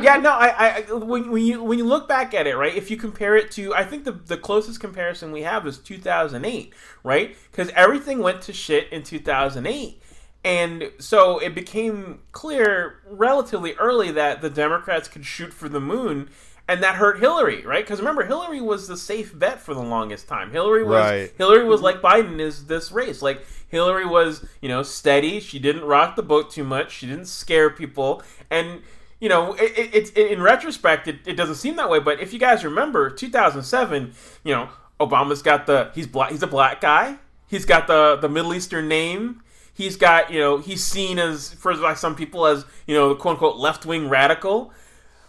yeah, 0.00 0.16
no, 0.22 0.30
I, 0.30 0.84
I 0.88 0.92
when, 0.92 1.28
when 1.32 1.44
you 1.44 1.60
when 1.60 1.76
you 1.76 1.84
look 1.84 2.06
back 2.06 2.34
at 2.34 2.46
it, 2.46 2.56
right? 2.56 2.72
If 2.72 2.88
you 2.88 2.96
compare 2.96 3.34
it 3.34 3.50
to, 3.52 3.74
I 3.74 3.82
think 3.82 4.04
the 4.04 4.12
the 4.12 4.36
closest 4.36 4.78
comparison 4.78 5.32
we 5.32 5.42
have 5.42 5.66
is 5.66 5.78
2008, 5.78 6.72
right? 7.02 7.36
Because 7.50 7.70
everything 7.70 8.20
went 8.20 8.42
to 8.42 8.52
shit 8.52 8.92
in 8.92 9.02
2008. 9.02 10.00
And 10.44 10.92
so 11.00 11.40
it 11.40 11.52
became 11.52 12.20
clear 12.30 13.00
relatively 13.08 13.72
early 13.74 14.12
that 14.12 14.40
the 14.40 14.50
Democrats 14.50 15.08
could 15.08 15.26
shoot 15.26 15.52
for 15.52 15.68
the 15.68 15.80
moon, 15.80 16.28
and 16.68 16.80
that 16.82 16.94
hurt 16.94 17.18
Hillary, 17.18 17.66
right? 17.66 17.84
Because 17.84 17.98
remember, 17.98 18.24
Hillary 18.24 18.60
was 18.60 18.86
the 18.86 18.96
safe 18.96 19.36
bet 19.36 19.60
for 19.60 19.74
the 19.74 19.82
longest 19.82 20.28
time. 20.28 20.52
Hillary 20.52 20.84
was 20.84 21.00
Right. 21.00 21.32
Hillary 21.36 21.64
was 21.64 21.80
like 21.80 22.00
Biden 22.00 22.38
is 22.40 22.66
this 22.66 22.92
race. 22.92 23.20
Like 23.20 23.44
Hillary 23.74 24.06
was, 24.06 24.44
you 24.60 24.68
know, 24.68 24.82
steady. 24.82 25.40
She 25.40 25.58
didn't 25.58 25.84
rock 25.84 26.16
the 26.16 26.22
boat 26.22 26.50
too 26.50 26.64
much. 26.64 26.92
She 26.92 27.06
didn't 27.06 27.26
scare 27.26 27.70
people, 27.70 28.22
and 28.50 28.82
you 29.20 29.28
know, 29.28 29.54
it, 29.54 29.78
it, 29.78 29.94
it's 29.94 30.10
in 30.10 30.42
retrospect, 30.42 31.08
it, 31.08 31.20
it 31.26 31.34
doesn't 31.34 31.54
seem 31.54 31.76
that 31.76 31.88
way. 31.88 31.98
But 31.98 32.20
if 32.20 32.32
you 32.32 32.38
guys 32.38 32.64
remember, 32.64 33.08
2007, 33.08 34.12
you 34.44 34.52
know, 34.54 34.68
Obama's 35.00 35.42
got 35.42 35.66
the 35.66 35.90
he's 35.94 36.06
black. 36.06 36.30
He's 36.30 36.42
a 36.42 36.46
black 36.46 36.80
guy. 36.80 37.18
He's 37.46 37.64
got 37.64 37.86
the 37.86 38.16
the 38.16 38.28
Middle 38.28 38.54
Eastern 38.54 38.88
name. 38.88 39.42
He's 39.72 39.96
got 39.96 40.32
you 40.32 40.38
know 40.38 40.58
he's 40.58 40.84
seen 40.84 41.18
as 41.18 41.52
for 41.54 41.74
by 41.76 41.94
some 41.94 42.14
people 42.14 42.46
as 42.46 42.64
you 42.86 42.94
know 42.94 43.10
the 43.10 43.16
quote 43.16 43.32
unquote 43.32 43.56
left 43.56 43.84
wing 43.84 44.08
radical, 44.08 44.72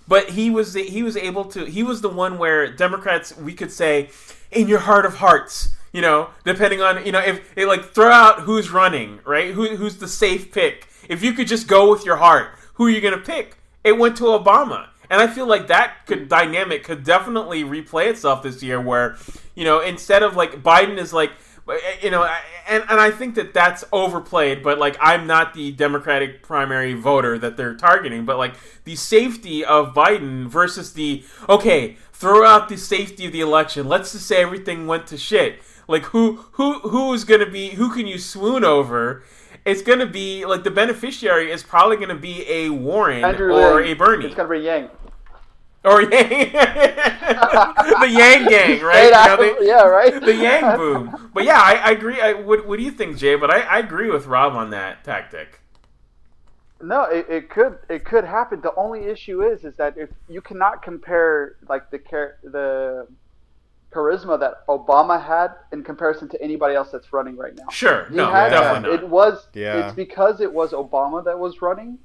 but 0.08 0.32
he 0.32 0.50
was 0.50 0.74
the, 0.74 0.84
he 0.84 1.02
was 1.02 1.18
able 1.18 1.46
to 1.46 1.66
he 1.66 1.82
was 1.82 2.02
the 2.02 2.10
one 2.10 2.38
where 2.38 2.72
Democrats 2.72 3.36
we 3.38 3.54
could 3.54 3.72
say 3.72 4.10
in 4.52 4.68
your 4.68 4.80
heart 4.80 5.06
of 5.06 5.16
hearts 5.16 5.74
you 5.96 6.02
know 6.02 6.30
depending 6.43 6.82
on 6.82 7.06
you 7.06 7.12
know 7.14 7.22
if 7.22 7.56
they 7.56 7.66
like 7.66 7.86
throw 7.93 8.12
out 8.12 8.41
who's 8.41 8.70
running 8.70 9.18
right 9.24 9.54
who 9.54 9.78
who's 9.78 9.96
the 9.98 10.10
safe 10.10 10.52
pick 10.52 10.89
if 11.08 11.24
you 11.24 11.32
could 11.32 11.48
just 11.48 11.70
go 11.70 11.89
with 11.89 12.04
your 12.06 12.18
heart 12.18 12.50
who 12.74 12.86
are 12.86 12.89
you 12.89 13.00
gonna 13.00 13.18
pick 13.18 13.56
it 13.82 13.98
went 13.98 14.18
to 14.18 14.26
Obama 14.26 14.89
and 15.10 15.22
I 15.22 15.28
feel 15.28 15.48
like 15.48 15.68
that 15.68 16.06
could 16.06 16.28
dynamic 16.28 16.84
could 16.84 17.06
definitely 17.06 17.64
replay 17.64 18.08
itself 18.08 18.43
this 18.43 18.62
year 18.62 18.82
where 18.82 19.16
you 19.56 19.64
know 19.64 19.80
instead 19.80 20.22
of 20.22 20.36
like 20.36 20.62
Biden 20.62 20.98
is 20.98 21.14
like 21.14 21.32
you 22.02 22.12
know, 22.12 22.30
and 22.68 22.84
and 22.89 23.00
I 23.00 23.10
think 23.10 23.36
that 23.36 23.54
that's 23.54 23.84
overplayed. 23.91 24.62
But 24.62 24.78
like, 24.78 24.98
I'm 25.02 25.26
not 25.26 25.54
the 25.56 25.72
Democratic 25.72 26.43
primary 26.43 26.93
voter 26.93 27.39
that 27.39 27.58
they're 27.58 27.74
targeting. 27.76 28.24
But 28.24 28.38
like, 28.38 28.54
the 28.84 28.96
safety 28.96 29.66
of 29.66 29.93
Biden 29.93 30.48
versus 30.48 30.93
the 30.93 31.24
okay, 31.50 31.98
throw 32.14 32.46
out 32.46 32.70
the 32.70 32.78
safety 32.78 33.26
of 33.26 33.32
the 33.32 33.41
election. 33.41 33.88
Let's 33.88 34.12
just 34.12 34.28
say 34.28 34.41
everything 34.41 34.86
went 34.86 35.08
to 35.08 35.18
shit. 35.18 35.60
Like, 35.88 36.03
who 36.05 36.38
who 36.53 36.79
who's 36.79 37.23
gonna 37.23 37.49
be? 37.49 37.69
Who 37.71 37.89
can 37.91 38.07
you 38.07 38.17
swoon 38.17 38.63
over? 38.63 39.23
It's 39.65 39.81
gonna 39.81 40.05
be 40.05 40.45
like 40.45 40.63
the 40.63 40.71
beneficiary 40.71 41.51
is 41.51 41.63
probably 41.63 41.97
gonna 41.97 42.15
be 42.15 42.47
a 42.49 42.69
Warren 42.69 43.23
Andrew 43.23 43.53
or 43.53 43.81
Yang. 43.81 43.91
a 43.91 43.95
Bernie 43.95 44.25
It's 44.25 44.36
gonna 44.36 44.49
be 44.49 44.59
Yang. 44.59 44.89
or 45.83 46.01
Yang, 46.11 46.51
the 46.51 48.09
Yang 48.09 48.45
gang, 48.49 48.81
right? 48.81 49.05
You 49.05 49.11
know, 49.11 49.38
they- 49.59 49.67
yeah, 49.67 49.83
right. 49.83 50.19
the 50.21 50.36
Yang 50.36 50.77
boom. 50.77 51.29
But 51.33 51.43
yeah, 51.45 51.59
I, 51.61 51.73
I 51.75 51.91
agree. 51.91 52.19
I, 52.21 52.33
what, 52.33 52.67
what 52.67 52.77
do 52.77 52.83
you 52.83 52.91
think, 52.91 53.17
Jay? 53.17 53.36
But 53.36 53.51
I, 53.51 53.59
I 53.61 53.79
agree 53.79 54.09
with 54.09 54.25
Rob 54.25 54.53
on 54.53 54.71
that 54.71 55.03
tactic. 55.03 55.61
No, 56.81 57.03
it, 57.03 57.25
it 57.29 57.49
could 57.49 57.77
it 57.89 58.03
could 58.05 58.23
happen. 58.25 58.61
The 58.61 58.73
only 58.75 59.05
issue 59.05 59.41
is 59.43 59.63
is 59.63 59.75
that 59.77 59.97
if 59.97 60.09
you 60.27 60.41
cannot 60.41 60.81
compare 60.83 61.55
like 61.69 61.89
the 61.89 61.99
char- 61.99 62.38
the 62.43 63.07
charisma 63.96 64.39
that 64.39 64.66
Obama 64.68 65.18
had 65.34 65.50
in 65.72 65.84
comparison 65.84 66.28
to 66.30 66.41
anybody 66.41 66.76
else 66.76 66.89
that's 66.91 67.12
running 67.14 67.36
right 67.38 67.56
now. 67.56 67.68
Sure, 67.72 68.06
He 68.10 68.16
no, 68.16 68.26
had 68.30 68.50
definitely 68.50 68.89
that. 68.91 68.96
not. 69.02 69.04
It 69.04 69.10
was 69.10 69.48
Yeah. 69.54 69.88
it's 69.88 69.96
because 69.96 70.41
it 70.41 70.52
was 70.60 70.72
Obama 70.72 71.24
that 71.26 71.38
was 71.46 71.62
running 71.62 71.98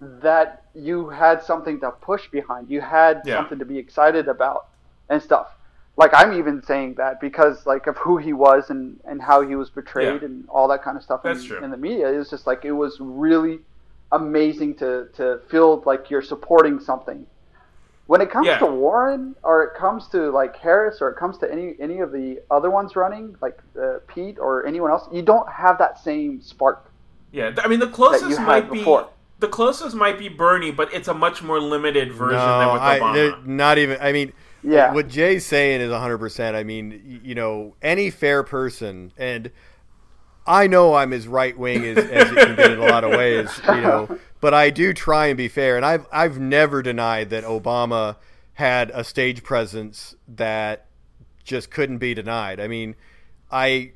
that 0.00 0.64
you 0.74 1.08
had 1.08 1.42
something 1.42 1.80
to 1.80 1.90
push 1.90 2.28
behind. 2.30 2.68
You 2.70 2.80
had 2.80 3.22
Yeah. 3.24 3.36
something 3.38 3.58
to 3.58 3.64
be 3.64 3.78
excited 3.78 4.28
about 4.28 4.66
and 5.08 5.22
stuff. 5.22 5.48
Like 5.96 6.12
I'm 6.12 6.32
even 6.40 6.62
saying 6.62 6.94
that 6.96 7.20
because 7.20 7.64
like 7.64 7.86
of 7.86 7.96
who 7.96 8.18
he 8.18 8.32
was 8.34 8.68
and, 8.68 9.00
and 9.06 9.22
how 9.22 9.40
he 9.48 9.54
was 9.56 9.70
portrayed 9.70 10.20
Yeah. 10.20 10.26
and 10.28 10.44
all 10.50 10.68
that 10.68 10.82
kind 10.82 10.96
of 10.98 11.02
stuff 11.02 11.22
That's 11.22 11.40
in, 11.42 11.46
true. 11.48 11.64
in 11.64 11.70
the 11.70 11.78
media. 11.88 12.06
It 12.12 12.18
was 12.18 12.28
just 12.28 12.46
like 12.46 12.64
it 12.66 12.72
was 12.72 12.98
really 13.00 13.60
amazing 14.12 14.74
to, 14.76 15.08
to 15.14 15.40
feel 15.48 15.82
like 15.86 16.10
you're 16.10 16.22
supporting 16.34 16.78
something. 16.80 17.26
When 18.06 18.20
it 18.20 18.30
comes 18.30 18.46
Yeah. 18.46 18.58
to 18.58 18.66
Warren 18.66 19.34
or 19.42 19.64
it 19.64 19.74
comes 19.74 20.06
to 20.08 20.30
like 20.30 20.56
Harris 20.56 20.98
or 21.00 21.08
it 21.10 21.16
comes 21.16 21.38
to 21.38 21.50
any 21.50 21.74
any 21.80 21.98
of 22.00 22.12
the 22.12 22.40
other 22.50 22.70
ones 22.70 22.94
running 22.94 23.36
like 23.42 23.58
uh, 23.80 23.98
Pete 24.06 24.38
or 24.38 24.64
anyone 24.66 24.90
else, 24.90 25.08
you 25.12 25.22
don't 25.22 25.48
have 25.50 25.78
that 25.78 25.98
same 25.98 26.40
spark. 26.40 26.90
Yeah, 27.32 27.52
I 27.58 27.66
mean 27.68 27.80
the 27.80 27.88
closest 27.88 28.30
you 28.30 28.36
had 28.36 28.46
might 28.46 28.70
be 28.70 28.78
before. 28.78 29.08
the 29.40 29.48
closest 29.48 29.96
might 29.96 30.18
be 30.18 30.28
Bernie, 30.28 30.70
but 30.70 30.92
it's 30.94 31.08
a 31.08 31.14
much 31.14 31.42
more 31.42 31.60
limited 31.60 32.12
version 32.12 32.38
no, 32.38 32.58
than 32.60 32.72
with 32.74 32.82
I, 32.82 32.98
Obama. 33.00 33.14
they're 33.14 33.36
not 33.44 33.78
even. 33.78 33.98
I 34.00 34.12
mean, 34.12 34.32
Yeah. 34.62 34.92
what 34.94 35.08
Jay's 35.08 35.44
saying 35.44 35.80
is 35.80 35.90
100%. 35.90 36.54
I 36.54 36.62
mean, 36.62 37.20
you 37.24 37.34
know, 37.34 37.74
any 37.82 38.10
fair 38.10 38.42
person, 38.44 39.12
and 39.18 39.50
I 40.46 40.68
know 40.68 40.94
I'm 40.94 41.12
as 41.12 41.26
right 41.26 41.58
wing 41.58 41.84
as, 41.84 41.98
as 41.98 42.30
it 42.30 42.36
can 42.36 42.54
get 42.56 42.70
in 42.72 42.78
a 42.78 42.86
lot 42.86 43.02
of 43.02 43.10
ways, 43.10 43.50
you 43.66 43.80
know, 43.80 44.18
but 44.40 44.54
I 44.54 44.70
do 44.70 44.92
try 44.92 45.26
and 45.26 45.36
be 45.36 45.48
fair. 45.48 45.76
And 45.76 45.84
I've, 45.84 46.06
I've 46.12 46.38
never 46.38 46.82
denied 46.82 47.30
that 47.30 47.44
Obama 47.44 48.16
had 48.54 48.90
a 48.94 49.04
stage 49.04 49.42
presence 49.42 50.14
that 50.28 50.86
just 51.44 51.70
couldn't 51.70 51.98
be 51.98 52.14
denied. 52.14 52.60
I 52.60 52.68
mean, 52.68 52.96
I. 53.50 53.92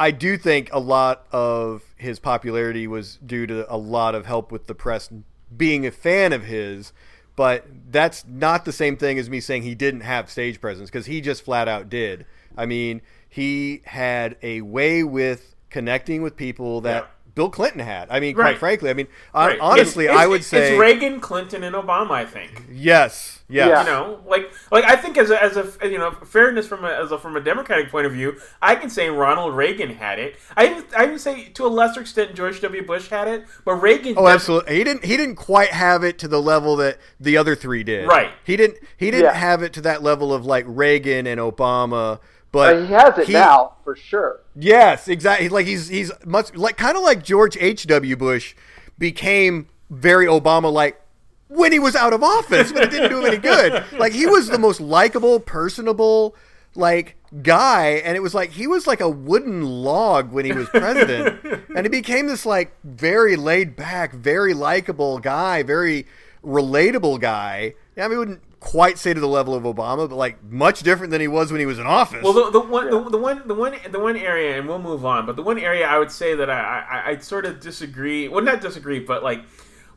I 0.00 0.12
do 0.12 0.38
think 0.38 0.72
a 0.72 0.78
lot 0.78 1.26
of 1.32 1.82
his 1.96 2.20
popularity 2.20 2.86
was 2.86 3.16
due 3.16 3.48
to 3.48 3.66
a 3.68 3.76
lot 3.76 4.14
of 4.14 4.26
help 4.26 4.52
with 4.52 4.68
the 4.68 4.74
press 4.76 5.10
being 5.56 5.84
a 5.84 5.90
fan 5.90 6.32
of 6.32 6.44
his, 6.44 6.92
but 7.34 7.66
that's 7.90 8.24
not 8.24 8.64
the 8.64 8.70
same 8.70 8.96
thing 8.96 9.18
as 9.18 9.28
me 9.28 9.40
saying 9.40 9.62
he 9.62 9.74
didn't 9.74 10.02
have 10.02 10.30
stage 10.30 10.60
presence 10.60 10.88
because 10.88 11.06
he 11.06 11.20
just 11.20 11.42
flat 11.44 11.66
out 11.66 11.88
did. 11.88 12.26
I 12.56 12.64
mean, 12.64 13.02
he 13.28 13.82
had 13.86 14.36
a 14.40 14.60
way 14.60 15.02
with 15.02 15.56
connecting 15.68 16.22
with 16.22 16.36
people 16.36 16.80
that 16.82 17.02
Yeah. 17.02 17.08
Bill 17.38 17.48
Clinton 17.50 17.78
had. 17.80 18.08
I 18.10 18.18
mean, 18.18 18.34
Right. 18.34 18.46
quite 18.50 18.58
frankly, 18.58 18.90
I 18.90 18.94
mean, 18.94 19.06
uh, 19.32 19.46
Right. 19.50 19.58
honestly, 19.60 20.06
It's- 20.06 20.18
I 20.20 20.26
would 20.26 20.42
say 20.42 20.72
it's 20.72 20.78
Reagan, 20.80 21.20
Clinton, 21.20 21.62
and 21.62 21.76
Obama. 21.76 22.10
I 22.10 22.24
think. 22.24 22.64
yes, 22.68 23.38
yes. 23.48 23.68
Yeah. 23.68 23.80
You 23.84 23.86
know, 23.88 24.18
like 24.26 24.50
like 24.72 24.84
I 24.84 24.96
think 24.96 25.16
as 25.16 25.30
a, 25.30 25.40
as 25.40 25.56
a 25.56 25.66
you 25.88 25.98
know 25.98 26.10
fairness 26.26 26.66
from 26.66 26.84
a, 26.84 26.88
as 26.88 27.12
a 27.12 27.18
from 27.18 27.36
a 27.36 27.40
Democratic 27.40 27.90
point 27.92 28.06
of 28.06 28.12
view, 28.12 28.34
I 28.60 28.74
can 28.74 28.90
say 28.90 29.08
Ronald 29.08 29.54
Reagan 29.56 29.90
had 29.94 30.18
it. 30.18 30.34
I 30.56 30.66
even, 30.66 30.84
I 30.96 31.04
even 31.04 31.18
say 31.20 31.44
to 31.54 31.64
a 31.64 31.68
lesser 31.68 32.00
extent 32.00 32.34
George 32.34 32.60
W. 32.60 32.84
Bush 32.84 33.08
had 33.08 33.28
it, 33.28 33.44
but 33.64 33.74
Reagan. 33.74 34.14
Oh, 34.16 34.26
absolutely. 34.26 34.74
He 34.76 34.82
didn't. 34.82 35.04
He 35.04 35.16
didn't 35.16 35.36
quite 35.36 35.70
have 35.70 36.02
it 36.02 36.18
to 36.18 36.26
the 36.28 36.42
level 36.42 36.74
that 36.76 36.98
the 37.20 37.36
other 37.36 37.54
three 37.54 37.84
did. 37.84 38.08
Right. 38.08 38.30
He 38.42 38.56
didn't. 38.56 38.78
He 38.96 39.12
didn't 39.12 39.26
Yeah. 39.32 39.38
have 39.38 39.62
it 39.62 39.72
to 39.74 39.80
that 39.82 40.02
level 40.02 40.34
of 40.34 40.44
like 40.44 40.64
Reagan 40.66 41.26
and 41.28 41.40
Obama. 41.40 42.18
But 42.50 42.74
But 42.74 42.82
he 42.86 42.92
has 42.92 43.18
it 43.18 43.26
he- 43.26 43.32
now 43.32 43.74
for 43.84 43.94
sure. 43.96 44.40
Yes, 44.56 45.08
exactly. 45.08 45.48
Like 45.48 45.66
he's 45.66 45.88
he's 45.88 46.10
much 46.24 46.54
like 46.54 46.76
kind 46.76 46.96
of 46.96 47.02
like 47.02 47.22
George 47.22 47.56
H. 47.60 47.86
W. 47.86 48.16
Bush 48.16 48.54
became 48.98 49.68
very 49.90 50.26
Obama 50.26 50.72
like 50.72 51.00
when 51.48 51.72
he 51.72 51.78
was 51.78 51.94
out 51.96 52.12
of 52.12 52.22
office, 52.22 52.72
but 52.72 52.84
it 52.84 52.90
didn't 52.90 53.10
do 53.10 53.18
him 53.20 53.26
any 53.26 53.38
good. 53.38 53.84
Like 53.98 54.12
he 54.12 54.26
was 54.26 54.48
the 54.48 54.58
most 54.58 54.80
likable, 54.80 55.40
personable 55.40 56.34
like 56.74 57.16
guy 57.42 57.90
and 58.04 58.16
it 58.16 58.20
was 58.20 58.34
like 58.34 58.50
he 58.50 58.66
was 58.66 58.86
like 58.86 59.00
a 59.00 59.08
wooden 59.08 59.62
log 59.62 60.30
when 60.32 60.44
he 60.44 60.52
was 60.52 60.68
president 60.68 61.38
and 61.74 61.84
he 61.84 61.88
became 61.88 62.26
this 62.26 62.46
like 62.46 62.72
very 62.84 63.36
laid 63.36 63.74
back 63.74 64.12
very 64.12 64.54
likable 64.54 65.18
guy 65.18 65.62
very 65.62 66.06
relatable 66.44 67.20
guy 67.20 67.74
i 67.96 68.06
mean, 68.06 68.18
wouldn't 68.18 68.40
quite 68.60 68.98
say 68.98 69.14
to 69.14 69.20
the 69.20 69.28
level 69.28 69.54
of 69.54 69.62
obama 69.62 70.08
but 70.08 70.16
like 70.16 70.42
much 70.44 70.82
different 70.82 71.10
than 71.12 71.20
he 71.20 71.28
was 71.28 71.52
when 71.52 71.60
he 71.60 71.66
was 71.66 71.78
in 71.78 71.86
office 71.86 72.22
Well, 72.22 72.32
the, 72.32 72.50
the 72.50 72.60
one, 72.60 72.90
the, 72.90 73.10
the 73.10 73.18
one, 73.18 73.42
the 73.46 73.54
one, 73.54 73.76
the 73.90 74.00
one 74.00 74.16
area, 74.16 74.58
and 74.58 74.68
we'll 74.68 74.78
move 74.78 75.04
on. 75.04 75.26
But 75.26 75.36
the 75.36 75.42
one 75.42 75.58
area 75.58 75.86
I 75.86 75.98
would 75.98 76.10
say 76.10 76.34
that 76.34 76.50
I, 76.50 76.84
I, 76.90 77.10
I 77.10 77.18
sort 77.18 77.46
of 77.46 77.60
disagree. 77.60 78.28
Well, 78.28 78.44
not 78.44 78.60
disagree, 78.60 79.00
but 79.00 79.22
like 79.22 79.44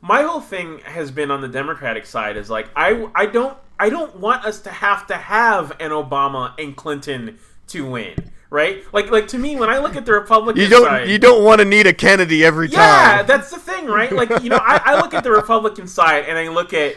my 0.01 0.23
whole 0.23 0.41
thing 0.41 0.79
has 0.79 1.11
been 1.11 1.31
on 1.31 1.41
the 1.41 1.47
Democratic 1.47 2.05
side 2.05 2.37
is 2.37 2.49
like 2.49 2.69
I, 2.75 3.07
I 3.15 3.25
don't, 3.25 3.57
I 3.79 3.89
don't 3.89 4.17
want 4.17 4.45
us 4.45 4.61
to 4.61 4.69
have 4.69 5.07
to 5.07 5.15
have 5.15 5.71
an 5.79 5.91
Obama 5.91 6.53
and 6.59 6.75
Clinton 6.75 7.39
to 7.67 7.89
win, 7.89 8.15
right? 8.49 8.83
Like, 8.93 9.11
like 9.11 9.27
to 9.29 9.37
me, 9.37 9.55
when 9.55 9.69
I 9.69 9.79
look 9.79 9.95
at 9.95 10.05
the 10.05 10.13
Republican 10.13 10.61
you 10.61 10.69
don't 10.69 10.85
side, 10.85 11.09
you 11.09 11.17
don't 11.17 11.43
want 11.43 11.59
to 11.59 11.65
need 11.65 11.87
a 11.87 11.93
kennedy 11.93 12.43
every 12.43 12.67
yeah, 12.69 12.77
time 12.77 13.17
Yeah, 13.17 13.23
that's 13.23 13.51
the 13.51 13.59
thing, 13.59 13.87
right? 13.87 14.11
Like, 14.11 14.43
you 14.43 14.49
know, 14.49 14.59
I, 14.61 14.81
I 14.83 15.01
look 15.01 15.13
at 15.13 15.23
the 15.23 15.31
Republican 15.31 15.87
side 15.87 16.25
and 16.25 16.37
I 16.37 16.49
look 16.49 16.73
at, 16.73 16.95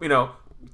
you 0.00 0.08
know, 0.08 0.30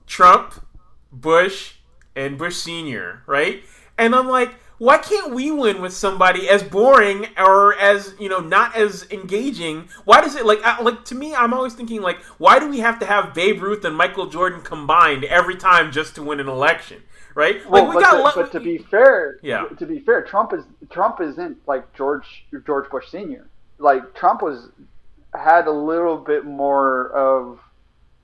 Trump, 0.07 0.65
Bush, 1.11 1.75
and 2.15 2.39
Bush 2.39 2.57
Senior, 2.57 3.23
right? 3.27 3.63
And 3.99 4.15
I'm 4.15 4.29
like, 4.29 4.55
why 4.79 4.99
can't 4.99 5.33
we 5.33 5.53
win 5.53 5.81
with 5.81 5.93
somebody 5.93 6.49
as 6.49 6.63
boring 6.65 7.29
or 7.39 7.79
as 7.79 8.15
you 8.19 8.29
know 8.29 8.41
not 8.41 8.75
as 8.75 9.07
engaging? 9.13 9.89
Why 10.05 10.21
does 10.21 10.35
it 10.35 10.45
like 10.45 10.61
I, 10.65 10.83
like 10.83 11.05
to 11.05 11.15
me? 11.15 11.35
I'm 11.35 11.55
always 11.55 11.75
thinking 11.75 12.03
like, 12.03 12.21
why 12.39 12.59
do 12.59 12.69
we 12.69 12.81
have 12.81 12.99
to 12.99 13.07
have 13.07 13.33
Babe 13.33 13.63
Ruth 13.63 13.85
and 13.85 13.97
Michael 13.97 14.27
Jordan 14.27 14.61
combined 14.63 15.23
every 15.23 15.55
time 15.55 15.93
just 15.93 16.17
to 16.17 16.23
win 16.25 16.41
an 16.41 16.49
election? 16.49 17.03
Right? 17.37 17.65
Well, 17.71 17.85
like 17.85 17.95
we 17.95 18.03
but, 18.03 18.11
got 18.11 18.17
to, 18.17 18.23
lo- 18.25 18.33
but 18.35 18.53
to 18.53 18.61
be 18.61 18.79
fair, 18.79 19.39
Yeah. 19.41 19.67
to 19.79 19.87
be 19.87 20.01
fair, 20.01 20.23
Trump 20.23 20.53
is 20.53 20.65
Trump 20.91 21.21
isn't 21.21 21.59
like 21.69 21.95
George 21.95 22.45
George 22.67 22.91
Bush 22.91 23.09
Senior. 23.09 23.47
Like 23.79 24.15
Trump 24.15 24.43
was 24.43 24.69
had 25.33 25.69
a 25.69 25.73
little 25.73 26.17
bit 26.17 26.45
more 26.45 27.09
of 27.11 27.61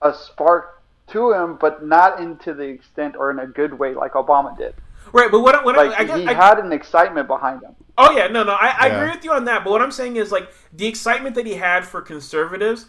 a 0.03 0.13
spark 0.13 0.78
to 1.11 1.33
him, 1.33 1.57
but 1.61 1.85
not 1.87 2.21
into 2.21 2.55
the 2.55 2.63
extent 2.65 3.17
or 3.17 3.31
in 3.31 3.39
a 3.39 3.47
good 3.47 3.73
way 3.79 3.95
like 3.95 4.13
Obama 4.13 4.57
did. 4.57 4.75
right. 5.13 5.31
But 5.31 5.41
what, 5.41 5.65
what 5.65 5.77
Like 5.77 5.91
I, 5.93 6.03
I, 6.03 6.05
guess- 6.05 6.19
he 6.19 6.27
I, 6.27 6.33
had 6.35 6.59
an 6.59 6.73
excitement 6.73 7.27
behind 7.29 7.63
him. 7.63 7.75
Oh 7.97 8.13
yeah, 8.17 8.29
no, 8.29 8.45
no, 8.45 8.53
I, 8.53 8.75
I 8.79 8.87
Yeah. 8.87 9.01
agree 9.01 9.11
with 9.17 9.25
you 9.25 9.33
on 9.33 9.45
that. 9.47 9.65
But 9.65 9.71
what 9.71 9.83
I'm 9.83 9.91
saying 9.91 10.17
is 10.17 10.31
like 10.31 10.49
the 10.73 10.87
excitement 10.87 11.35
that 11.35 11.47
he 11.47 11.55
had 11.55 11.85
for 11.85 12.01
conservatives, 12.01 12.87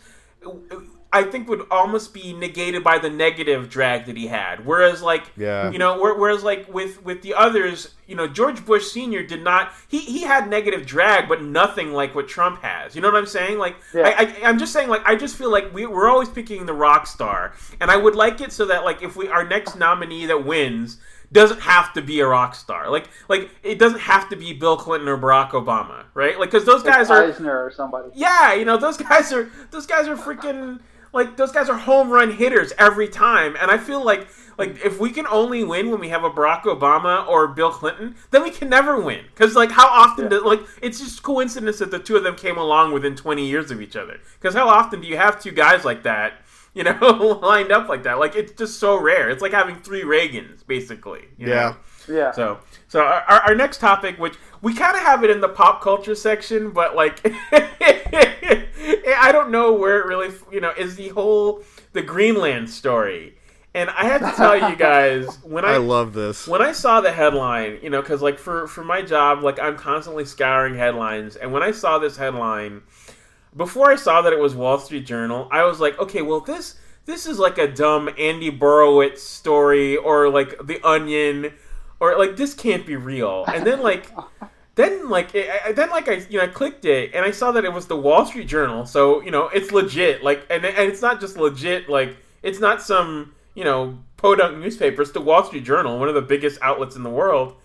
I 1.12 1.24
think 1.24 1.50
would 1.50 1.66
almost 1.72 2.14
be 2.14 2.34
negated 2.34 2.84
by 2.84 3.00
the 3.00 3.10
negative 3.10 3.68
drag 3.68 4.06
that 4.06 4.16
he 4.16 4.28
had. 4.28 4.64
Whereas 4.64 5.02
like, 5.02 5.24
Yeah. 5.36 5.72
you 5.72 5.80
know, 5.80 5.98
whereas 6.00 6.44
like 6.44 6.72
with 6.72 7.04
with 7.04 7.24
the 7.24 7.34
others, 7.34 7.96
you 8.06 8.16
know, 8.16 8.28
George 8.28 8.64
Bush 8.64 8.86
Senior 8.92 9.24
did 9.24 9.44
not. 9.44 9.72
He 9.88 10.00
he 10.00 10.22
had 10.22 10.48
negative 10.48 10.86
drag, 10.86 11.28
but 11.28 11.42
nothing 11.42 11.94
like 11.94 12.14
what 12.14 12.28
Trump 12.28 12.62
has. 12.62 12.96
You 12.96 13.02
know 13.02 13.08
what 13.10 13.18
I'm 13.18 13.26
saying? 13.26 13.58
Like, 13.58 13.76
Yeah. 13.94 14.04
I, 14.04 14.12
I 14.24 14.36
I'm 14.50 14.60
just 14.60 14.72
saying 14.72 14.88
like 14.90 15.02
I 15.04 15.16
just 15.16 15.36
feel 15.36 15.52
like 15.52 15.74
we 15.74 15.88
we're 15.88 16.10
always 16.10 16.30
picking 16.30 16.68
the 16.68 16.74
rock 16.74 17.08
star, 17.08 17.54
and 17.82 17.90
I 17.90 17.98
would 17.98 18.16
like 18.16 18.40
it 18.42 18.52
so 18.52 18.66
that 18.66 18.84
like 18.84 19.02
if 19.02 19.16
we 19.16 19.28
our 19.30 19.44
next 19.44 19.76
nominee 19.78 20.28
that 20.28 20.46
wins 20.46 20.98
doesn't 21.32 21.60
have 21.62 21.94
to 21.94 22.02
be 22.02 22.20
a 22.20 22.28
rock 22.28 22.54
star. 22.54 22.90
Like 22.90 23.08
like 23.28 23.50
it 23.64 23.80
doesn't 23.80 24.00
have 24.02 24.30
to 24.30 24.36
be 24.36 24.54
Bill 24.54 24.78
Clinton 24.78 25.10
or 25.10 25.18
Barack 25.18 25.52
Obama, 25.52 26.04
right? 26.14 26.40
Like 26.40 26.52
because 26.52 26.66
those 26.66 26.84
Like 26.84 26.94
guys 26.94 27.10
are 27.10 27.24
Eisner 27.26 27.66
or 27.66 27.72
somebody. 27.72 28.10
yeah, 28.14 28.54
you 28.54 28.64
know 28.66 28.78
those 28.78 28.98
guys 29.10 29.34
are 29.34 29.50
those 29.72 29.88
guys 29.88 30.08
are 30.08 30.16
freaking 30.16 30.80
like 31.14 31.38
those 31.38 31.52
guys 31.52 31.70
are 31.70 31.78
home 31.78 32.10
run 32.10 32.32
hitters 32.32 32.74
every 32.78 33.08
time, 33.08 33.56
and 33.60 33.70
I 33.72 33.78
feel 33.78 34.04
like 34.04 34.28
like 34.58 34.84
if 34.86 35.00
we 35.00 35.10
can 35.12 35.26
only 35.28 35.64
win 35.64 35.90
when 35.90 36.00
we 36.02 36.10
have 36.10 36.24
a 36.26 36.30
Barack 36.30 36.64
Obama 36.64 37.26
or 37.28 37.48
Bill 37.48 37.72
Clinton, 37.72 38.16
then 38.32 38.44
we 38.44 38.52
can 38.52 38.70
never 38.70 39.00
win 39.00 39.24
because 39.34 39.56
like 39.56 39.72
how 39.72 39.88
often 39.88 40.26
Yeah. 40.26 40.30
do, 40.40 40.46
like 40.46 40.62
it's 40.82 41.00
just 41.00 41.24
coincidence 41.24 41.80
that 41.80 41.92
the 41.92 42.00
two 42.00 42.18
of 42.18 42.24
them 42.24 42.36
came 42.36 42.58
along 42.58 42.92
within 42.92 43.16
twenty 43.16 43.48
years 43.48 43.72
of 43.72 43.82
each 43.82 43.96
other. 43.96 44.20
Because 44.40 44.54
how 44.56 44.68
often 44.68 45.02
do 45.02 45.08
you 45.08 45.18
have 45.18 45.42
two 45.42 45.52
guys 45.52 45.86
like 45.86 46.04
that? 46.04 46.34
You 46.76 46.84
know, 46.84 47.40
lined 47.42 47.72
up 47.72 47.90
like 47.90 48.04
that. 48.04 48.20
Like 48.20 48.36
it's 48.36 48.52
just 48.52 48.80
so 48.80 48.96
rare. 49.00 49.30
It's 49.30 49.42
like 49.42 49.54
having 49.54 49.78
three 49.78 50.04
Reagans, 50.04 50.66
basically. 50.68 51.22
you 51.38 51.48
Yeah. 51.48 51.56
know? 51.56 51.76
Yeah. 52.10 52.32
So, 52.32 52.60
so 52.88 53.02
our, 53.02 53.42
our 53.42 53.56
next 53.56 53.80
topic, 53.80 54.18
which 54.18 54.36
we 54.62 54.74
kind 54.74 54.96
of 54.96 55.04
have 55.04 55.24
it 55.24 55.30
in 55.30 55.42
the 55.42 55.50
pop 55.50 55.82
culture 55.82 56.16
section, 56.16 56.72
but 56.72 56.96
like, 56.96 57.20
I 57.54 59.32
don't 59.32 59.52
know 59.52 59.74
where 59.74 60.00
it 60.00 60.06
really, 60.06 60.34
you 60.52 60.60
know, 60.62 60.72
is 60.78 60.96
the 60.96 61.10
whole 61.10 61.64
the 61.94 62.02
Greenland 62.02 62.70
story. 62.70 63.36
And 63.74 63.90
I 63.92 64.06
have 64.06 64.22
to 64.22 64.36
tell 64.36 64.70
you 64.70 64.76
guys 64.76 65.38
when 65.44 65.64
I, 65.64 65.74
I 65.74 65.78
love 65.78 66.14
this. 66.14 66.48
when 66.48 66.62
I 66.62 66.72
saw 66.72 67.02
the 67.02 67.12
headline, 67.12 67.78
you 67.84 67.90
know, 67.90 68.02
because 68.02 68.22
like 68.22 68.40
for 68.40 68.68
for 68.68 68.84
my 68.84 69.02
job, 69.02 69.44
like 69.44 69.60
I'm 69.60 69.78
constantly 69.78 70.26
scouring 70.26 70.76
headlines, 70.76 71.36
and 71.36 71.54
when 71.54 71.62
I 71.62 71.72
saw 71.72 72.00
this 72.00 72.18
headline, 72.18 72.82
before 73.56 73.92
I 73.92 73.96
saw 73.96 74.24
that 74.24 74.34
it 74.34 74.40
was 74.40 74.56
Wall 74.56 74.80
Street 74.80 75.06
Journal, 75.06 75.48
I 75.52 75.66
was 75.66 75.80
like, 75.80 76.00
okay, 76.00 76.24
well 76.24 76.40
this 76.40 76.80
this 77.06 77.26
is 77.26 77.38
like 77.38 77.58
a 77.58 77.68
dumb 77.68 78.10
Andy 78.18 78.52
Borowitz 78.52 79.20
story 79.20 79.98
or 79.98 80.30
like 80.30 80.56
The 80.66 80.80
Onion 80.84 81.54
or 82.00 82.18
like 82.18 82.36
this 82.38 82.54
can't 82.54 82.86
be 82.86 82.96
real. 82.96 83.46
And 83.48 83.66
then 83.66 83.82
like 83.82 84.12
then 84.76 85.10
like 85.10 85.36
I- 85.36 85.72
then 85.74 85.90
like 85.90 86.08
I 86.08 86.26
you 86.30 86.38
know 86.38 86.46
I 86.46 86.48
clicked 86.48 86.86
it 86.86 87.12
and 87.14 87.26
I 87.26 87.32
saw 87.32 87.52
that 87.52 87.66
it 87.66 87.74
was 87.74 87.88
the 87.88 87.98
Wall 87.98 88.26
Street 88.26 88.48
Journal. 88.48 88.86
So, 88.86 89.22
you 89.22 89.32
know, 89.32 89.50
it's 89.50 89.72
legit. 89.72 90.24
Like 90.24 90.46
and 90.50 90.66
and 90.66 90.90
it's 90.92 91.02
not 91.02 91.20
just 91.20 91.38
legit 91.38 91.90
like 91.90 92.16
it's 92.42 92.60
not 92.60 92.82
some, 92.82 93.34
you 93.56 93.64
know, 93.64 94.00
podunk 94.18 94.58
newspaper. 94.60 95.02
It's 95.02 95.12
the 95.12 95.22
Wall 95.22 95.44
Street 95.44 95.66
Journal, 95.66 96.00
one 96.00 96.08
of 96.08 96.16
the 96.16 96.22
biggest 96.22 96.60
outlets 96.62 96.96
in 96.96 97.04
the 97.04 97.10
world. 97.10 97.56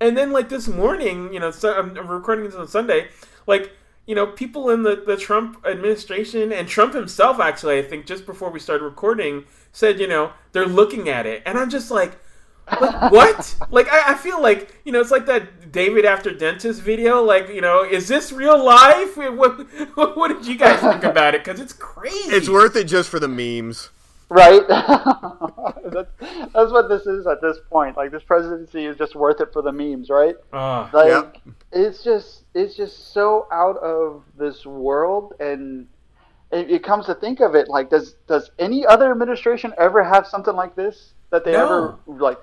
And 0.00 0.16
then 0.16 0.32
like 0.32 0.48
this 0.48 0.66
morning, 0.68 1.32
you 1.32 1.40
know, 1.40 1.50
so 1.50 1.74
I'm 1.76 1.96
I'm 1.98 2.08
recording 2.08 2.44
this 2.44 2.54
on 2.54 2.68
Sunday, 2.68 3.08
like 3.46 3.72
you 4.06 4.14
know, 4.16 4.26
people 4.26 4.70
in 4.70 4.82
the, 4.82 4.96
the 5.06 5.16
Trump 5.16 5.64
administration 5.64 6.52
and 6.52 6.66
Trump 6.66 6.94
himself, 6.94 7.38
actually, 7.38 7.78
I 7.78 7.82
think 7.82 8.06
just 8.06 8.26
before 8.26 8.50
we 8.50 8.58
started 8.58 8.82
recording, 8.82 9.44
said, 9.72 10.00
you 10.00 10.08
know, 10.08 10.32
they're 10.50 10.66
looking 10.66 11.08
at 11.08 11.26
it. 11.26 11.42
And 11.46 11.56
I'm 11.56 11.70
just 11.70 11.92
like, 11.92 12.18
like 12.80 13.12
what? 13.12 13.56
like, 13.70 13.88
I, 13.90 14.12
I 14.12 14.14
feel 14.14 14.40
like, 14.42 14.74
you 14.84 14.92
know, 14.92 15.00
it's 15.00 15.10
like 15.10 15.26
that 15.26 15.72
David 15.72 16.04
After 16.04 16.30
Dentist 16.32 16.80
video. 16.82 17.22
Like, 17.22 17.48
you 17.48 17.60
know, 17.60 17.82
is 17.84 18.08
this 18.08 18.32
real 18.32 18.62
life? 18.62 19.16
What, 19.16 19.66
what, 19.96 20.16
what 20.16 20.28
did 20.28 20.46
you 20.46 20.56
guys 20.56 20.80
think 20.80 21.04
about 21.04 21.34
it? 21.34 21.44
Because 21.44 21.60
it's 21.60 21.72
crazy. 21.72 22.34
It's 22.34 22.48
worth 22.48 22.76
it 22.76 22.84
just 22.84 23.08
for 23.08 23.18
the 23.20 23.28
memes. 23.28 23.90
Right? 24.28 24.62
that's, 24.68 26.10
that's 26.20 26.70
what 26.72 26.88
this 26.88 27.06
is 27.06 27.26
at 27.26 27.40
this 27.40 27.58
point. 27.70 27.96
Like 27.96 28.10
this 28.12 28.22
presidency 28.22 28.86
is 28.86 28.96
just 28.96 29.14
worth 29.16 29.40
it 29.40 29.52
for 29.52 29.62
the 29.62 29.72
memes, 29.72 30.08
right? 30.10 30.36
Ah. 30.52 30.88
Like 30.92 31.08
Yep. 31.08 31.36
it's 31.72 32.04
just 32.04 32.44
it's 32.54 32.76
just 32.76 33.12
so 33.12 33.46
out 33.52 33.76
of 33.78 34.22
this 34.38 34.64
world 34.66 35.34
and 35.40 35.86
it, 36.52 36.70
it 36.70 36.82
comes 36.84 37.06
to 37.06 37.14
think 37.14 37.40
of 37.40 37.54
it 37.54 37.68
like 37.68 37.90
does 37.90 38.14
does 38.28 38.50
any 38.58 38.86
other 38.86 39.10
administration 39.10 39.72
ever 39.78 40.02
have 40.02 40.26
something 40.26 40.54
like 40.54 40.74
this 40.76 41.12
that 41.30 41.44
they 41.44 41.52
No. 41.52 41.64
ever 41.64 41.98
like 42.24 42.38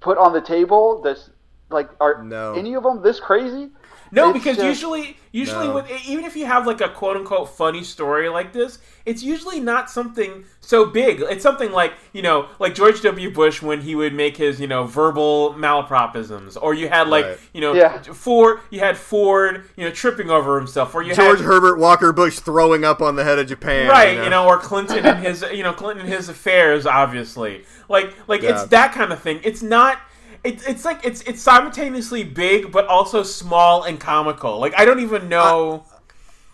put 0.00 0.18
on 0.18 0.32
the 0.32 0.40
table 0.40 1.00
this 1.02 1.30
like 1.70 1.88
are 2.00 2.22
No. 2.22 2.54
any 2.54 2.74
of 2.74 2.82
them 2.82 3.02
this 3.02 3.20
crazy 3.20 3.70
No, 4.10 4.30
It's 4.30 4.38
because 4.38 4.56
just- 4.56 4.66
usually, 4.66 5.16
usually, 5.32 5.68
No. 5.68 5.74
with 5.74 5.90
even 6.06 6.24
if 6.24 6.34
you 6.36 6.46
have 6.46 6.66
like 6.66 6.80
a 6.80 6.88
quote 6.88 7.16
unquote 7.16 7.56
funny 7.56 7.84
story 7.84 8.28
like 8.28 8.52
this, 8.52 8.78
it's 9.06 9.22
usually 9.22 9.60
not 9.60 9.90
something 9.90 10.44
so 10.60 10.84
big. 10.86 11.20
It's 11.22 11.42
something 11.42 11.72
like 11.72 11.92
you 12.12 12.22
know, 12.22 12.46
like 12.58 12.74
George 12.74 13.00
W. 13.02 13.30
Bush 13.30 13.62
when 13.62 13.80
he 13.82 13.94
would 13.94 14.14
make 14.14 14.36
his 14.36 14.60
you 14.60 14.66
know 14.66 14.84
verbal 14.84 15.54
malapropisms, 15.54 16.56
or 16.60 16.74
you 16.74 16.88
had 16.88 17.08
like 17.08 17.24
Right. 17.24 17.38
you 17.52 17.60
know 17.60 17.74
Yeah. 17.74 18.00
Ford, 18.02 18.60
you 18.70 18.80
had 18.80 18.96
Ford 18.96 19.64
you 19.76 19.84
know 19.84 19.90
tripping 19.90 20.30
over 20.30 20.58
himself, 20.58 20.94
or 20.94 21.02
you 21.02 21.14
George 21.14 21.38
had 21.38 21.46
Herbert 21.46 21.78
Walker 21.78 22.12
Bush 22.12 22.38
throwing 22.38 22.84
up 22.84 23.00
on 23.00 23.16
the 23.16 23.24
head 23.24 23.38
of 23.38 23.46
Japan. 23.46 23.88
right 23.88 24.22
you 24.22 24.30
know 24.30 24.46
or 24.46 24.58
clinton 24.58 25.04
and 25.04 25.24
his 25.24 25.44
you 25.52 25.62
know 25.62 25.72
clinton 25.72 26.04
and 26.04 26.12
his 26.14 26.28
affairs 26.28 26.86
obviously 26.86 27.64
like 27.88 28.12
like 28.26 28.42
it's 28.42 28.64
that 28.66 28.92
kind 28.92 29.12
of 29.12 29.20
thing 29.20 29.40
it's 29.44 29.62
not 29.62 29.98
it's, 30.44 30.66
it's 30.66 30.84
like 30.84 31.04
it's 31.04 31.22
it's 31.22 31.42
simultaneously 31.42 32.24
big 32.24 32.70
but 32.72 32.86
also 32.86 33.22
small 33.22 33.82
and 33.82 34.00
comical 34.00 34.58
like 34.58 34.74
i 34.78 34.84
don't 34.84 35.00
even 35.00 35.28
know 35.28 35.84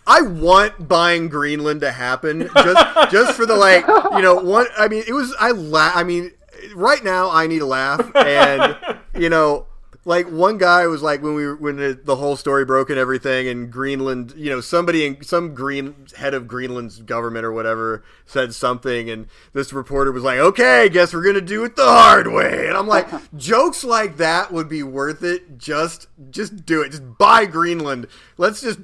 I 0.07 0.21
want 0.21 0.87
buying 0.87 1.29
Greenland 1.29 1.81
to 1.81 1.91
happen 1.91 2.47
just 2.53 3.11
just 3.11 3.33
for 3.33 3.45
the 3.45 3.55
like 3.55 3.87
you 3.87 4.21
know 4.21 4.35
one. 4.35 4.67
I 4.77 4.87
mean, 4.87 5.03
it 5.07 5.13
was 5.13 5.35
I 5.39 5.51
la- 5.51 5.93
I 5.95 6.03
mean, 6.03 6.31
right 6.75 7.03
now 7.03 7.31
I 7.31 7.47
need 7.47 7.61
a 7.61 7.65
laugh, 7.65 8.15
and 8.15 8.77
you 9.17 9.29
know, 9.29 9.65
like 10.05 10.27
one 10.31 10.57
guy 10.57 10.85
was 10.87 11.01
like 11.01 11.21
when 11.21 11.33
we 11.33 11.45
were, 11.45 11.55
when 11.55 11.77
the, 11.77 11.99
the 12.01 12.15
whole 12.15 12.35
story 12.35 12.63
broke 12.63 12.89
and 12.89 12.99
everything, 12.99 13.47
and 13.47 13.71
Greenland, 13.71 14.33
you 14.37 14.49
know, 14.49 14.61
somebody 14.61 15.05
in 15.05 15.23
some 15.23 15.53
green 15.53 16.07
head 16.15 16.33
of 16.33 16.47
Greenland's 16.47 17.01
government 17.01 17.43
or 17.43 17.51
whatever 17.51 18.03
said 18.25 18.53
something, 18.53 19.09
and 19.09 19.27
this 19.53 19.73
reporter 19.73 20.11
was 20.11 20.23
like, 20.23 20.37
"Okay, 20.37 20.89
guess 20.89 21.13
we're 21.13 21.23
gonna 21.23 21.41
do 21.41 21.63
it 21.63 21.75
the 21.75 21.85
hard 21.85 22.27
way," 22.27 22.67
and 22.67 22.77
I'm 22.77 22.87
like, 22.87 23.09
jokes 23.35 23.83
like 23.83 24.17
that 24.17 24.51
would 24.53 24.69
be 24.69 24.83
worth 24.83 25.23
it. 25.23 25.57
Just 25.57 26.07
just 26.29 26.65
do 26.65 26.81
it. 26.83 26.91
Just 26.91 27.17
buy 27.17 27.45
Greenland. 27.45 28.07
Let's 28.37 28.61
just 28.61 28.79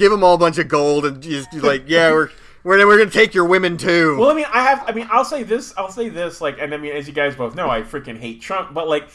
give 0.00 0.10
them 0.10 0.24
all 0.24 0.34
a 0.34 0.38
bunch 0.38 0.58
of 0.58 0.66
gold 0.66 1.04
and 1.04 1.22
just 1.22 1.50
be 1.52 1.60
like, 1.60 1.84
yeah, 1.86 2.10
we're 2.10 2.30
we're 2.64 2.86
we're 2.86 2.98
gonna 2.98 3.10
take 3.10 3.34
your 3.34 3.44
women 3.44 3.76
too. 3.76 4.16
well 4.18 4.30
i 4.30 4.34
mean 4.34 4.46
i 4.52 4.62
have 4.62 4.84
i 4.86 4.92
mean 4.92 5.08
i'll 5.10 5.24
say 5.24 5.42
this 5.42 5.72
i'll 5.76 5.90
say 5.90 6.08
this 6.08 6.40
like 6.40 6.58
and 6.58 6.74
i 6.74 6.76
mean 6.76 6.92
as 6.92 7.06
you 7.06 7.12
guys 7.12 7.34
both 7.34 7.54
know 7.54 7.70
i 7.70 7.82
freaking 7.82 8.18
hate 8.18 8.40
trump 8.40 8.74
but 8.74 8.88
like 8.88 9.08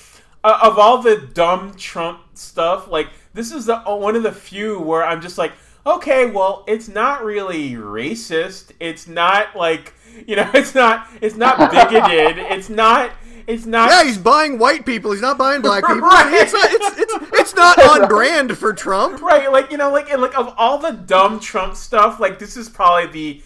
uh, 0.43 0.59
of 0.61 0.77
all 0.77 1.01
the 1.01 1.17
dumb 1.33 1.73
trump 1.75 2.21
stuff 2.33 2.87
like 2.87 3.09
this 3.33 3.51
is 3.51 3.65
the 3.65 3.77
uh, 3.87 3.95
one 3.95 4.15
of 4.15 4.23
the 4.23 4.31
few 4.31 4.79
where 4.79 5.03
i'm 5.03 5.21
just 5.21 5.37
like 5.37 5.51
okay 5.85 6.25
well 6.25 6.63
it's 6.67 6.87
not 6.87 7.23
really 7.23 7.73
racist 7.73 8.71
it's 8.79 9.07
not 9.07 9.55
like 9.55 9.93
you 10.27 10.35
know 10.35 10.49
it's 10.53 10.73
not 10.73 11.07
it's 11.21 11.35
not 11.35 11.57
bigoted 11.71 12.37
it's 12.51 12.69
not 12.69 13.11
it's 13.47 13.65
not 13.65 13.89
yeah, 13.89 14.03
he's 14.03 14.17
buying 14.17 14.57
white 14.57 14.85
people. 14.85 15.11
He's 15.11 15.21
not 15.21 15.37
buying 15.37 15.61
black 15.61 15.85
people. 15.85 16.01
Right. 16.01 16.33
It's 16.33 16.53
not. 16.53 16.67
It's, 16.71 16.99
it's 16.99 17.39
it's 17.39 17.55
not 17.55 17.77
on 17.81 18.07
brand 18.15 18.57
for 18.57 18.73
Trump. 18.73 19.21
right 19.21 19.51
like 19.51 19.71
you 19.71 19.77
know 19.77 19.91
like 19.91 20.09
and, 20.11 20.21
like 20.21 20.37
of 20.37 20.53
all 20.57 20.77
the 20.79 20.91
dumb 20.91 21.39
trump 21.39 21.75
stuff 21.75 22.19
like 22.19 22.39
this 22.39 22.57
is 22.57 22.69
probably 22.69 23.07
the 23.11 23.41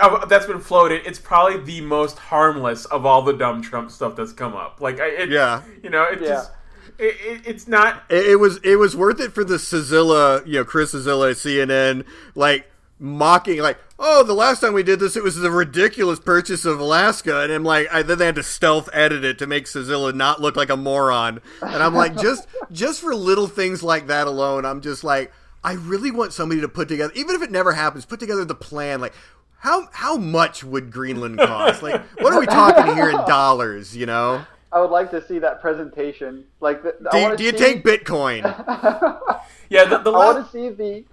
uh, 0.00 0.24
that's 0.26 0.46
been 0.46 0.60
floated 0.60 1.02
it's 1.04 1.18
probably 1.18 1.58
the 1.64 1.80
most 1.80 2.16
harmless 2.18 2.84
of 2.86 3.04
all 3.04 3.22
the 3.22 3.32
dumb 3.32 3.60
trump 3.60 3.90
stuff 3.90 4.14
that's 4.14 4.32
come 4.32 4.54
up 4.54 4.80
like 4.80 4.98
it, 5.00 5.30
Yeah. 5.30 5.62
you 5.82 5.90
know 5.90 6.04
it's 6.04 6.22
Yeah. 6.22 6.28
just 6.28 6.50
it, 6.98 7.16
it, 7.20 7.40
it's 7.44 7.66
not 7.68 8.04
It, 8.08 8.26
it 8.26 8.36
was 8.36 8.58
it 8.58 8.76
was 8.76 8.96
worth 8.96 9.20
it 9.20 9.32
for 9.32 9.42
the 9.44 9.54
Cillizza, 9.56 10.46
you 10.46 10.54
know, 10.54 10.64
Chris 10.64 10.94
Cillizza, 10.94 11.66
CNN, 11.66 12.04
like 12.34 12.70
mocking, 12.98 13.60
like, 13.60 13.78
oh, 13.98 14.22
the 14.22 14.34
last 14.34 14.60
time 14.60 14.72
we 14.72 14.82
did 14.82 15.00
this, 15.00 15.16
it 15.16 15.22
was 15.22 15.36
the 15.36 15.50
ridiculous 15.50 16.18
purchase 16.18 16.64
of 16.64 16.80
Alaska, 16.80 17.42
and 17.42 17.52
I'm 17.52 17.64
like, 17.64 17.88
I, 17.92 18.02
then 18.02 18.18
they 18.18 18.26
had 18.26 18.34
to 18.36 18.42
stealth 18.42 18.88
edit 18.92 19.24
it 19.24 19.38
to 19.38 19.46
make 19.46 19.66
Cillizza 19.66 20.14
not 20.14 20.40
look 20.40 20.56
like 20.56 20.70
a 20.70 20.76
moron, 20.76 21.40
and 21.62 21.82
I'm 21.82 21.94
like, 21.94 22.16
just 22.16 22.46
just 22.72 23.00
for 23.00 23.14
little 23.14 23.46
things 23.46 23.82
like 23.82 24.06
that 24.08 24.26
alone, 24.26 24.64
I'm 24.64 24.80
just 24.80 25.04
like, 25.04 25.32
I 25.62 25.74
really 25.74 26.10
want 26.10 26.32
somebody 26.32 26.60
to 26.60 26.68
put 26.68 26.88
together, 26.88 27.12
even 27.14 27.34
if 27.34 27.42
it 27.42 27.50
never 27.50 27.72
happens, 27.72 28.04
put 28.04 28.20
together 28.20 28.44
the 28.44 28.54
plan, 28.54 29.00
like. 29.00 29.14
How, 29.60 29.88
how 29.92 30.16
much 30.16 30.62
would 30.62 30.92
Greenland 30.92 31.36
cost? 31.36 31.82
Like, 31.82 32.00
what 32.20 32.32
are 32.32 32.38
we 32.38 32.46
talking 32.46 32.94
here 32.94 33.10
in 33.10 33.16
dollars? 33.26 33.96
You 33.96 34.06
know, 34.06 34.46
i 34.72 34.80
would 34.80 34.90
like 34.90 35.10
to 35.10 35.26
see 35.26 35.38
that 35.38 35.60
presentation 35.60 36.44
like 36.60 36.82
the, 36.82 36.94
do 37.10 37.18
you, 37.18 37.36
do 37.36 37.44
you 37.44 37.50
see- 37.52 37.56
take 37.56 37.84
Bitcoin? 37.84 38.42
yeah 39.70 39.84
the, 39.84 39.98
the 39.98 40.10
I 40.10 40.34
want 40.34 40.46
to 40.46 40.52
see 40.52 40.68
the 40.68 41.04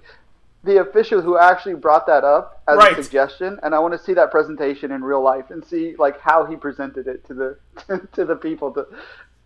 the 0.65 0.81
official 0.81 1.21
who 1.21 1.37
actually 1.37 1.75
brought 1.75 2.07
that 2.07 2.23
up 2.23 2.63
as 2.67 2.77
Right. 2.77 2.97
a 2.97 3.03
suggestion, 3.03 3.59
and 3.63 3.73
I 3.75 3.79
want 3.79 3.93
to 3.93 3.99
see 3.99 4.13
that 4.15 4.31
presentation 4.31 4.91
in 4.91 5.03
real 5.03 5.21
life 5.21 5.51
and 5.51 5.63
see 5.63 5.95
like 5.97 6.19
how 6.19 6.45
he 6.45 6.55
presented 6.55 7.07
it 7.07 7.23
to 7.27 7.33
the 7.33 7.57
to 8.13 8.25
the 8.25 8.35
people, 8.35 8.71
to 8.71 8.87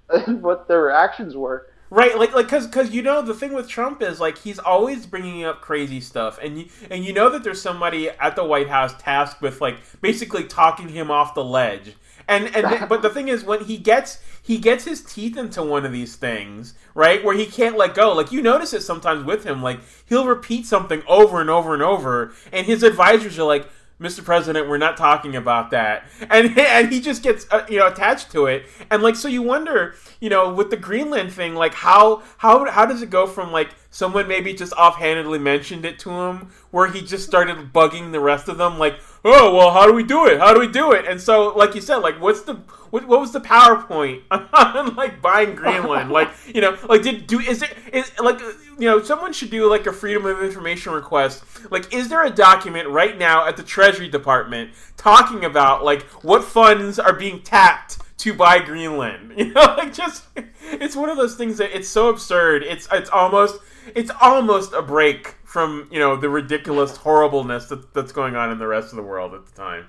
and 0.09 0.41
what 0.47 0.67
their 0.67 0.81
reactions 0.81 1.35
were. 1.35 1.67
Right, 1.91 2.15
like, 2.19 2.35
like, 2.35 2.47
cause, 2.47 2.67
cause 2.67 2.91
you 2.91 3.01
know 3.01 3.23
the 3.23 3.33
thing 3.33 3.51
with 3.51 3.67
Trump 3.67 4.03
is 4.03 4.19
like 4.19 4.37
he's 4.37 4.59
always 4.59 5.07
bringing 5.07 5.43
up 5.43 5.59
crazy 5.61 5.99
stuff, 5.99 6.37
and 6.41 6.59
you, 6.59 6.65
and 6.91 7.03
you 7.03 7.13
know 7.13 7.29
that 7.31 7.43
there's 7.43 7.61
somebody 7.61 8.09
at 8.11 8.35
the 8.35 8.43
White 8.43 8.69
House 8.69 8.93
tasked 8.99 9.41
with 9.41 9.59
like 9.59 9.77
basically 9.99 10.43
talking 10.43 10.89
him 10.89 11.09
off 11.09 11.33
the 11.33 11.43
ledge, 11.43 11.95
and 12.29 12.55
and 12.55 12.87
but 12.87 13.01
the 13.01 13.09
thing 13.09 13.27
is 13.27 13.43
when 13.43 13.65
he 13.65 13.77
gets 13.77 14.21
he 14.41 14.57
gets 14.57 14.85
his 14.85 15.03
teeth 15.03 15.37
into 15.37 15.61
one 15.63 15.85
of 15.85 15.91
these 15.91 16.15
things, 16.15 16.75
right, 16.93 17.23
where 17.23 17.35
he 17.35 17.45
can't 17.45 17.77
let 17.77 17.95
go. 17.95 18.13
Like 18.13 18.31
you 18.31 18.41
notice 18.41 18.73
it 18.73 18.81
sometimes 18.81 19.25
with 19.25 19.43
him, 19.43 19.61
like 19.61 19.79
he'll 20.07 20.27
repeat 20.27 20.65
something 20.65 21.03
over 21.07 21.41
and 21.41 21.49
over 21.49 21.73
and 21.73 21.83
over, 21.83 22.33
and 22.53 22.65
his 22.65 22.83
advisors 22.83 23.37
are 23.37 23.43
like. 23.43 23.67
Mr. 23.99 24.23
President, 24.23 24.69
we're 24.69 24.77
not 24.77 24.95
talking 24.95 25.35
about 25.35 25.71
that, 25.71 26.05
and 26.29 26.57
and 26.57 26.89
he 26.89 27.01
just 27.01 27.21
gets 27.21 27.45
uh, 27.51 27.65
you 27.67 27.77
know 27.77 27.87
attached 27.87 28.31
to 28.31 28.45
it, 28.45 28.63
and 28.89 29.03
like 29.03 29.17
so 29.17 29.27
you 29.27 29.41
wonder, 29.41 29.93
you 30.21 30.29
know, 30.29 30.53
with 30.53 30.69
the 30.69 30.77
Greenland 30.77 31.33
thing, 31.33 31.53
like 31.53 31.73
how 31.73 32.23
how 32.37 32.63
how 32.71 32.85
does 32.85 33.01
it 33.01 33.09
go 33.09 33.27
from 33.27 33.51
like 33.51 33.71
someone 33.89 34.25
maybe 34.25 34.53
just 34.53 34.71
offhandedly 34.73 35.39
mentioned 35.39 35.83
it 35.83 35.99
to 35.99 36.11
him, 36.11 36.49
where 36.71 36.87
he 36.87 37.01
just 37.01 37.27
started 37.27 37.73
bugging 37.73 38.13
the 38.13 38.21
rest 38.21 38.47
of 38.47 38.57
them, 38.57 38.77
like, 38.77 38.99
oh 39.25 39.55
well, 39.55 39.71
how 39.71 39.85
do 39.85 39.93
we 39.93 40.03
do 40.03 40.25
it? 40.27 40.39
How 40.39 40.53
do 40.53 40.59
we 40.59 40.67
do 40.67 40.91
it? 40.91 41.05
And 41.05 41.19
so, 41.19 41.49
like 41.55 41.75
you 41.75 41.81
said, 41.81 41.97
like 41.97 42.19
what's 42.19 42.41
the 42.41 42.55
what, 42.89 43.07
what 43.07 43.19
was 43.19 43.31
the 43.31 43.39
PowerPoint 43.39 44.21
on 44.31 44.95
like 44.95 45.21
buying 45.21 45.55
Greenland? 45.55 46.11
like 46.11 46.29
you 46.47 46.61
know, 46.61 46.77
like 46.87 47.03
did 47.03 47.27
do 47.27 47.39
is 47.39 47.61
it 47.61 47.73
is 47.93 48.11
like 48.19 48.39
you 48.39 48.87
know 48.87 49.01
someone 49.03 49.33
should 49.33 49.51
do 49.51 49.69
like 49.69 49.87
a 49.87 49.93
freedom 49.93 50.25
of 50.25 50.41
information 50.41 50.93
request. 50.93 51.43
Like, 51.71 51.93
is 51.93 52.09
there 52.09 52.23
a 52.25 52.29
document 52.29 52.89
right 52.89 53.17
now 53.17 53.47
at 53.47 53.57
the 53.57 53.63
Treasury 53.63 54.09
Department 54.09 54.71
talking 54.97 55.45
about 55.45 55.83
like 55.83 56.03
what 56.23 56.43
funds 56.43 56.99
are 56.99 57.13
being 57.13 57.41
tapped 57.41 57.97
to 58.19 58.33
buy 58.33 58.59
Greenland. 58.59 59.33
You 59.39 59.53
know, 59.53 59.75
like 59.77 59.93
just 59.93 60.25
it's 60.63 60.95
one 60.97 61.09
of 61.09 61.15
those 61.15 61.35
things 61.35 61.57
that 61.59 61.75
it's 61.75 61.87
so 61.87 62.09
absurd. 62.09 62.63
It's 62.63 62.89
it's 62.91 63.09
almost 63.09 63.59
it's 63.95 64.11
almost 64.21 64.73
a 64.73 64.81
break 64.81 65.35
from 65.49 65.89
you 65.91 65.97
know 65.97 66.15
the 66.15 66.29
ridiculous 66.29 66.95
horribleness 66.95 67.65
that, 67.65 67.91
that's 67.95 68.11
going 68.11 68.35
on 68.35 68.51
in 68.51 68.59
the 68.59 68.67
rest 68.67 68.91
of 68.91 68.97
the 68.97 69.03
world 69.03 69.33
at 69.33 69.47
the 69.47 69.51
time. 69.51 69.87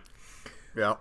Yeah. 0.74 0.94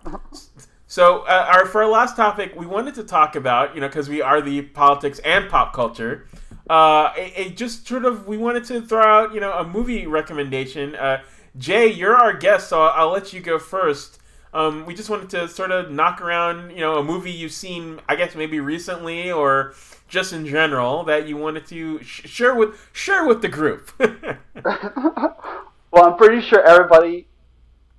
So, 0.86 1.20
uh, 1.20 1.46
our 1.50 1.66
for 1.66 1.82
our 1.82 1.88
last 1.88 2.14
topic, 2.14 2.54
we 2.56 2.66
wanted 2.66 2.94
to 2.96 3.04
talk 3.04 3.36
about 3.36 3.74
you 3.74 3.80
know 3.80 3.88
because 3.88 4.08
we 4.08 4.20
are 4.20 4.42
the 4.42 4.60
politics 4.62 5.18
and 5.20 5.48
pop 5.48 5.72
culture. 5.72 6.26
Uh, 6.68 7.12
just 7.54 7.88
sort 7.88 8.04
of 8.04 8.26
we 8.26 8.36
wanted 8.36 8.64
to 8.64 8.82
throw 8.82 9.02
out 9.02 9.32
you 9.32 9.40
know 9.40 9.52
a 9.52 9.64
movie 9.64 10.06
recommendation. 10.06 10.94
Uh, 10.94 11.22
Jay, 11.56 11.86
you're 11.90 12.14
our 12.14 12.34
guest, 12.34 12.68
so 12.68 12.82
I'll, 12.82 13.06
I'll 13.06 13.12
let 13.12 13.32
you 13.32 13.40
go 13.40 13.58
first. 13.58 14.19
Um, 14.52 14.84
we 14.84 14.94
just 14.94 15.08
wanted 15.08 15.30
to 15.30 15.48
sort 15.48 15.70
of 15.70 15.90
knock 15.90 16.20
around, 16.20 16.70
you 16.70 16.80
know, 16.80 16.98
a 16.98 17.04
movie 17.04 17.30
you've 17.30 17.52
seen, 17.52 18.00
I 18.08 18.16
guess 18.16 18.34
maybe 18.34 18.58
recently 18.58 19.30
or 19.30 19.74
just 20.08 20.32
in 20.32 20.44
general 20.44 21.04
that 21.04 21.28
you 21.28 21.36
wanted 21.36 21.66
to 21.66 22.02
sh- 22.02 22.28
share 22.28 22.54
with 22.54 22.88
share 22.92 23.26
with 23.26 23.42
the 23.42 23.48
group. 23.48 23.92
well, 23.98 24.38
I'm 25.94 26.16
pretty 26.16 26.40
sure 26.40 26.62
everybody 26.62 27.28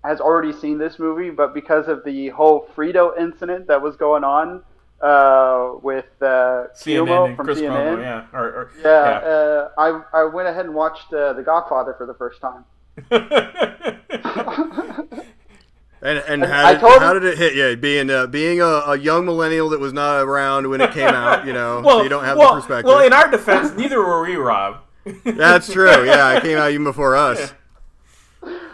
has 0.03 0.19
already 0.19 0.51
seen 0.51 0.77
this 0.77 0.99
movie, 0.99 1.29
but 1.29 1.53
because 1.53 1.87
of 1.87 2.03
the 2.03 2.29
whole 2.29 2.67
Fredo 2.75 3.17
incident 3.17 3.67
that 3.67 3.81
was 3.81 3.95
going 3.95 4.23
on 4.23 4.63
uh, 5.01 5.73
with 5.81 6.05
uh, 6.21 6.67
CNN 6.75 7.35
from 7.35 7.45
Chris 7.45 7.59
CNN, 7.59 7.97
Cuomo, 7.97 8.01
yeah, 8.01 8.25
or, 8.33 8.45
or, 8.45 8.71
yeah, 8.81 8.89
Uh, 8.89 9.69
I 9.77 10.01
I 10.13 10.23
went 10.25 10.47
ahead 10.47 10.65
and 10.65 10.75
watched 10.75 11.13
uh, 11.13 11.33
The 11.33 11.43
Godfather 11.43 11.95
for 11.97 12.05
the 12.05 12.13
first 12.13 12.41
time. 12.41 12.65
And 16.01 16.17
and 16.27 16.43
I- 16.43 16.47
how 16.47 16.71
did, 16.71 16.79
told 16.79 17.01
how 17.01 17.13
did 17.13 17.23
it 17.23 17.37
hit 17.37 17.55
you? 17.55 17.75
Being 17.77 18.09
uh, 18.09 18.27
being 18.27 18.59
a, 18.59 18.65
a 18.65 18.97
young 18.97 19.25
millennial 19.25 19.69
that 19.69 19.79
was 19.79 19.93
not 19.93 20.23
around 20.23 20.69
when 20.69 20.81
it 20.81 20.91
came 20.91 21.09
out, 21.09 21.45
you 21.45 21.53
know, 21.53 21.81
well, 21.85 21.99
so 21.99 22.03
you 22.03 22.09
don't 22.09 22.23
have 22.23 22.37
well, 22.37 22.55
the 22.55 22.61
perspective. 22.61 22.87
Well, 22.87 23.05
in 23.05 23.13
our 23.13 23.29
defense, 23.29 23.75
neither 23.75 23.99
were 23.99 24.23
we, 24.23 24.35
Rob. 24.35 24.81
That's 25.23 25.71
true. 25.71 26.05
Yeah, 26.05 26.37
it 26.37 26.43
came 26.43 26.57
out 26.57 26.71
even 26.71 26.83
before 26.83 27.15
us. 27.15 27.53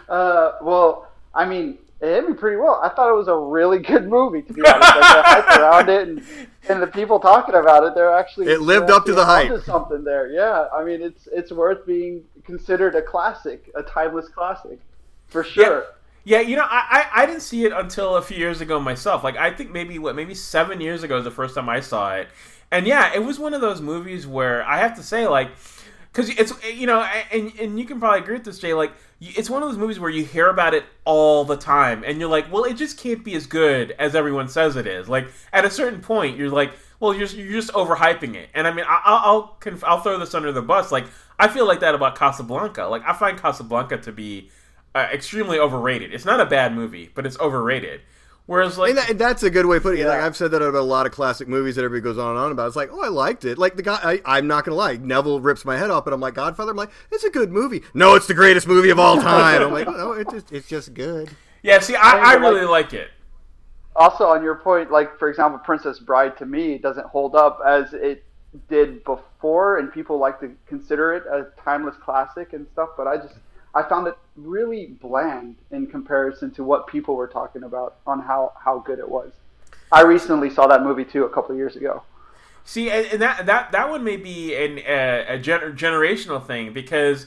Uh, 0.08 0.52
well, 0.62 1.10
I 1.34 1.44
mean, 1.44 1.78
it 2.00 2.06
hit 2.06 2.28
me 2.28 2.34
pretty 2.34 2.56
well. 2.56 2.80
I 2.82 2.88
thought 2.88 3.10
it 3.10 3.16
was 3.16 3.28
a 3.28 3.36
really 3.36 3.78
good 3.78 4.08
movie, 4.08 4.42
to 4.42 4.52
be 4.52 4.62
honest. 4.66 4.96
Like 4.96 5.00
the 5.00 5.22
hype 5.22 5.58
around 5.58 5.88
it 5.88 6.08
and, 6.08 6.22
and 6.68 6.82
the 6.82 6.86
people 6.86 7.18
talking 7.18 7.54
about 7.54 7.84
it, 7.84 7.94
they're 7.94 8.14
actually 8.14 8.46
It 8.48 8.60
lived 8.60 8.90
up 8.90 9.04
to 9.06 9.14
the 9.14 9.24
hype. 9.24 9.64
Something 9.64 10.04
there, 10.04 10.28
yeah. 10.28 10.68
I 10.74 10.84
mean, 10.84 11.02
it's 11.02 11.28
it's 11.32 11.50
worth 11.50 11.86
being 11.86 12.24
considered 12.44 12.94
a 12.94 13.02
classic, 13.02 13.70
a 13.74 13.82
timeless 13.82 14.28
classic, 14.28 14.78
for 15.26 15.44
sure. 15.44 15.80
Yeah, 15.80 15.86
you 16.36 16.56
know, 16.56 16.66
I, 16.68 17.06
I 17.14 17.22
I 17.22 17.26
didn't 17.26 17.42
see 17.42 17.64
it 17.64 17.72
until 17.72 18.16
a 18.16 18.22
few 18.22 18.36
years 18.36 18.60
ago 18.60 18.78
myself. 18.80 19.24
Like 19.24 19.36
I 19.36 19.50
think 19.52 19.70
maybe 19.70 19.98
what 19.98 20.14
maybe 20.14 20.34
seven 20.34 20.80
years 20.80 21.02
ago 21.02 21.18
is 21.18 21.24
the 21.24 21.30
first 21.30 21.54
time 21.54 21.68
I 21.68 21.80
saw 21.80 22.14
it, 22.14 22.28
and 22.70 22.86
yeah, 22.86 23.12
it 23.14 23.24
was 23.24 23.38
one 23.38 23.54
of 23.54 23.60
those 23.60 23.80
movies 23.80 24.26
where 24.26 24.64
I 24.66 24.78
have 24.78 24.94
to 24.96 25.02
say 25.02 25.26
like, 25.28 25.50
because 26.12 26.30
it's 26.30 26.52
you 26.74 26.86
know, 26.86 27.00
and 27.32 27.52
and 27.58 27.78
you 27.78 27.84
can 27.86 27.98
probably 28.00 28.20
agree 28.20 28.34
with 28.34 28.44
this, 28.44 28.58
Jay. 28.58 28.74
Like 28.74 28.92
it's 29.20 29.48
one 29.50 29.62
of 29.62 29.68
those 29.68 29.78
movies 29.78 29.98
where 29.98 30.10
you 30.10 30.24
hear 30.24 30.48
about 30.48 30.74
it 30.74 30.84
all 31.04 31.44
the 31.44 31.56
time, 31.56 32.02
and 32.04 32.20
you're 32.20 32.28
like, 32.30 32.52
well, 32.52 32.64
it 32.64 32.74
just 32.74 32.98
can't 32.98 33.24
be 33.24 33.34
as 33.34 33.46
good 33.46 33.92
as 33.98 34.14
everyone 34.14 34.48
says 34.48 34.76
it 34.76 34.86
is. 34.86 35.08
Like 35.08 35.28
at 35.52 35.64
a 35.64 35.70
certain 35.70 36.00
point, 36.00 36.36
you're 36.36 36.50
like, 36.50 36.72
well, 37.00 37.14
you're 37.14 37.28
you're 37.28 37.60
just 37.60 37.72
overhyping 37.72 38.34
it. 38.34 38.48
And 38.54 38.66
I 38.66 38.72
mean, 38.72 38.84
I- 38.88 39.02
I'll 39.04 39.56
I'll 39.64 39.78
I'll 39.84 40.00
throw 40.00 40.18
this 40.18 40.34
under 40.34 40.52
the 40.52 40.62
bus. 40.62 40.90
Like 40.92 41.06
I 41.38 41.48
feel 41.48 41.66
like 41.66 41.80
that 41.80 41.94
about 41.94 42.16
Casablanca. 42.18 42.84
Like 42.86 43.02
I 43.06 43.12
find 43.12 43.38
Casablanca 43.40 43.98
to 43.98 44.12
be 44.12 44.50
uh, 44.94 45.08
extremely 45.12 45.58
overrated. 45.58 46.12
It's 46.14 46.24
not 46.24 46.40
a 46.40 46.46
bad 46.46 46.74
movie, 46.74 47.10
but 47.14 47.26
it's 47.26 47.38
overrated. 47.38 48.00
Whereas 48.46 48.78
like 48.78 48.88
And, 48.90 48.98
that, 48.98 49.10
and 49.10 49.18
that's 49.18 49.42
a 49.42 49.50
good 49.50 49.66
way 49.66 49.76
of 49.76 49.82
putting 49.82 50.00
it. 50.00 50.06
Like 50.06 50.20
I've 50.22 50.34
said 50.36 50.52
that 50.52 50.62
about 50.62 50.78
a 50.78 50.80
lot 50.80 51.04
of 51.04 51.12
classic 51.12 51.48
movies 51.48 51.76
that 51.76 51.84
everybody 51.84 52.02
goes 52.02 52.16
on 52.16 52.30
and 52.30 52.38
on 52.38 52.50
about. 52.50 52.68
It's 52.68 52.76
like, 52.76 52.88
oh, 52.90 53.02
I 53.02 53.08
liked 53.08 53.44
it. 53.44 53.58
Like 53.58 53.76
the 53.76 53.82
guy, 53.82 53.98
I, 54.02 54.38
I'm 54.38 54.46
not 54.46 54.64
gonna 54.64 54.76
lie. 54.76 54.96
Neville 54.96 55.40
rips 55.40 55.66
my 55.66 55.76
head 55.76 55.90
off, 55.90 56.04
but 56.04 56.14
I'm 56.14 56.20
like 56.20 56.32
Godfather. 56.32 56.70
I'm 56.70 56.76
like, 56.78 56.90
it's 57.12 57.24
a 57.24 57.30
good 57.30 57.50
movie. 57.52 57.82
No, 57.92 58.14
it's 58.14 58.26
the 58.26 58.32
greatest 58.32 58.66
movie 58.66 58.88
of 58.88 58.98
all 58.98 59.16
time. 59.20 59.60
I'm 59.60 59.70
like, 59.72 59.86
no, 59.86 60.12
it's 60.12 60.32
just, 60.32 60.50
it's 60.52 60.66
just 60.66 60.94
good. 60.94 61.28
yeah, 61.62 61.78
see, 61.80 61.94
I, 61.94 62.00
I 62.12 62.16
I 62.16 62.32
like- 62.36 62.40
really 62.40 62.64
like 62.66 62.94
it. 62.94 63.10
Also, 63.94 64.24
on 64.28 64.42
your 64.42 64.54
point, 64.54 64.90
like 64.90 65.18
for 65.18 65.28
example, 65.28 65.58
Princess 65.58 65.98
Bride 65.98 66.36
to 66.38 66.46
me 66.46 66.78
doesn't 66.78 67.06
hold 67.08 67.34
up 67.34 67.58
as 67.66 67.92
it 67.92 68.24
did 68.70 69.04
before, 69.04 69.76
and 69.78 69.92
people 69.92 70.18
like 70.18 70.40
to 70.40 70.52
consider 70.66 71.12
it 71.12 71.24
a 71.26 71.48
timeless 71.62 71.96
classic 72.02 72.54
and 72.54 72.66
stuff. 72.72 72.90
But 72.96 73.06
I 73.08 73.16
just 73.18 73.34
I 73.74 73.82
found 73.82 74.06
it 74.06 74.16
really 74.36 74.86
bland 74.86 75.56
in 75.70 75.86
comparison 75.86 76.50
to 76.52 76.64
what 76.64 76.86
people 76.86 77.16
were 77.16 77.28
talking 77.28 77.62
about 77.62 77.96
on 78.06 78.20
how 78.20 78.52
how 78.62 78.78
good 78.80 78.98
it 78.98 79.08
was. 79.08 79.32
I 79.92 80.02
recently 80.02 80.50
saw 80.50 80.66
that 80.66 80.82
movie 80.82 81.04
too 81.04 81.24
a 81.24 81.30
couple 81.30 81.54
years 81.56 81.76
ago. 81.76 82.02
See, 82.64 82.90
and, 82.90 83.22
that 83.22 83.46
that 83.46 83.72
that 83.72 83.88
one 83.88 84.04
may 84.04 84.16
be 84.16 84.54
an 84.54 84.78
uh, 84.78 85.34
a 85.34 85.38
gener- 85.38 85.76
generational 85.76 86.44
thing 86.44 86.72
because 86.72 87.26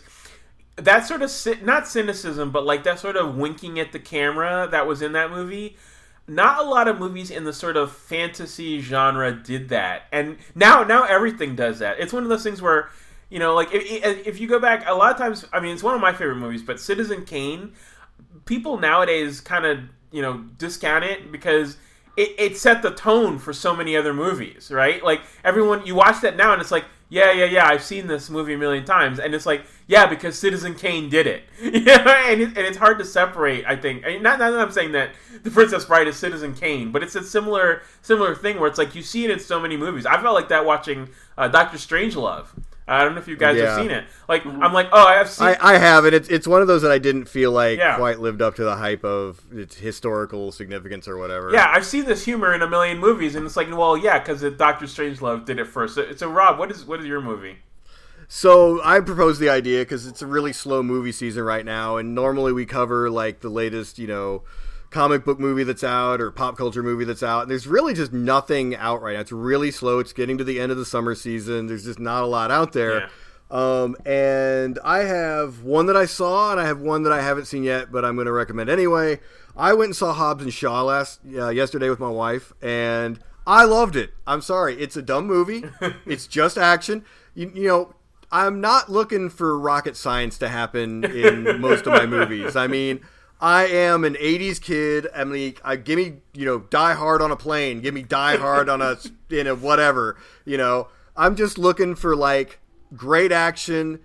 that 0.75 1.07
sort 1.07 1.21
of 1.21 1.63
not 1.63 1.87
cynicism, 1.87 2.51
but 2.51 2.65
like 2.65 2.83
that 2.83 2.99
sort 2.99 3.15
of 3.15 3.35
winking 3.35 3.79
at 3.79 3.91
the 3.91 3.99
camera 3.99 4.67
that 4.69 4.87
was 4.87 5.01
in 5.01 5.13
that 5.13 5.31
movie. 5.31 5.77
Not 6.27 6.59
a 6.59 6.63
lot 6.63 6.87
of 6.87 6.99
movies 6.99 7.31
in 7.31 7.43
the 7.43 7.53
sort 7.53 7.75
of 7.75 7.91
fantasy 7.91 8.79
genre 8.79 9.33
did 9.33 9.69
that, 9.69 10.03
and 10.11 10.37
now 10.53 10.83
now 10.83 11.03
everything 11.03 11.55
does 11.55 11.79
that. 11.79 11.99
It's 11.99 12.13
one 12.13 12.23
of 12.23 12.29
those 12.29 12.43
things 12.43 12.61
where 12.61 12.89
you 13.31 13.39
know, 13.39 13.55
like 13.55 13.69
if, 13.71 14.27
if 14.27 14.39
you 14.39 14.47
go 14.47 14.59
back, 14.59 14.83
a 14.85 14.93
lot 14.93 15.11
of 15.11 15.17
times, 15.17 15.45
I 15.51 15.61
mean, 15.61 15.73
it's 15.73 15.81
one 15.81 15.95
of 15.95 16.01
my 16.01 16.11
favorite 16.11 16.35
movies, 16.35 16.61
but 16.61 16.79
Citizen 16.79 17.25
Kane, 17.25 17.71
people 18.45 18.77
nowadays 18.77 19.39
kind 19.41 19.65
of 19.65 19.79
you 20.11 20.21
know 20.21 20.43
discount 20.57 21.05
it 21.05 21.31
because 21.31 21.77
it, 22.17 22.35
it 22.37 22.57
set 22.57 22.81
the 22.81 22.91
tone 22.91 23.39
for 23.39 23.53
so 23.53 23.73
many 23.73 23.95
other 23.95 24.13
movies, 24.13 24.69
right? 24.69 25.01
Like 25.01 25.21
everyone, 25.45 25.85
you 25.85 25.95
watch 25.95 26.21
that 26.21 26.35
now 26.35 26.51
and 26.51 26.61
it's 26.61 26.71
like, 26.71 26.83
yeah, 27.07 27.31
yeah, 27.31 27.45
yeah, 27.45 27.65
I've 27.65 27.83
seen 27.83 28.07
this 28.07 28.29
movie 28.29 28.53
a 28.53 28.57
million 28.57 28.85
times, 28.85 29.19
and 29.19 29.35
it's 29.35 29.45
like, 29.45 29.65
yeah, 29.87 30.05
because 30.05 30.39
Citizen 30.39 30.75
Kane 30.75 31.09
did 31.09 31.27
it, 31.27 31.43
yeah, 31.61 32.29
and, 32.29 32.41
it, 32.41 32.47
and 32.49 32.59
it's 32.59 32.77
hard 32.77 32.99
to 32.99 33.05
separate. 33.05 33.65
I 33.65 33.75
think, 33.75 34.03
not, 34.21 34.39
not 34.39 34.51
that 34.51 34.59
I'm 34.59 34.71
saying 34.71 34.93
that 34.93 35.11
the 35.43 35.51
Princess 35.51 35.83
Bride 35.83 36.07
is 36.07 36.15
Citizen 36.15 36.53
Kane, 36.53 36.91
but 36.91 37.03
it's 37.03 37.15
a 37.15 37.23
similar 37.23 37.81
similar 38.01 38.33
thing 38.33 38.59
where 38.59 38.69
it's 38.69 38.77
like 38.77 38.95
you 38.95 39.01
see 39.01 39.25
it 39.25 39.31
in 39.31 39.39
so 39.39 39.59
many 39.59 39.75
movies. 39.75 40.05
I 40.05 40.21
felt 40.21 40.35
like 40.35 40.47
that 40.49 40.65
watching 40.65 41.09
uh, 41.37 41.49
Doctor 41.49 41.77
Strangelove. 41.77 42.47
I 42.91 43.03
don't 43.03 43.15
know 43.15 43.21
if 43.21 43.27
you 43.27 43.37
guys 43.37 43.57
Yeah. 43.57 43.73
have 43.73 43.81
seen 43.81 43.91
it. 43.91 44.05
Like, 44.27 44.43
mm-hmm. 44.43 44.61
I'm 44.61 44.73
like, 44.73 44.89
oh, 44.91 45.05
I've 45.05 45.29
seen. 45.29 45.47
I, 45.47 45.57
I 45.59 45.77
have 45.77 46.05
it. 46.05 46.13
It's, 46.13 46.29
it's 46.29 46.47
one 46.47 46.61
of 46.61 46.67
those 46.67 46.81
that 46.81 46.91
I 46.91 46.97
didn't 46.97 47.25
feel 47.25 47.51
like 47.51 47.77
Yeah. 47.79 47.95
quite 47.97 48.19
lived 48.19 48.41
up 48.41 48.55
to 48.55 48.63
the 48.63 48.75
hype 48.75 49.03
of 49.03 49.41
its 49.51 49.75
historical 49.75 50.51
significance 50.51 51.07
or 51.07 51.17
whatever. 51.17 51.51
Yeah, 51.51 51.71
I've 51.73 51.85
seen 51.85 52.05
this 52.05 52.25
humor 52.25 52.53
in 52.53 52.61
a 52.61 52.67
million 52.69 52.97
movies, 52.99 53.35
and 53.35 53.45
it's 53.45 53.55
like, 53.57 53.69
well, 53.71 53.97
yeah, 53.97 54.19
because 54.19 54.41
Doctor 54.57 54.85
Strangelove 54.85 55.45
did 55.45 55.59
it 55.59 55.65
first. 55.67 55.95
So, 55.95 56.11
so, 56.13 56.29
Rob, 56.29 56.59
what 56.59 56.71
is 56.71 56.85
what 56.85 56.99
is 56.99 57.05
your 57.05 57.21
movie? 57.21 57.57
So 58.27 58.81
I 58.83 59.01
proposed 59.01 59.41
the 59.41 59.49
idea 59.49 59.81
because 59.81 60.07
it's 60.07 60.21
a 60.21 60.25
really 60.27 60.53
slow 60.53 60.81
movie 60.81 61.11
season 61.11 61.43
right 61.43 61.65
now, 61.65 61.97
and 61.97 62.15
normally 62.15 62.53
we 62.53 62.65
cover 62.65 63.09
like 63.09 63.41
the 63.41 63.49
latest, 63.49 63.99
you 63.99 64.07
know, 64.07 64.43
comic 64.91 65.25
book 65.25 65.39
movie 65.39 65.63
that's 65.63 65.83
out 65.83 66.21
or 66.21 66.29
pop 66.29 66.57
culture 66.57 66.83
movie 66.83 67.05
that's 67.05 67.23
out. 67.23 67.43
And 67.43 67.51
there's 67.51 67.65
really 67.65 67.93
just 67.93 68.13
nothing 68.13 68.75
out 68.75 69.01
right 69.01 69.13
now. 69.13 69.21
It's 69.21 69.31
really 69.31 69.71
slow. 69.71 69.99
It's 69.99 70.13
getting 70.13 70.37
to 70.37 70.43
the 70.43 70.59
end 70.59 70.71
of 70.71 70.77
the 70.77 70.85
summer 70.85 71.15
season. 71.15 71.67
There's 71.67 71.85
just 71.85 71.99
not 71.99 72.23
a 72.23 72.27
lot 72.27 72.51
out 72.51 72.73
there. 72.73 73.09
Um, 73.49 73.97
and 74.05 74.79
I 74.83 74.99
have 74.99 75.63
one 75.63 75.87
that 75.87 75.97
I 75.97 76.05
saw, 76.05 76.51
and 76.51 76.59
I 76.59 76.65
have 76.65 76.79
one 76.79 77.03
that 77.03 77.11
I 77.11 77.21
haven't 77.21 77.45
seen 77.45 77.63
yet, 77.63 77.91
but 77.91 78.05
I'm 78.05 78.15
going 78.15 78.27
to 78.27 78.31
recommend 78.31 78.69
anyway. 78.69 79.19
I 79.57 79.73
went 79.73 79.89
and 79.89 79.95
saw 79.95 80.13
Hobbs 80.13 80.43
and 80.43 80.53
Shaw 80.53 80.83
last 80.83 81.19
uh, 81.35 81.49
yesterday 81.49 81.89
with 81.89 81.99
my 81.99 82.09
wife, 82.09 82.53
and 82.61 83.19
I 83.45 83.65
loved 83.65 83.97
it. 83.97 84.13
I'm 84.25 84.41
sorry, 84.41 84.79
it's 84.79 84.95
a 84.95 85.01
dumb 85.01 85.27
movie. 85.27 85.65
it's 86.05 86.27
just 86.27 86.57
action. 86.57 87.03
You, 87.33 87.51
you 87.53 87.67
know, 87.67 87.95
I'm 88.31 88.61
not 88.61 88.89
looking 88.89 89.29
for 89.29 89.59
rocket 89.59 89.97
science 89.97 90.37
to 90.37 90.47
happen 90.47 91.03
in 91.03 91.59
most 91.59 91.85
of 91.85 91.93
my 91.93 92.05
movies. 92.05 92.55
I 92.55 92.67
mean, 92.67 93.01
I 93.41 93.65
am 93.65 94.03
an 94.03 94.13
'80s 94.13 94.61
kid. 94.61 95.07
I 95.15 95.23
mean, 95.23 95.55
I, 95.63 95.75
give 95.75 95.97
me 95.97 96.17
you 96.33 96.45
know 96.45 96.59
Die 96.59 96.93
Hard 96.93 97.21
on 97.21 97.31
a 97.31 97.35
plane. 97.35 97.81
Give 97.81 97.93
me 97.93 98.03
Die 98.03 98.37
Hard 98.37 98.69
on 98.69 98.81
a 98.81 98.97
in 99.29 99.47
a 99.47 99.55
whatever. 99.55 100.17
You 100.45 100.57
know, 100.57 100.89
I'm 101.15 101.35
just 101.35 101.57
looking 101.57 101.95
for 101.95 102.15
like 102.15 102.59
great 102.95 103.31
action, 103.31 103.99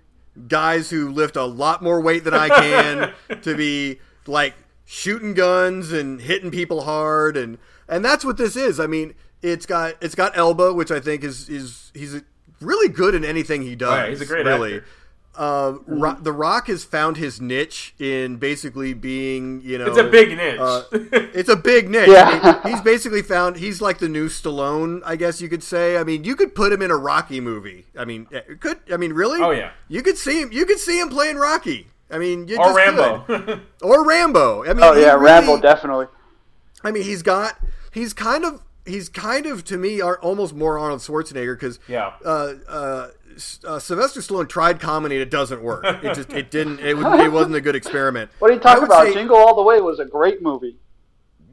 guys 0.47 0.89
who 0.89 1.11
lift 1.11 1.35
a 1.35 1.45
lot 1.45 1.83
more 1.83 2.01
weight 2.01 2.23
than 2.23 2.33
I 2.33 2.49
can 2.49 3.13
to 3.41 3.55
be 3.55 3.99
like 4.25 4.55
shooting 4.85 5.33
guns 5.33 5.91
and 5.91 6.21
hitting 6.21 6.49
people 6.49 6.81
hard 6.81 7.35
and 7.37 7.57
and 7.87 8.03
that's 8.03 8.25
what 8.25 8.37
this 8.37 8.55
is. 8.55 8.79
I 8.79 8.87
mean, 8.87 9.13
it's 9.41 9.65
got 9.65 9.95
it's 10.01 10.15
got 10.15 10.37
Elba, 10.37 10.73
which 10.73 10.91
I 10.91 10.99
think 10.99 11.23
is 11.23 11.47
is 11.47 11.91
he's 11.93 12.21
really 12.59 12.89
good 12.89 13.15
in 13.15 13.23
anything 13.23 13.61
he 13.61 13.75
does. 13.75 13.89
Oh, 13.93 14.03
yeah, 14.03 14.09
he's 14.09 14.21
a 14.21 14.25
great 14.25 14.45
really. 14.45 14.75
actor. 14.77 14.87
Um, 15.37 15.83
Ro- 15.85 16.17
the 16.19 16.31
Rock 16.31 16.67
has 16.67 16.83
found 16.83 17.17
his 17.17 17.39
niche 17.39 17.93
in 17.99 18.37
basically 18.37 18.93
being, 18.93 19.61
you 19.63 19.77
know, 19.77 19.85
It's 19.85 19.97
a 19.97 20.03
big 20.03 20.35
niche. 20.35 20.59
uh, 20.59 20.83
it's 20.91 21.49
a 21.49 21.55
big 21.55 21.89
niche. 21.89 22.09
Yeah. 22.09 22.27
I 22.63 22.63
mean, 22.67 22.73
he's 22.73 22.81
basically 22.83 23.21
found 23.21 23.57
he's 23.57 23.79
like 23.81 23.99
the 23.99 24.09
new 24.09 24.29
Stallone, 24.29 25.01
I 25.05 25.15
guess 25.15 25.39
you 25.41 25.47
could 25.49 25.61
say. 25.63 25.97
I 25.97 26.03
mean, 26.03 26.23
you 26.23 26.35
could 26.35 26.55
put 26.55 26.73
him 26.73 26.81
in 26.81 26.89
a 26.91 26.97
Rocky 26.97 27.39
movie. 27.39 27.85
I 27.97 28.03
mean, 28.05 28.27
eh, 28.33 28.41
could 28.59 28.79
I 28.91 28.97
mean 28.97 29.13
really? 29.13 29.41
Oh, 29.41 29.51
yeah. 29.51 29.71
You 29.87 30.01
could 30.01 30.17
see 30.17 30.41
him. 30.41 30.51
You 30.51 30.65
could 30.65 30.79
see 30.79 30.99
him 30.99 31.09
playing 31.09 31.37
Rocky. 31.37 31.87
I 32.09 32.17
mean, 32.17 32.47
you 32.47 32.57
or 32.57 32.65
just 32.65 32.77
Rambo. 32.77 33.19
could. 33.27 33.61
or 33.81 34.05
Rambo. 34.07 34.63
I 34.63 34.67
mean, 34.73 34.79
Oh 34.83 34.93
yeah, 34.93 35.11
really- 35.13 35.25
Rambo 35.25 35.61
definitely. 35.61 36.07
I 36.83 36.91
mean, 36.91 37.03
he's 37.03 37.21
got 37.21 37.59
he's 37.91 38.13
kind 38.13 38.45
of 38.45 38.61
he's 38.85 39.09
kind 39.09 39.45
of 39.45 39.65
to 39.65 39.77
me 39.77 39.99
are 39.99 40.17
almost 40.19 40.55
more 40.55 40.79
Arnold 40.79 41.01
Schwarzenegger 41.01 41.55
because 41.55 41.79
Yeah. 41.87 42.13
uh, 42.25 42.53
uh, 42.69 43.07
S- 43.09 43.16
uh, 43.65 43.79
Sylvester 43.79 44.19
Stallone 44.21 44.49
tried 44.49 44.79
comedy 44.79 45.15
and 45.15 45.21
it 45.21 45.29
doesn't 45.31 45.61
work. 45.61 45.83
It 46.03 46.13
just 46.15 46.31
it 46.33 46.51
didn't 46.51 46.79
it, 46.79 46.95
was, 46.97 47.05
it 47.21 47.31
wasn't 47.31 47.55
a 47.55 47.61
good 47.61 47.75
experiment. 47.75 48.31
What 48.39 48.51
are 48.51 48.53
you 48.53 48.59
talking 48.59 48.83
about? 48.83 49.07
say- 49.07 49.13
Jingle 49.13 49.37
All 49.37 49.55
the 49.55 49.63
Way 49.63 49.81
was 49.81 49.99
a 49.99 50.05
great 50.05 50.41
movie. 50.41 50.77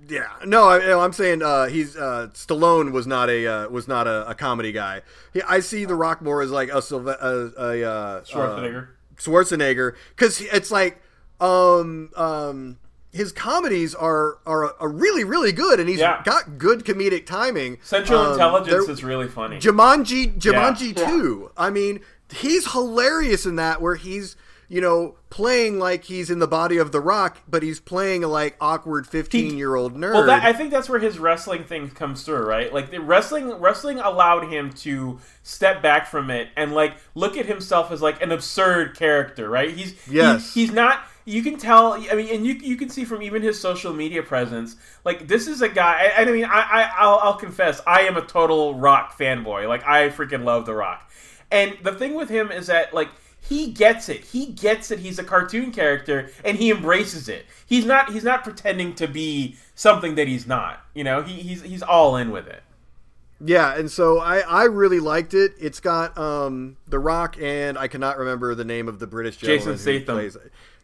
Yeah, 0.06 0.28
no, 0.44 0.69
I, 0.69 1.02
I'm 1.02 1.15
saying 1.15 1.43
uh, 1.43 1.66
he's 1.66 1.97
uh, 1.97 2.28
Stallone 2.35 2.93
was 2.93 3.06
not 3.06 3.31
a 3.31 3.47
uh, 3.47 3.69
was 3.70 3.89
not 3.89 4.06
a, 4.06 4.28
a 4.28 4.35
comedy 4.35 4.70
guy. 4.70 5.01
He, 5.32 5.40
I 5.43 5.61
see 5.61 5.86
The 5.86 5.94
Rock 5.94 6.20
more 6.20 6.43
as 6.43 6.51
like 6.51 6.69
a, 6.69 6.82
Sylve- 6.82 7.06
a, 7.20 7.52
a 7.56 7.90
uh, 7.90 8.20
Schwarzenegger. 8.24 8.89
uh, 8.89 9.16
Schwarzenegger, 9.16 9.94
because 10.11 10.43
it's 10.43 10.70
like 10.70 11.01
um, 11.40 12.11
um, 12.16 12.78
his 13.15 13.32
comedies 13.32 13.95
are 13.95 14.39
are, 14.47 14.74
are 14.81 14.89
really 14.89 15.24
really 15.24 15.53
good, 15.53 15.78
and 15.81 15.89
he's 15.89 16.01
Yeah. 16.01 16.20
got 16.24 16.59
good 16.59 16.85
comedic 16.85 17.24
timing. 17.27 17.78
Central 17.82 18.19
Um, 18.20 18.32
Intelligence 18.32 18.85
there- 18.86 18.93
is 18.93 19.05
really 19.05 19.28
funny. 19.28 19.59
Jumanji, 19.59 20.39
Jumanji 20.39 20.99
Yeah. 20.99 21.07
two. 21.11 21.51
I 21.57 21.70
mean, 21.70 22.01
he's 22.35 22.73
hilarious 22.73 23.47
in 23.47 23.57
that 23.57 23.81
where 23.81 23.95
he's 23.95 24.36
you 24.66 24.81
know 24.81 25.15
playing 25.28 25.78
like 25.78 26.05
he's 26.05 26.31
in 26.31 26.39
the 26.39 26.47
body 26.49 26.78
of 26.78 26.91
the 26.91 27.01
Rock, 27.01 27.36
but 27.47 27.62
he's 27.62 27.78
playing 27.78 28.24
a 28.24 28.28
like 28.28 28.57
awkward 28.61 29.07
fifteen 29.07 29.57
year 29.59 29.74
old 29.77 29.95
nerd. 29.95 30.15
Well, 30.15 30.27
that, 30.27 30.43
I 30.43 30.53
think 30.53 30.70
that's 30.70 30.89
where 30.89 30.99
his 30.99 31.19
wrestling 31.19 31.65
thing 31.65 31.91
comes 31.91 32.23
through, 32.23 32.45
right? 32.47 32.73
Like 32.73 32.91
the 32.91 32.99
wrestling, 33.01 33.53
wrestling 33.61 33.99
allowed 34.01 34.49
him 34.51 34.73
to 34.73 35.19
step 35.43 35.82
back 35.82 36.09
from 36.11 36.31
it 36.31 36.49
and 36.57 36.73
like 36.73 36.95
look 37.15 37.36
at 37.36 37.47
himself 37.47 37.93
as 37.93 38.01
like 38.01 38.23
an 38.23 38.32
absurd 38.32 38.97
character, 38.97 39.49
right? 39.51 39.70
He's 39.70 39.91
he- 40.07 40.16
Yes. 40.16 40.55
he's 40.55 40.73
not. 40.73 41.01
You 41.26 41.42
can 41.42 41.56
tell. 41.56 41.94
I 41.94 42.14
mean, 42.14 42.28
and 42.34 42.46
you 42.46 42.55
you 42.55 42.76
can 42.76 42.90
see 42.90 43.05
from 43.05 43.22
even 43.22 43.42
his 43.42 43.59
social 43.59 43.92
media 43.94 44.22
presence. 44.22 44.76
Like 45.05 45.26
this 45.26 45.46
is 45.48 45.62
a 45.62 45.68
guy. 45.68 46.12
I, 46.16 46.22
I 46.22 46.24
mean, 46.26 46.44
I, 46.44 46.48
I 46.60 46.90
I'll, 46.98 47.18
I'll 47.22 47.34
confess, 47.36 47.80
I 47.86 48.01
am 48.02 48.16
a 48.16 48.22
total 48.22 48.74
Rock 48.74 49.16
fanboy. 49.18 49.66
Like 49.68 49.86
I 49.86 50.10
freaking 50.10 50.44
love 50.44 50.66
the 50.66 50.74
Rock. 50.74 51.10
And 51.51 51.76
the 51.82 51.92
thing 51.92 52.14
with 52.14 52.28
him 52.28 52.51
is 52.51 52.66
that 52.66 52.92
like 52.92 53.09
he 53.40 53.70
gets 53.72 54.09
it. 54.09 54.24
He 54.24 54.46
gets 54.46 54.88
that 54.88 54.98
he's 54.98 55.18
a 55.18 55.24
cartoon 55.24 55.70
character 55.72 56.30
and 56.44 56.59
he 56.59 56.70
embraces 56.70 57.28
it. 57.28 57.46
He's 57.66 57.84
not 57.86 58.12
he's 58.12 58.24
not 58.24 58.44
pretending 58.44 58.94
to 58.96 59.06
be 59.06 59.56
something 59.74 60.16
that 60.16 60.28
he's 60.28 60.46
not. 60.46 60.84
You 60.94 61.05
know, 61.05 61.22
he, 61.22 61.34
he's 61.40 61.62
he's 61.62 61.82
all 61.82 62.16
in 62.16 62.30
with 62.32 62.46
it. 62.48 62.62
Yeah, 63.44 63.76
and 63.76 63.90
so 63.90 64.20
I, 64.20 64.38
I 64.40 64.64
really 64.64 65.01
liked 65.01 65.34
it. 65.34 65.52
It's 65.60 65.80
got 65.80 66.16
um, 66.16 66.76
The 66.86 66.98
Rock 66.98 67.36
and 67.40 67.76
I 67.76 67.88
cannot 67.88 68.16
remember 68.16 68.55
the 68.55 68.64
name 68.64 68.88
of 68.88 68.98
the 69.01 69.06
British 69.06 69.36
gentleman 69.36 69.59
Jason 69.59 69.72
who 69.72 69.98
Statham. 69.98 70.14
plays- 70.16 70.36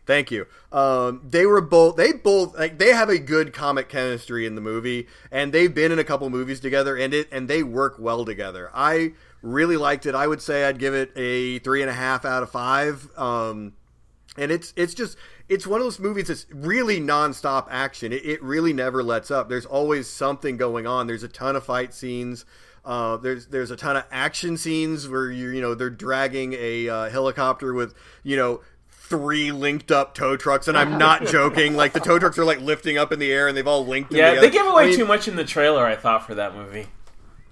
Thank 0.07 0.31
you. 0.31 0.47
Um, 0.73 1.23
they 1.25 1.47
were 1.47 1.61
both 1.61 1.97
they 1.97 2.13
both 2.13 2.59
like 2.59 2.79
they 2.79 2.93
have 2.93 3.09
a 3.09 3.19
good 3.19 3.53
comic 3.53 3.89
chemistry 3.89 4.47
in 4.47 4.55
the 4.55 4.61
movie, 4.61 5.07
and 5.31 5.53
they've 5.53 5.73
been 5.73 5.93
in 5.93 5.99
a 5.99 6.05
couple 6.05 6.29
movies 6.31 6.61
together, 6.61 6.97
and 6.97 7.15
it 7.15 7.29
and 7.31 7.49
they 7.49 7.63
work 7.63 7.97
well 7.99 8.25
together. 8.25 8.71
I 8.75 9.13
really 9.43 9.77
liked 9.77 10.07
it. 10.07 10.15
I 10.15 10.27
would 10.27 10.43
say 10.43 10.65
I'd 10.65 10.79
give 10.79 10.95
it 10.95 11.13
a 11.17 11.59
three 11.61 11.83
and 11.83 11.91
a 11.91 11.95
half 11.95 12.25
out 12.25 12.43
of 12.43 12.51
five. 12.51 13.09
Um, 13.17 13.75
and 14.37 14.51
it's 14.51 14.73
it's 14.77 14.95
just 14.95 15.17
it's 15.49 15.67
one 15.67 15.81
of 15.81 15.85
those 15.85 15.99
movies 15.99 16.29
that's 16.29 16.47
really 16.53 17.01
nonstop 17.01 17.67
action. 17.71 18.13
It, 18.13 18.25
it 18.25 18.43
really 18.43 18.73
never 18.73 19.03
lets 19.03 19.31
up. 19.31 19.49
There's 19.49 19.67
always 19.67 20.09
something 20.09 20.57
going 20.57 20.87
on. 20.87 21.07
There's 21.07 21.23
a 21.23 21.29
ton 21.29 21.57
of 21.57 21.65
fight 21.65 21.93
scenes. 21.93 22.45
Uh, 22.85 23.17
there's 23.19 23.47
there's 23.49 23.71
a 23.71 23.77
ton 23.77 23.97
of 23.97 24.05
action 24.11 24.57
scenes 24.57 25.09
where 25.09 25.31
you 25.31 25.51
you 25.51 25.61
know 25.61 25.75
they're 25.75 25.91
dragging 25.91 26.55
a 26.55 26.89
uh, 26.89 27.11
helicopter 27.11 27.75
with 27.75 27.95
you 28.23 28.37
know 28.37 28.61
three 29.11 29.53
linked 29.53 29.91
up 29.91 30.15
tow 30.15 30.37
trucks, 30.39 30.69
and 30.69 30.79
I'm 30.79 30.97
not 30.97 31.27
joking. 31.27 31.77
Like 31.77 31.93
the 31.93 32.01
tow 32.01 32.19
trucks 32.19 32.39
are 32.39 32.45
like 32.45 32.61
lifting 32.61 32.97
up 32.97 33.13
in 33.13 33.19
the 33.19 33.31
air, 33.31 33.49
and 33.49 33.57
they've 33.57 33.67
all 33.67 33.85
linked. 33.85 34.13
Yeah, 34.13 34.31
together. 34.31 34.47
they 34.47 34.53
give 34.53 34.67
away 34.67 34.85
I 34.85 34.87
mean, 34.87 34.97
too 34.97 35.05
much 35.05 35.29
in 35.29 35.37
the 35.37 35.45
trailer. 35.45 35.85
I 35.85 35.97
thought 35.97 36.27
for 36.27 36.35
that 36.37 36.55
movie. 36.57 36.87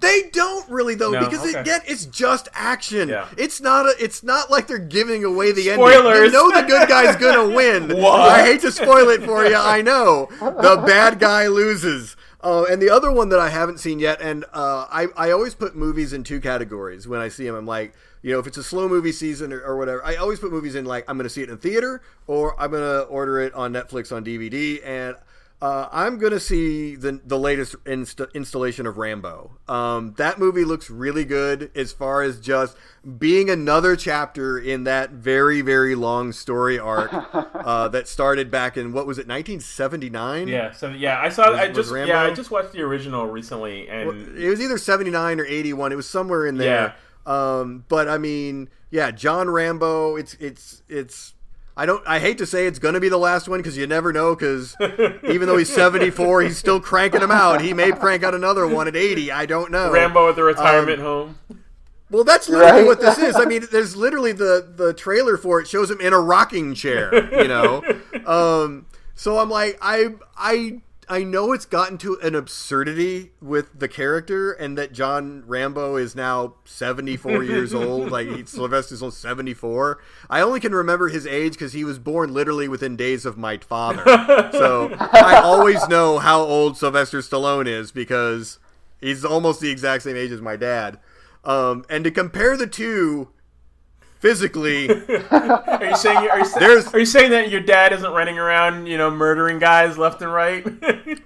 They 0.01 0.29
don't 0.31 0.67
really 0.69 0.95
though, 0.95 1.11
No? 1.11 1.19
because 1.19 1.41
Okay. 1.45 1.59
again, 1.59 1.81
it's 1.85 2.05
just 2.05 2.47
action. 2.53 3.09
Yeah. 3.09 3.27
It's 3.37 3.59
not 3.59 3.85
a. 3.85 3.93
It's 4.01 4.23
not 4.23 4.49
like 4.49 4.65
they're 4.67 4.79
giving 4.79 5.25
away 5.25 5.51
the 5.51 5.69
ending. 5.69 5.85
Spoilers. 5.89 6.27
You 6.27 6.31
know 6.31 6.49
the 6.61 6.65
good 6.65 6.87
guy's 6.87 7.17
gonna 7.17 7.49
win. 7.55 7.97
What? 8.01 8.21
I 8.21 8.45
hate 8.45 8.61
to 8.61 8.71
spoil 8.71 9.09
it 9.09 9.23
for 9.23 9.45
you. 9.45 9.55
I 9.57 9.81
know 9.81 10.29
the 10.39 10.81
bad 10.87 11.19
guy 11.19 11.47
loses. 11.47 12.15
Uh, 12.41 12.63
and 12.71 12.81
the 12.81 12.89
other 12.89 13.11
one 13.11 13.27
that 13.27 13.39
I 13.39 13.49
haven't 13.49 13.79
seen 13.81 13.99
yet, 13.99 14.21
and 14.21 14.45
uh, 14.53 14.85
I 14.89 15.07
I 15.17 15.31
always 15.31 15.53
put 15.53 15.75
movies 15.75 16.13
in 16.13 16.23
two 16.23 16.39
categories 16.39 17.05
when 17.05 17.19
I 17.19 17.27
see 17.27 17.45
them. 17.45 17.55
I'm 17.55 17.67
like, 17.67 17.93
you 18.21 18.33
know, 18.33 18.39
if 18.39 18.47
it's 18.47 18.57
a 18.57 18.63
slow 18.63 18.87
movie 18.89 19.11
season 19.11 19.51
or, 19.53 19.61
or 19.61 19.77
whatever, 19.77 20.03
I 20.05 20.15
always 20.15 20.39
put 20.39 20.51
movies 20.51 20.75
in 20.75 20.85
like 20.85 21.05
I'm 21.07 21.17
gonna 21.17 21.29
see 21.29 21.41
it 21.41 21.49
in 21.49 21.57
theater 21.57 22.01
or 22.27 22.59
I'm 22.59 22.71
gonna 22.71 23.01
order 23.01 23.39
it 23.39 23.53
on 23.53 23.73
Netflix 23.73 24.15
on 24.15 24.23
DVD 24.25 24.79
and. 24.85 25.15
Uh, 25.61 25.89
I'm 25.91 26.19
gonna 26.19 26.39
see 26.39 26.95
the 26.95 27.19
the 27.25 27.37
latest 27.37 27.75
inst- 27.85 28.21
installation 28.33 28.87
of 28.87 28.97
Rambo. 28.97 29.57
Um, 29.67 30.13
that 30.17 30.39
movie 30.39 30.63
looks 30.63 30.89
really 30.89 31.25
good 31.25 31.69
as 31.75 31.91
far 31.91 32.21
as 32.21 32.39
just 32.39 32.77
being 33.17 33.49
another 33.49 33.97
chapter 33.97 34.57
in 34.57 34.85
that 34.85 35.09
very 35.09 35.59
very 35.59 35.95
long 35.95 36.31
story 36.31 36.79
arc 36.79 37.11
uh, 37.33 37.89
that 37.89 38.07
started 38.07 38.49
back 38.49 38.77
in 38.77 38.93
what 38.93 39.05
was 39.05 39.17
it 39.17 39.27
1979? 39.27 40.47
Yeah, 40.47 40.71
so 40.71 40.91
yeah, 40.91 41.19
I 41.19 41.27
saw. 41.27 41.51
Was- 41.51 41.59
I 41.59 41.67
was 41.67 41.75
just 41.75 41.91
Rambo? 41.91 42.13
yeah, 42.13 42.21
I 42.21 42.33
just 42.33 42.51
watched 42.51 42.71
the 42.71 42.81
original 42.81 43.25
recently, 43.27 43.89
and 43.89 44.37
It 44.37 44.49
was 44.49 44.61
either 44.61 44.77
79 44.77 45.41
or 45.41 45.45
81. 45.45 45.91
It 45.91 45.95
was 45.95 46.07
somewhere 46.09 46.45
in 46.47 46.55
there. 46.55 46.95
Um, 47.25 47.85
but 47.89 48.07
I 48.07 48.17
mean, 48.17 48.69
yeah, 48.91 49.11
John 49.11 49.49
Rambo. 49.49 50.15
It's 50.15 50.33
it's 50.35 50.83
it's. 50.87 51.33
I 51.77 51.85
don't. 51.85 52.05
I 52.07 52.19
hate 52.19 52.37
to 52.39 52.45
say 52.45 52.65
it's 52.67 52.79
going 52.79 52.95
to 52.95 52.99
be 52.99 53.07
the 53.09 53.17
last 53.17 53.47
one 53.47 53.59
because 53.59 53.77
you 53.77 53.87
never 53.87 54.11
know. 54.11 54.35
Because 54.35 54.75
even 55.23 55.47
though 55.47 55.57
he's 55.57 55.73
74, 55.73 56.41
he's 56.41 56.57
still 56.57 56.79
cranking 56.81 57.21
them 57.21 57.31
out. 57.31 57.61
He 57.61 57.73
may 57.73 57.91
crank 57.91 58.23
out 58.23 58.35
another 58.35 58.67
one 58.67 58.87
at 58.87 58.95
80. 58.97 59.31
I 59.31 59.45
don't 59.45 59.71
know. 59.71 59.91
Rambo 59.91 60.29
at 60.29 60.35
the 60.35 60.43
retirement 60.43 60.99
Um, 60.99 61.05
home. 61.05 61.39
Well, 62.11 62.23
that's 62.23 62.49
literally 62.49 62.81
Right? 62.81 62.85
what 62.87 62.99
this 62.99 63.17
is. 63.19 63.35
I 63.35 63.45
mean, 63.45 63.65
there's 63.71 63.95
literally 63.95 64.31
the 64.31 64.73
the 64.75 64.93
trailer 64.93 65.37
for 65.37 65.61
it 65.61 65.67
shows 65.67 65.89
him 65.91 66.01
in 66.01 66.11
a 66.11 66.19
rocking 66.19 66.73
chair. 66.73 67.13
You 67.41 67.47
know, 67.47 67.83
um, 68.25 68.87
so 69.15 69.37
I'm 69.37 69.49
like, 69.49 69.77
I 69.81 70.15
I 70.35 70.81
I 71.11 71.23
know 71.23 71.53
it's 71.53 71.65
gotten 71.65 71.97
to 71.99 72.19
an 72.21 72.35
absurdity 72.35 73.31
with 73.41 73.79
the 73.79 73.87
character, 73.87 74.51
and 74.51 74.77
that 74.77 74.93
John 74.93 75.43
Rambo 75.47 75.95
is 75.95 76.15
now 76.15 76.53
74 76.65 77.43
years 77.45 77.73
old. 77.73 78.11
Like 78.11 78.27
he, 78.27 78.45
Sylvester's 78.45 79.01
only 79.01 79.15
74. 79.15 79.99
I 80.29 80.41
only 80.41 80.59
can 80.59 80.73
remember 80.73 81.07
his 81.07 81.25
age 81.25 81.53
because 81.53 81.73
he 81.73 81.83
was 81.83 81.97
born 81.97 82.31
literally 82.31 82.67
within 82.67 82.95
days 82.95 83.25
of 83.25 83.37
my 83.37 83.57
father. 83.57 84.03
So 84.51 84.95
I 84.99 85.41
always 85.43 85.87
know 85.87 86.19
how 86.19 86.41
old 86.41 86.77
Sylvester 86.77 87.19
Stallone 87.19 87.67
is 87.67 87.91
because 87.91 88.59
he's 89.01 89.25
almost 89.25 89.61
the 89.61 89.71
exact 89.71 90.03
same 90.03 90.15
age 90.15 90.31
as 90.31 90.41
my 90.41 90.55
dad. 90.55 90.99
Um, 91.43 91.85
and 91.89 92.03
to 92.03 92.11
compare 92.11 92.55
the 92.55 92.67
two 92.67 93.29
physically, 94.19 94.89
Are 95.31 95.85
you 95.85 95.95
saying 95.95 96.29
are 96.29 96.39
you, 96.39 96.45
sa- 96.45 96.59
There's- 96.59 96.93
are 96.93 96.99
you 96.99 97.05
saying 97.05 97.31
that 97.31 97.49
your 97.49 97.61
dad 97.61 97.93
isn't 97.93 98.11
running 98.11 98.37
around, 98.37 98.85
you 98.87 98.97
know, 98.97 99.09
murdering 99.09 99.59
guys 99.59 99.97
left 99.97 100.21
and 100.21 100.31
right? 100.31 100.65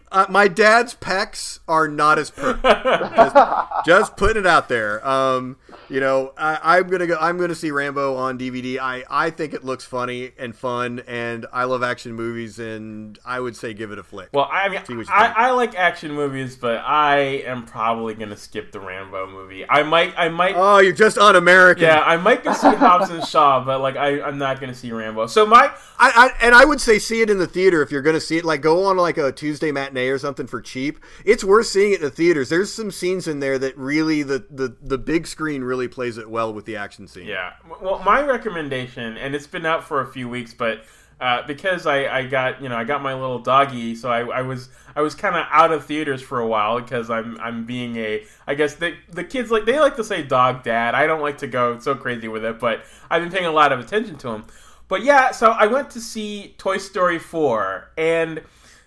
uh, 0.11 0.25
my 0.29 0.47
dad's 0.47 0.93
pecs 0.95 1.59
are 1.67 1.87
not 1.87 2.19
as 2.19 2.29
per. 2.29 2.53
just, 2.63 3.85
just 3.85 4.17
putting 4.17 4.37
it 4.43 4.47
out 4.47 4.69
there. 4.69 5.05
Um, 5.07 5.57
you 5.93 5.99
know, 5.99 6.33
I, 6.35 6.77
I'm 6.77 6.87
gonna 6.87 7.05
go. 7.05 7.17
I'm 7.21 7.37
gonna 7.37 7.53
see 7.53 7.69
Rambo 7.69 8.15
on 8.15 8.39
DVD. 8.39 8.79
I 8.79 9.03
I 9.11 9.29
think 9.29 9.53
it 9.53 9.63
looks 9.63 9.85
funny 9.85 10.31
and 10.39 10.55
fun, 10.55 11.03
and 11.05 11.45
I 11.53 11.65
love 11.65 11.83
action 11.83 12.13
movies, 12.13 12.57
and 12.57 13.19
I 13.23 13.39
would 13.39 13.55
say 13.55 13.75
give 13.75 13.91
it 13.91 13.99
a 13.99 14.03
flick. 14.03 14.29
well, 14.33 14.49
I 14.51 14.69
mean, 14.69 14.83
See 14.85 14.95
what 14.95 15.05
you 15.05 15.13
I. 15.13 15.27
I 15.27 15.51
like 15.51 15.75
action 15.75 16.11
movies, 16.11 16.55
but 16.55 16.77
I 16.77 17.43
am 17.45 17.67
probably 17.67 18.15
gonna 18.15 18.35
skip 18.35 18.71
the 18.71 18.79
Rambo 18.79 19.29
movie. 19.29 19.69
I 19.69 19.83
might, 19.83 20.15
I 20.17 20.29
might, 20.29 20.55
oh, 20.57 20.79
you're 20.79 20.93
just 20.93 21.19
un-American. 21.19 21.83
yeah, 21.83 21.99
I 21.99 22.17
might 22.17 22.43
go 22.43 22.53
see 22.53 22.73
Hobbs 22.73 23.11
and 23.11 23.23
Shaw, 23.23 23.63
but 23.63 23.79
like, 23.79 23.95
I, 23.95 24.19
I'm 24.19 24.39
not 24.39 24.59
gonna 24.59 24.73
see 24.73 24.91
Rambo. 24.91 25.27
So 25.27 25.45
my, 25.45 25.71
I, 25.99 26.11
I 26.15 26.45
and 26.45 26.55
I 26.55 26.65
would 26.65 26.81
say 26.81 26.99
see 26.99 27.21
it 27.21 27.29
in 27.29 27.37
the 27.37 27.47
theater 27.47 27.81
if 27.81 27.91
you're 27.91 28.01
going 28.01 28.15
to 28.15 28.21
see 28.21 28.37
it. 28.37 28.45
Like 28.45 28.61
go 28.61 28.85
on 28.85 28.97
like 28.97 29.17
a 29.17 29.31
Tuesday 29.31 29.71
matinee 29.71 30.07
or 30.09 30.17
something 30.17 30.47
for 30.47 30.59
cheap. 30.59 30.99
It's 31.23 31.43
worth 31.43 31.67
seeing 31.67 31.93
it 31.93 31.97
in 31.97 32.01
the 32.01 32.09
theaters. 32.09 32.49
There's 32.49 32.73
some 32.73 32.91
scenes 32.91 33.27
in 33.27 33.39
there 33.39 33.57
that 33.59 33.77
really 33.77 34.23
the 34.23 34.45
the 34.49 34.75
the 34.81 34.97
big 34.97 35.27
screen 35.27 35.63
really 35.63 35.82
plays 35.87 36.17
it 36.17 36.29
well 36.29 36.53
with 36.53 36.65
the 36.65 36.75
action 36.75 37.07
scene. 37.07 37.27
Yeah. 37.27 37.53
Well, 37.81 37.99
my 37.99 38.21
recommendation, 38.21 39.17
and 39.17 39.35
it's 39.35 39.47
been 39.47 39.65
out 39.65 39.83
for 39.83 40.01
a 40.01 40.07
few 40.07 40.29
weeks, 40.29 40.53
but 40.53 40.83
uh, 41.23 41.41
because 41.47 41.85
I, 41.85 42.19
I 42.19 42.25
got 42.25 42.61
you 42.61 42.67
know 42.67 42.75
I 42.75 42.83
got 42.83 43.01
my 43.01 43.13
little 43.13 43.39
doggy, 43.39 43.95
so 43.95 44.09
I, 44.09 44.39
I 44.39 44.41
was 44.41 44.69
I 44.95 45.01
was 45.01 45.15
kind 45.15 45.35
of 45.35 45.45
out 45.49 45.71
of 45.71 45.85
theaters 45.85 46.21
for 46.21 46.39
a 46.39 46.47
while 46.47 46.81
because 46.81 47.09
I'm 47.09 47.39
I'm 47.39 47.65
being 47.65 47.95
a 47.95 48.25
I 48.45 48.55
guess 48.55 48.75
the 48.75 48.95
the 49.09 49.23
kids 49.23 49.49
like 49.49 49.65
they 49.65 49.79
like 49.79 49.95
to 49.97 50.03
say 50.03 50.23
dog 50.23 50.63
dad. 50.63 50.95
I 50.95 51.07
don't 51.07 51.21
like 51.21 51.37
to 51.37 51.47
go 51.47 51.79
so 51.79 51.95
crazy 51.95 52.27
with 52.27 52.43
it, 52.43 52.59
but 52.59 52.83
I've 53.09 53.21
been 53.21 53.31
paying 53.31 53.45
a 53.45 53.51
lot 53.51 53.71
of 53.71 53.79
attention 53.79 54.17
to 54.17 54.29
him. 54.29 54.45
But 54.89 55.03
yeah, 55.03 55.31
so 55.31 55.51
I 55.51 55.67
went 55.67 55.91
to 55.91 56.01
see 56.01 56.55
Toy 56.57 56.77
Story 56.77 57.19
four 57.19 57.91
and. 57.97 58.41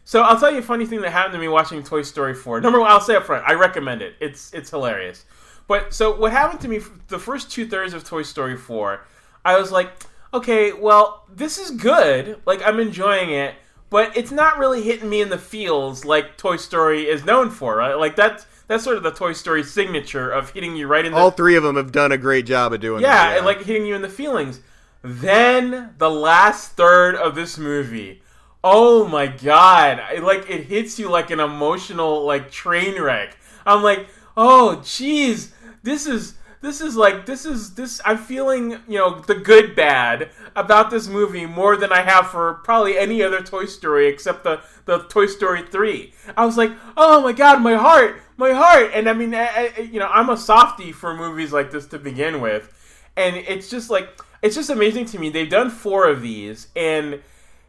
So 0.09 0.23
I'll 0.23 0.39
tell 0.39 0.53
you 0.53 0.59
a 0.59 0.63
funny 0.63 0.87
thing 0.87 1.01
that 1.01 1.11
happened 1.11 1.33
to 1.33 1.41
me 1.41 1.49
watching 1.49 1.83
Toy 1.83 2.03
Story 2.03 2.33
4. 2.33 2.61
Number 2.61 2.79
one, 2.79 2.89
I'll 2.89 3.01
say 3.01 3.17
up 3.17 3.25
front, 3.25 3.45
I 3.45 3.55
recommend 3.55 4.03
it. 4.03 4.15
It's 4.21 4.55
it's 4.55 4.71
hilarious. 4.71 5.25
But 5.69 5.93
so 5.93 6.15
what 6.15 6.33
happened 6.33 6.61
to 6.61 6.69
me 6.69 6.81
the 7.09 7.19
first 7.19 7.51
two 7.51 7.67
thirds 7.67 7.93
of 7.95 8.05
Toy 8.05 8.23
Story 8.23 8.57
4, 8.57 9.05
I 9.45 9.59
was 9.59 9.73
like, 9.73 9.91
okay, 10.33 10.73
well, 10.73 11.25
this 11.29 11.59
is 11.59 11.71
good. 11.71 12.41
Like 12.47 12.63
I'm 12.65 12.79
enjoying 12.79 13.31
it, 13.31 13.55
but 13.91 14.17
it's 14.17 14.31
not 14.31 14.59
really 14.59 14.83
hitting 14.83 15.09
me 15.09 15.21
in 15.21 15.29
the 15.29 15.39
feels 15.39 16.05
like 16.05 16.37
Toy 16.37 16.57
Story 16.57 17.09
is 17.09 17.25
known 17.25 17.51
for, 17.51 17.77
right? 17.77 17.95
Like 17.95 18.17
that's 18.17 18.47
that's 18.69 18.83
sort 18.83 18.97
of 18.97 19.03
the 19.03 19.13
Toy 19.13 19.33
Story 19.33 19.63
signature 19.63 20.31
of 20.31 20.51
hitting 20.51 20.77
you 20.77 20.87
right 20.87 21.05
in 21.05 21.13
the 21.13 21.19
All 21.19 21.31
three 21.31 21.57
of 21.57 21.63
them 21.63 21.77
have 21.77 21.93
done 21.93 22.13
a 22.13 22.19
great 22.19 22.47
job 22.47 22.73
of 22.73 22.81
doing 22.81 23.03
yeah, 23.03 23.31
that. 23.31 23.37
and 23.39 23.47
like 23.47 23.63
hitting 23.63 23.87
you 23.87 23.95
in 23.95 24.03
the 24.03 24.09
feelings. 24.09 24.61
Then 25.03 25.95
the 25.99 26.11
last 26.11 26.73
third 26.73 27.15
of 27.15 27.37
this 27.37 27.59
movie, 27.59 28.23
oh 28.65 29.07
my 29.07 29.29
god, 29.29 30.03
it, 30.13 30.23
like 30.23 30.51
it 30.51 30.65
hits 30.65 30.99
you 30.99 31.09
like 31.09 31.31
an 31.31 31.39
emotional 31.39 32.25
like 32.25 32.51
train 32.51 33.01
wreck. 33.01 33.37
I'm 33.65 33.85
like, 33.85 34.09
oh 34.37 34.81
jeez, 34.83 35.51
this 35.87 36.07
is 36.07 36.35
this 36.61 36.81
is 36.81 36.97
like 36.97 37.27
this 37.27 37.47
is 37.47 37.75
this 37.75 38.01
I'm 38.05 38.19
feeling, 38.19 38.73
you 38.89 38.99
know, 38.99 39.21
the 39.21 39.37
good 39.37 39.77
bad 39.77 40.31
about 40.57 40.91
this 40.91 41.07
movie 41.07 41.47
more 41.47 41.77
than 41.77 41.93
I 41.93 42.03
have 42.03 42.29
for 42.29 42.55
probably 42.65 42.99
any 42.99 43.23
other 43.23 43.41
Toy 43.41 43.67
Story 43.67 44.09
except 44.09 44.43
the 44.43 44.61
the 44.85 45.05
Toy 45.05 45.27
Story 45.27 45.63
3. 45.63 46.13
I 46.37 46.45
was 46.45 46.57
like, 46.57 46.73
"Oh 46.97 47.23
my 47.23 47.33
god, 47.33 47.63
my 47.63 47.75
heart, 47.75 48.21
my 48.37 48.53
heart." 48.53 48.91
And 48.95 49.09
I 49.09 49.13
mean, 49.13 49.33
I, 49.35 49.73
I, 49.77 49.81
you 49.81 50.01
know, 50.01 50.09
I'm 50.09 50.29
a 50.29 50.37
softie 50.37 50.93
for 50.93 51.15
movies 51.15 51.53
like 51.53 51.71
this 51.71 51.87
to 51.87 51.99
begin 51.99 52.41
with. 52.41 52.73
And 53.17 53.37
it's 53.37 53.71
just 53.71 53.89
like 53.89 54.09
it's 54.43 54.57
just 54.57 54.71
amazing 54.71 55.07
to 55.07 55.19
me. 55.21 55.31
They've 55.31 55.49
done 55.49 55.71
4 55.71 56.09
of 56.09 56.21
these 56.21 56.69
and 56.75 57.23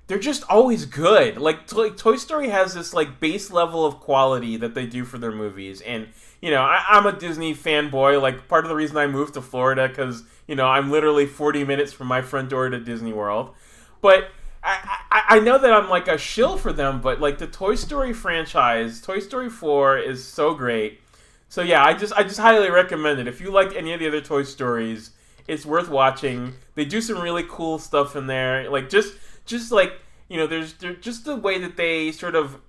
they're 0.07 0.17
just 0.17 0.43
always 0.49 0.85
good. 0.85 1.37
Like, 1.37 1.71
like 1.73 1.97
Toy 1.97 2.15
Story 2.15 2.49
has 2.49 2.73
this 2.73 2.93
like 2.93 3.19
base 3.19 3.51
level 3.51 3.85
of 3.85 3.99
quality 3.99 4.57
that 4.57 4.73
they 4.73 4.85
do 4.85 5.05
for 5.05 5.17
their 5.17 5.31
movies, 5.31 5.81
and 5.81 6.07
you 6.41 6.51
know 6.51 6.61
I, 6.61 6.83
I'm 6.89 7.05
a 7.05 7.11
Disney 7.11 7.53
fanboy. 7.53 8.21
Like 8.21 8.47
part 8.47 8.65
of 8.65 8.69
the 8.69 8.75
reason 8.75 8.97
I 8.97 9.07
moved 9.07 9.35
to 9.35 9.41
Florida 9.41 9.87
because 9.87 10.23
you 10.47 10.55
know 10.55 10.67
I'm 10.67 10.91
literally 10.91 11.25
40 11.25 11.63
minutes 11.63 11.93
from 11.93 12.07
my 12.07 12.21
front 12.21 12.49
door 12.49 12.69
to 12.69 12.79
Disney 12.79 13.13
World, 13.13 13.53
but. 14.01 14.29
I, 14.63 14.97
I, 15.11 15.21
I 15.29 15.39
know 15.39 15.57
that 15.59 15.71
I'm 15.71 15.87
like 15.87 16.09
a 16.09 16.17
shill 16.17 16.57
for 16.57 16.73
them, 16.73 16.99
but 16.99 17.21
like 17.21 17.37
the 17.37 17.47
Toy 17.47 17.75
Story 17.75 18.11
franchise, 18.11 18.99
Toy 18.99 19.19
Story 19.19 19.49
4 19.49 19.99
is 19.99 20.27
so 20.27 20.55
great. 20.55 20.99
So 21.49 21.61
yeah, 21.61 21.83
I 21.83 21.93
just 21.93 22.13
I 22.13 22.23
just 22.23 22.39
highly 22.39 22.69
recommend 22.69 23.19
it. 23.19 23.27
If 23.27 23.39
you 23.39 23.51
liked 23.51 23.73
any 23.73 23.93
of 23.93 23.99
the 23.99 24.07
other 24.07 24.19
Toy 24.19 24.43
Stories, 24.43 25.11
it's 25.47 25.65
worth 25.65 25.89
watching. 25.89 26.53
They 26.75 26.85
do 26.85 27.01
some 27.01 27.19
really 27.19 27.45
cool 27.47 27.79
stuff 27.79 28.15
in 28.15 28.27
there. 28.27 28.69
Like 28.69 28.89
just 28.89 29.15
just 29.45 29.71
like 29.71 29.93
you 30.27 30.37
know, 30.37 30.47
there's 30.47 30.73
there, 30.73 30.93
just 30.93 31.25
the 31.25 31.35
way 31.35 31.57
that 31.59 31.77
they 31.77 32.11
sort 32.11 32.35
of 32.35 32.59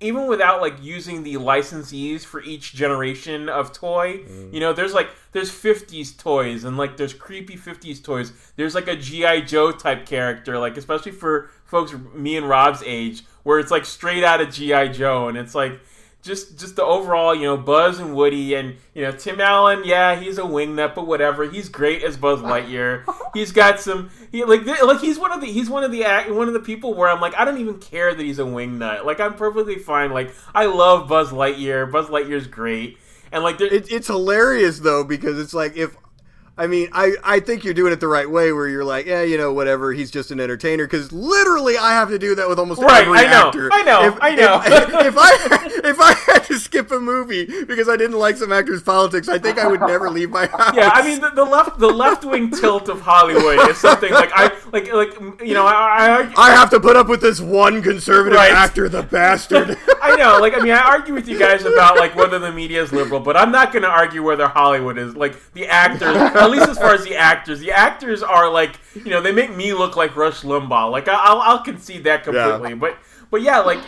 even 0.00 0.28
without 0.28 0.60
like 0.60 0.74
using 0.80 1.24
the 1.24 1.34
licensees 1.34 2.24
for 2.24 2.40
each 2.42 2.72
generation 2.72 3.48
of 3.48 3.72
toy, 3.72 4.18
mm. 4.18 4.52
you 4.52 4.60
know, 4.60 4.72
there's 4.72 4.94
like 4.94 5.08
there's 5.32 5.50
50s 5.50 6.16
toys 6.16 6.64
and 6.64 6.76
like 6.76 6.96
there's 6.96 7.12
creepy 7.12 7.56
50s 7.56 8.02
toys. 8.02 8.32
There's 8.56 8.74
like 8.74 8.86
a 8.86 8.94
GI 8.94 9.42
Joe 9.42 9.72
type 9.72 10.06
character, 10.06 10.58
like 10.58 10.76
especially 10.76 11.12
for 11.12 11.50
folks 11.64 11.92
me 12.14 12.36
and 12.36 12.48
Rob's 12.48 12.82
age, 12.84 13.24
where 13.42 13.58
it's 13.58 13.72
like 13.72 13.84
straight 13.84 14.22
out 14.22 14.40
of 14.40 14.52
GI 14.52 14.90
Joe, 14.90 15.28
and 15.28 15.36
it's 15.36 15.54
like 15.54 15.80
just 16.22 16.58
just 16.58 16.76
the 16.76 16.84
overall, 16.84 17.34
you 17.34 17.42
know, 17.44 17.56
Buzz 17.56 17.98
and 18.00 18.14
Woody 18.14 18.54
and 18.54 18.76
you 18.94 19.02
know 19.02 19.12
Tim 19.12 19.40
Allen. 19.40 19.82
Yeah, 19.84 20.18
he's 20.18 20.36
a 20.38 20.42
wingnut, 20.42 20.94
but 20.94 21.06
whatever. 21.06 21.48
He's 21.48 21.68
great 21.68 22.02
as 22.02 22.16
Buzz 22.16 22.40
Lightyear. 22.40 23.04
he's 23.34 23.52
got 23.52 23.80
some 23.80 24.10
he 24.32 24.44
like 24.44 24.64
th- 24.64 24.82
like 24.82 25.00
he's 25.00 25.18
one 25.18 25.32
of 25.32 25.40
the 25.40 25.46
he's 25.46 25.70
one 25.70 25.84
of 25.84 25.92
the 25.92 26.04
act- 26.04 26.30
one 26.30 26.48
of 26.48 26.54
the 26.54 26.60
people 26.60 26.94
where 26.94 27.08
I'm 27.08 27.20
like 27.20 27.34
I 27.36 27.44
don't 27.44 27.58
even 27.58 27.78
care 27.78 28.14
that 28.14 28.22
he's 28.22 28.38
a 28.38 28.42
wingnut. 28.44 29.04
Like 29.04 29.20
I'm 29.20 29.34
perfectly 29.34 29.76
fine. 29.76 30.10
Like 30.12 30.34
I 30.54 30.66
love 30.66 31.08
Buzz 31.08 31.30
Lightyear. 31.30 31.90
Buzz 31.90 32.06
Lightyear's 32.08 32.46
great. 32.46 32.98
And 33.32 33.44
like 33.44 33.58
there, 33.58 33.72
It, 33.72 33.90
it's 33.92 34.08
hilarious 34.08 34.80
though 34.80 35.04
because 35.04 35.38
it's 35.38 35.54
like 35.54 35.76
if 35.76 35.96
I 36.56 36.66
mean 36.66 36.88
I 36.92 37.12
I 37.22 37.40
think 37.40 37.62
you're 37.62 37.74
doing 37.74 37.92
it 37.92 38.00
the 38.00 38.08
right 38.08 38.28
way 38.28 38.52
where 38.52 38.66
you're 38.68 38.84
like 38.84 39.06
yeah 39.06 39.22
you 39.22 39.36
know 39.38 39.52
whatever 39.52 39.92
he's 39.92 40.10
just 40.10 40.30
an 40.32 40.40
entertainer 40.40 40.84
because 40.86 41.12
literally 41.12 41.76
I 41.78 41.92
have 41.92 42.08
to 42.08 42.18
do 42.18 42.34
that 42.34 42.48
with 42.48 42.58
almost 42.58 42.80
Right, 42.82 43.06
every 43.06 43.18
I 43.18 43.30
know, 43.30 43.46
actor. 43.48 43.68
I 43.72 43.82
know, 43.84 44.04
if, 44.08 44.18
I 44.20 44.34
know. 44.34 44.60
If, 44.64 44.88
if 45.06 45.14
I 45.16 45.77
if 45.88 46.00
I 46.00 46.12
had 46.32 46.44
to 46.44 46.58
skip 46.58 46.90
a 46.90 47.00
movie 47.00 47.46
because 47.64 47.88
I 47.88 47.96
didn't 47.96 48.18
like 48.18 48.36
some 48.36 48.52
actor's 48.52 48.82
politics, 48.82 49.28
I 49.28 49.38
think 49.38 49.58
I 49.58 49.66
would 49.66 49.80
never 49.80 50.10
leave 50.10 50.30
my 50.30 50.46
house. 50.46 50.72
yeah, 50.76 50.90
I 50.92 51.02
mean 51.02 51.20
the, 51.20 51.30
the 51.30 51.44
left 51.44 51.78
the 51.78 51.88
left 51.88 52.24
wing 52.24 52.50
tilt 52.50 52.88
of 52.88 53.00
Hollywood 53.00 53.68
is 53.70 53.78
something 53.78 54.12
like 54.12 54.30
I 54.34 54.52
like 54.72 54.92
like 54.92 55.14
you 55.42 55.54
know 55.54 55.66
I, 55.66 56.32
I 56.36 56.48
I 56.48 56.50
have 56.52 56.70
to 56.70 56.80
put 56.80 56.96
up 56.96 57.08
with 57.08 57.20
this 57.20 57.40
one 57.40 57.82
conservative 57.82 58.36
Right. 58.38 58.52
actor, 58.52 58.88
the 58.88 59.02
bastard. 59.02 59.76
I 60.02 60.14
know, 60.16 60.38
like 60.40 60.54
I 60.56 60.60
mean, 60.60 60.72
I 60.72 60.80
argue 60.80 61.14
with 61.14 61.28
you 61.28 61.38
guys 61.38 61.64
about 61.64 61.96
like 61.96 62.14
whether 62.14 62.38
the 62.38 62.52
media 62.52 62.82
is 62.82 62.92
liberal, 62.92 63.20
but 63.20 63.36
I'm 63.36 63.50
not 63.50 63.72
going 63.72 63.82
to 63.82 63.88
argue 63.88 64.22
whether 64.22 64.46
Hollywood 64.48 64.98
is 64.98 65.16
like 65.16 65.34
the 65.54 65.66
actors. 65.66 66.16
At 66.16 66.50
least 66.50 66.68
as 66.68 66.78
far 66.78 66.94
as 66.94 67.04
the 67.04 67.16
actors, 67.16 67.60
the 67.60 67.72
actors 67.72 68.22
are 68.22 68.50
like 68.50 68.78
you 68.94 69.10
know 69.10 69.20
they 69.20 69.32
make 69.32 69.54
me 69.56 69.72
look 69.74 69.96
like 69.96 70.14
Rush 70.16 70.42
Limbaugh. 70.42 70.90
Like 70.90 71.08
I- 71.08 71.14
I'll 71.14 71.40
I'll 71.40 71.62
concede 71.62 72.04
that 72.04 72.24
completely, 72.24 72.74
but 72.74 72.98
but 73.30 73.42
yeah, 73.42 73.58
like 73.60 73.78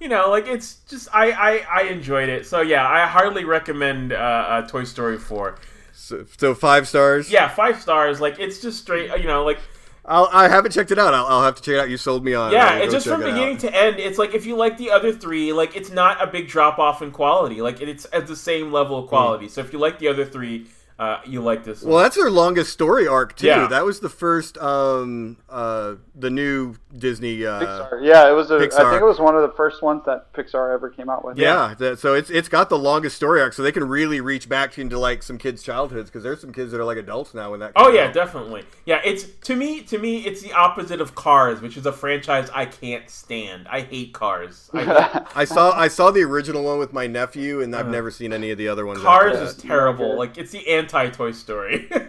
you 0.00 0.08
know, 0.08 0.30
like 0.30 0.46
it's 0.46 0.76
just 0.88 1.08
I 1.12 1.30
I, 1.30 1.66
I 1.70 1.82
enjoyed 1.88 2.28
it. 2.28 2.46
So 2.46 2.62
yeah, 2.62 2.88
I 2.88 3.06
hardly 3.06 3.44
recommend 3.44 4.12
uh, 4.12 4.16
uh, 4.16 4.66
Toy 4.66 4.84
Story 4.84 5.18
four. 5.18 5.58
so, 5.92 6.24
so 6.38 6.54
five 6.54 6.88
stars. 6.88 7.30
Yeah, 7.30 7.48
five 7.48 7.80
stars. 7.80 8.20
Like 8.20 8.40
it's 8.40 8.60
just 8.60 8.80
straight. 8.80 9.10
You 9.20 9.26
know, 9.26 9.44
like 9.44 9.58
I'll, 10.04 10.28
I 10.32 10.48
haven't 10.48 10.72
checked 10.72 10.90
it 10.90 10.98
out. 10.98 11.12
I'll, 11.12 11.26
I'll 11.26 11.42
have 11.42 11.56
to 11.56 11.62
check 11.62 11.74
it 11.74 11.80
out. 11.80 11.90
You 11.90 11.98
sold 11.98 12.24
me 12.24 12.34
on. 12.34 12.50
Yeah, 12.50 12.78
it's 12.78 12.92
just 12.92 13.06
from 13.06 13.20
beginning 13.20 13.56
out. 13.56 13.60
to 13.60 13.74
end. 13.76 13.98
It's 13.98 14.18
like 14.18 14.34
if 14.34 14.46
you 14.46 14.56
like 14.56 14.78
the 14.78 14.90
other 14.90 15.12
three, 15.12 15.52
like 15.52 15.76
it's 15.76 15.90
not 15.90 16.22
a 16.22 16.26
big 16.26 16.48
drop 16.48 16.78
off 16.78 17.02
in 17.02 17.10
quality. 17.10 17.60
Like 17.60 17.80
it's 17.80 18.06
at 18.12 18.26
the 18.26 18.36
same 18.36 18.72
level 18.72 18.98
of 18.98 19.08
quality. 19.08 19.48
So 19.48 19.60
if 19.60 19.72
you 19.72 19.78
like 19.78 19.98
the 19.98 20.08
other 20.08 20.24
three, 20.24 20.66
uh, 21.00 21.18
you 21.24 21.40
like 21.40 21.64
this 21.64 21.82
one. 21.82 21.94
Well, 21.94 22.02
that's 22.02 22.16
their 22.16 22.30
longest 22.30 22.74
story 22.74 23.08
arc 23.08 23.34
too. 23.34 23.46
Yeah. 23.46 23.66
That 23.68 23.86
was 23.86 24.00
the 24.00 24.10
first, 24.10 24.58
um, 24.58 25.38
uh, 25.48 25.94
the 26.14 26.28
new 26.28 26.76
Disney. 26.94 27.46
Uh, 27.46 27.58
Pixar. 27.58 28.04
Yeah, 28.04 28.28
it 28.28 28.32
was. 28.32 28.50
A, 28.50 28.56
I 28.56 28.58
Pixar. 28.58 28.90
think 28.90 29.00
it 29.00 29.06
was 29.06 29.18
one 29.18 29.34
of 29.34 29.40
the 29.40 29.56
first 29.56 29.80
ones 29.80 30.02
that 30.04 30.30
Pixar 30.34 30.74
ever 30.74 30.90
came 30.90 31.08
out 31.08 31.24
with. 31.24 31.38
Yeah, 31.38 31.74
that, 31.78 32.00
so 32.00 32.12
it's 32.12 32.28
it's 32.28 32.50
got 32.50 32.68
the 32.68 32.78
longest 32.78 33.16
story 33.16 33.40
arc, 33.40 33.54
so 33.54 33.62
they 33.62 33.72
can 33.72 33.88
really 33.88 34.20
reach 34.20 34.46
back 34.46 34.78
into 34.78 34.98
like 34.98 35.22
some 35.22 35.38
kids' 35.38 35.62
childhoods 35.62 36.10
because 36.10 36.22
there's 36.22 36.42
some 36.42 36.52
kids 36.52 36.70
that 36.72 36.80
are 36.80 36.84
like 36.84 36.98
adults 36.98 37.32
now 37.32 37.54
in 37.54 37.60
that. 37.60 37.72
Oh 37.76 37.88
yeah, 37.90 38.08
out. 38.08 38.14
definitely. 38.14 38.64
Yeah, 38.84 39.00
it's 39.02 39.24
to 39.24 39.56
me 39.56 39.80
to 39.84 39.96
me 39.96 40.18
it's 40.26 40.42
the 40.42 40.52
opposite 40.52 41.00
of 41.00 41.14
Cars, 41.14 41.62
which 41.62 41.78
is 41.78 41.86
a 41.86 41.92
franchise 41.92 42.50
I 42.54 42.66
can't 42.66 43.08
stand. 43.08 43.68
I 43.68 43.80
hate 43.80 44.12
Cars. 44.12 44.68
I 44.74 44.84
hate 44.84 45.22
I 45.34 45.44
saw 45.46 45.72
I 45.72 45.88
saw 45.88 46.10
the 46.10 46.24
original 46.24 46.62
one 46.62 46.78
with 46.78 46.92
my 46.92 47.06
nephew, 47.06 47.62
and 47.62 47.74
I've 47.74 47.88
never 47.88 48.10
seen 48.10 48.34
any 48.34 48.50
of 48.50 48.58
the 48.58 48.68
other 48.68 48.84
ones. 48.84 49.00
Cars 49.00 49.38
is 49.38 49.56
terrible. 49.56 50.18
Like 50.18 50.36
it's 50.36 50.50
the 50.50 50.68
anti 50.68 50.89
Toy 50.90 51.32
Story. 51.32 51.90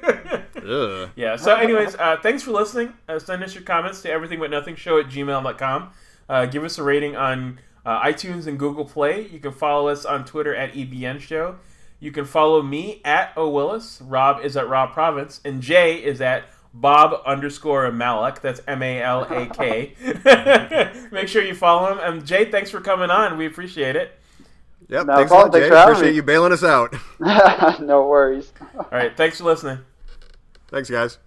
Yeah. 1.15 1.37
So, 1.37 1.55
anyways, 1.55 1.95
uh, 1.95 2.17
thanks 2.21 2.43
for 2.43 2.51
listening. 2.51 2.93
Uh, 3.09 3.17
send 3.19 3.43
us 3.43 3.55
your 3.55 3.63
comments 3.63 4.01
to 4.03 4.11
everything 4.11 4.39
but 4.39 4.51
nothing 4.51 4.75
show 4.75 4.99
at 4.99 5.07
gmail.com. 5.07 5.89
Uh, 6.29 6.45
give 6.45 6.63
us 6.63 6.77
a 6.77 6.83
rating 6.83 7.15
on 7.15 7.59
uh, 7.85 8.01
iTunes 8.03 8.45
and 8.47 8.59
Google 8.59 8.85
Play. 8.85 9.27
You 9.27 9.39
can 9.39 9.51
follow 9.53 9.87
us 9.87 10.05
on 10.05 10.23
Twitter 10.23 10.55
at 10.55 10.73
EBN 10.73 11.19
Show. 11.19 11.55
You 11.99 12.11
can 12.11 12.25
follow 12.25 12.61
me 12.61 13.01
at 13.03 13.33
O 13.35 13.49
Willis. 13.49 14.01
Rob 14.01 14.43
is 14.43 14.55
at 14.55 14.69
Rob 14.69 14.91
Province, 14.91 15.41
and 15.43 15.61
Jay 15.61 15.95
is 15.95 16.21
at 16.21 16.45
Bob 16.73 17.21
underscore 17.25 17.91
Malak. 17.91 18.41
That's 18.41 18.61
M 18.67 18.81
A 18.81 19.01
L 19.01 19.23
A 19.23 19.47
K. 19.47 19.95
Make 21.11 21.27
sure 21.27 21.43
you 21.43 21.55
follow 21.55 21.91
him. 21.91 21.99
And 21.99 22.25
Jay, 22.25 22.45
thanks 22.49 22.69
for 22.69 22.81
coming 22.81 23.09
on. 23.09 23.37
We 23.37 23.45
appreciate 23.45 23.95
it. 23.95 24.17
Yep. 24.91 25.07
No 25.07 25.15
thanks 25.15 25.31
a 25.31 25.33
lot, 25.33 25.41
problem. 25.41 25.61
Thanks 25.61 25.75
Jay. 25.75 25.83
for 25.83 25.91
Appreciate 25.91 26.09
me. 26.11 26.15
you 26.17 26.23
bailing 26.23 26.51
us 26.51 26.63
out. 26.63 26.93
no 27.81 28.07
worries. 28.07 28.51
All 28.77 28.87
right. 28.91 29.15
Thanks 29.15 29.37
for 29.37 29.45
listening. 29.45 29.79
Thanks, 30.67 30.89
guys. 30.89 31.17